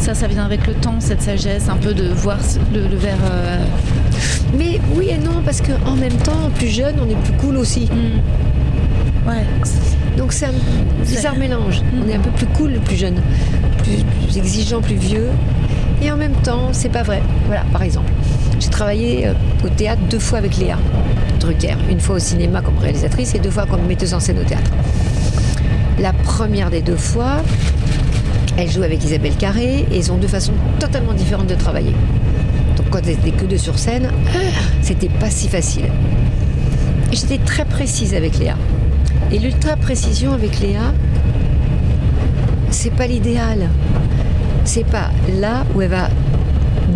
Ça, 0.00 0.14
ça 0.14 0.26
vient 0.26 0.44
avec 0.44 0.66
le 0.66 0.72
temps, 0.74 0.96
cette 0.98 1.22
sagesse, 1.22 1.68
un 1.68 1.76
peu 1.76 1.92
de 1.94 2.08
voir 2.08 2.38
le, 2.72 2.88
le 2.88 2.96
verre. 2.96 3.18
euh, 3.30 3.62
Mais 4.56 4.80
oui 4.96 5.08
et 5.10 5.18
non, 5.18 5.42
parce 5.44 5.60
qu'en 5.60 5.94
même 5.94 6.14
temps, 6.14 6.50
plus 6.56 6.68
jeune, 6.68 6.94
on 7.00 7.08
est 7.08 7.14
plus 7.22 7.34
cool 7.34 7.56
aussi. 7.58 7.86
hmm. 7.86 9.28
Ouais. 9.28 9.44
Donc 10.16 10.32
c'est 10.32 10.46
un 10.46 10.52
bizarre 11.06 11.36
mélange. 11.36 11.82
On 12.02 12.08
est 12.08 12.14
un 12.16 12.20
peu 12.20 12.30
plus 12.30 12.46
cool 12.46 12.72
le 12.72 12.78
plus 12.80 12.96
jeune, 12.96 13.20
plus, 13.82 14.02
plus 14.26 14.38
exigeant, 14.38 14.80
plus 14.80 14.96
vieux. 14.96 15.28
Et 16.02 16.10
en 16.10 16.16
même 16.16 16.32
temps, 16.42 16.70
c'est 16.72 16.88
pas 16.88 17.02
vrai. 17.02 17.22
Voilà, 17.46 17.62
par 17.72 17.82
exemple, 17.82 18.10
j'ai 18.58 18.70
travaillé 18.70 19.26
euh, 19.28 19.34
au 19.64 19.68
théâtre 19.68 20.00
deux 20.10 20.18
fois 20.18 20.38
avec 20.38 20.56
Léa 20.56 20.78
Drucker. 21.38 21.76
Une 21.90 22.00
fois 22.00 22.16
au 22.16 22.18
cinéma 22.18 22.62
comme 22.62 22.78
réalisatrice 22.78 23.34
et 23.34 23.38
deux 23.38 23.50
fois 23.50 23.66
comme 23.66 23.82
metteuse 23.86 24.14
en 24.14 24.20
scène 24.20 24.38
au 24.38 24.44
théâtre. 24.44 24.70
La 26.00 26.14
première 26.14 26.70
des 26.70 26.80
deux 26.80 26.96
fois, 26.96 27.42
elle 28.60 28.70
joue 28.70 28.82
avec 28.82 29.02
Isabelle 29.02 29.36
Carré 29.36 29.86
et 29.90 29.96
ils 29.96 30.12
ont 30.12 30.18
deux 30.18 30.28
façons 30.28 30.52
totalement 30.78 31.14
différentes 31.14 31.46
de 31.46 31.54
travailler. 31.54 31.94
Donc 32.76 32.90
quand 32.90 33.06
étaient 33.06 33.30
que 33.30 33.46
deux 33.46 33.56
sur 33.56 33.78
scène, 33.78 34.10
c'était 34.82 35.08
pas 35.08 35.30
si 35.30 35.48
facile. 35.48 35.86
J'étais 37.10 37.38
très 37.38 37.64
précise 37.64 38.14
avec 38.14 38.38
Léa. 38.38 38.56
Et 39.32 39.38
l'ultra 39.38 39.76
précision 39.76 40.34
avec 40.34 40.60
Léa, 40.60 40.92
c'est 42.70 42.92
pas 42.92 43.06
l'idéal. 43.06 43.70
C'est 44.64 44.86
pas 44.86 45.10
là 45.40 45.64
où 45.74 45.80
elle 45.80 45.88
va 45.88 46.10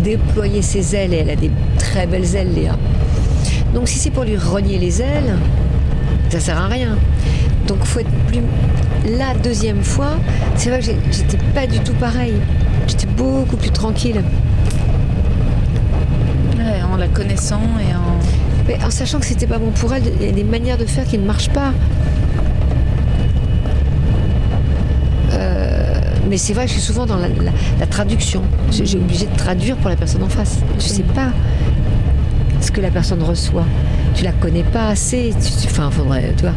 déployer 0.03 0.61
ses 0.61 0.95
ailes 0.95 1.13
et 1.15 1.17
elle 1.17 1.31
a 1.31 1.35
des 1.35 1.51
très 1.79 2.05
belles 2.05 2.35
ailes, 2.35 2.53
Léa. 2.53 2.77
Donc 3.73 3.87
si 3.87 3.97
c'est 3.97 4.11
pour 4.11 4.23
lui 4.23 4.37
renier 4.37 4.77
les 4.77 5.01
ailes, 5.01 5.35
ça 6.29 6.39
sert 6.39 6.59
à 6.59 6.67
rien. 6.67 6.95
Donc 7.67 7.83
faut 7.83 7.99
être 7.99 8.09
plus. 8.27 8.41
La 9.17 9.33
deuxième 9.35 9.83
fois, 9.83 10.11
c'est 10.55 10.69
vrai 10.69 10.79
que 10.79 10.85
j'étais 10.85 11.37
pas 11.53 11.67
du 11.67 11.79
tout 11.79 11.93
pareil. 11.93 12.33
J'étais 12.87 13.07
beaucoup 13.07 13.57
plus 13.57 13.71
tranquille. 13.71 14.21
Ouais, 16.57 16.81
en 16.91 16.97
la 16.97 17.07
connaissant 17.07 17.61
et 17.79 17.93
en. 17.95 18.19
Mais 18.67 18.83
en 18.83 18.89
sachant 18.89 19.19
que 19.19 19.25
c'était 19.25 19.45
pas 19.47 19.59
bon 19.59 19.69
pour 19.71 19.93
elle, 19.93 20.03
il 20.19 20.25
y 20.25 20.29
a 20.29 20.31
des 20.31 20.43
manières 20.43 20.77
de 20.77 20.85
faire 20.85 21.05
qui 21.05 21.17
ne 21.19 21.25
marchent 21.25 21.49
pas. 21.51 21.71
Euh, 25.33 25.93
mais 26.29 26.37
c'est 26.37 26.53
vrai 26.53 26.67
je 26.67 26.73
suis 26.73 26.81
souvent 26.81 27.05
dans 27.05 27.17
la, 27.17 27.27
la- 27.27 27.51
la 27.79 27.87
traduction. 27.87 28.41
J'ai 28.71 28.97
obligé 28.97 29.25
de 29.25 29.35
traduire 29.37 29.75
pour 29.77 29.89
la 29.89 29.95
personne 29.95 30.23
en 30.23 30.29
face. 30.29 30.59
Tu 30.79 30.87
sais 30.87 31.03
pas 31.03 31.29
ce 32.61 32.71
que 32.71 32.81
la 32.81 32.89
personne 32.89 33.21
reçoit. 33.21 33.65
Tu 34.15 34.23
la 34.23 34.31
connais 34.31 34.63
pas 34.63 34.87
assez. 34.89 35.33
Tu, 35.39 35.51
tu- 35.61 35.67
enfin, 35.67 35.89
faudrait, 35.91 36.33
tu 36.37 36.43
vois. 36.43 36.53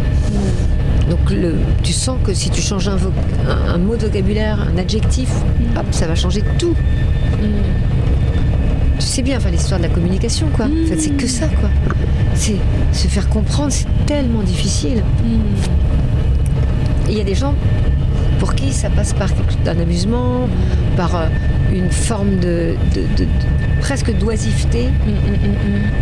Donc 1.10 1.30
le, 1.30 1.54
tu 1.82 1.92
sens 1.92 2.18
que 2.24 2.34
si 2.34 2.50
tu 2.50 2.60
changes 2.60 2.88
un, 2.88 2.96
vo- 2.96 3.12
un- 3.48 3.74
un 3.74 3.78
mot 3.78 3.96
de 3.96 4.06
vocabulaire, 4.06 4.58
un 4.74 4.78
adjectif, 4.78 5.30
hop, 5.76 5.86
ça 5.90 6.06
va 6.06 6.14
changer 6.14 6.42
tout. 6.58 6.74
Tu 8.98 9.04
sais 9.06 9.22
bien, 9.22 9.36
enfin 9.38 9.50
l'histoire 9.50 9.78
de 9.80 9.84
la 9.86 9.92
communication, 9.92 10.48
quoi. 10.54 10.66
En 10.66 10.86
fait, 10.88 10.98
c'est 10.98 11.16
que 11.16 11.26
ça, 11.26 11.46
quoi. 11.46 11.70
C'est 12.34 12.56
se 12.92 13.08
faire 13.08 13.28
comprendre, 13.28 13.72
c'est 13.72 13.86
tellement 14.06 14.42
difficile. 14.42 15.02
Et 17.08 17.12
il 17.12 17.18
y 17.18 17.20
a 17.20 17.24
des 17.24 17.34
gens 17.34 17.54
pour 18.38 18.54
qui 18.54 18.72
ça 18.72 18.90
passe 18.90 19.12
par 19.14 19.28
d'un 19.64 19.78
amusement, 19.80 20.48
par 20.96 21.14
euh, 21.16 21.26
une 21.72 21.90
forme 21.90 22.36
de, 22.36 22.74
de- 22.94 23.00
de- 23.16 23.24
de- 23.24 23.47
presque 23.80 24.12
d'oisiveté, 24.16 24.88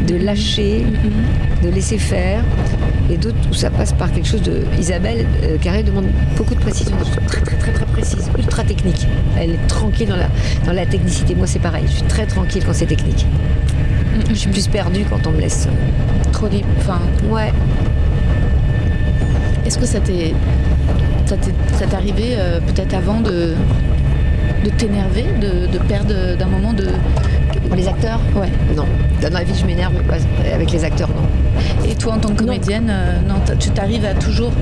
de 0.07 0.17
lâcher, 0.17 0.85
de 1.63 1.69
laisser 1.69 1.99
faire, 1.99 2.43
et 3.11 3.17
d'autres 3.17 3.37
où 3.51 3.55
ça 3.55 3.71
passe 3.71 3.93
par 3.93 4.13
quelque 4.13 4.27
chose 4.29 4.43
de. 4.43 4.63
Isabelle 4.79 5.27
euh, 5.45 5.57
Carré 5.59 5.83
demande 5.83 6.07
beaucoup 6.37 6.55
de 6.55 6.61
précision, 6.61 6.97
très 7.27 7.41
très 7.41 7.57
très 7.57 7.73
très 7.73 7.87
précises, 7.87 8.31
ultra 8.39 8.65
technique. 8.65 9.07
Elle 9.39 9.51
est 9.53 9.67
tranquille 9.69 10.09
dans 10.09 10.17
la, 10.17 10.29
dans 10.65 10.73
la 10.73 10.87
technicité. 10.87 11.35
Moi 11.35 11.47
c'est 11.47 11.59
pareil, 11.61 11.85
je 11.87 11.93
suis 11.93 12.03
très 12.03 12.27
tranquille 12.27 12.63
quand 12.65 12.73
c'est 12.75 12.87
technique. 12.87 13.27
Je 14.31 14.35
suis 14.35 14.51
plus 14.51 14.67
perdue 14.69 15.05
quand 15.09 15.27
on 15.27 15.33
me 15.33 15.41
laisse. 15.41 15.69
euh, 15.69 16.31
Trop 16.33 16.49
libre. 16.49 16.67
Enfin, 16.79 17.01
Ouais. 17.31 17.53
est-ce 19.65 19.79
que 19.79 19.87
ça 19.87 20.01
t'est. 20.01 20.35
Ça 21.27 21.37
t'est 21.37 21.53
ça 21.79 21.87
t'est 21.87 21.97
arrivé 21.97 22.35
euh, 22.39 22.61
peut-être 22.61 22.95
avant 22.95 23.21
de. 23.21 23.55
de 24.65 24.71
t'énerver, 24.71 25.25
de, 25.41 25.67
de 25.71 25.79
perdre 25.85 26.37
d'un 26.39 26.47
moment 26.47 26.73
de. 26.73 26.87
Pour 27.67 27.77
les 27.77 27.89
acteurs 27.89 28.21
Ouais. 28.35 28.49
Non. 28.77 28.85
Dans 29.23 29.33
la 29.33 29.45
vie, 29.45 29.55
je 29.59 29.65
m'énerve, 29.67 29.93
mais 29.97 30.03
pas 30.05 30.17
avec 30.53 30.71
les 30.71 30.85
acteurs, 30.85 31.09
non. 31.09 31.89
Et 31.89 31.95
toi, 31.95 32.15
en 32.15 32.19
tant 32.19 32.29
que 32.31 32.43
comédienne, 32.45 32.89
euh, 32.91 33.19
non, 33.27 33.35
tu 33.59 33.71
t'arrives 33.71 34.05
à 34.05 34.15
toujours 34.15 34.53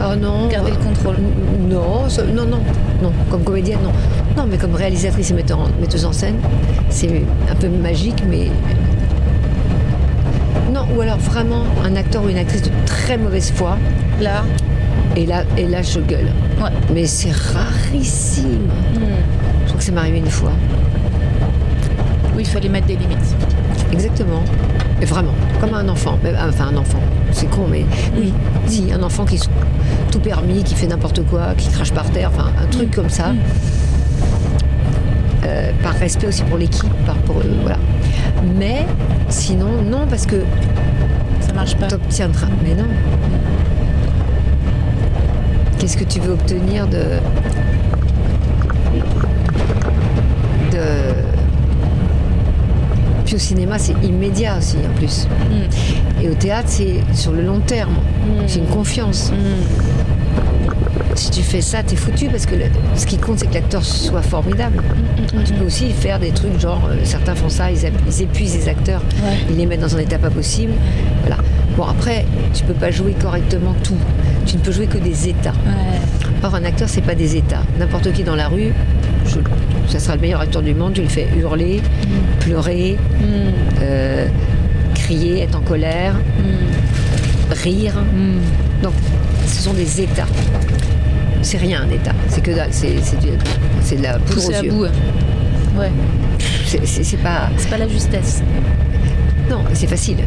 Oh 0.00 0.14
non. 0.16 0.48
garder 0.48 0.70
le 0.70 0.76
contrôle? 0.76 1.16
Non, 1.68 2.08
ça- 2.08 2.22
non, 2.24 2.46
non, 2.46 2.60
non. 3.02 3.12
Comme 3.30 3.42
comédienne, 3.42 3.80
non. 3.82 3.92
Non, 4.36 4.46
mais 4.48 4.56
comme 4.58 4.74
réalisatrice 4.74 5.30
et 5.30 5.34
metteur 5.34 5.58
en- 5.58 5.68
metteuse 5.80 6.04
en 6.04 6.12
scène, 6.12 6.36
c'est 6.88 7.22
un 7.50 7.54
peu 7.56 7.68
magique, 7.68 8.22
mais. 8.28 8.48
Non, 10.72 10.82
ou 10.96 11.00
alors 11.00 11.18
vraiment 11.18 11.64
un 11.84 11.96
acteur 11.96 12.24
ou 12.24 12.28
une 12.28 12.38
actrice 12.38 12.62
de 12.62 12.70
très 12.86 13.18
mauvaise 13.18 13.52
foi, 13.54 13.76
Là, 14.20 14.44
et 15.16 15.26
là, 15.26 15.42
et 15.56 15.66
là 15.66 15.82
je 15.82 15.98
gueule. 16.00 16.28
ouais. 16.62 16.70
Mais 16.94 17.06
c'est 17.06 17.32
rarissime. 17.32 18.68
Je 19.64 19.66
crois 19.66 19.78
que 19.78 19.84
ça 19.84 19.92
m'est 19.92 19.98
arrivé 20.00 20.18
une 20.18 20.30
fois. 20.30 20.52
Oui, 22.36 22.42
il 22.42 22.46
fallait 22.46 22.68
mettre 22.68 22.86
des 22.86 22.96
limites. 22.96 23.34
Exactement. 23.92 24.42
Et 25.02 25.04
vraiment, 25.04 25.32
comme 25.60 25.74
un 25.74 25.88
enfant. 25.88 26.18
Mais, 26.22 26.32
Enfin, 26.48 26.68
un 26.72 26.76
enfant. 26.76 27.00
C'est 27.32 27.48
con, 27.50 27.66
mais 27.70 27.84
oui. 28.16 28.32
Si, 28.66 28.92
un 28.92 29.02
enfant 29.02 29.24
qui 29.24 29.36
est 29.36 29.48
tout 30.12 30.20
permis, 30.20 30.62
qui 30.62 30.74
fait 30.74 30.86
n'importe 30.86 31.24
quoi, 31.26 31.54
qui 31.56 31.68
crache 31.68 31.92
par 31.92 32.08
terre, 32.10 32.30
enfin, 32.34 32.50
un 32.62 32.66
truc 32.66 32.94
comme 32.94 33.08
ça. 33.08 33.32
Euh, 35.44 35.70
par 35.82 35.94
respect 35.94 36.26
aussi 36.26 36.42
pour 36.42 36.58
l'équipe, 36.58 36.92
par 37.06 37.16
pour 37.18 37.38
euh, 37.38 37.42
voilà. 37.62 37.78
Mais 38.58 38.84
sinon, 39.28 39.82
non, 39.90 40.06
parce 40.08 40.26
que 40.26 40.36
Ça 41.40 41.52
marche 41.54 41.76
pas. 41.76 41.86
t'obtiendras. 41.86 42.46
Mais 42.62 42.74
non. 42.74 42.88
Qu'est-ce 45.78 45.96
que 45.96 46.04
tu 46.04 46.20
veux 46.20 46.32
obtenir 46.34 46.86
de. 46.86 47.02
Puis 53.30 53.36
au 53.36 53.38
cinéma, 53.38 53.78
c'est 53.78 53.94
immédiat 54.02 54.58
aussi, 54.58 54.74
en 54.78 54.92
plus. 54.96 55.28
Et 56.20 56.28
au 56.28 56.34
théâtre, 56.34 56.66
c'est 56.68 56.96
sur 57.14 57.30
le 57.30 57.42
long 57.42 57.60
terme. 57.60 57.94
C'est 58.48 58.58
une 58.58 58.66
confiance. 58.66 59.32
Si 61.14 61.30
tu 61.30 61.40
fais 61.42 61.60
ça, 61.60 61.84
t'es 61.84 61.94
foutu 61.94 62.26
parce 62.26 62.44
que 62.44 62.56
le- 62.56 62.64
ce 62.96 63.06
qui 63.06 63.18
compte, 63.18 63.38
c'est 63.38 63.46
que 63.46 63.54
l'acteur 63.54 63.84
soit 63.84 64.22
formidable. 64.22 64.82
Tu 65.46 65.52
peux 65.52 65.64
aussi 65.64 65.90
faire 65.92 66.18
des 66.18 66.30
trucs 66.32 66.58
genre, 66.58 66.80
euh, 66.90 66.96
certains 67.04 67.36
font 67.36 67.48
ça, 67.48 67.70
ils, 67.70 67.84
épuisent 68.20 68.56
les 68.56 68.68
acteurs, 68.68 69.02
Ouais. 69.22 69.36
ils 69.48 69.56
les 69.58 69.66
mettent 69.66 69.80
dans 69.82 69.94
un 69.94 70.00
état 70.00 70.18
pas 70.18 70.30
possible. 70.30 70.72
Voilà. 71.20 71.36
Bon, 71.76 71.84
après, 71.84 72.24
tu 72.52 72.64
peux 72.64 72.74
pas 72.74 72.90
jouer 72.90 73.12
correctement 73.12 73.76
tout. 73.84 73.94
Tu 74.44 74.56
ne 74.56 74.60
peux 74.60 74.72
jouer 74.72 74.86
que 74.88 74.98
des 74.98 75.28
états. 75.28 75.50
Ouais. 75.52 76.32
Or, 76.42 76.56
un 76.56 76.64
acteur, 76.64 76.88
c'est 76.88 77.00
pas 77.02 77.14
des 77.14 77.36
états. 77.36 77.62
N'importe 77.78 78.12
qui 78.12 78.24
dans 78.24 78.34
la 78.34 78.48
rue, 78.48 78.72
je- 79.26 79.90
ça 79.92 79.98
sera 79.98 80.14
le 80.16 80.20
meilleur 80.22 80.40
acteur 80.40 80.62
du 80.62 80.74
monde, 80.74 80.92
tu 80.94 81.02
le 81.02 81.08
fais 81.08 81.26
hurler, 81.38 81.80
pleurer, 82.40 82.96
euh, 83.82 84.26
crier, 84.94 85.42
être 85.42 85.56
en 85.56 85.60
colère, 85.62 86.14
rire. 87.50 87.94
Donc, 88.82 88.92
ce 89.46 89.62
sont 89.62 89.74
des 89.74 90.00
états. 90.00 90.26
C'est 91.42 91.58
rien 91.58 91.82
un 91.82 91.90
état. 91.90 92.12
C'est 92.28 92.42
que. 92.42 92.50
C'est 92.70 93.96
de 93.96 94.02
la 94.02 94.14
poudre 94.18 94.34
Pousser 94.34 94.48
aux 94.54 94.58
à 94.58 94.62
yeux. 94.62 94.70
bout. 94.70 94.82
Ouais. 94.82 94.90
Ouais. 95.78 95.90
C'est- 96.66 97.16
pas. 97.22 97.48
C'est 97.56 97.70
pas 97.70 97.78
la 97.78 97.88
justesse. 97.88 98.42
Non, 99.48 99.64
c'est 99.72 99.88
facile. 99.88 100.18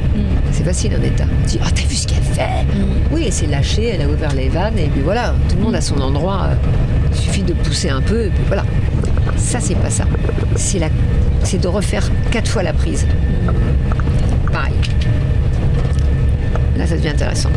C'est 0.52 0.64
facile 0.66 0.92
en 1.00 1.04
état. 1.04 1.26
Tu 1.48 1.52
dis, 1.58 1.60
ah, 1.64 1.68
t'as 1.74 1.84
vu 1.88 1.96
ce 1.96 2.08
qu'elle 2.08 2.22
fait? 2.24 2.66
Oui, 3.12 3.24
elle 3.28 3.32
s'est 3.32 3.48
lâchée, 3.48 3.92
elle 3.94 4.02
a 4.02 4.10
ouvert 4.10 4.34
les 4.36 4.50
vannes, 4.50 4.78
et 4.78 4.88
puis 4.88 5.02
voilà, 5.02 5.34
tout 5.48 5.56
le 5.56 5.62
monde 5.64 5.76
a 5.76 5.82
son 5.82 6.00
endroit. 6.02 6.48
euh, 6.50 6.56
Il 7.12 7.18
suffit 7.20 7.44
de 7.44 7.54
pousser 7.54 7.90
un 7.90 8.02
peu, 8.02 8.26
et 8.26 8.30
puis 8.30 8.44
voilà. 8.48 8.64
Ça, 9.44 9.60
c'est 9.60 9.76
pas 9.76 9.90
ça. 9.90 10.06
C'est 10.56 10.80
la... 10.80 10.90
c'est 11.44 11.60
de 11.62 11.68
refaire 11.68 12.10
quatre 12.32 12.50
fois 12.50 12.64
la 12.64 12.74
prise. 12.74 13.06
Pareil. 14.52 14.74
Là, 16.78 16.88
ça 16.88 16.96
devient 16.96 17.10
intéressant. 17.10 17.50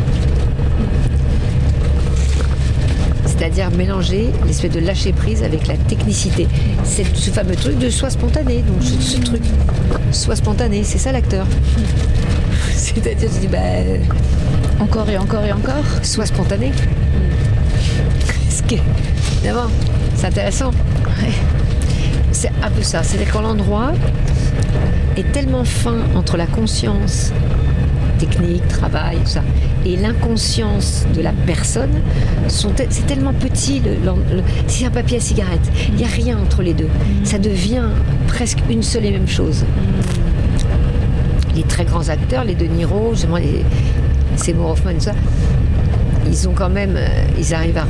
C'est-à-dire 3.25 3.71
mélanger 3.71 4.29
l'espèce 4.45 4.71
de 4.71 4.79
lâcher 4.79 5.13
prise 5.13 5.41
avec 5.43 5.67
la 5.67 5.77
technicité. 5.77 6.47
C'est 6.83 7.05
ce 7.15 7.31
fameux 7.31 7.55
truc 7.55 7.77
de 7.79 7.89
soi 7.89 8.09
spontané. 8.09 8.63
Donc 8.63 8.81
ce, 8.81 9.01
ce 9.01 9.19
truc, 9.21 9.41
soit 10.11 10.35
spontané, 10.35 10.83
c'est 10.83 10.97
ça 10.97 11.11
l'acteur. 11.11 11.47
C'est-à-dire, 12.75 13.29
tu 13.31 13.39
dis, 13.39 13.47
bah, 13.47 13.57
Encore 14.79 15.09
et 15.09 15.17
encore 15.17 15.43
et 15.45 15.51
encore. 15.51 15.83
sois 16.03 16.25
spontané. 16.25 16.71
Ce 18.49 18.61
qui 18.63 18.75
est, 18.75 18.81
évidemment, 19.37 19.69
c'est 20.15 20.27
intéressant. 20.27 20.71
C'est 22.39 22.51
un 22.61 22.69
peu 22.69 22.83
ça. 22.83 23.01
C'est-à-dire 23.01 23.33
quand 23.33 23.41
l'endroit 23.41 23.93
est 25.17 25.31
tellement 25.31 25.63
fin 25.63 25.95
entre 26.13 26.37
la 26.37 26.45
conscience 26.45 27.33
technique, 28.19 28.67
travail, 28.67 29.17
tout 29.25 29.31
ça, 29.31 29.41
et 29.87 29.95
l'inconscience 29.97 31.07
de 31.15 31.21
la 31.23 31.31
personne, 31.47 31.89
c'est 32.47 33.07
tellement 33.07 33.33
petit. 33.33 33.79
Le, 33.79 33.93
le- 33.95 34.35
le- 34.37 34.43
c'est 34.67 34.85
un 34.85 34.91
papier 34.91 35.17
à 35.17 35.19
cigarette. 35.19 35.67
Il 35.89 35.95
n'y 35.95 36.03
a 36.03 36.07
rien 36.07 36.37
entre 36.37 36.61
les 36.61 36.75
deux. 36.75 36.89
Ça 37.23 37.39
devient 37.39 37.85
presque 38.27 38.59
une 38.69 38.83
seule 38.83 39.05
et 39.05 39.11
même 39.11 39.27
chose. 39.27 39.65
Les 41.55 41.63
très 41.63 41.85
grands 41.85 42.07
acteurs, 42.09 42.43
les 42.43 42.53
De 42.53 42.65
Niro, 42.65 43.13
justement, 43.13 43.37
les 43.37 43.65
Seymour 44.35 44.69
Hoffman, 44.71 44.93
tout 44.93 44.99
ça, 45.05 45.13
ils 46.27 46.47
ont 46.47 46.53
quand 46.53 46.69
même, 46.69 46.97
euh, 46.97 47.07
ils 47.39 47.51
arrivent 47.55 47.79
à 47.79 47.85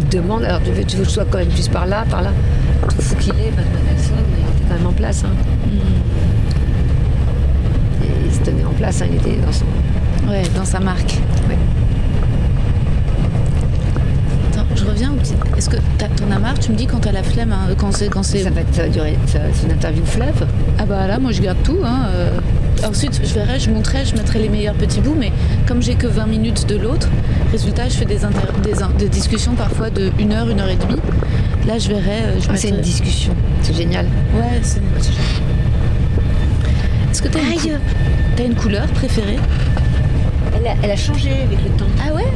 ils 0.00 0.08
demandent, 0.10 0.44
alors 0.44 0.60
tu 0.62 0.70
veux, 0.72 0.84
tu 0.84 0.96
veux 0.96 1.02
que 1.04 1.08
je 1.08 1.14
sois 1.14 1.24
quand 1.30 1.38
même 1.38 1.48
plus 1.48 1.68
par 1.68 1.86
là, 1.86 2.04
par 2.10 2.20
là? 2.22 2.30
Tout 2.82 3.02
fou 3.02 3.16
qu'il 3.16 3.32
est, 3.34 3.50
Matt 3.56 3.66
Mandelson, 3.74 4.12
il 4.36 4.38
était 4.44 4.68
quand 4.68 4.74
même 4.76 4.86
en 4.86 4.92
place. 4.92 5.24
hein. 5.24 5.30
Et 8.02 8.06
il 8.26 8.32
se 8.32 8.40
tenait 8.40 8.64
en 8.64 8.72
place, 8.72 9.02
hein, 9.02 9.06
il 9.10 9.16
était 9.16 9.36
dans 9.44 9.52
son. 9.52 9.64
Ouais, 10.28 10.42
dans 10.54 10.64
sa 10.64 10.80
marque. 10.80 11.18
Ouais. 11.48 11.56
Attends, 14.52 14.66
je 14.74 14.84
reviens 14.84 15.12
au 15.12 15.16
petit. 15.16 15.34
Est-ce 15.56 15.70
que 15.70 15.76
t'as- 15.98 16.08
t'en 16.08 16.30
as 16.30 16.38
marre? 16.38 16.58
Tu 16.58 16.70
me 16.72 16.76
dis 16.76 16.86
quand 16.86 16.98
t'as 17.00 17.12
la 17.12 17.22
flemme, 17.22 17.52
hein, 17.52 17.74
quand 17.76 17.92
c'est 17.92 18.08
quand. 18.08 18.22
Ça 18.22 18.38
va, 18.50 18.88
durer, 18.88 19.16
une 19.64 19.72
interview 19.72 20.04
fleuve. 20.04 20.46
Ah 20.78 20.84
bah 20.86 21.06
là, 21.06 21.18
moi 21.18 21.32
je 21.32 21.40
garde 21.42 21.58
tout. 21.62 21.78
Hein, 21.84 22.06
euh. 22.14 22.38
Ensuite, 22.86 23.20
je 23.24 23.34
verrai, 23.34 23.58
je 23.58 23.70
monterai, 23.70 24.04
je 24.04 24.14
mettrai 24.14 24.38
les 24.38 24.48
meilleurs 24.48 24.74
petits 24.74 25.00
bouts, 25.00 25.16
mais 25.18 25.32
comme 25.66 25.82
j'ai 25.82 25.94
que 25.94 26.06
20 26.06 26.26
minutes 26.26 26.66
de 26.66 26.76
l'autre, 26.76 27.08
résultat, 27.50 27.88
je 27.88 27.94
fais 27.96 28.04
des, 28.04 28.24
inter- 28.24 28.52
des, 28.62 28.82
in- 28.82 28.90
des 28.98 29.08
discussions 29.08 29.54
parfois 29.54 29.90
de 29.90 30.10
1 30.20 30.30
heure, 30.32 30.46
1 30.48 30.58
heure 30.60 30.68
et 30.68 30.76
demie. 30.76 31.00
Là, 31.66 31.78
je 31.78 31.88
verrai. 31.88 32.22
euh, 32.22 32.40
Je 32.40 32.48
Ah, 32.50 32.56
c'est 32.56 32.68
une 32.68 32.76
mettrai- 32.76 32.82
discussion, 32.90 33.32
c'est 33.62 33.74
génial. 33.76 34.06
Ouais, 34.34 34.60
c'est. 34.62 34.80
Est-ce 37.10 37.20
que 37.22 37.28
t'as 37.28 37.40
une, 37.40 37.58
cou- 37.58 37.68
t'as 38.36 38.44
une 38.44 38.54
couleur 38.54 38.86
préférée? 38.88 39.38
Elle 40.56 40.66
a, 40.68 40.74
elle 40.82 40.90
a 40.92 40.96
changé 40.96 41.30
avec 41.30 41.58
le 41.62 41.70
temps. 41.76 41.86
Ah 42.08 42.14
ouais? 42.14 42.26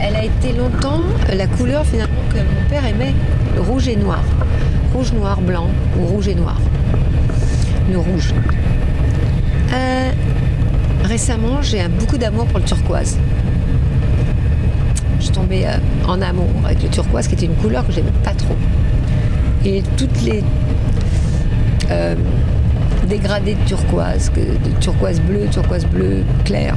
Elle 0.00 0.14
a 0.16 0.24
été 0.24 0.52
longtemps 0.52 1.00
la 1.34 1.46
couleur 1.46 1.84
finalement 1.84 2.20
que 2.30 2.36
mon 2.36 2.68
père 2.68 2.84
aimait, 2.86 3.14
rouge 3.58 3.88
et 3.88 3.96
noir. 3.96 4.22
Rouge, 4.94 5.12
noir, 5.12 5.40
blanc 5.40 5.68
ou 5.98 6.04
rouge 6.04 6.28
et 6.28 6.34
noir. 6.34 6.58
Le 7.90 7.98
rouge. 7.98 8.34
Euh, 9.72 10.10
récemment, 11.04 11.62
j'ai 11.62 11.86
beaucoup 11.88 12.18
d'amour 12.18 12.46
pour 12.46 12.58
le 12.58 12.64
turquoise. 12.64 13.18
Je 15.18 15.24
suis 15.24 15.32
tombée 15.32 15.66
euh, 15.66 15.78
en 16.06 16.20
amour 16.20 16.48
avec 16.64 16.82
le 16.82 16.88
turquoise, 16.88 17.28
qui 17.28 17.34
était 17.34 17.46
une 17.46 17.56
couleur 17.56 17.86
que 17.86 17.92
j'aimais 17.92 18.12
pas 18.22 18.32
trop. 18.32 18.56
Et 19.64 19.82
toutes 19.96 20.22
les 20.22 20.44
euh, 21.90 22.14
dégradés 23.08 23.54
de 23.54 23.64
turquoise, 23.64 24.30
de 24.34 24.70
turquoise 24.80 25.20
bleu, 25.20 25.46
turquoise 25.50 25.86
bleu 25.86 26.22
clair, 26.44 26.74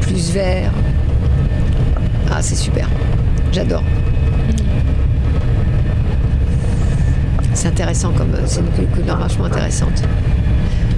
plus 0.00 0.32
vert, 0.32 0.72
ah, 2.30 2.42
c'est 2.42 2.56
super. 2.56 2.88
J'adore. 3.52 3.84
C'est 7.64 7.70
intéressant 7.70 8.12
comme. 8.12 8.28
C'est 8.44 8.60
une 8.60 8.66
cou- 8.66 8.94
couleur 8.94 9.16
vachement 9.16 9.46
intéressante. 9.46 10.02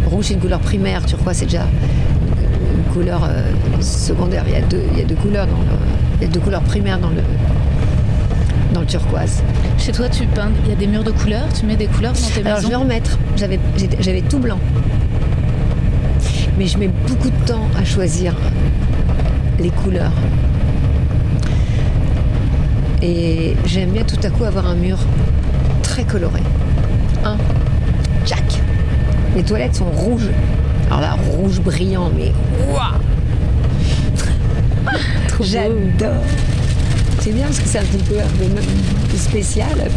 Rouge, 0.05 0.25
c'est 0.27 0.35
une 0.35 0.41
couleur 0.41 0.59
primaire. 0.59 1.07
Turquoise, 1.07 1.37
c'est 1.37 1.45
déjà 1.45 1.63
une, 1.63 2.93
couleur 2.93 3.23
euh, 3.23 3.53
secondaire. 3.81 4.43
Il 4.49 4.53
y, 4.53 4.57
a 4.57 4.63
deux, 4.63 4.83
il 4.91 4.99
y 4.99 5.01
a 5.01 5.05
deux 5.05 5.15
couleurs 5.15 5.47
dans 5.47 5.59
le. 5.59 5.79
Il 6.17 6.23
y 6.23 6.29
a 6.29 6.29
deux 6.29 6.41
couleurs 6.41 6.63
primaires 6.63 6.99
dans 6.99 7.11
le. 7.11 7.23
Dans 8.75 8.81
le 8.81 8.87
turquoise. 8.87 9.45
Chez 9.79 9.93
toi, 9.93 10.09
tu 10.09 10.27
peins, 10.27 10.51
il 10.65 10.71
y 10.71 10.73
a 10.73 10.75
des 10.75 10.89
murs 10.89 11.05
de 11.05 11.13
couleurs, 11.13 11.47
tu 11.57 11.67
mets 11.67 11.77
des 11.77 11.87
couleurs 11.87 12.15
dans 12.15 12.19
tes 12.19 12.45
Alors 12.45 12.61
je 12.61 12.67
vais 12.67 12.75
en 12.75 12.85
mettre. 12.85 13.17
J'avais, 13.37 13.61
j'avais 14.01 14.23
tout 14.23 14.41
blanc. 14.41 14.59
Mais 16.59 16.67
je 16.67 16.79
mets 16.79 16.91
beaucoup 17.07 17.31
de 17.31 17.47
temps 17.47 17.69
à 17.79 17.85
choisir 17.85 18.35
les 19.61 19.71
couleurs. 19.71 20.11
Et 23.03 23.55
j'aime 23.67 23.91
bien 23.91 24.03
tout 24.03 24.19
à 24.25 24.31
coup 24.31 24.43
avoir 24.43 24.67
un 24.67 24.75
mur 24.75 24.99
très 25.85 26.03
coloré. 26.03 26.41
Jack. 28.25 28.61
Les 29.35 29.43
toilettes 29.43 29.77
sont 29.77 29.91
rouges. 29.91 30.31
Alors 30.87 31.01
là, 31.01 31.17
rouge 31.31 31.61
brillant, 31.61 32.11
mais 32.17 32.33
waouh 32.69 33.01
J'adore. 35.41 36.25
C'est 37.21 37.33
bien 37.33 37.45
parce 37.47 37.61
que 37.61 37.69
c'est 37.69 37.79
un 37.79 37.85
petit 37.85 38.03
peu, 38.05 38.17
spécial. 39.17 39.91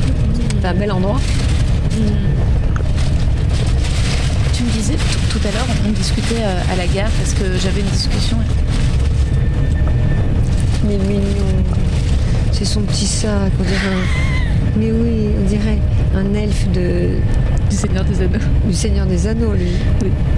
C'est 0.62 0.68
un 0.68 0.74
bel 0.74 0.92
endroit. 0.92 1.20
Tu 4.54 4.64
me 4.64 4.70
disais 4.72 4.96
tout, 4.96 5.40
tout 5.40 5.48
à 5.48 5.52
l'heure, 5.52 5.66
on 5.88 5.92
discutait 5.92 6.42
euh, 6.42 6.74
à 6.74 6.76
la 6.76 6.88
gare 6.88 7.10
parce 7.12 7.34
que 7.34 7.58
j'avais 7.58 7.80
une 7.82 7.88
discussion. 7.88 8.38
Mais 10.86 10.98
mignon. 10.98 11.24
C'est 12.52 12.66
son 12.66 12.82
petit 12.82 13.08
sac, 13.08 13.52
on 13.60 13.64
dirait. 13.64 14.04
Mais 14.76 14.92
oui, 14.92 15.30
on 15.40 15.48
dirait 15.48 15.80
un 16.16 16.34
elfe 16.34 16.68
de... 16.72 17.10
Du 17.70 17.76
Seigneur 17.76 18.03
des 18.03 18.22
Anneaux. 18.22 18.39
du 18.68 18.74
Seigneur 18.74 19.05
des 19.05 19.28
Anneaux, 19.28 19.53
lui. 19.53 19.72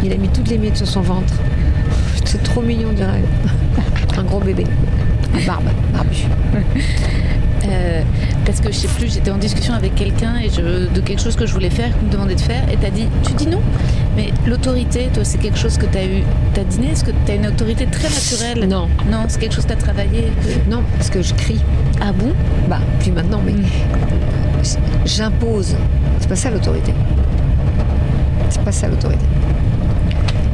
Il 0.04 0.12
a 0.12 0.18
mis 0.18 0.28
toutes 0.30 0.50
les 0.50 0.58
miettes 0.58 0.78
sur 0.78 0.88
son 0.88 1.02
ventre. 1.02 1.34
C'est 2.26 2.44
trop 2.44 2.62
mignon, 2.62 2.90
on 2.92 2.94
dirait. 2.94 3.22
Un 4.18 4.24
gros 4.24 4.40
bébé. 4.42 4.66
Barbe, 5.48 5.64
barbu. 5.94 6.26
Euh, 7.68 8.02
parce 8.46 8.60
que 8.60 8.70
je 8.72 8.78
sais 8.78 8.88
plus, 8.88 9.14
j'étais 9.14 9.32
en 9.32 9.38
discussion 9.38 9.74
avec 9.76 9.94
quelqu'un 9.96 10.34
et 10.44 10.50
je, 10.50 10.94
de 10.94 11.00
quelque 11.00 11.22
chose 11.22 11.36
que 11.36 11.46
je 11.46 11.54
voulais 11.54 11.70
faire, 11.70 11.96
qu'on 11.98 12.08
me 12.08 12.12
demandait 12.12 12.36
de 12.36 12.42
faire, 12.42 12.64
et 12.72 12.76
t'as 12.76 12.90
dit, 12.90 13.06
tu 13.26 13.34
dis 13.34 13.48
non. 13.48 13.62
Mais 14.18 14.32
l'autorité, 14.48 15.10
toi, 15.14 15.24
c'est 15.24 15.38
quelque 15.38 15.58
chose 15.60 15.78
que 15.78 15.86
t'as 15.86 16.04
eu, 16.04 16.24
t'as 16.54 16.64
dîné, 16.64 16.90
est-ce 16.92 17.04
que 17.06 17.12
t'as 17.26 17.36
une 17.36 17.48
autorité 17.48 17.86
très 17.86 18.10
naturelle? 18.10 18.68
Non. 18.68 18.90
Non, 19.10 19.26
c'est 19.28 19.40
quelque 19.40 19.54
chose 19.56 19.64
que 19.66 19.70
t'as 19.70 19.76
travaillé? 19.78 20.32
que- 20.44 20.70
Non, 20.70 20.82
parce 20.98 21.10
que 21.12 21.22
je 21.22 21.34
crie. 21.36 21.62
Ah 22.02 22.12
bon? 22.12 22.34
Bah, 22.68 22.80
plus 23.00 23.12
maintenant, 23.12 23.42
mais 23.46 23.54
j'impose. 25.06 25.76
C'est 26.20 26.30
pas 26.30 26.36
ça 26.36 26.50
l'autorité. 26.50 26.94
C'est 28.50 28.64
pas 28.64 28.72
ça 28.72 28.88
l'autorité. 28.88 29.26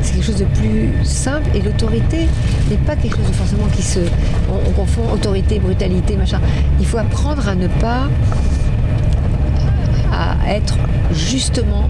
C'est 0.01 0.13
quelque 0.13 0.25
chose 0.25 0.37
de 0.39 0.45
plus 0.45 0.91
simple 1.03 1.49
et 1.55 1.61
l'autorité 1.61 2.27
n'est 2.69 2.77
pas 2.77 2.95
quelque 2.95 3.17
chose 3.17 3.27
de 3.27 3.33
forcément 3.33 3.67
qui 3.75 3.81
se. 3.81 3.99
On, 4.49 4.69
on 4.69 4.71
confond 4.71 5.01
autorité, 5.11 5.59
brutalité, 5.59 6.15
machin. 6.15 6.39
Il 6.79 6.85
faut 6.85 6.97
apprendre 6.97 7.47
à 7.47 7.55
ne 7.55 7.67
pas. 7.67 8.07
à 10.11 10.35
être 10.53 10.77
justement 11.11 11.89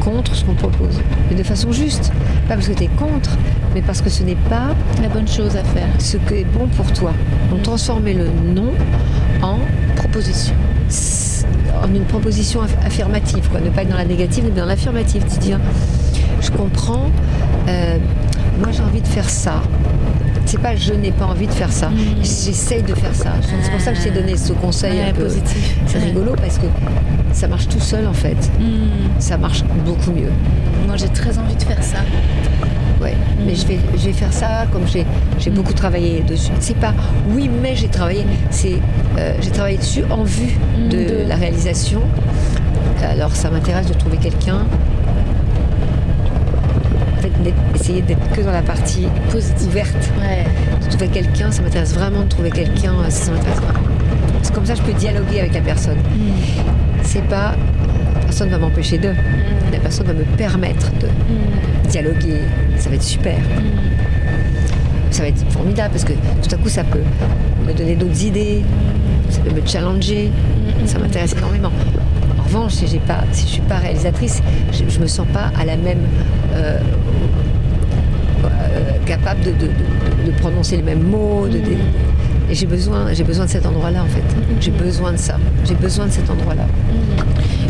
contre 0.00 0.34
ce 0.34 0.44
qu'on 0.44 0.54
propose. 0.54 1.00
Et 1.30 1.34
de 1.34 1.42
façon 1.42 1.72
juste. 1.72 2.12
Pas 2.48 2.54
parce 2.54 2.68
que 2.68 2.72
tu 2.72 2.84
es 2.84 2.88
contre, 2.88 3.30
mais 3.74 3.82
parce 3.82 4.00
que 4.00 4.10
ce 4.10 4.22
n'est 4.22 4.36
pas 4.48 4.74
La 5.00 5.08
bonne 5.08 5.28
chose 5.28 5.56
à 5.56 5.64
faire. 5.64 5.88
ce 5.98 6.16
qui 6.16 6.34
est 6.34 6.44
bon 6.44 6.66
pour 6.68 6.90
toi. 6.92 7.12
Donc 7.50 7.62
transformer 7.62 8.14
le 8.14 8.26
non 8.54 8.72
en 9.42 9.58
Proposition. 9.96 10.54
En 11.82 11.94
une 11.94 12.04
proposition 12.04 12.60
aff- 12.62 12.86
affirmative, 12.86 13.48
quoi. 13.50 13.60
ne 13.60 13.70
pas 13.70 13.82
être 13.82 13.90
dans 13.90 13.96
la 13.96 14.04
négative, 14.04 14.44
mais 14.52 14.60
dans 14.60 14.66
l'affirmative. 14.66 15.24
Tu 15.32 15.38
dis, 15.38 15.54
je 16.40 16.50
comprends, 16.50 17.06
euh, 17.68 17.98
moi 18.58 18.68
j'ai 18.72 18.82
envie 18.82 19.00
de 19.00 19.06
faire 19.08 19.28
ça. 19.30 19.62
C'est 20.44 20.58
pas 20.60 20.74
je 20.76 20.92
n'ai 20.92 21.12
pas 21.12 21.26
envie 21.26 21.46
de 21.46 21.52
faire 21.52 21.72
ça, 21.72 21.88
j'essaye 22.20 22.82
de 22.82 22.94
faire 22.94 23.14
ça. 23.14 23.30
C'est 23.62 23.70
pour 23.70 23.80
ça 23.80 23.92
que 23.92 23.98
je 23.98 24.02
t'ai 24.02 24.10
donné 24.10 24.36
ce 24.36 24.52
conseil 24.52 24.98
Ouais, 24.98 25.10
un 25.10 25.12
peu. 25.12 25.22
positif. 25.22 25.76
C'est 25.86 25.98
Ouais. 25.98 26.04
rigolo 26.06 26.32
parce 26.36 26.58
que 26.58 26.66
ça 27.32 27.46
marche 27.48 27.68
tout 27.68 27.80
seul 27.80 28.06
en 28.06 28.12
fait. 28.12 28.36
Hmm. 28.58 29.18
Ça 29.20 29.38
marche 29.38 29.62
beaucoup 29.86 30.10
mieux. 30.10 30.30
Moi, 30.86 30.96
j'ai 30.96 31.08
très 31.08 31.38
envie 31.38 31.54
de 31.54 31.62
faire 31.62 31.82
ça. 31.82 31.98
Ouais. 33.02 33.14
Mais 33.44 33.54
je 33.54 33.66
vais, 33.66 33.78
je 33.96 34.06
vais 34.06 34.12
faire 34.12 34.32
ça 34.32 34.66
comme 34.72 34.86
j'ai, 34.86 35.04
j'ai 35.38 35.50
beaucoup 35.50 35.72
travaillé 35.72 36.20
dessus. 36.22 36.52
C'est 36.60 36.76
pas 36.76 36.94
oui, 37.30 37.48
mais 37.62 37.74
j'ai 37.76 37.88
travaillé. 37.88 38.24
C'est 38.50 38.76
euh, 39.18 39.34
j'ai 39.40 39.50
travaillé 39.50 39.78
dessus 39.78 40.04
en 40.10 40.22
vue 40.24 40.56
de, 40.90 40.96
de- 40.96 41.28
la 41.28 41.36
réalisation. 41.36 42.00
Alors 43.02 43.34
ça 43.34 43.50
m'intéresse 43.50 43.86
de 43.88 43.94
trouver 43.94 44.16
quelqu'un. 44.16 44.64
En 47.18 47.22
fait, 47.22 47.32
essayer 47.74 48.02
d'être 48.02 48.28
que 48.32 48.40
dans 48.40 48.52
la 48.52 48.62
partie 48.62 49.06
ouverte. 49.66 50.10
Ouais. 50.20 50.44
De 50.84 50.88
trouver 50.88 51.08
quelqu'un, 51.08 51.50
ça 51.50 51.62
m'intéresse 51.62 51.94
vraiment 51.94 52.20
de 52.22 52.28
trouver 52.28 52.50
quelqu'un. 52.50 52.92
euh, 52.94 53.10
Ça 53.10 53.30
m'intéresse 53.32 53.58
vraiment. 53.58 53.78
C'est 54.42 54.52
comme 54.54 54.66
ça 54.66 54.72
que 54.74 54.80
je 54.80 54.84
peux 54.84 54.92
dialoguer 54.98 55.40
avec 55.40 55.54
la 55.54 55.60
personne. 55.60 55.98
C'est 57.02 57.22
pas 57.28 57.54
personne 58.32 58.48
va 58.48 58.56
m'empêcher 58.56 58.96
de. 58.96 59.10
La 59.70 59.78
personne 59.78 60.06
va 60.06 60.14
me 60.14 60.24
permettre 60.38 60.90
de 60.92 61.06
dialoguer. 61.90 62.40
Ça 62.78 62.88
va 62.88 62.94
être 62.94 63.02
super. 63.02 63.36
Ça 65.10 65.20
va 65.22 65.28
être 65.28 65.44
formidable 65.50 65.90
parce 65.92 66.04
que 66.04 66.14
tout 66.14 66.54
à 66.54 66.56
coup 66.56 66.70
ça 66.70 66.82
peut 66.82 67.02
me 67.68 67.74
donner 67.74 67.94
d'autres 67.94 68.24
idées, 68.24 68.62
ça 69.28 69.40
peut 69.42 69.50
me 69.54 69.66
challenger. 69.66 70.30
Ça 70.86 70.98
m'intéresse 70.98 71.34
énormément. 71.36 71.70
En 72.38 72.42
revanche, 72.44 72.72
si 72.72 72.98
pas, 73.00 73.20
si 73.32 73.46
je 73.46 73.52
suis 73.52 73.60
pas 73.62 73.76
réalisatrice, 73.76 74.40
je, 74.72 74.82
je 74.88 74.98
me 74.98 75.06
sens 75.06 75.26
pas 75.30 75.50
à 75.60 75.66
la 75.66 75.76
même 75.76 76.00
euh, 76.54 76.78
euh, 78.46 78.48
capable 79.04 79.40
de, 79.42 79.50
de- 79.50 79.56
de- 79.66 80.30
de 80.32 80.38
prononcer 80.38 80.76
les 80.78 80.82
mêmes 80.82 81.02
mots. 81.02 81.46
Et 82.50 82.54
j'ai 82.54 82.66
besoin, 82.66 83.12
j'ai 83.12 83.24
besoin 83.24 83.44
de 83.44 83.50
cet 83.50 83.66
endroit-là 83.66 84.02
en 84.02 84.06
fait. 84.06 84.24
J'ai 84.60 84.70
besoin 84.70 85.12
de 85.12 85.16
ça. 85.18 85.36
J'ai 85.66 85.74
besoin 85.74 86.06
de 86.06 86.10
cet 86.12 86.28
endroit-là. 86.30 86.64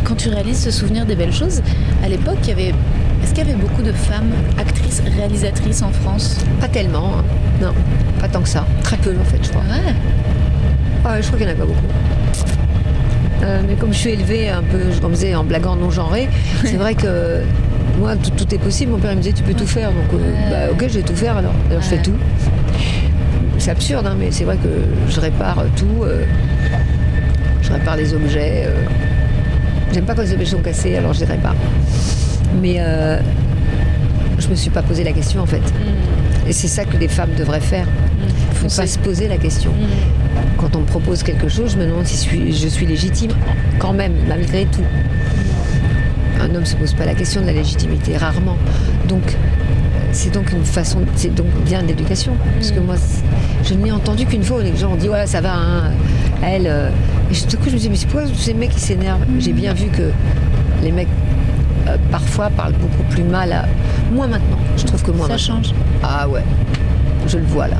Quand 0.04 0.16
tu 0.16 0.28
réalises 0.28 0.60
ce 0.62 0.70
souvenir 0.70 1.06
des 1.06 1.14
belles 1.14 1.32
choses, 1.32 1.62
à 2.04 2.08
l'époque, 2.08 2.38
il 2.42 2.48
y 2.48 2.52
avait. 2.52 2.74
Est-ce 3.22 3.34
qu'il 3.34 3.46
y 3.46 3.50
avait 3.50 3.58
beaucoup 3.60 3.82
de 3.82 3.92
femmes 3.92 4.32
actrices, 4.58 5.00
réalisatrices 5.16 5.82
en 5.82 5.92
France? 5.92 6.38
Pas 6.60 6.68
tellement, 6.68 7.18
hein. 7.18 7.24
non, 7.60 7.72
pas 8.20 8.28
tant 8.28 8.40
que 8.40 8.48
ça. 8.48 8.66
Très 8.82 8.96
peu 8.96 9.14
en 9.20 9.24
fait, 9.24 9.38
je 9.42 9.48
crois. 9.50 9.62
Ouais. 9.62 9.94
Ah, 11.04 11.20
je 11.20 11.26
crois 11.26 11.38
qu'il 11.38 11.46
n'y 11.46 11.52
en 11.52 11.56
a 11.56 11.58
pas 11.58 11.66
beaucoup. 11.66 11.86
Euh, 13.44 13.60
mais 13.68 13.74
comme 13.74 13.92
je 13.92 13.98
suis 13.98 14.10
élevée 14.10 14.48
un 14.50 14.62
peu, 14.62 14.90
je 14.92 15.00
comme 15.00 15.12
disais, 15.12 15.34
en 15.34 15.44
blaguant 15.44 15.76
non 15.76 15.90
genré, 15.90 16.28
c'est 16.64 16.76
vrai 16.76 16.94
que 16.94 17.42
moi, 17.98 18.16
tout, 18.16 18.30
tout 18.30 18.52
est 18.54 18.58
possible. 18.58 18.92
Mon 18.92 18.98
père 18.98 19.12
me 19.14 19.20
disait, 19.20 19.34
tu 19.34 19.42
peux 19.44 19.54
tout 19.54 19.66
faire. 19.66 19.90
Donc, 19.90 20.20
euh, 20.20 20.50
bah, 20.50 20.72
ok, 20.72 20.84
je 20.88 20.98
vais 20.98 21.02
tout 21.02 21.16
faire 21.16 21.36
alors. 21.36 21.54
Alors, 21.70 21.82
je 21.82 21.88
fais 21.88 22.02
tout. 22.02 22.14
C'est 23.58 23.70
absurde, 23.70 24.06
hein, 24.06 24.16
mais 24.18 24.32
c'est 24.32 24.44
vrai 24.44 24.56
que 24.56 24.68
je 25.08 25.20
répare 25.20 25.64
tout. 25.76 26.02
euh, 26.02 26.24
je 27.62 27.72
répare 27.72 27.96
les 27.96 28.12
objets. 28.14 28.66
Euh. 29.92 29.94
J'aime 29.94 30.04
pas 30.04 30.14
quand 30.14 30.22
les 30.22 30.32
objets 30.32 30.46
sont 30.46 30.62
cassés, 30.62 30.96
alors 30.96 31.12
je 31.12 31.20
les 31.20 31.26
répare. 31.26 31.54
Mais 32.60 32.76
euh, 32.78 33.18
je 34.38 34.48
me 34.48 34.54
suis 34.54 34.70
pas 34.70 34.82
posé 34.82 35.04
la 35.04 35.12
question 35.12 35.40
en 35.40 35.46
fait. 35.46 35.62
Et 36.48 36.52
c'est 36.52 36.68
ça 36.68 36.84
que 36.84 36.96
les 36.96 37.08
femmes 37.08 37.34
devraient 37.36 37.60
faire. 37.60 37.86
Il 38.50 38.56
faut 38.70 38.76
pas 38.76 38.86
se 38.86 38.98
poser 38.98 39.28
la 39.28 39.36
question. 39.36 39.72
Quand 40.58 40.76
on 40.76 40.80
me 40.80 40.86
propose 40.86 41.22
quelque 41.22 41.48
chose, 41.48 41.72
je 41.72 41.78
me 41.78 41.86
demande 41.86 42.06
si 42.06 42.16
je 42.16 42.20
suis, 42.20 42.52
je 42.52 42.68
suis 42.68 42.86
légitime, 42.86 43.32
quand 43.78 43.92
même, 43.92 44.14
malgré 44.28 44.66
tout. 44.66 44.84
Un 46.40 46.54
homme 46.54 46.62
ne 46.62 46.66
se 46.66 46.76
pose 46.76 46.94
pas 46.94 47.06
la 47.06 47.14
question 47.14 47.40
de 47.40 47.46
la 47.46 47.52
légitimité, 47.52 48.16
rarement. 48.16 48.56
Donc, 49.08 49.36
c'est 50.12 50.32
donc 50.32 50.52
une 50.52 50.64
façon, 50.64 51.00
c'est 51.14 51.34
donc 51.34 51.46
bien 51.64 51.82
de 51.82 51.88
l'éducation. 51.88 52.32
Parce 52.54 52.72
que 52.72 52.80
moi, 52.80 52.96
je 53.64 53.74
ne 53.74 53.84
l'ai 53.84 53.92
entendu 53.92 54.26
qu'une 54.26 54.42
fois 54.42 54.58
où 54.58 54.62
les 54.62 54.76
gens 54.76 54.92
ont 54.92 54.96
dit, 54.96 55.08
voilà, 55.08 55.26
ça 55.26 55.40
va, 55.40 55.54
hein, 55.54 55.92
elle. 56.42 56.92
Et 57.32 57.34
tout 57.34 57.56
à 57.56 57.60
coup, 57.60 57.68
je 57.70 57.74
me 57.74 57.78
dis, 57.78 57.88
mais 57.88 57.96
c'est 57.96 58.06
pourquoi 58.06 58.28
tous 58.28 58.34
ces 58.34 58.52
mecs 58.52 58.70
qui 58.70 58.80
s'énervent? 58.80 59.24
J'ai 59.38 59.54
bien 59.54 59.72
vu 59.72 59.86
que 59.86 60.10
les 60.82 60.92
mecs, 60.92 61.08
euh, 61.88 61.96
parfois, 62.10 62.50
parlent 62.50 62.74
beaucoup 62.74 63.04
plus 63.08 63.22
mal 63.22 63.52
à. 63.52 63.64
Moi 64.12 64.26
maintenant, 64.26 64.58
je 64.76 64.84
trouve 64.84 65.02
que 65.02 65.10
moi 65.12 65.26
Ça 65.26 65.32
maintenant. 65.34 65.62
change. 65.62 65.74
Ah 66.02 66.28
ouais, 66.28 66.42
je 67.26 67.38
le 67.38 67.44
vois 67.44 67.68
là. 67.68 67.76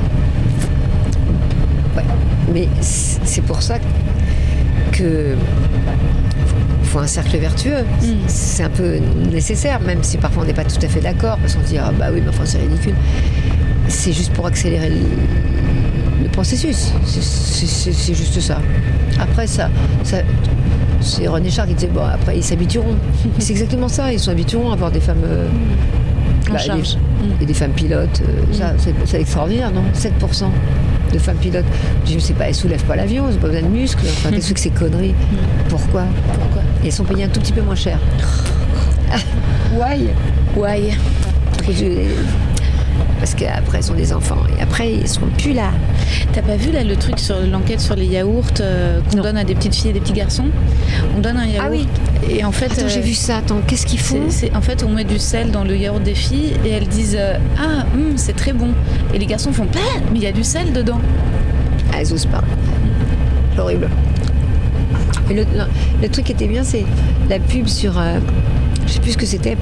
Ouais. 1.95 2.03
Mais 2.51 2.67
c'est 2.81 3.41
pour 3.43 3.61
ça 3.61 3.75
que 4.91 5.35
faut 6.85 6.99
un 6.99 7.07
cercle 7.07 7.37
vertueux. 7.37 7.85
C'est 8.27 8.63
un 8.63 8.69
peu 8.71 8.97
nécessaire, 9.31 9.79
même 9.81 10.01
si 10.01 10.17
parfois 10.17 10.43
on 10.43 10.45
n'est 10.47 10.53
pas 10.53 10.63
tout 10.65 10.83
à 10.83 10.87
fait 10.87 10.99
d'accord, 11.01 11.37
parce 11.37 11.53
qu'on 11.53 11.61
se 11.61 11.67
dit 11.67 11.77
ah 11.77 11.91
bah 11.97 12.07
oui, 12.11 12.21
mais 12.23 12.29
enfin 12.29 12.45
c'est 12.45 12.57
ridicule. 12.57 12.95
C'est 13.87 14.13
juste 14.13 14.33
pour 14.33 14.47
accélérer 14.47 14.89
le, 14.89 14.95
le 16.21 16.29
processus. 16.29 16.91
C'est- 17.05 18.13
juste 18.13 18.39
ça. 18.39 18.59
Après 19.19 19.47
ça, 19.47 19.69
ça 20.03 20.17
c'est 21.01 21.27
René 21.27 21.49
Char 21.49 21.67
qui 21.67 21.73
disait 21.73 21.87
bon 21.93 22.03
après 22.05 22.37
ils 22.37 22.43
s'habitueront. 22.43 22.95
c'est 23.39 23.51
exactement 23.51 23.87
ça, 23.87 24.11
ils 24.11 24.19
s'habitueront 24.19 24.69
à 24.71 24.73
avoir 24.73 24.91
des 24.91 24.99
femmes. 24.99 25.23
euh, 25.25 25.47
En 26.49 26.53
bah, 26.53 26.59
charge. 26.59 26.97
des- 27.39 27.43
et 27.43 27.45
des 27.45 27.53
femmes 27.53 27.71
pilotes, 27.71 28.21
euh, 28.27 28.53
ça, 28.53 28.73
c'est- 29.05 29.19
extraordinaire, 29.19 29.71
non? 29.71 29.83
7% 29.93 30.51
de 31.13 31.17
femmes 31.19 31.37
pilotes. 31.37 31.63
Je 32.05 32.15
ne 32.15 32.19
sais 32.19 32.33
pas, 32.33 32.45
elles 32.49 32.55
soulèvent 32.55 32.83
pas 32.83 32.95
l'avion, 32.97 33.25
elles 33.27 33.35
n'ont 33.35 33.39
pas 33.41 33.47
besoin 33.47 33.61
de 33.69 33.73
muscles. 33.73 34.03
Enfin, 34.09 34.29
qu'est-ce 34.31 34.53
que 34.53 34.59
c'est 34.59 34.69
conneries 34.71 35.13
Pourquoi? 35.69 36.03
Pourquoi? 36.39 36.61
Et 36.83 36.87
elles 36.87 36.91
sont 36.91 37.05
payées 37.05 37.23
un 37.23 37.29
tout 37.29 37.39
petit 37.39 37.53
peu 37.53 37.61
moins 37.61 37.75
cher. 37.75 37.97
Why? 39.73 40.09
Ouais. 40.57 40.91
Parce 43.23 43.35
qu'après, 43.35 43.77
elles 43.77 43.83
sont 43.85 43.93
des 43.93 44.11
enfants. 44.11 44.39
Et 44.59 44.61
après, 44.61 44.91
ils 44.91 45.07
seront 45.07 45.27
plus 45.37 45.53
là. 45.53 45.69
T'as 46.33 46.41
pas 46.41 46.57
vu 46.57 46.73
là 46.73 46.83
le 46.83 46.97
truc 46.97 47.17
sur 47.19 47.35
l'enquête 47.49 47.79
sur 47.79 47.95
les 47.95 48.05
yaourts 48.05 48.43
euh, 48.59 48.99
qu'on 49.09 49.21
donne 49.21 49.37
à 49.37 49.45
des 49.45 49.55
petites 49.55 49.73
filles 49.73 49.91
et 49.91 49.93
des 49.93 50.01
petits 50.01 50.11
garçons? 50.11 50.47
On 51.15 51.21
donne 51.21 51.37
un 51.37 51.45
yaourt. 51.45 51.65
Ah 51.65 51.71
oui. 51.71 51.87
Et 52.29 52.43
en 52.43 52.51
fait, 52.51 52.65
Attends, 52.65 52.81
euh, 52.83 52.89
j'ai 52.89 52.99
vu 52.99 53.13
ça. 53.13 53.37
Attends, 53.37 53.61
qu'est-ce 53.65 53.85
qu'ils 53.85 54.01
font? 54.01 54.19
en 54.53 54.61
fait, 54.61 54.83
on 54.83 54.89
met 54.89 55.05
du 55.05 55.19
sel 55.19 55.51
dans 55.51 55.63
le 55.63 55.77
yaourt 55.77 56.03
des 56.03 56.15
filles 56.15 56.51
et 56.65 56.71
elles 56.71 56.87
disent 56.89 57.15
euh, 57.17 57.37
Ah, 57.57 57.85
hum, 57.93 58.17
c'est 58.17 58.35
très 58.35 58.51
bon. 58.51 58.71
Et 59.13 59.19
les 59.19 59.25
garçons 59.25 59.53
font 59.53 59.67
Bah, 59.73 59.79
mais 60.11 60.19
il 60.19 60.23
y 60.23 60.27
a 60.27 60.33
du 60.33 60.43
sel 60.43 60.73
dedans. 60.73 60.99
Ah, 61.93 61.99
elles 62.01 62.11
osent 62.11 62.25
pas. 62.25 62.43
Horrible. 63.57 63.87
Et 65.31 65.33
le, 65.33 65.43
le- 65.43 65.47
le 66.01 66.09
truc 66.09 66.25
qui 66.25 66.33
était 66.33 66.47
bien, 66.47 66.65
c'est 66.65 66.83
la 67.29 67.39
pub 67.39 67.67
sur. 67.67 67.97
Je 68.93 68.97
sais 68.97 69.01
plus 69.01 69.13
ce 69.13 69.17
que 69.17 69.25
c'était. 69.25 69.57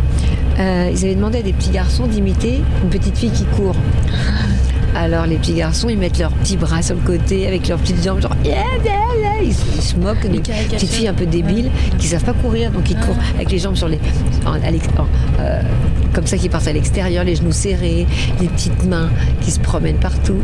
Euh, 0.59 0.89
ils 0.93 1.05
avaient 1.05 1.15
demandé 1.15 1.37
à 1.39 1.41
des 1.41 1.53
petits 1.53 1.69
garçons 1.69 2.05
d'imiter 2.05 2.59
une 2.83 2.89
petite 2.89 3.17
fille 3.17 3.31
qui 3.31 3.45
court. 3.45 3.75
Alors 4.93 5.25
les 5.25 5.37
petits 5.37 5.53
garçons, 5.53 5.87
ils 5.87 5.97
mettent 5.97 6.19
leurs 6.19 6.33
petits 6.33 6.57
bras 6.57 6.81
sur 6.81 6.95
le 6.95 7.01
côté 7.01 7.47
avec 7.47 7.65
leurs 7.69 7.77
petites 7.79 8.03
jambes, 8.03 8.21
genre 8.21 8.35
yeah, 8.43 8.55
yeah, 8.83 8.91
yeah. 9.21 9.41
Ils, 9.41 9.53
se- 9.53 9.63
ils 9.77 9.81
se 9.81 9.95
moquent 9.95 10.27
des 10.29 10.39
petites 10.39 10.89
filles 10.89 11.07
un 11.07 11.13
peu 11.13 11.25
débiles 11.25 11.71
qui 11.97 12.07
savent 12.07 12.25
pas 12.25 12.33
courir, 12.33 12.71
donc 12.71 12.89
ils 12.91 12.97
courent 12.97 13.15
avec 13.35 13.49
les 13.51 13.57
jambes 13.59 13.75
sur 13.77 13.87
les, 13.87 13.99
en- 14.45 14.55
en- 14.57 15.07
euh, 15.39 15.61
comme 16.13 16.27
ça, 16.27 16.35
qui 16.35 16.49
partent 16.49 16.67
à 16.67 16.73
l'extérieur, 16.73 17.23
les 17.23 17.35
genoux 17.35 17.53
serrés, 17.53 18.05
les 18.41 18.47
petites 18.49 18.83
mains 18.85 19.09
qui 19.39 19.51
se 19.51 19.61
promènent 19.61 19.95
partout. 19.99 20.35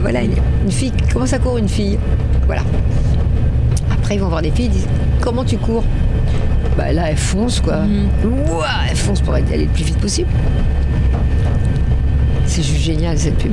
Voilà, 0.00 0.22
une 0.22 0.32
une 0.64 0.72
fille. 0.72 0.92
Comment 1.12 1.26
ça 1.26 1.38
court 1.38 1.58
une 1.58 1.68
fille? 1.68 1.98
Voilà. 2.46 2.62
Après, 3.92 4.14
ils 4.14 4.20
vont 4.20 4.28
voir 4.28 4.40
des 4.40 4.50
filles, 4.50 4.66
ils 4.66 4.70
disent 4.72 4.88
Comment 5.20 5.44
tu 5.44 5.58
cours? 5.58 5.84
Bah 6.76 6.92
là, 6.92 7.10
elle 7.10 7.16
fonce, 7.16 7.60
quoi. 7.60 7.80
Ouah, 8.24 8.66
elle 8.90 8.96
fonce 8.96 9.20
pour 9.20 9.34
aller 9.34 9.44
le 9.58 9.66
plus 9.66 9.84
vite 9.84 9.98
possible. 9.98 10.30
C'est 12.46 12.62
juste 12.62 12.82
génial, 12.82 13.16
cette 13.18 13.36
pub. 13.38 13.52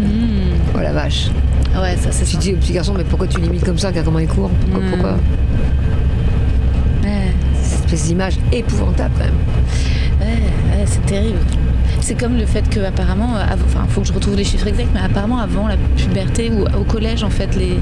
Oh 0.75 0.79
la 0.81 0.91
vache. 0.93 1.27
Ouais, 1.75 1.95
ça 1.97 2.11
c'est 2.11 2.25
Tu 2.25 2.31
ça. 2.33 2.37
dis 2.39 2.53
au 2.53 2.57
petit 2.57 2.73
garçon, 2.73 2.93
mais 2.97 3.03
pourquoi 3.03 3.27
tu 3.27 3.39
limites 3.39 3.63
comme 3.63 3.77
ça 3.77 3.91
Car 3.91 4.03
comment 4.03 4.19
il 4.19 4.27
court 4.27 4.49
Pourquoi, 4.71 4.79
Mm. 4.87 4.89
pourquoi 4.91 5.11
Ouais, 7.03 7.33
Cette 7.61 7.85
espèce 7.85 8.07
d'image 8.07 8.33
épouvantable, 8.51 9.13
quand 9.17 9.25
même. 9.25 9.33
ouais, 10.21 10.77
ouais, 10.79 10.85
c'est 10.85 11.05
terrible. 11.05 11.39
C'est 12.01 12.17
comme 12.19 12.37
le 12.37 12.45
fait 12.45 12.67
que 12.69 12.79
apparemment, 12.81 13.33
enfin, 13.35 13.85
faut 13.89 14.01
que 14.01 14.07
je 14.07 14.13
retrouve 14.13 14.35
les 14.35 14.43
chiffres 14.43 14.67
exacts, 14.67 14.89
mais 14.93 15.01
apparemment 15.01 15.39
avant 15.39 15.67
la 15.67 15.75
puberté 15.97 16.51
ou 16.51 16.63
au 16.77 16.83
collège, 16.83 17.23
en 17.23 17.29
fait, 17.29 17.55
les, 17.55 17.77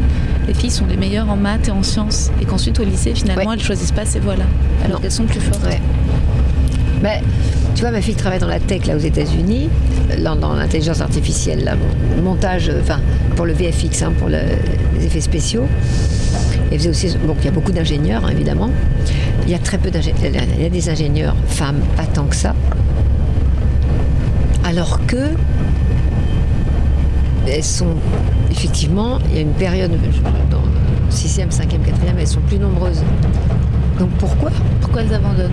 les 0.48 0.54
filles 0.54 0.72
sont 0.72 0.86
les 0.86 0.98
meilleures 0.98 1.30
en 1.30 1.36
maths 1.36 1.68
et 1.68 1.72
en 1.72 1.84
sciences, 1.84 2.32
et 2.42 2.46
qu'ensuite 2.46 2.80
au 2.80 2.84
lycée, 2.84 3.14
finalement, 3.14 3.50
Ouais. 3.50 3.56
elles 3.58 3.64
choisissent 3.64 3.92
pas 3.92 4.06
ces 4.06 4.20
voies-là, 4.20 4.46
alors 4.86 5.02
qu'elles 5.02 5.12
sont 5.12 5.26
plus 5.26 5.40
fortes. 5.42 5.64
Ouais. 5.66 5.80
Ben, 7.04 7.22
tu 7.76 7.82
vois, 7.82 7.92
ma 7.92 8.02
fille 8.02 8.16
travaille 8.16 8.40
dans 8.40 8.48
la 8.48 8.60
tech 8.60 8.88
là 8.88 8.96
aux 8.96 9.00
États-Unis, 9.00 9.70
dans, 10.24 10.36
dans 10.36 10.54
l'intelligence 10.54 11.02
artificielle, 11.02 11.64
là, 11.64 11.74
montage, 12.24 12.70
euh, 12.70 12.80
enfin 12.82 13.00
pour 13.36 13.46
le 13.46 13.54
VFX, 13.54 14.02
hein, 14.04 14.14
pour 14.18 14.30
le- 14.30 14.38
les 14.98 15.06
effets 15.06 15.22
spéciaux. 15.22 15.66
Elle 16.72 16.80
faisait 16.80 16.90
aussi, 16.90 17.16
bon, 17.26 17.36
il 17.40 17.46
y 17.46 17.48
a 17.48 17.52
beaucoup 17.52 17.72
d'ingénieurs 17.72 18.26
hein, 18.26 18.30
évidemment. 18.32 18.70
Il 19.46 19.52
y 19.52 19.56
a 19.56 19.60
très 19.60 19.78
peu 19.78 19.92
d'ingénieurs. 19.92 20.32
Il 20.58 20.64
y 20.64 20.66
a 20.66 20.70
des 20.70 20.90
ingénieurs 20.90 21.36
femmes, 21.48 21.80
pas 21.96 22.06
tant 22.06 22.26
que 22.26 22.36
ça. 22.36 22.56
Alors 24.66 25.00
que 25.06 25.30
elles 27.48 27.64
sont 27.64 27.96
effectivement, 28.52 29.20
il 29.30 29.36
y 29.36 29.38
a 29.38 29.42
une 29.42 29.54
période 29.54 29.92
dans 30.52 30.64
6e, 31.12 31.50
5e, 31.50 31.80
4e, 31.80 32.18
elles 32.20 32.28
sont 32.28 32.42
plus 32.42 32.60
nombreuses. 32.60 33.02
Donc 34.00 34.10
pourquoi? 34.20 34.52
Pourquoi 34.82 35.02
elles 35.02 35.14
abandonnent? 35.14 35.52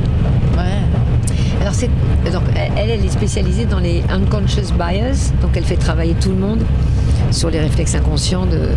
Ouais. 0.56 1.60
alors, 1.60 1.74
c'est, 1.74 1.88
donc, 2.30 2.42
elle, 2.56 2.90
elle 2.90 3.04
est 3.04 3.08
spécialisée 3.08 3.64
dans 3.64 3.80
les 3.80 4.02
unconscious 4.10 4.72
bias, 4.78 5.32
donc 5.40 5.56
elle 5.56 5.64
fait 5.64 5.76
travailler 5.76 6.14
tout 6.14 6.30
le 6.30 6.36
monde 6.36 6.60
sur 7.30 7.50
les 7.50 7.60
réflexes 7.60 7.94
inconscients 7.94 8.46
de, 8.46 8.68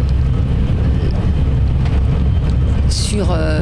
sur 2.89 3.17
sur 3.17 3.31
euh, 3.31 3.61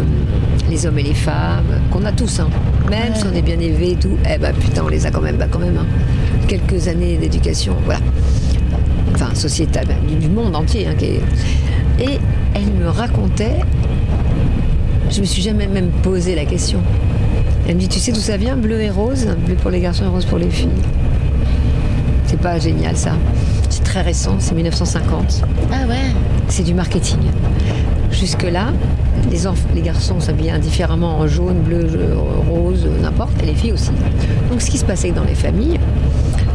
les 0.69 0.86
hommes 0.86 0.99
et 0.99 1.03
les 1.03 1.14
femmes, 1.14 1.65
qu'on 1.91 2.03
a 2.06 2.11
tous, 2.11 2.40
hein. 2.40 2.49
même 2.90 3.15
si 3.15 3.26
on 3.26 3.34
est 3.34 3.41
bien 3.41 3.60
élevé 3.60 3.91
et 3.91 3.95
tout, 3.95 4.18
eh 4.30 4.38
ben 4.38 4.53
putain, 4.53 4.84
on 4.84 4.88
les 4.88 5.06
a 5.06 5.11
quand 5.11 5.22
même, 5.22 5.38
bah, 5.38 5.48
quand 5.49 5.60
même, 5.60 5.77
hein. 5.77 5.86
quelques 6.48 6.88
années 6.88 7.18
d'éducation, 7.18 7.76
voilà. 7.86 7.99
Enfin, 9.14 9.34
sociétale, 9.34 9.86
ben, 9.88 10.19
du- 10.19 10.27
monde 10.30 10.56
entier. 10.56 10.88
hein, 10.88 10.95
qui 10.98 11.06
est- 11.06 11.22
Et 11.99 12.19
elle 12.53 12.72
me 12.73 12.90
racontait, 12.90 13.60
je 15.10 15.19
me 15.22 15.26
suis 15.26 15.41
jamais 15.41 15.68
même 15.68 15.90
posé 16.03 16.36
la 16.36 16.45
question. 16.45 16.80
Elle 17.68 17.76
me 17.76 17.80
dit, 17.80 17.88
tu 17.88 17.99
sais 17.99 18.11
d'où 18.11 18.19
ça 18.19 18.38
vient, 18.38 18.56
bleu 18.57 18.82
et 18.82 18.90
rose, 18.90 19.27
bleu 19.45 19.56
pour 19.56 19.72
les 19.72 19.80
garçons 19.80 20.03
et 20.06 20.07
rose 20.07 20.26
pour 20.26 20.38
les 20.38 20.49
filles. 20.49 20.69
C'est 22.26 22.40
pas 22.40 22.60
génial 22.60 22.95
ça. 22.98 23.11
C'est 23.69 23.84
très 23.84 24.02
récent, 24.02 24.36
c'est 24.40 24.53
1950. 24.56 25.41
Ah 25.72 25.88
ouais. 25.88 25.95
C'est 26.48 26.64
du 26.64 26.73
marketing. 26.73 27.19
Jusque-là, 28.11 28.68
les, 29.32 29.40
les 29.73 29.82
garçons 29.82 30.19
s'habillaient 30.19 30.52
indifféremment 30.52 31.19
en 31.19 31.27
jaune, 31.27 31.57
bleu, 31.65 31.88
rose, 32.49 32.86
n'importe, 33.02 33.41
et 33.41 33.48
les 33.48 33.56
filles 33.56 33.73
aussi. 33.73 33.91
Donc 34.52 34.61
ce 34.61 34.69
qui 34.69 34.77
se 34.77 34.86
passait 34.86 35.11
dans 35.11 35.23
les 35.23 35.36
familles, 35.36 35.80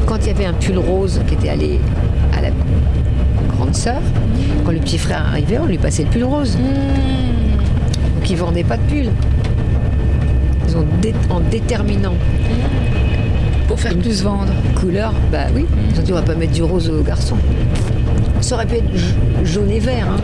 quand 0.06 0.16
il 0.22 0.26
y 0.28 0.30
avait 0.30 0.46
un 0.46 0.52
pull 0.54 0.78
rose 0.78 1.20
qui 1.26 1.34
était 1.34 1.48
allé 1.48 1.80
à 2.40 2.48
la 2.48 3.54
grande 3.56 3.74
sœur, 3.74 4.00
quand 4.64 4.72
le 4.72 4.78
petit 4.78 4.98
frère 4.98 5.24
arrivait, 5.26 5.58
on 5.58 5.66
lui 5.66 5.78
passait 5.78 6.02
le 6.04 6.08
pull 6.08 6.24
rose. 6.24 6.56
Donc 8.16 8.30
ils 8.30 8.36
vendaient 8.36 8.64
pas 8.64 8.76
de 8.76 8.82
pull. 8.82 9.10
Ils 10.68 10.76
ont 10.76 10.84
dé- 11.02 11.14
en 11.30 11.40
déterminant 11.40 12.14
Pour 13.68 13.78
faire 13.80 13.94
plus 13.96 14.22
vendre. 14.22 14.52
couleur, 14.80 15.12
bah 15.32 15.46
oui, 15.54 15.66
ils 15.92 16.00
ont 16.00 16.02
dit 16.02 16.12
on 16.12 16.16
va 16.16 16.22
pas 16.22 16.34
mettre 16.34 16.52
du 16.52 16.62
rose 16.62 16.88
aux 16.90 17.02
garçons. 17.02 17.36
Ça 18.40 18.54
aurait 18.54 18.66
pu 18.66 18.76
être 18.76 19.44
jaune 19.44 19.70
et 19.70 19.80
vert. 19.80 20.06
hein. 20.10 20.16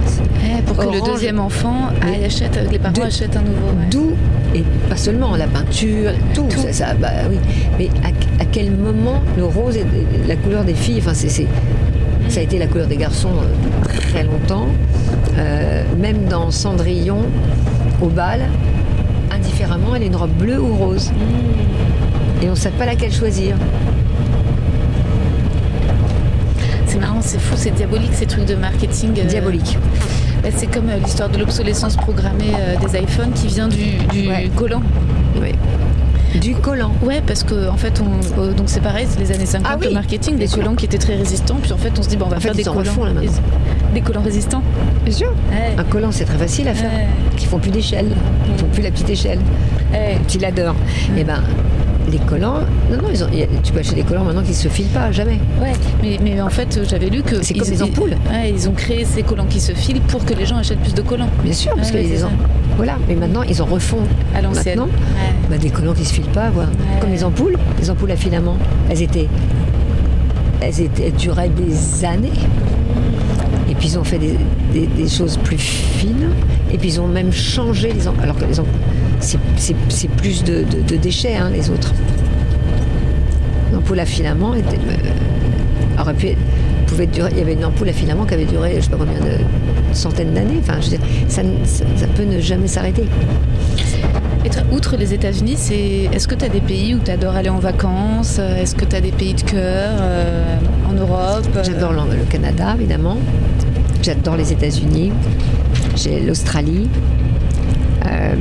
Eh, 0.59 0.62
pour 0.62 0.76
que 0.76 0.86
le 0.86 1.01
deuxième 1.05 1.38
enfant 1.38 1.88
aille 2.01 2.24
achète, 2.24 2.59
les 2.70 2.78
parents 2.78 2.94
De- 2.94 3.02
achètent 3.02 3.36
un 3.36 3.43
nouveau. 3.43 3.66
ouais. 3.78 3.88
D'où, 3.90 4.12
et 4.55 4.62
pas 4.88 4.97
seulement 4.97 5.36
la 5.36 5.47
peinture, 5.47 6.12
tout, 6.32 6.44
Tout. 6.48 6.60
Ça, 6.62 6.72
ça, 6.72 6.86
bah 6.98 7.09
oui. 7.28 7.36
Mais 7.78 7.88
à, 8.05 8.09
à 8.43 8.47
quel 8.47 8.70
moment 8.70 9.20
le 9.36 9.44
rose 9.44 9.76
est 9.76 9.84
la 10.26 10.36
couleur 10.36 10.64
des 10.64 10.72
filles 10.74 10.98
Enfin, 11.01 11.12
c'est- 11.14 11.47
ça 12.28 12.40
a 12.40 12.42
été 12.42 12.58
la 12.58 12.66
couleur 12.66 12.86
des 12.86 12.96
garçons 12.96 13.30
euh, 13.30 13.98
très 14.10 14.24
longtemps. 14.24 14.66
Euh, 15.38 15.84
même 15.98 16.24
dans 16.24 16.50
Cendrillon, 16.50 17.18
au 18.02 18.06
bal, 18.08 18.40
indifféremment, 19.30 19.94
elle 19.94 20.02
est 20.02 20.06
une 20.06 20.16
robe 20.16 20.32
bleue 20.32 20.60
ou 20.60 20.74
rose. 20.74 21.10
Et 22.42 22.46
on 22.46 22.50
ne 22.50 22.54
sait 22.56 22.70
pas 22.70 22.86
laquelle 22.86 23.12
choisir. 23.12 23.56
C'est 26.86 26.98
marrant, 26.98 27.20
c'est 27.20 27.38
fou, 27.40 27.54
c'est 27.56 27.70
diabolique 27.72 28.12
ces 28.14 28.26
trucs 28.26 28.46
de 28.46 28.54
marketing. 28.54 29.10
euh, 29.18 29.24
Diabolique. 29.24 29.78
bah, 30.42 30.48
c'est 30.54 30.66
comme 30.66 30.86
l'histoire 31.02 31.28
de 31.28 31.38
l'obsolescence 31.38 31.96
programmée 31.96 32.52
des 32.80 32.98
iPhones 33.00 33.32
qui 33.34 33.48
vient 33.48 33.68
du, 33.68 33.96
du 34.12 34.28
Ouais. 34.28 34.50
collant. 34.54 34.82
Oui. 35.40 35.52
Du 36.34 36.54
collant. 36.54 36.92
Ouais, 37.02 37.22
parce 37.26 37.42
que 37.44 37.68
en 37.68 37.76
fait, 37.76 38.00
on, 38.02 38.40
euh, 38.40 38.52
donc 38.52 38.68
c'est 38.68 38.80
pareil, 38.80 39.06
c'est 39.08 39.18
les 39.18 39.32
années 39.32 39.46
50, 39.46 39.66
Ah 39.70 39.76
oui, 39.80 39.86
le 39.88 39.94
marketing, 39.94 40.36
des 40.36 40.48
collants 40.48 40.74
qui 40.74 40.84
étaient 40.84 40.98
très 40.98 41.16
résistants, 41.16 41.56
puis 41.62 41.72
en 41.72 41.78
fait, 41.78 41.92
on 41.98 42.02
se 42.02 42.08
dit, 42.08 42.16
bon, 42.16 42.26
on 42.26 42.28
va 42.28 42.36
En 42.36 42.40
fait, 42.40 42.48
faire 42.48 42.54
des 42.56 42.64
collants. 42.64 42.78
refont, 42.80 43.04
là, 43.04 43.12
maintenant. 43.12 43.32
des 43.94 44.00
collants 44.02 44.22
résistants. 44.22 44.62
Bien 45.04 45.14
sûr. 45.14 45.30
Ouais. 45.50 45.74
Un 45.78 45.84
collant, 45.84 46.10
c'est 46.12 46.24
très 46.26 46.36
facile 46.38 46.68
à 46.68 46.74
faire. 46.74 46.90
Qui 47.36 47.46
font 47.46 47.58
plus 47.58 47.70
d'échelle. 47.70 48.08
Ils 48.52 48.58
font 48.58 48.66
plus 48.66 48.82
la 48.82 48.90
petite 48.90 49.08
échelle. 49.10 49.38
Petit 50.26 50.38
ladder. 50.38 50.72
Et 51.16 51.24
ben, 51.24 51.40
les 52.10 52.18
collants, 52.18 52.60
non, 52.90 52.96
non, 53.02 53.08
ils 53.12 53.24
ont- 53.24 53.28
tu 53.62 53.72
peux 53.72 53.80
acheter 53.80 53.96
des 53.96 54.02
collants 54.02 54.24
maintenant 54.24 54.42
qui 54.42 54.54
se 54.54 54.68
filent 54.68 54.86
pas, 54.86 55.10
jamais. 55.10 55.40
Ouais, 55.60 55.72
mais, 56.02 56.18
mais 56.22 56.40
en 56.40 56.48
fait, 56.50 56.80
j'avais 56.88 57.08
lu 57.10 57.22
que. 57.22 57.42
C'est 57.42 57.54
comme 57.54 57.68
des 57.68 57.82
ampoules. 57.82 58.10
ouais, 58.30 58.50
ils 58.50 58.68
ont 58.68 58.72
créé 58.72 59.04
ces 59.04 59.22
collants 59.22 59.46
qui 59.46 59.60
se 59.60 59.72
filent 59.72 60.00
pour 60.02 60.24
que 60.24 60.34
les 60.34 60.46
gens 60.46 60.56
achètent 60.56 60.80
plus 60.80 60.94
de 60.94 61.02
collants. 61.02 61.28
Bien 61.42 61.52
sûr, 61.52 61.72
parce 61.74 61.90
Ouais, 61.90 62.02
que 62.04 62.08
les 62.08 62.24
en-. 62.24 62.30
Voilà, 62.76 62.94
mais 63.08 63.14
maintenant, 63.14 63.42
ils 63.42 63.60
en 63.62 63.64
refont. 63.66 63.98
À 64.34 64.40
l'ancienne. 64.42 64.78
Maintenant, 64.78 64.92
bah, 65.50 65.58
des 65.58 65.70
collants 65.70 65.94
qui 65.94 66.04
se 66.04 66.12
filent 66.14 66.24
pas, 66.32 66.48
quoi. 66.50 66.66
Comme 67.00 67.10
les 67.10 67.24
ampoules, 67.24 67.56
les 67.80 67.90
ampoules 67.90 68.10
à 68.10 68.16
filament. 68.16 68.56
Elles 68.90 69.02
étaient. 69.02 69.28
Elles, 70.60 70.80
étaient, 70.80 71.06
elles 71.08 71.12
duraient 71.14 71.48
des 71.50 72.04
années. 72.04 72.32
Et 73.68 73.74
puis 73.74 73.88
ils 73.88 73.98
ont 73.98 74.04
fait 74.04 74.18
des, 74.18 74.36
des- 74.72 74.86
des 74.86 75.08
choses 75.08 75.36
plus 75.38 75.58
fines. 75.58 76.30
Et 76.72 76.78
puis 76.78 76.88
ils 76.90 77.00
ont 77.00 77.08
même 77.08 77.32
changé 77.32 77.92
les 77.92 78.06
ampoules. 78.08 78.22
Alors 78.22 78.36
que 78.36 78.44
les 78.44 78.58
ampoules, 78.60 78.72
c'est- 79.20 80.09
plus 80.16 80.44
de, 80.44 80.64
de- 80.64 80.82
de 80.86 80.97
déchets, 80.97 81.36
hein, 81.36 81.51
les 81.52 81.70
autres. 81.70 81.93
L'ampoule 83.72 84.01
à 84.01 84.06
filament 84.06 84.55
était, 84.55 84.76
euh, 84.76 86.01
aurait 86.02 86.14
pu 86.14 86.28
pouvait 86.86 87.06
durer. 87.06 87.30
Il 87.32 87.38
y 87.38 87.40
avait 87.43 87.55
une 87.55 87.64
ampoule 87.64 87.88
à 87.88 87.93
filament 87.93 88.24
qui 88.26 88.34
avait 88.34 88.44
duré, 88.44 88.74
je 88.76 88.82
sais 88.82 88.90
pas 88.90 88.97
combien 88.97 89.18
de 89.20 89.38
centaines 89.93 90.32
d'années. 90.34 90.59
Enfin, 90.60 90.74
je 90.80 90.90
veux 90.90 90.97
dire, 90.98 91.06
ça, 91.28 91.43
ne- 91.43 91.64
ça, 91.64 91.84
ça 91.97 92.06
peut 92.06 92.22
ne 92.24 92.40
jamais 92.40 92.68
s'arrêter. 92.68 93.05
Outre 94.72 94.97
les 94.97 95.12
États-Unis, 95.12 95.55
c'est 95.56 96.09
est-ce 96.12 96.28
que 96.28 96.34
tu 96.36 96.44
as 96.44 96.48
des 96.48 96.60
pays 96.60 96.94
où 96.94 96.98
tu 97.01 97.10
adores 97.10 97.34
aller 97.34 97.48
en 97.48 97.59
vacances? 97.59 98.38
Est-ce 98.38 98.74
que 98.76 98.84
tu 98.84 98.94
as 98.94 99.01
des 99.01 99.10
pays 99.10 99.34
de 99.34 99.40
cœur 99.43 99.90
euh, 100.01 100.56
en 100.88 100.93
Europe? 100.93 101.47
J'adore 101.64 101.93
le, 101.93 102.16
le 102.16 102.24
Canada, 102.28 102.74
évidemment. 102.78 103.16
J'adore 104.02 104.36
les 104.36 104.52
États-Unis. 104.52 105.10
J'ai 105.97 106.20
l'Australie. 106.20 106.88
Euh, 108.06 108.34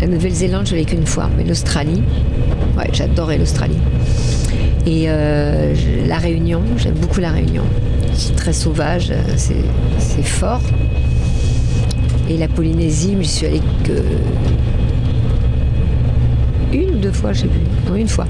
la 0.00 0.06
Nouvelle-Zélande, 0.06 0.66
je 0.66 0.74
l'ai 0.76 0.84
qu'une 0.84 1.06
fois, 1.06 1.28
mais 1.36 1.44
l'Australie, 1.44 2.02
ouais, 2.78 2.88
j'adorais 2.92 3.38
l'Australie. 3.38 3.76
Et 4.86 5.10
euh, 5.10 5.74
je- 5.74 6.08
la 6.08 6.16
Réunion, 6.16 6.62
j'aime 6.78 6.94
beaucoup 6.94 7.20
la 7.20 7.30
Réunion. 7.30 7.64
C'est 8.14 8.34
très 8.34 8.52
sauvage, 8.52 9.10
euh, 9.10 9.22
c'est 9.36 10.22
fort. 10.22 10.62
Et 12.28 12.36
la 12.38 12.48
Polynésie, 12.48 13.16
j'y 13.20 13.28
suis 13.28 13.46
allée 13.46 13.62
que 13.84 14.02
une 16.72 16.90
ou 16.94 16.98
deux 16.98 17.12
fois, 17.12 17.32
je 17.32 17.40
sais 17.42 17.48
plus. 17.48 17.60
Non, 17.90 17.96
une 17.96 18.08
fois. 18.08 18.26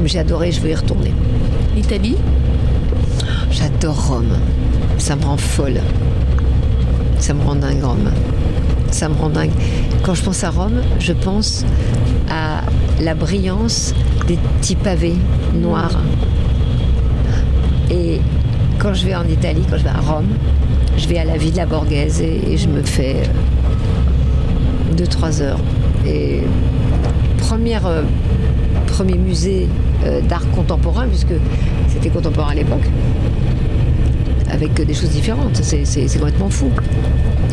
Mais 0.00 0.08
J'ai 0.08 0.18
adoré, 0.18 0.52
je 0.52 0.60
veux 0.60 0.70
y 0.70 0.74
retourner. 0.74 1.12
L'Italie? 1.74 2.16
J'adore 3.50 4.08
Rome. 4.08 4.36
Ça 4.98 5.16
me 5.16 5.24
rend 5.24 5.36
folle. 5.36 5.80
Ça 7.18 7.32
me 7.34 7.42
rend 7.42 7.54
dingue, 7.54 7.82
Rome. 7.82 8.10
Ça 8.90 9.08
me 9.08 9.14
rend 9.14 9.30
dingue. 9.30 9.50
Quand 10.02 10.14
je 10.14 10.22
pense 10.24 10.42
à 10.42 10.50
Rome, 10.50 10.82
je 10.98 11.12
pense 11.12 11.64
à 12.28 12.62
la 13.00 13.14
brillance 13.14 13.94
des 14.26 14.36
petits 14.36 14.74
pavés 14.74 15.14
noirs. 15.54 15.96
Et 17.88 18.20
quand 18.80 18.94
je 18.94 19.06
vais 19.06 19.14
en 19.14 19.26
Italie, 19.28 19.62
quand 19.70 19.76
je 19.76 19.84
vais 19.84 19.90
à 19.90 20.00
Rome, 20.00 20.26
je 20.96 21.06
vais 21.06 21.18
à 21.18 21.24
la 21.24 21.36
Villa 21.36 21.66
Borghese 21.66 22.20
et, 22.20 22.56
je 22.56 22.66
me 22.68 22.82
fais 22.82 23.22
2-3 24.96 25.40
heures. 25.42 25.60
Et 26.04 26.40
euh, 27.52 28.02
premier 28.86 29.18
musée 29.18 29.68
euh, 30.04 30.20
d'art 30.22 30.50
contemporain, 30.50 31.06
puisque 31.06 31.34
c'était 31.88 32.08
contemporain 32.08 32.52
à 32.52 32.54
l'époque, 32.54 32.88
avec 34.50 34.80
euh, 34.80 34.84
des 34.84 34.94
choses 34.94 35.10
différentes. 35.10 35.60
C'est 35.62 35.84
complètement 36.18 36.50
fou. 36.50 36.70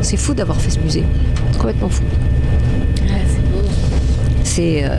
C'est 0.02 0.18
fou 0.18 0.34
d'avoir 0.34 0.60
fait 0.60 0.72
ce 0.72 0.80
musée. 0.80 1.04
C'est 1.52 1.58
complètement 1.58 1.90
fou. 1.90 2.04
C'est 4.60 4.84
euh, 4.84 4.98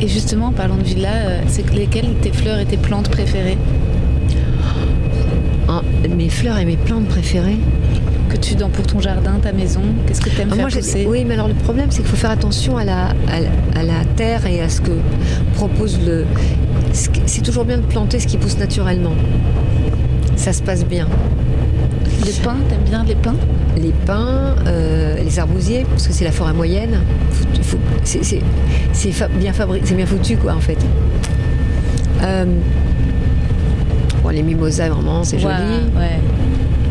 Et, 0.00 0.06
justement, 0.06 0.46
en 0.46 0.52
parlant 0.52 0.76
de 0.76 0.84
villa, 0.84 1.08
euh, 1.12 1.40
c'est 1.48 1.62
que 1.64 1.72
lesquelles 1.74 2.14
tes 2.22 2.30
fleurs 2.30 2.60
et 2.60 2.64
tes 2.66 2.76
plantes 2.76 3.08
préférées? 3.08 3.58
Un- 5.68 5.82
mes 6.08 6.28
fleurs 6.28 6.58
et 6.58 6.64
mes 6.64 6.76
plantes 6.76 7.06
préférées? 7.08 7.58
que 8.28 8.36
tu 8.38 8.54
dans 8.54 8.70
pour 8.70 8.86
ton 8.86 8.98
jardin, 9.00 9.32
ta 9.42 9.52
maison 9.52 9.82
Qu'est-ce 10.06 10.20
que 10.22 10.30
tu 10.30 10.40
aimes 10.40 10.48
Ah, 10.52 10.54
faire 10.54 10.68
moi, 10.68 10.70
pousser? 10.74 11.04
oui, 11.06 11.24
mais 11.26 11.34
alors 11.34 11.48
le 11.48 11.54
problème, 11.54 11.88
c'est 11.90 11.98
qu'il 12.00 12.06
faut 12.10 12.16
faire 12.16 12.30
attention 12.30 12.78
à 12.78 12.84
la, 12.84 13.08
à, 13.28 13.40
la- 13.40 13.80
à 13.80 13.82
la 13.82 14.04
terre 14.16 14.46
et 14.46 14.60
à 14.62 14.68
ce 14.70 14.80
que 14.80 14.92
propose 15.54 15.98
le. 16.06 16.24
C'est 17.26 17.42
toujours 17.42 17.64
bien 17.66 17.76
de 17.78 17.82
planter 17.82 18.20
ce 18.20 18.26
qui 18.28 18.38
pousse 18.38 18.56
naturellement. 18.56 19.12
Ça 20.36 20.52
se 20.54 20.62
passe 20.62 20.86
bien. 20.86 21.08
Les 22.24 22.32
pins, 22.32 22.56
t'aimes 22.70 22.84
bien 22.88 23.04
les 23.04 23.16
pins 23.16 23.34
les 23.82 23.92
pins, 24.06 24.54
euh, 24.66 25.16
les 25.22 25.38
arbousiers, 25.38 25.84
parce 25.90 26.06
que 26.06 26.12
c'est 26.12 26.24
la 26.24 26.32
forêt 26.32 26.52
moyenne. 26.52 27.00
C'est- 28.04 28.22
bien 29.38 29.52
bien 29.94 30.06
foutu 30.06 30.36
quoi 30.36 30.54
en 30.54 30.60
fait. 30.60 30.78
Euh, 32.22 32.44
bon, 34.22 34.28
les 34.30 34.42
mimosas 34.42 34.88
vraiment 34.88 35.24
c'est 35.24 35.38
joli. 35.38 35.54
Ouais, 35.54 36.00
ouais. 36.00 36.20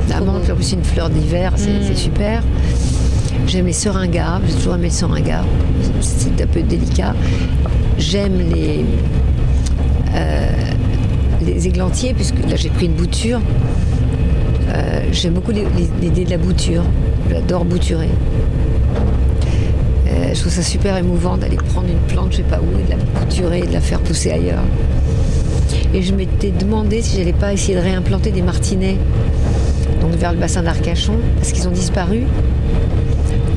La 0.09 0.19
menthe, 0.19 0.49
en 0.51 0.55
plus 0.55 0.73
une 0.73 0.83
fleur 0.83 1.09
d'hiver, 1.09 1.53
c'est 1.55 1.69
Mm. 1.69 1.83
c'est 1.87 1.95
super. 1.97 2.43
J'aime 3.47 3.65
les 3.65 3.73
seringas, 3.73 4.41
j'ai 4.47 4.53
toujours 4.55 4.75
aimé 4.75 4.85
le 4.87 4.93
seringa. 4.93 5.43
C'est 6.01 6.41
un 6.41 6.47
peu 6.47 6.61
délicat. 6.61 7.13
J'aime 7.97 8.37
les 8.53 8.85
euh, 10.13 10.47
les 11.45 11.67
églantiers, 11.67 12.13
puisque 12.13 12.35
là 12.49 12.55
j'ai 12.55 12.69
pris 12.69 12.85
une 12.87 12.93
bouture. 12.93 13.39
Euh, 14.73 15.01
J'aime 15.11 15.33
beaucoup 15.33 15.51
l'idée 15.51 16.25
de 16.25 16.29
la 16.29 16.37
bouture. 16.37 16.83
J'adore 17.29 17.65
bouturer. 17.65 18.09
Euh, 20.07 20.33
je 20.33 20.39
trouve 20.39 20.51
ça 20.51 20.61
super 20.61 20.97
émouvant 20.97 21.37
d'aller 21.37 21.57
prendre 21.57 21.87
une 21.87 22.13
plante, 22.13 22.31
je 22.31 22.37
sais 22.37 22.43
pas 22.43 22.59
où, 22.59 22.79
et 22.79 22.83
de 22.83 22.89
la 22.89 23.19
bouturer 23.19 23.59
et 23.59 23.67
de 23.67 23.73
la 23.73 23.81
faire 23.81 23.99
pousser 23.99 24.31
ailleurs. 24.31 24.63
Et 25.93 26.01
je 26.01 26.13
m'étais 26.13 26.51
demandé 26.51 27.01
si 27.01 27.17
j'allais 27.17 27.33
pas 27.33 27.53
essayer 27.53 27.75
de 27.75 27.81
réimplanter 27.81 28.31
des 28.31 28.41
martinets 28.41 28.97
donc 30.01 30.15
vers 30.15 30.31
le 30.33 30.39
bassin 30.39 30.63
d'Arcachon, 30.63 31.15
parce 31.35 31.51
qu'ils 31.51 31.67
ont 31.67 31.71
disparu. 31.71 32.23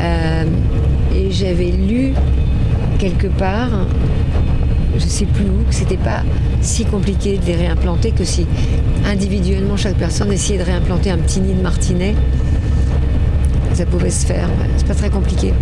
Euh, 0.01 0.45
et 1.15 1.31
j'avais 1.31 1.71
lu 1.71 2.13
quelque 2.99 3.27
part, 3.29 3.71
je 4.99 5.05
sais 5.05 5.27
plus 5.27 5.45
où, 5.45 5.69
que 5.69 5.75
c'était 5.75 5.97
pas 5.97 6.23
si 6.65 6.85
compliqué 6.85 7.39
de 7.39 7.45
les 7.47 7.57
réimplanter 7.57 8.11
que 8.11 8.25
si 8.25 8.47
individuellement 9.07 9.77
chaque 9.77 9.97
personne 9.97 10.33
essayait 10.33 10.59
de 10.59 10.65
réimplanter 10.65 11.11
un 11.11 11.19
petit 11.19 11.41
nid 11.41 11.53
de 11.55 11.63
martinet, 11.63 12.15
ça 13.75 13.85
pouvait 13.87 14.11
se 14.11 14.27
faire. 14.27 14.49
C'est 14.77 14.87
pas 14.87 14.95
très 14.95 15.11
compliqué. 15.11 15.53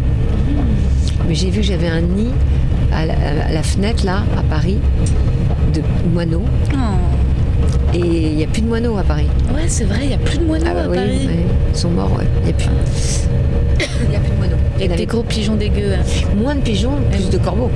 Mais 1.29 1.35
j'ai 1.35 1.51
vu 1.51 1.61
que 1.61 1.67
j'avais 1.67 1.89
un 1.89 2.01
nid 2.01 2.31
à 2.93 3.07
la, 3.07 3.15
à 3.49 3.53
la 3.53 3.63
fenêtre 3.63 4.05
là, 4.05 4.23
à 4.39 4.43
Paris, 4.43 4.79
de 5.75 5.83
moineaux. 6.13 6.45
Oh. 6.73 6.77
Et 7.95 7.99
il 7.99 8.37
n'y 8.37 8.45
a 8.45 8.47
plus 8.47 8.63
de 8.63 8.69
moineaux 8.69 8.97
à 8.97 9.03
Paris. 9.03 9.29
Ouais, 9.55 9.65
c'est 9.67 9.85
vrai, 9.85 10.01
il 10.03 10.09
n'y 10.09 10.15
a 10.15 10.19
plus 10.19 10.39
de 10.39 10.45
moineaux 10.45 10.67
Ah 10.69 10.75
bah 10.75 10.83
à 10.85 10.89
oui, 10.89 10.97
Paris. 10.97 11.27
ouais, 11.27 11.47
ils 11.73 11.79
sont 11.79 11.91
morts, 11.91 12.13
ouais. 12.19 12.27
Il 12.43 12.47
n'y 12.47 12.51
a 12.51 12.55
plus. 12.55 12.69
Il 14.05 14.11
n'y 14.11 14.17
a 14.17 14.21
plus 14.21 14.31
de 14.31 14.37
moineaux. 14.37 14.57
Il 14.77 14.83
y 14.83 14.85
Avec 14.87 14.97
des 14.99 15.07
gros 15.07 15.23
pigeons 15.23 15.57
dégueux. 15.57 15.93
hein. 15.95 16.03
moins 16.37 16.55
de 16.55 16.61
pigeons, 16.61 16.97
plus 17.11 17.31
de 17.31 17.39
corbeaux. 17.39 17.71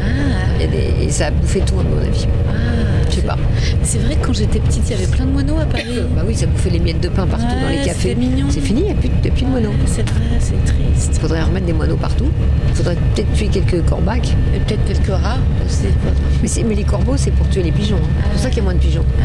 Ah, 0.00 0.04
Il 0.56 0.60
y 0.62 0.64
a 0.64 0.66
des- 0.68 1.04
Et 1.06 1.10
ça 1.10 1.26
a 1.26 1.30
bouffé 1.30 1.60
tout, 1.60 1.78
à 1.80 1.82
mon 1.82 1.98
avis. 2.00 2.26
ah. 2.50 2.52
Je 3.10 3.16
sais 3.16 3.22
pas. 3.26 3.36
C'est 3.82 3.98
vrai 3.98 4.14
que 4.16 4.26
quand 4.26 4.32
j'étais 4.32 4.58
petite, 4.58 4.84
il 4.88 4.92
y 4.92 4.94
avait 4.94 5.06
plein 5.06 5.26
de 5.26 5.32
moineaux 5.32 5.58
à 5.58 5.66
Paris. 5.66 5.84
Bah 6.16 6.22
oui, 6.26 6.34
ça 6.34 6.46
bouffait 6.46 6.70
les 6.70 6.78
miettes 6.78 7.00
de 7.00 7.08
pain 7.08 7.26
partout 7.26 7.44
dans 7.44 7.68
les 7.68 7.76
cafés. 7.84 8.16
C'est 8.48 8.60
fini, 8.60 8.80
il 8.80 8.84
n'y 8.86 8.90
a 8.90 8.94
plus, 8.94 9.08
a 9.08 9.30
plus 9.32 9.44
de 9.44 9.50
moineaux. 9.50 9.72
C'est 9.86 10.08
vrai, 10.08 10.20
c'est 10.40 10.64
triste. 10.64 11.10
Il 11.14 11.20
faudrait 11.20 11.42
remettre 11.42 11.66
des 11.66 11.72
moineaux 11.74 11.96
partout. 11.96 12.28
Il 12.70 12.74
faudrait 12.74 12.96
peut-être 13.14 13.30
tuer 13.34 13.48
quelques 13.48 13.84
corbacs. 13.84 14.34
Et 14.56 14.60
peut-être 14.60 14.84
quelques 14.86 15.08
rats 15.20 15.36
aussi. 15.66 15.84
Mais, 16.42 16.64
mais 16.68 16.74
les 16.74 16.84
corbeaux, 16.84 17.16
c'est 17.18 17.32
pour 17.32 17.46
tuer 17.50 17.62
les 17.64 17.72
pigeons. 17.72 17.96
hein. 18.02 18.08
C'est 18.24 18.30
pour 18.32 18.40
ça 18.40 18.48
qu'il 18.48 18.58
y 18.58 18.60
a 18.60 18.64
moins 18.64 18.74
de 18.74 18.78
pigeons. 18.78 19.04
Ah, 19.20 19.24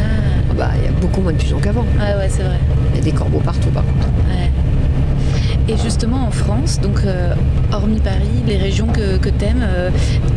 Ah 0.49 0.53
bah, 0.57 0.69
il 0.79 0.85
y 0.85 0.87
a 0.89 0.91
beaucoup 0.91 1.21
moins 1.21 1.31
de 1.31 1.37
pigeons 1.37 1.59
qu'avant. 1.59 1.81
ouais, 1.97 2.15
ouais, 2.17 2.27
c'est 2.29 2.43
vrai. 2.43 2.57
Il 2.93 2.97
y 2.97 3.01
a 3.01 3.03
des 3.05 3.11
corbeaux 3.11 3.39
partout, 3.39 3.69
par 3.69 3.83
contre. 3.85 4.07
Ouais. 4.27 4.51
Et 5.69 5.75
justement 5.75 6.25
en 6.25 6.31
France, 6.31 6.79
donc 6.79 7.01
euh, 7.05 7.33
hormis 7.73 7.99
Paris, 7.99 8.43
les 8.45 8.55
régions 8.55 8.87
que, 8.87 9.17
que 9.17 9.27
t'aimes, 9.27 9.61
euh, 9.61 9.89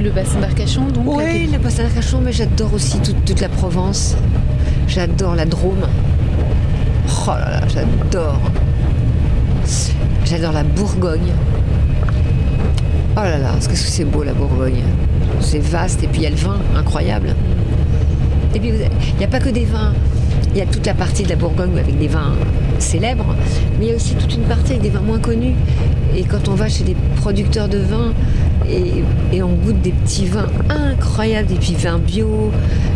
le 0.03 0.11
bassin 0.11 0.41
d'Arcachon, 0.41 0.89
donc. 0.89 1.05
Oui, 1.07 1.47
le 1.47 1.59
bassin 1.59 1.85
d'Arcachon, 1.85 2.21
mais 2.21 2.33
j'adore 2.33 2.75
aussi 2.75 2.99
toute, 2.99 3.25
toute 3.25 3.41
la 3.41 3.49
Provence. 3.49 4.17
J'adore 4.89 5.37
la 5.37 5.47
Drôme. 5.47 5.87
Oh 7.27 7.31
là 7.31 7.51
là, 7.51 7.61
j'adore. 7.69 8.41
J'adore 10.25 10.53
la 10.53 10.65
Bourgogne. 10.65 11.33
Oh 13.17 13.21
là 13.21 13.39
là, 13.39 13.53
qu'est-ce 13.55 13.69
que 13.69 13.89
c'est 13.89 14.05
beau 14.05 14.25
la 14.25 14.33
Bourgogne. 14.33 14.83
C'est 15.41 15.61
vaste 15.61 16.03
et 16.03 16.09
puis 16.09 16.23
il 16.23 16.25
y 16.25 16.27
a 16.27 16.31
le 16.31 16.37
vin, 16.37 16.59
incroyable. 16.77 17.37
Et 18.55 18.59
puis 18.59 18.71
il 18.71 19.19
n'y 19.19 19.25
a 19.25 19.29
pas 19.29 19.39
que 19.39 19.51
des 19.51 19.65
vins. 19.65 19.93
Il 20.53 20.59
y 20.59 20.61
a 20.61 20.67
toute 20.67 20.87
la 20.87 20.95
partie 20.95 21.23
de 21.23 21.29
la 21.29 21.37
Bourgogne 21.37 21.79
avec 21.79 21.97
des 21.97 22.09
vins 22.09 22.35
célèbres, 22.81 23.35
mais 23.79 23.87
il 23.87 23.89
y 23.91 23.93
a 23.93 23.97
aussi 23.97 24.15
toute 24.15 24.35
une 24.35 24.43
partie 24.43 24.73
avec 24.73 24.83
des 24.83 24.91
vins 24.91 25.01
moins 25.01 25.19
connus. 25.19 25.55
Et 26.17 26.23
quand 26.25 26.49
on 26.49 26.55
va 26.55 26.69
chez 26.69 26.85
des 26.85 26.97
producteurs 27.17 27.69
de 27.69 27.79
vins 27.79 28.13
et, 28.69 29.03
et 29.37 29.43
on 29.43 29.53
goûte 29.55 29.81
des 29.81 29.93
petits 29.93 30.27
vins 30.27 30.49
incroyables, 30.69 31.49
des 31.49 31.55
petits 31.57 31.75
vins 31.77 31.99
bio 31.99 32.51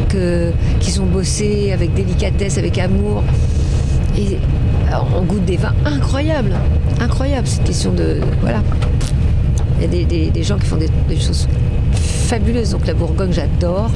que, 0.09 0.51
qui 0.81 0.90
sont 0.90 1.06
bossés 1.06 1.73
avec 1.73 1.94
délicatesse, 1.94 2.59
avec 2.59 2.78
amour, 2.78 3.23
et 4.16 4.39
alors, 4.89 5.09
on 5.16 5.23
goûte 5.23 5.44
des 5.44 5.56
vins 5.56 5.74
incroyables, 5.85 6.55
incroyables. 7.01 7.47
C'est 7.48 7.65
question 7.65 7.93
de 7.93 8.19
voilà. 8.43 8.62
Il 9.78 9.82
y 9.82 9.85
a 9.86 9.89
des, 9.89 10.05
des- 10.05 10.31
des 10.31 10.43
gens 10.44 10.56
qui 10.56 10.66
font 10.66 10.77
des, 10.77 10.89
des 11.09 11.16
choses 11.19 11.48
fabuleuses. 11.93 12.70
Donc 12.70 12.86
la 12.86 12.94
Bourgogne, 12.94 13.32
j'adore. 13.32 13.90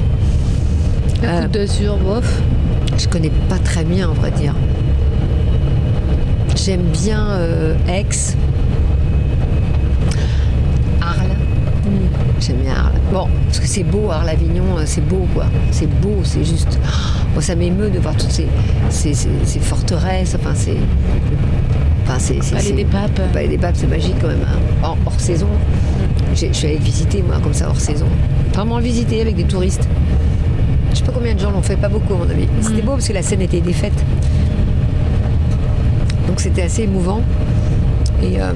La 1.23 1.29
Euh, 1.29 1.41
Côte 1.43 1.51
d'Azur, 1.51 1.97
bof. 1.97 2.41
je 2.97 3.07
connais 3.07 3.31
pas 3.47 3.57
très 3.59 3.83
bien, 3.85 4.09
en 4.09 4.13
vrai 4.13 4.31
dire. 4.31 4.53
J'aime 6.65 6.81
bien 6.91 7.25
euh, 7.31 7.73
Aix, 7.87 8.35
Arles. 11.01 11.17
J'aime 12.39 12.57
bien 12.57 12.73
Arles. 12.75 12.99
Bon, 13.11 13.27
parce 13.45 13.59
que 13.59 13.67
c'est 13.67 13.83
beau, 13.83 14.11
Arles-Avignon, 14.11 14.77
euh, 14.77 14.83
c'est 14.85 15.01
beau, 15.07 15.25
quoi. 15.33 15.45
C'est 15.71 15.87
beau, 16.01 16.17
c'est 16.23 16.43
juste. 16.43 16.77
Bon, 17.33 17.41
ça 17.41 17.55
m'émeut 17.55 17.89
de 17.89 17.99
voir 17.99 18.15
toutes 18.15 18.31
ces, 18.31 18.47
ces, 18.89 19.13
ces- 19.13 19.29
ces 19.45 19.59
forteresses. 19.59 20.35
Enfin, 20.39 20.51
c'est. 20.53 20.77
Enfin, 22.03 22.19
c'est. 22.19 22.39
Palais 22.51 22.71
des 22.73 22.85
Papes. 22.85 23.19
le 23.19 23.33
Palais 23.33 23.47
des 23.47 23.57
Papes, 23.57 23.75
c'est 23.77 23.87
magique 23.87 24.15
quand 24.21 24.27
même. 24.27 24.45
hein. 24.47 24.57
Hors, 24.83 24.97
hors 25.05 25.19
saison. 25.19 25.47
Je 26.35 26.51
suis 26.51 26.67
allée 26.67 26.77
le 26.77 26.83
visiter, 26.83 27.23
moi, 27.23 27.37
comme 27.41 27.53
ça, 27.53 27.69
hors 27.69 27.79
saison. 27.79 28.05
Vraiment 28.53 28.77
le 28.77 28.83
visiter 28.83 29.21
avec 29.21 29.35
des 29.35 29.45
touristes. 29.45 29.87
Je 30.91 30.97
sais 30.97 31.03
pas 31.03 31.11
combien 31.13 31.33
de 31.35 31.39
gens 31.39 31.51
l'ont 31.51 31.61
fait, 31.61 31.75
pas 31.75 31.87
beaucoup 31.89 32.13
à 32.13 32.17
mon 32.17 32.29
avis. 32.29 32.47
C'était 32.61 32.81
beau 32.81 32.93
parce 32.93 33.07
que 33.07 33.13
la 33.13 33.21
scène 33.21 33.41
était 33.41 33.61
défaite. 33.61 33.93
Donc 36.39 36.45
c'était 36.45 36.61
assez 36.61 36.83
émouvant. 36.83 37.21
Et 38.23 38.39
euh, 38.39 38.53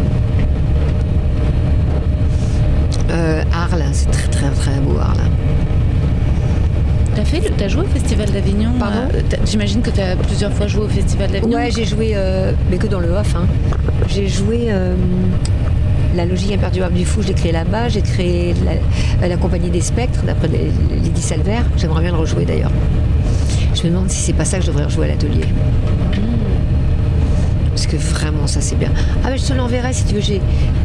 euh, 3.12 3.44
Arles, 3.54 3.84
c'est 3.92 4.10
très 4.10 4.30
très 4.30 4.50
très 4.52 4.80
beau 4.80 4.98
Arles. 5.02 5.18
T'as 7.14 7.26
fait, 7.26 7.42
le- 7.42 7.50
t'as 7.58 7.68
joué 7.68 7.84
au 7.84 7.88
Festival 7.88 8.30
d'Avignon 8.32 8.70
Pardon 8.80 9.00
euh, 9.14 9.22
J'imagine 9.46 9.82
que 9.82 9.90
t'as 9.90 10.16
plusieurs 10.16 10.54
fois 10.54 10.68
joué 10.68 10.86
au 10.86 10.88
Festival 10.88 11.30
d'Avignon. 11.30 11.58
Ouais, 11.58 11.72
j'ai 11.72 11.84
joué, 11.84 12.14
euh, 12.16 12.54
mais 12.72 12.78
que 12.78 12.88
dans 12.88 13.02
le 13.02 13.10
off. 13.12 13.36
hein. 13.36 13.46
J'ai 14.08 14.30
joué 14.30 14.70
La 16.16 16.26
logique 16.26 16.54
imperdurable 16.54 16.96
du 16.96 17.04
fou, 17.04 17.22
je 17.22 17.28
l'ai 17.28 17.34
créé 17.34 17.52
là-bas. 17.52 17.90
J'ai 17.90 18.02
créé 18.02 18.56
la, 19.22 19.28
la 19.28 19.36
compagnie 19.36 19.70
des 19.72 19.82
spectres, 19.82 20.24
d'après 20.26 20.48
Lydie 20.48 21.22
Salvert. 21.22 21.66
J'aimerais 21.76 22.02
bien 22.04 22.12
le 22.14 22.18
rejouer 22.20 22.46
d'ailleurs. 22.46 22.72
Je 23.76 23.84
me 23.84 23.90
demande 23.90 24.10
si 24.10 24.22
c'est 24.22 24.32
pas 24.34 24.46
ça 24.46 24.58
que 24.58 24.64
je 24.64 24.68
devrais 24.70 24.86
rejouer 24.86 25.06
à 25.06 25.10
l'atelier. 25.10 25.44
Parce 27.74 27.88
que 27.88 27.98
vraiment, 27.98 28.46
ça 28.48 28.62
c'est 28.62 28.76
bien. 28.78 28.90
Ah, 29.24 29.30
mais 29.32 29.38
je 29.38 29.46
te 29.46 29.54
l'enverrai 29.54 29.94
si 29.94 30.06
tu 30.06 30.16
veux. 30.16 30.22
J'ai... 30.22 30.40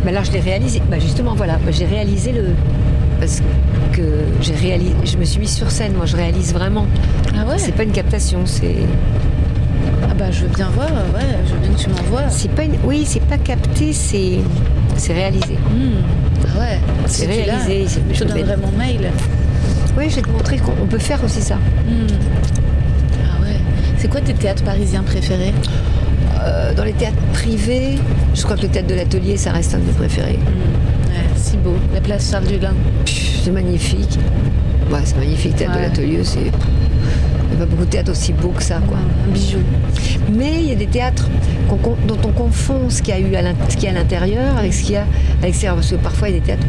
Bah, 0.04 0.08
alors 0.10 0.24
je 0.24 0.32
l'ai 0.32 0.40
réalisé. 0.40 0.80
Bah, 0.90 0.98
justement, 0.98 1.34
voilà. 1.34 1.58
J'ai 1.70 1.84
réalisé 1.84 2.32
le. 2.32 2.54
Parce 3.20 3.42
que 3.92 4.02
j'ai 4.40 4.54
réalisé. 4.54 4.94
Je 5.04 5.16
me 5.16 5.24
suis 5.24 5.40
mise 5.40 5.54
sur 5.54 5.70
scène, 5.70 5.92
moi, 5.94 6.06
je 6.06 6.16
réalise 6.16 6.52
vraiment. 6.52 6.86
Ah 7.36 7.44
ouais? 7.46 7.58
C'est 7.58 7.72
pas 7.72 7.82
une 7.82 7.92
captation, 7.92 8.40
c'est. 8.46 8.76
Ah 10.04 10.14
bah 10.14 10.30
je 10.30 10.42
veux 10.42 10.48
bien 10.54 10.68
voir, 10.70 10.88
ouais, 10.88 11.22
je 11.46 11.52
veux 11.52 11.58
bien 11.60 11.70
que 11.70 11.78
tu 11.78 11.88
m'envoies. 11.90 12.28
C'est 12.30 12.50
pas 12.50 12.64
une... 12.64 12.76
Oui, 12.84 13.04
c'est 13.06 13.22
pas 13.22 13.38
capté, 13.38 13.92
c'est 13.92 14.38
c'est 14.96 15.12
réalisé. 15.12 15.56
Ah 16.44 16.58
ouais, 16.60 16.78
C'est 17.06 17.22
Si 17.22 17.26
réalisé, 17.26 18.00
Je 18.12 18.24
te 18.24 18.28
donnerai 18.28 18.56
mon 18.56 18.76
mail. 18.76 19.10
Oui, 19.96 20.10
je 20.10 20.16
vais 20.16 20.22
te 20.22 20.28
montrer 20.30 20.58
qu'on 20.58 20.72
on 20.82 20.86
peut 20.86 20.98
faire 20.98 21.22
aussi 21.24 21.40
ça. 21.40 21.56
Hmm. 21.56 22.06
Ah 23.24 23.42
ouais. 23.42 23.56
C'est 23.98 24.08
quoi 24.08 24.20
tes 24.20 24.34
théâtres 24.34 24.62
parisiens 24.64 25.02
préférés? 25.02 25.54
Euh, 26.44 26.74
dans 26.74 26.84
les 26.84 26.92
théâtres 26.92 27.16
privés, 27.32 27.98
je 28.34 28.42
crois 28.42 28.56
que 28.56 28.62
le 28.62 28.68
théâtre 28.68 28.88
de 28.88 28.94
l'atelier, 28.94 29.36
ça 29.36 29.52
reste 29.52 29.74
un 29.74 29.78
de 29.78 29.84
mes 29.84 29.92
préférés. 29.92 30.38
Ouais, 31.08 31.24
si 31.36 31.56
beau. 31.56 31.74
La 31.94 32.00
place 32.00 32.30
Charles 32.30 32.44
Dulin. 32.46 32.74
C'est 33.06 33.50
magnifique. 33.50 34.18
Ouais, 34.90 35.00
c'est 35.04 35.16
magnifique, 35.18 35.52
le 35.52 35.58
théâtre 35.58 35.74
Ouais. 35.76 35.84
de 35.84 35.88
l'atelier, 35.90 36.20
c'est... 36.24 36.38
Il 37.50 37.56
n'y 37.56 37.62
a 37.62 37.66
pas 37.66 37.70
beaucoup 37.70 37.84
de 37.84 37.90
théâtres 37.90 38.10
aussi 38.12 38.32
beaux 38.32 38.50
que 38.50 38.62
ça, 38.62 38.78
quoi. 38.86 38.98
Un 38.98 39.32
bijou. 39.32 39.58
Mais 40.36 40.60
il 40.60 40.68
y 40.68 40.72
a 40.72 40.74
des 40.76 40.86
théâtres 40.86 41.28
qu'on- 41.68 41.96
dont 42.06 42.18
on 42.24 42.32
confond 42.32 42.88
ce 42.90 43.00
qu'il 43.02 43.14
y 43.14 43.16
a 43.16 43.20
eu 43.20 43.34
à 43.34 43.42
ce 43.68 43.76
l'intérieur 43.94 44.56
avec 44.58 44.72
ce 44.74 44.82
qu'il 44.82 44.92
y 44.92 44.96
a 44.96 45.02
à 45.42 45.46
l'extérieur. 45.46 45.76
Parce 45.76 45.90
que 45.90 45.96
parfois, 45.96 46.28
il 46.28 46.34
y 46.34 46.36
a 46.36 46.40
des 46.40 46.46
théâtres 46.46 46.66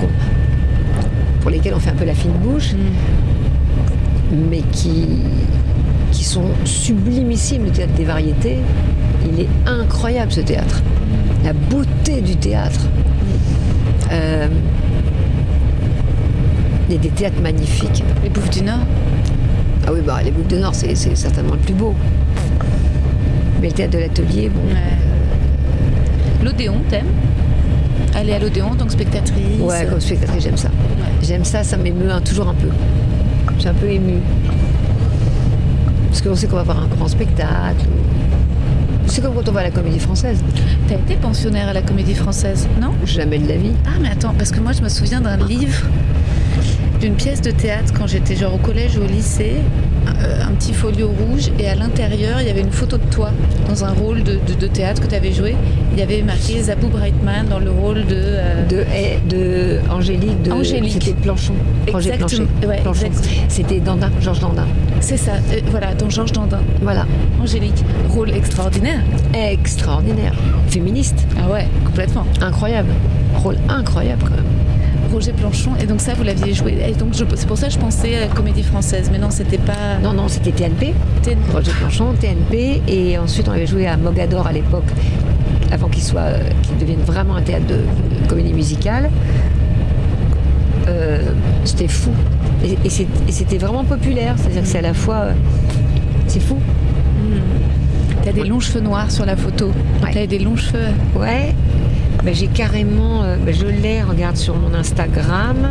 pour 1.41 1.51
lesquels 1.51 1.73
on 1.75 1.79
fait 1.79 1.91
un 1.91 1.95
peu 1.95 2.05
la 2.05 2.13
fine 2.15 2.31
bouche. 2.31 2.73
mais 4.31 4.61
qui, 4.71 5.05
qui 6.11 6.23
sont 6.23 6.45
sublimissimes. 6.63 7.65
Le 7.65 7.71
théâtre 7.71 7.93
des 7.93 8.05
variétés, 8.05 8.57
il 9.31 9.41
est 9.41 9.49
incroyable 9.65 10.31
ce 10.31 10.41
théâtre. 10.41 10.81
La 11.43 11.53
beauté 11.53 12.21
du 12.21 12.35
théâtre. 12.35 12.81
Euh, 14.11 14.47
il 16.87 16.95
y 16.95 16.97
a 16.97 17.01
des 17.01 17.09
théâtres 17.09 17.41
magnifiques. 17.41 18.03
Les 18.23 18.29
Bouffes 18.29 18.49
du 18.49 18.63
Nord. 18.63 18.79
Ah 19.85 19.91
oui, 19.93 19.99
bah, 20.05 20.19
les 20.23 20.31
Boucles 20.31 20.55
de 20.55 20.57
Nord, 20.57 20.75
c'est 20.75 20.95
certainement 20.95 21.53
le 21.53 21.59
plus 21.59 21.73
beau. 21.73 21.93
Mais 23.61 23.67
le 23.67 23.73
théâtre 23.73 23.93
de 23.93 23.99
l'atelier, 23.99 24.49
bon. 24.49 24.73
Ouais. 24.73 24.97
L'Odéon, 26.43 26.75
t'aimes? 26.89 27.05
Aller 28.15 28.33
à 28.33 28.39
l'Odéon 28.39 28.67
en 28.71 28.75
tant 28.75 28.85
que 28.85 28.91
spectatrice. 28.91 29.59
Ouais, 29.61 29.85
comme 29.89 29.99
spectatrice, 29.99 30.43
j'aime 30.43 30.57
ça. 30.57 30.69
J'aime 31.21 31.43
ça, 31.43 31.63
ça 31.63 31.77
m'émeut 31.77 32.11
hein, 32.11 32.21
toujours 32.21 32.47
un 32.47 32.53
peu. 32.53 32.69
Je 33.55 33.59
suis 33.59 33.69
un 33.69 33.73
peu 33.73 33.89
émue. 33.89 34.21
Parce 36.09 36.21
qu'on 36.21 36.35
sait 36.35 36.47
qu'on 36.47 36.55
va 36.55 36.63
voir 36.63 36.81
un 36.83 36.87
grand 36.87 37.07
spectacle. 37.07 37.85
C'est 39.09 39.21
comme 39.21 39.33
quand 39.33 39.49
on 39.49 39.51
va 39.51 39.61
à 39.61 39.63
la 39.63 39.71
comédie 39.71 39.99
française. 39.99 40.37
T'as 40.87 40.95
été 40.95 41.15
pensionnaire 41.15 41.67
à 41.67 41.73
la 41.73 41.81
Comédie 41.81 42.13
Française, 42.15 42.67
non 42.79 42.91
Jamais 43.05 43.39
de 43.39 43.47
la 43.47 43.57
vie. 43.57 43.71
Ah 43.85 43.97
mais 44.01 44.09
attends, 44.09 44.33
parce 44.37 44.51
que 44.51 44.59
moi 44.59 44.71
je 44.71 44.81
me 44.81 44.89
souviens 44.89 45.19
d'un 45.21 45.37
livre, 45.37 45.83
d'une 47.01 47.15
pièce 47.15 47.41
de 47.41 47.51
théâtre 47.51 47.93
quand 47.97 48.07
j'étais 48.07 48.35
genre 48.35 48.53
au 48.53 48.57
collège 48.57 48.97
ou 48.97 49.01
au 49.03 49.07
lycée, 49.07 49.53
euh, 50.07 50.43
un 50.43 50.51
petit 50.53 50.73
folio 50.73 51.07
rouge 51.09 51.49
et 51.59 51.67
à 51.67 51.75
l'intérieur, 51.75 52.39
il 52.41 52.47
y 52.47 52.49
avait 52.51 52.61
une 52.61 52.71
photo 52.71 52.97
de 52.97 53.03
toi 53.11 53.31
dans 53.67 53.83
un 53.85 53.91
rôle 53.91 54.23
de, 54.23 54.33
de- 54.47 54.59
de 54.59 54.67
théâtre 54.67 55.01
que 55.01 55.07
tu 55.07 55.15
avais 55.15 55.31
joué. 55.31 55.55
Il 55.93 55.99
y 55.99 56.01
avait 56.01 56.21
marqué 56.21 56.61
Zabou 56.61 56.87
Brightman 56.87 57.47
dans 57.49 57.59
le 57.59 57.71
rôle 57.71 58.05
de. 58.05 58.15
euh, 58.15 58.65
De, 58.67 58.85
de 59.29 59.79
Angélique, 59.91 60.41
de 60.43 60.51
Angélique. 60.51 60.93
c'était 60.93 61.13
Planchon. 61.13 61.53
Exactement, 61.87 62.47
ouais, 62.67 62.81
Planchon. 62.81 63.09
C'était 63.47 63.79
Dandin, 63.79 64.11
Georges 64.21 64.39
Dandin. 64.39 64.67
C'est 65.01 65.17
ça, 65.17 65.31
euh, 65.33 65.59
voilà, 65.71 65.93
dans 65.95 66.09
Georges 66.09 66.31
Dandin. 66.33 66.59
Voilà. 66.81 67.05
Angélique, 67.41 67.83
rôle 68.09 68.31
extraordinaire. 68.31 68.99
Extraordinaire. 69.33 70.33
Féministe. 70.67 71.25
Ah 71.41 71.51
ouais, 71.51 71.67
complètement. 71.85 72.25
Incroyable. 72.41 72.89
Rôle 73.35 73.57
incroyable 73.69 74.23
quand 74.23 74.35
même. 74.35 74.45
Roger 75.11 75.31
Planchon, 75.33 75.71
et 75.81 75.87
donc 75.87 76.01
ça, 76.01 76.13
vous 76.13 76.21
l'aviez 76.23 76.53
joué. 76.53 76.77
Et 76.87 76.91
donc 76.93 77.15
c'est 77.15 77.47
pour 77.47 77.57
ça 77.57 77.67
que 77.67 77.73
je 77.73 77.79
pensais 77.79 78.21
à 78.23 78.27
comédie 78.27 78.61
française, 78.61 79.09
mais 79.11 79.17
non, 79.17 79.31
c'était 79.31 79.57
pas. 79.57 79.97
Non, 80.03 80.13
non, 80.13 80.27
c'était 80.27 80.51
TNP. 80.51 80.93
Une- 81.27 81.51
Roger 81.51 81.71
Planchon, 81.79 82.13
TNP. 82.19 82.81
Et 82.87 83.17
ensuite, 83.17 83.47
on 83.47 83.53
avait 83.53 83.65
joué 83.65 83.87
à 83.87 83.97
Mogador 83.97 84.45
à 84.45 84.51
l'époque, 84.51 84.83
avant 85.71 85.87
qu'il 85.87 86.03
soit, 86.03 86.21
euh, 86.21 86.37
qu'il 86.61 86.77
devienne 86.77 86.99
vraiment 87.03 87.35
un 87.37 87.41
théâtre 87.41 87.65
de, 87.65 87.75
de 87.75 88.27
comédie 88.27 88.53
musicale. 88.53 89.09
Euh, 90.87 91.21
c'était 91.65 91.87
fou. 91.87 92.11
Et, 92.63 92.89
c'était 93.31 93.57
vraiment 93.57 93.83
populaire. 93.83 94.35
C'est-à-dire 94.37 94.61
que 94.63 94.67
c'est 94.67 94.79
à 94.79 94.81
la 94.81 94.93
fois. 94.93 95.15
euh, 95.15 95.33
c'est 96.27 96.39
fou. 96.41 96.57
T'as 98.23 98.33
des 98.33 98.43
longs 98.43 98.59
cheveux 98.59 98.81
noirs 98.81 99.09
sur 99.11 99.25
la 99.25 99.35
photo. 99.37 99.67
Ouais. 100.03 100.11
T'avais 100.13 100.27
des 100.27 100.39
longs 100.39 100.57
cheveux. 100.57 100.89
Ouais. 101.15 101.55
Ben, 102.23 102.35
j'ai 102.35 102.47
carrément. 102.47 103.23
euh, 103.23 103.37
je 103.49 103.65
l'ai, 103.65 104.01
regarde 104.03 104.35
sur 104.35 104.55
mon 104.57 104.73
Instagram. 104.73 105.69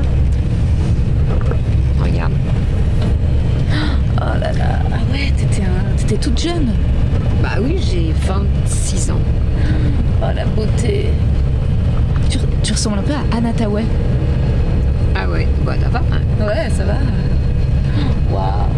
Regarde. 2.03 2.33
Oh 4.21 4.39
là 4.41 4.53
là. 4.53 4.81
Ah 4.93 5.13
ouais, 5.13 5.33
t'étais 5.37 5.63
un... 5.63 5.97
t'étais 5.97 6.17
toute 6.17 6.41
jeune. 6.41 6.73
Bah 7.43 7.59
oui, 7.63 7.77
j'ai 7.81 8.13
26 8.27 9.11
ans. 9.11 9.21
Oh 10.23 10.27
la 10.35 10.45
beauté. 10.47 11.09
Tu, 12.31 12.39
tu 12.63 12.73
ressembles 12.73 12.99
un 12.99 13.03
peu 13.03 13.13
à 13.13 13.37
Anna 13.37 13.53
Tawai. 13.53 13.85
Ah 15.21 15.29
ouais, 15.29 15.47
bah 15.65 15.75
ça 15.83 15.89
va. 15.89 15.99
hein. 16.13 16.47
Ouais, 16.47 16.71
ça 16.71 16.85
va. 16.85 16.95
Waouh. 18.33 18.69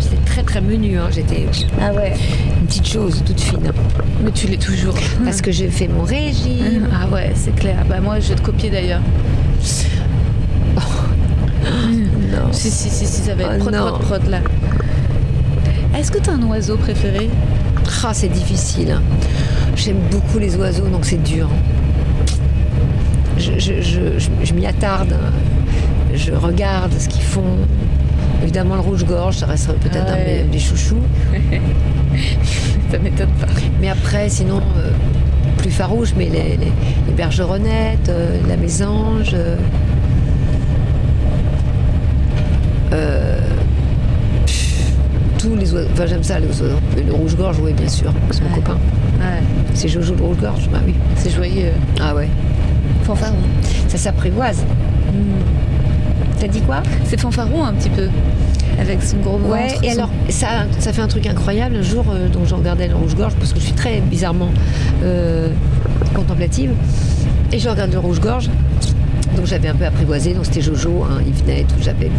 J'étais 0.00 0.16
très 0.24 0.42
très 0.42 0.60
menu, 0.60 0.98
hein. 0.98 1.08
j'étais 1.10 1.46
Ah 1.80 1.92
ouais. 1.92 2.14
une 2.60 2.66
petite 2.66 2.86
chose 2.88 3.22
toute 3.26 3.40
fine. 3.40 3.70
Mais 4.24 4.30
tu 4.30 4.46
l'es 4.46 4.56
toujours. 4.56 4.94
Parce 5.24 5.42
que 5.42 5.52
j'ai 5.52 5.68
fait 5.68 5.88
mon 5.88 6.02
régime. 6.04 6.88
Ah 6.92 7.08
ouais, 7.12 7.32
c'est 7.34 7.54
clair. 7.54 7.76
Bah 7.88 8.00
moi, 8.00 8.18
je 8.20 8.30
vais 8.30 8.34
te 8.36 8.42
copier 8.42 8.70
d'ailleurs. 8.70 9.02
Non. 12.32 12.52
Si, 12.52 12.70
si, 12.70 12.88
si, 12.88 13.06
si, 13.06 13.22
ça 13.22 13.34
va 13.34 13.42
être 13.44 13.52
Oh 13.56 13.58
prod, 13.64 13.74
non. 13.74 13.86
prod, 13.98 14.00
prod 14.20 14.26
là. 14.28 14.38
Est-ce 15.98 16.10
que 16.10 16.18
t'as 16.18 16.32
un 16.32 16.42
oiseau 16.44 16.76
préféré? 16.76 17.28
Ah, 18.04 18.12
c'est 18.14 18.28
difficile. 18.28 18.92
hein. 18.92 19.02
J'aime 19.76 19.98
beaucoup 20.10 20.38
les 20.38 20.56
oiseaux, 20.56 20.86
donc 20.88 21.04
c'est 21.04 21.22
dur. 21.22 21.48
Je, 23.40 23.58
je- 23.58 23.80
je- 23.80 24.18
je- 24.18 24.28
je 24.44 24.54
m'y 24.54 24.66
attarde. 24.66 25.14
Je 26.14 26.32
regarde 26.32 26.92
ce 26.98 27.08
qu'ils 27.08 27.22
font. 27.22 27.56
Évidemment, 28.42 28.74
le 28.74 28.80
rouge-gorge, 28.80 29.36
ça 29.38 29.46
resterait 29.46 29.74
peut-être 29.76 30.06
Ah 30.08 30.12
un 30.12 30.16
ouais. 30.16 30.42
des- 30.44 30.50
des 30.52 30.58
chouchous. 30.58 31.00
Ça 32.90 32.98
m'étonne 32.98 33.28
pas. 33.40 33.46
Mais 33.80 33.88
après, 33.88 34.28
sinon, 34.28 34.58
euh, 34.78 34.90
plus 35.58 35.70
farouche, 35.70 36.10
mais 36.18 36.24
les, 36.26 36.56
les, 36.56 36.72
les 37.06 37.12
bergeronnettes, 37.16 38.08
euh, 38.08 38.36
la 38.48 38.56
mésange. 38.56 39.34
euh, 42.92 43.38
pff, 44.46 44.92
tous 45.38 45.54
les 45.56 45.72
oiseaux. 45.72 45.88
Enfin, 45.92 46.06
j'aime 46.06 46.22
ça, 46.22 46.38
les 46.40 46.46
oiseaux. 46.48 46.64
Le 47.06 47.12
rouge-gorge, 47.12 47.56
oui, 47.62 47.72
bien 47.72 47.88
sûr. 47.88 48.12
C'est 48.30 48.42
mon 48.42 48.48
Ouais. 48.48 48.54
copain. 48.56 48.78
Ouais, 49.20 49.42
C'est 49.74 49.88
Jojo 49.88 50.14
le 50.14 50.24
rouge-gorge, 50.24 50.68
bah 50.72 50.78
oui. 50.84 50.94
c'est 51.16 51.30
joyeux. 51.30 51.72
Ah 52.00 52.14
ouais. 52.14 52.28
Fanfaron. 53.04 53.36
Ça 53.88 53.98
s'apprivoise. 53.98 54.62
T'as 56.38 56.48
dit 56.48 56.60
quoi 56.62 56.82
C'est 57.04 57.20
fanfaron 57.20 57.64
un 57.64 57.72
petit 57.74 57.90
peu. 57.90 58.08
Avec 58.80 59.02
son 59.02 59.18
gros 59.18 59.36
ventre. 59.36 59.52
Ouais, 59.52 59.76
et 59.82 59.90
son- 59.90 59.98
alors, 59.98 60.10
ça, 60.30 60.48
ça 60.78 60.92
fait 60.92 61.02
un 61.02 61.08
truc 61.08 61.26
incroyable. 61.26 61.76
Un 61.76 61.82
jour, 61.82 62.04
euh, 62.10 62.28
donc, 62.28 62.46
je 62.46 62.54
regardais 62.54 62.88
le 62.88 62.94
rouge-gorge, 62.94 63.34
parce 63.34 63.52
que 63.52 63.60
je 63.60 63.64
suis 63.66 63.74
très 63.74 64.00
bizarrement 64.00 64.50
euh, 65.04 65.48
contemplative. 66.14 66.70
Et 67.52 67.58
je 67.58 67.68
regarde 67.68 67.92
le 67.92 67.98
rouge-gorge. 67.98 68.48
Donc, 69.36 69.44
j'avais 69.46 69.68
un 69.68 69.74
peu 69.74 69.84
apprivoisé. 69.84 70.32
Donc, 70.32 70.46
c'était 70.46 70.62
Jojo. 70.62 71.04
hein, 71.04 71.18
il 71.26 71.32
venait 71.34 71.64
tout. 71.64 71.74
J'appelais 71.82 72.10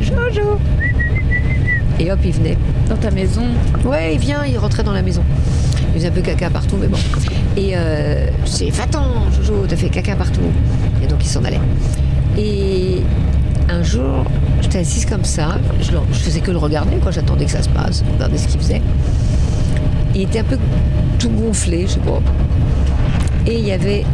Jojo. 0.00 0.58
Et 1.98 2.10
hop, 2.10 2.18
il 2.24 2.32
venait. 2.32 2.56
Dans 2.88 2.96
ta 2.96 3.10
maison. 3.10 3.42
Ouais, 3.84 4.14
il 4.14 4.20
vient, 4.20 4.44
il 4.46 4.56
rentrait 4.58 4.84
dans 4.84 4.92
la 4.92 5.02
maison. 5.02 5.22
Il 5.88 5.94
faisait 5.98 6.08
un 6.08 6.12
peu 6.12 6.20
caca 6.22 6.48
partout, 6.50 6.76
mais 6.80 6.86
bon. 6.88 6.98
Et 7.56 7.72
euh, 7.74 8.26
dis, 8.44 8.70
va-t'en, 8.70 9.30
Jojo, 9.32 9.64
t'as 9.66 9.76
fait 9.76 9.88
caca 9.88 10.14
partout. 10.14 10.40
Et 11.02 11.06
donc 11.06 11.18
il 11.24 11.28
s'en 11.28 11.42
allait. 11.44 11.60
Et 12.36 13.02
un 13.70 13.82
jour, 13.82 14.24
j'étais 14.60 14.78
assise 14.80 15.06
comme 15.06 15.24
ça, 15.24 15.56
je, 15.80 15.90
faisais 16.18 16.40
que 16.40 16.50
le 16.50 16.58
regarder, 16.58 16.96
quoi. 16.96 17.10
J'attendais 17.10 17.46
que 17.46 17.50
ça 17.50 17.62
se 17.62 17.68
passe, 17.68 18.04
regarder 18.14 18.36
ce 18.38 18.48
qu'il 18.48 18.60
faisait. 18.60 18.82
Il 20.14 20.22
était 20.22 20.40
un 20.40 20.44
peu 20.44 20.58
tout 21.18 21.30
gonflé, 21.30 21.82
je 21.86 21.92
sais 21.92 22.00
pas. 22.00 22.20
Et 23.46 23.58
il 23.58 23.64
y 23.66 23.72
avait, 23.72 24.04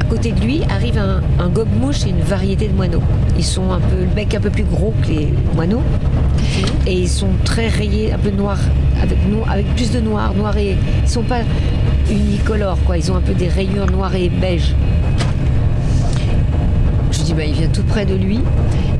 à 0.00 0.04
côté 0.04 0.30
de 0.32 0.40
lui, 0.40 0.62
arrive 0.70 0.98
un, 0.98 1.20
un 1.42 1.48
gobe-mouche 1.48 2.06
et 2.06 2.10
une 2.10 2.20
variété 2.20 2.68
de 2.68 2.74
moineaux. 2.74 3.02
Ils 3.36 3.44
sont 3.44 3.72
un 3.72 3.80
peu, 3.80 4.00
le 4.00 4.06
bec 4.06 4.34
un 4.34 4.40
peu 4.40 4.50
plus 4.50 4.64
gros 4.64 4.94
que 5.02 5.08
les 5.08 5.34
moineaux. 5.54 5.82
Et 6.86 6.94
ils 6.94 7.08
sont 7.08 7.30
très 7.44 7.68
rayés, 7.68 8.12
un 8.12 8.18
peu 8.18 8.30
noirs, 8.30 8.58
avec, 9.02 9.18
no- 9.28 9.44
avec 9.50 9.66
plus 9.74 9.90
de 9.90 10.00
noir, 10.00 10.32
noir 10.34 10.56
et. 10.56 10.76
Ils 11.02 11.08
sont 11.08 11.22
pas 11.22 11.40
unicolores, 12.10 12.78
quoi. 12.84 12.98
Ils 12.98 13.10
ont 13.10 13.16
un 13.16 13.20
peu 13.20 13.34
des 13.34 13.48
rayures 13.48 13.90
noires 13.90 14.14
et 14.14 14.28
beige. 14.28 14.74
Je 17.10 17.22
dis, 17.22 17.34
bah, 17.34 17.44
il 17.44 17.54
vient 17.54 17.68
tout 17.68 17.82
près 17.82 18.06
de 18.06 18.14
lui. 18.14 18.40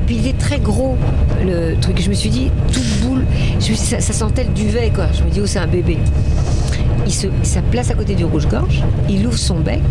Puis 0.05 0.17
il 0.17 0.27
est 0.27 0.37
très 0.37 0.59
gros, 0.59 0.97
le 1.45 1.75
truc. 1.79 2.01
Je 2.01 2.09
me 2.09 2.15
suis 2.15 2.29
dit, 2.29 2.51
tout 2.71 3.07
boule. 3.07 3.25
Ça, 3.59 3.99
ça 3.99 4.13
sentait 4.13 4.43
le 4.43 4.51
duvet, 4.51 4.91
quoi. 4.93 5.05
Je 5.13 5.23
me 5.23 5.29
dis, 5.29 5.39
oh, 5.41 5.45
c'est 5.45 5.59
un 5.59 5.67
bébé. 5.67 5.97
Il 7.05 7.13
se, 7.13 7.27
place 7.71 7.89
à 7.89 7.95
côté 7.95 8.13
du 8.13 8.25
rouge-gorge, 8.25 8.83
il 9.09 9.25
ouvre 9.25 9.37
son 9.37 9.59
bec, 9.59 9.81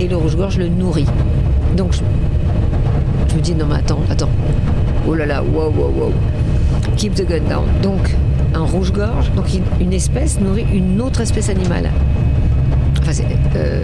et 0.00 0.06
le 0.06 0.16
rouge-gorge 0.16 0.58
le 0.58 0.68
nourrit. 0.68 1.06
Donc, 1.76 1.92
je, 1.92 2.00
je 3.28 3.34
me 3.34 3.40
dis, 3.40 3.54
non, 3.54 3.66
mais 3.66 3.76
attends, 3.76 4.00
attends. 4.08 4.28
Oh 5.08 5.14
là 5.14 5.26
là, 5.26 5.42
wow, 5.42 5.70
wow, 5.70 5.90
wow. 5.90 6.12
Keep 6.96 7.14
the 7.14 7.26
gun 7.26 7.48
down. 7.48 7.64
Donc, 7.82 8.14
un 8.54 8.64
rouge-gorge, 8.64 9.30
donc 9.34 9.46
une 9.80 9.92
espèce 9.92 10.40
nourrit 10.40 10.66
une 10.72 11.00
autre 11.00 11.20
espèce 11.20 11.48
animale. 11.48 11.90
Euh, 13.56 13.82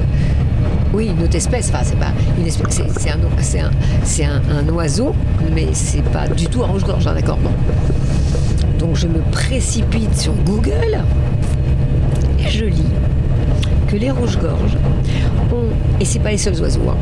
oui, 0.94 1.10
une 1.16 1.22
autre 1.24 1.36
espèce. 1.36 1.70
Enfin, 1.70 1.82
c'est 1.82 1.98
pas 1.98 2.12
une 2.38 2.46
espèce. 2.46 2.80
C'est, 4.04 4.24
un, 4.24 4.68
oiseau, 4.68 5.14
mais 5.52 5.68
c'est 5.72 6.02
pas 6.02 6.28
du 6.28 6.46
tout 6.46 6.62
un 6.62 6.68
rouge-gorge, 6.68 7.06
hein, 7.06 7.14
d'accord. 7.14 7.38
Donc, 8.78 8.94
je 8.94 9.06
me 9.06 9.20
précipite 9.32 10.16
sur 10.16 10.32
Google 10.44 11.00
et 12.38 12.48
je 12.48 12.66
lis 12.66 12.92
que 13.88 13.96
les 13.96 14.10
rouges-gorges 14.10 14.76
ont, 15.52 16.00
et 16.00 16.04
c'est 16.04 16.18
pas 16.18 16.30
les 16.30 16.38
seuls 16.38 16.60
oiseaux, 16.60 16.88
hein, 16.88 16.96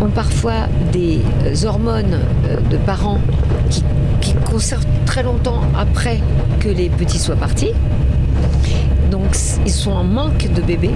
ont 0.00 0.10
parfois 0.10 0.68
des 0.92 1.20
euh, 1.44 1.66
hormones 1.66 2.18
euh, 2.48 2.56
de 2.70 2.76
parents 2.76 3.20
qui, 3.70 3.82
conservent 4.44 4.86
très 5.06 5.22
longtemps 5.22 5.60
après 5.76 6.20
que 6.60 6.68
les 6.68 6.88
petits 6.88 7.18
soient 7.18 7.36
partis. 7.36 7.72
Donc 9.10 9.36
ils 9.64 9.72
sont 9.72 9.90
en 9.90 10.04
manque 10.04 10.52
de 10.52 10.62
bébés 10.62 10.92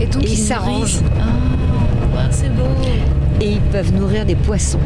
Et 0.00 0.06
donc 0.06 0.22
Et 0.24 0.30
ils 0.32 0.36
s'arrangent. 0.36 1.00
Ah, 1.20 2.16
ouais, 2.16 2.22
c'est 2.30 2.54
beau. 2.54 2.62
et 3.40 3.52
ils 3.52 3.60
peuvent 3.60 3.92
nourrir 3.94 4.24
des 4.24 4.34
poissons, 4.36 4.78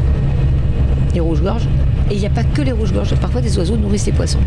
les 1.13 1.19
rouges-gorges. 1.19 1.67
Et 2.09 2.15
il 2.15 2.19
n'y 2.19 2.25
a 2.25 2.29
pas 2.31 2.43
que 2.43 2.61
les 2.61 2.71
rouges-gorges, 2.71 3.13
parfois 3.15 3.41
des 3.41 3.57
oiseaux 3.57 3.77
nourrissent 3.77 4.05
les 4.07 4.11
poissons. 4.11 4.39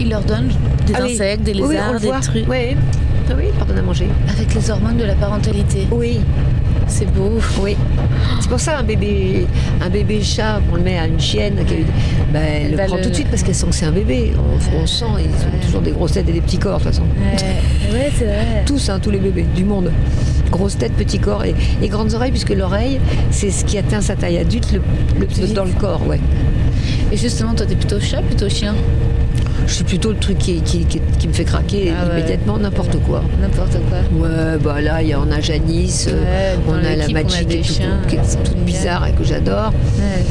Ils 0.00 0.08
leur 0.10 0.22
donnent 0.22 0.50
des 0.86 0.94
Ah 0.96 1.02
insectes, 1.04 1.42
des 1.42 1.52
Oui, 1.54 1.68
lézards, 1.74 2.00
des 2.00 2.10
trucs. 2.20 2.48
Oui, 2.48 2.76
Ah 3.30 3.34
oui, 3.36 3.44
ils 3.52 3.56
leur 3.56 3.66
donnent 3.66 3.78
à 3.78 3.82
manger. 3.82 4.08
Avec 4.30 4.54
les 4.54 4.70
hormones 4.70 4.96
de 4.96 5.04
la 5.04 5.14
parentalité. 5.14 5.86
Oui, 5.90 6.20
C'est 6.86 7.04
beau. 7.12 7.38
oui. 7.62 7.76
C'est 8.40 8.48
pour 8.48 8.60
ça 8.60 8.78
un 8.78 8.82
bébé, 8.82 9.46
un 9.82 9.90
bébé 9.90 10.22
chat, 10.22 10.60
on 10.72 10.76
le 10.76 10.82
met 10.82 10.98
à 10.98 11.06
une 11.06 11.20
chienne, 11.20 11.56
qui 11.66 11.74
a 11.74 11.76
eu- 11.78 11.86
ben, 12.32 12.42
elle, 12.42 12.70
le 12.72 12.76
prend 12.86 12.96
le- 12.96 13.02
tout 13.02 13.10
de 13.10 13.14
suite 13.14 13.28
parce 13.28 13.42
qu'elle 13.42 13.54
sent 13.54 13.66
que 13.66 13.74
c'est 13.74 13.84
un 13.86 13.92
bébé. 13.92 14.32
On, 14.38 14.82
on 14.82 14.86
sent, 14.86 15.04
ils 15.18 15.28
ont 15.46 15.64
toujours 15.66 15.82
des 15.82 15.90
grosses 15.90 16.12
têtes 16.12 16.28
et 16.28 16.32
des 16.32 16.40
petits 16.40 16.58
corps 16.58 16.78
de 16.78 16.84
toute 16.84 16.92
façon. 16.94 17.02
Ouais, 17.02 17.92
ouais 17.98 18.10
c'est 18.16 18.24
vrai. 18.24 18.62
Tous, 18.66 18.88
hein, 18.88 18.98
tous 19.02 19.10
les 19.10 19.18
bébés 19.18 19.44
du 19.54 19.64
monde. 19.64 19.90
Grosse 20.50 20.78
tête, 20.78 20.92
petit 20.92 21.18
corps 21.18 21.44
et, 21.44 21.54
et 21.82 21.88
grandes 21.88 22.14
oreilles, 22.14 22.30
puisque 22.30 22.54
l'oreille, 22.54 23.00
c'est 23.30 23.50
ce 23.50 23.66
qui 23.66 23.76
atteint 23.76 24.00
sa 24.00 24.16
taille 24.16 24.38
adulte 24.38 24.72
le, 24.72 24.80
le- 25.20 25.26
plus 25.26 25.52
dans 25.52 25.64
le 25.64 25.72
corps, 25.72 26.06
ouais. 26.06 26.20
Et 27.12 27.18
justement, 27.18 27.54
toi, 27.54 27.66
t'es 27.66 27.76
plutôt 27.76 28.00
chat, 28.00 28.22
plutôt 28.22 28.48
chien? 28.48 28.74
Je 29.66 29.72
suis 29.74 29.84
plutôt 29.84 30.10
le 30.10 30.16
truc 30.18 30.38
qui, 30.38 30.60
qui, 30.62 30.84
qui- 30.86 31.00
qui 31.18 31.28
me 31.28 31.32
fait 31.32 31.44
craquer 31.44 31.92
Ah 31.96 32.06
ouais. 32.06 32.18
immédiatement, 32.20 32.58
n'importe 32.58 32.96
quoi. 33.02 33.22
N'importe 33.40 33.76
quoi. 33.88 33.98
Ouais, 34.28 34.56
bah 34.62 34.80
là, 34.80 35.02
il 35.02 35.08
y 35.08 35.12
a, 35.12 35.20
on 35.20 35.30
a 35.30 35.40
Janice, 35.40 36.08
euh, 36.10 36.54
Ouais, 36.56 36.58
on 36.68 36.74
a 36.84 36.96
la 36.96 37.08
Magic 37.08 37.48
qui 37.48 37.56
est, 37.56 37.60
tout- 37.62 37.72
chiens, 37.74 37.98
qui 38.08 38.16
est 38.16 38.20
c'est 38.24 38.36
toute 38.38 38.46
génial. 38.52 38.64
bizarre 38.64 39.06
et 39.06 39.12
que 39.12 39.24
j'adore. 39.24 39.72
Ouais. 39.98 40.24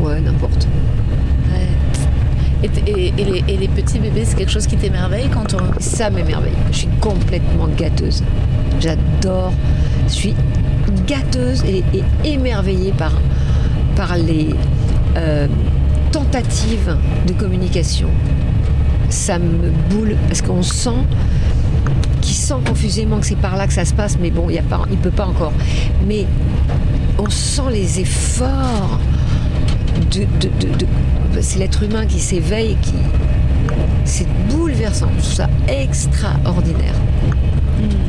Ouais, 0.00 0.20
n'importe. 0.20 0.66
Et, 2.62 2.70
et- 2.90 3.12
et 3.18 3.24
les, 3.24 3.44
et 3.52 3.56
les 3.58 3.68
petits 3.68 3.98
bébés, 3.98 4.22
c'est 4.24 4.36
quelque 4.36 4.50
chose 4.50 4.66
qui 4.66 4.76
t'émerveille 4.76 5.28
quand 5.32 5.52
on. 5.54 5.80
Ça 5.80 6.08
m'émerveille. 6.08 6.54
Je 6.72 6.78
suis 6.78 6.88
complètement 7.00 7.68
gâteuse. 7.76 8.22
J'adore. 8.80 9.52
Je 10.08 10.12
suis 10.12 10.34
gâteuse 11.06 11.62
et, 11.66 11.82
et 11.94 12.32
émerveillée 12.32 12.92
par, 12.92 13.12
par 13.96 14.16
les 14.16 14.48
euh, 15.18 15.46
tentatives 16.14 16.96
de 17.26 17.32
communication. 17.32 18.06
Ça 19.08 19.40
me 19.40 19.70
boule 19.90 20.14
parce 20.28 20.42
qu'on 20.42 20.62
sent 20.62 20.90
qui 22.20 22.34
sent 22.34 22.54
confusément 22.66 23.18
que 23.18 23.26
c'est 23.26 23.34
par 23.36 23.56
là 23.56 23.66
que 23.66 23.72
ça 23.72 23.84
se 23.84 23.92
passe, 23.92 24.16
mais 24.20 24.30
bon, 24.30 24.48
il 24.48 24.54
ne 24.56 24.96
peut 24.96 25.10
pas 25.10 25.26
encore. 25.26 25.52
Mais 26.06 26.24
on 27.18 27.28
sent 27.28 27.62
les 27.72 27.98
efforts 28.00 29.00
de, 30.12 30.20
de- 30.20 30.50
de- 30.60 30.78
de- 30.78 31.40
c'est 31.40 31.58
l'être 31.58 31.82
humain 31.82 32.06
qui 32.06 32.20
s'éveille, 32.20 32.76
qui 32.80 32.94
c'est 34.04 34.26
bouleversant. 34.50 35.08
Je 35.16 35.22
trouve 35.22 35.34
ça 35.34 35.48
extraordinaire. 35.66 36.94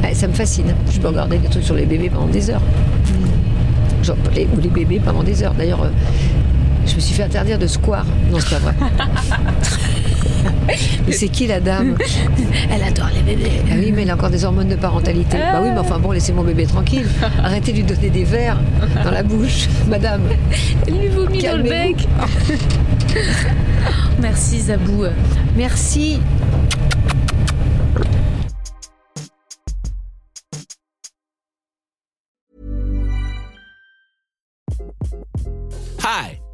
Ouais, 0.03 0.13
ça 0.13 0.27
me 0.27 0.33
fascine. 0.33 0.75
Je 0.93 0.99
peux 0.99 1.07
regarder 1.07 1.39
des 1.39 1.47
trucs 1.49 1.63
sur 1.63 1.75
les 1.75 1.87
bébés 1.87 2.11
pendant 2.11 2.27
des 2.27 2.51
heures. 2.51 2.61
Genre, 4.03 4.15
les- 4.35 4.45
ou 4.55 4.59
les 4.61 4.69
bébés 4.69 5.01
pendant 5.03 5.23
des 5.23 5.41
heures. 5.41 5.55
D'ailleurs, 5.55 5.81
euh, 5.83 5.89
je 6.85 6.95
me 6.95 6.99
suis 6.99 7.13
fait 7.13 7.23
interdire 7.23 7.59
de 7.59 7.67
square. 7.67 8.05
Non, 8.31 8.37
c'est 8.39 8.49
pas 8.49 8.59
vrai. 8.59 8.75
mais 11.07 11.13
c'est 11.13 11.27
qui 11.29 11.47
la 11.47 11.59
dame? 11.59 11.97
Elle 12.71 12.83
adore 12.83 13.09
les 13.13 13.21
bébés. 13.21 13.61
Ah 13.69 13.75
oui, 13.77 13.91
mais 13.91 14.03
elle 14.03 14.09
a 14.11 14.15
encore 14.15 14.29
des 14.29 14.45
hormones 14.45 14.67
de 14.67 14.75
parentalité. 14.75 15.37
Bah 15.37 15.61
oui, 15.63 15.69
mais 15.71 15.79
enfin 15.79 15.99
bon, 15.99 16.11
laissez 16.11 16.33
mon 16.33 16.43
bébé 16.43 16.65
tranquille. 16.65 17.07
Arrêtez 17.43 17.71
de 17.71 17.77
lui 17.77 17.83
donner 17.83 18.09
des 18.09 18.23
verres 18.23 18.59
dans 19.03 19.11
la 19.11 19.23
bouche, 19.23 19.67
madame. 19.87 20.21
Elle 20.87 20.99
lui 20.99 21.07
vomit 21.09 21.41
dans 21.41 21.57
le 21.57 21.63
bec. 21.63 22.07
Merci 24.19 24.61
Zabou. 24.61 25.05
Merci. 25.55 26.19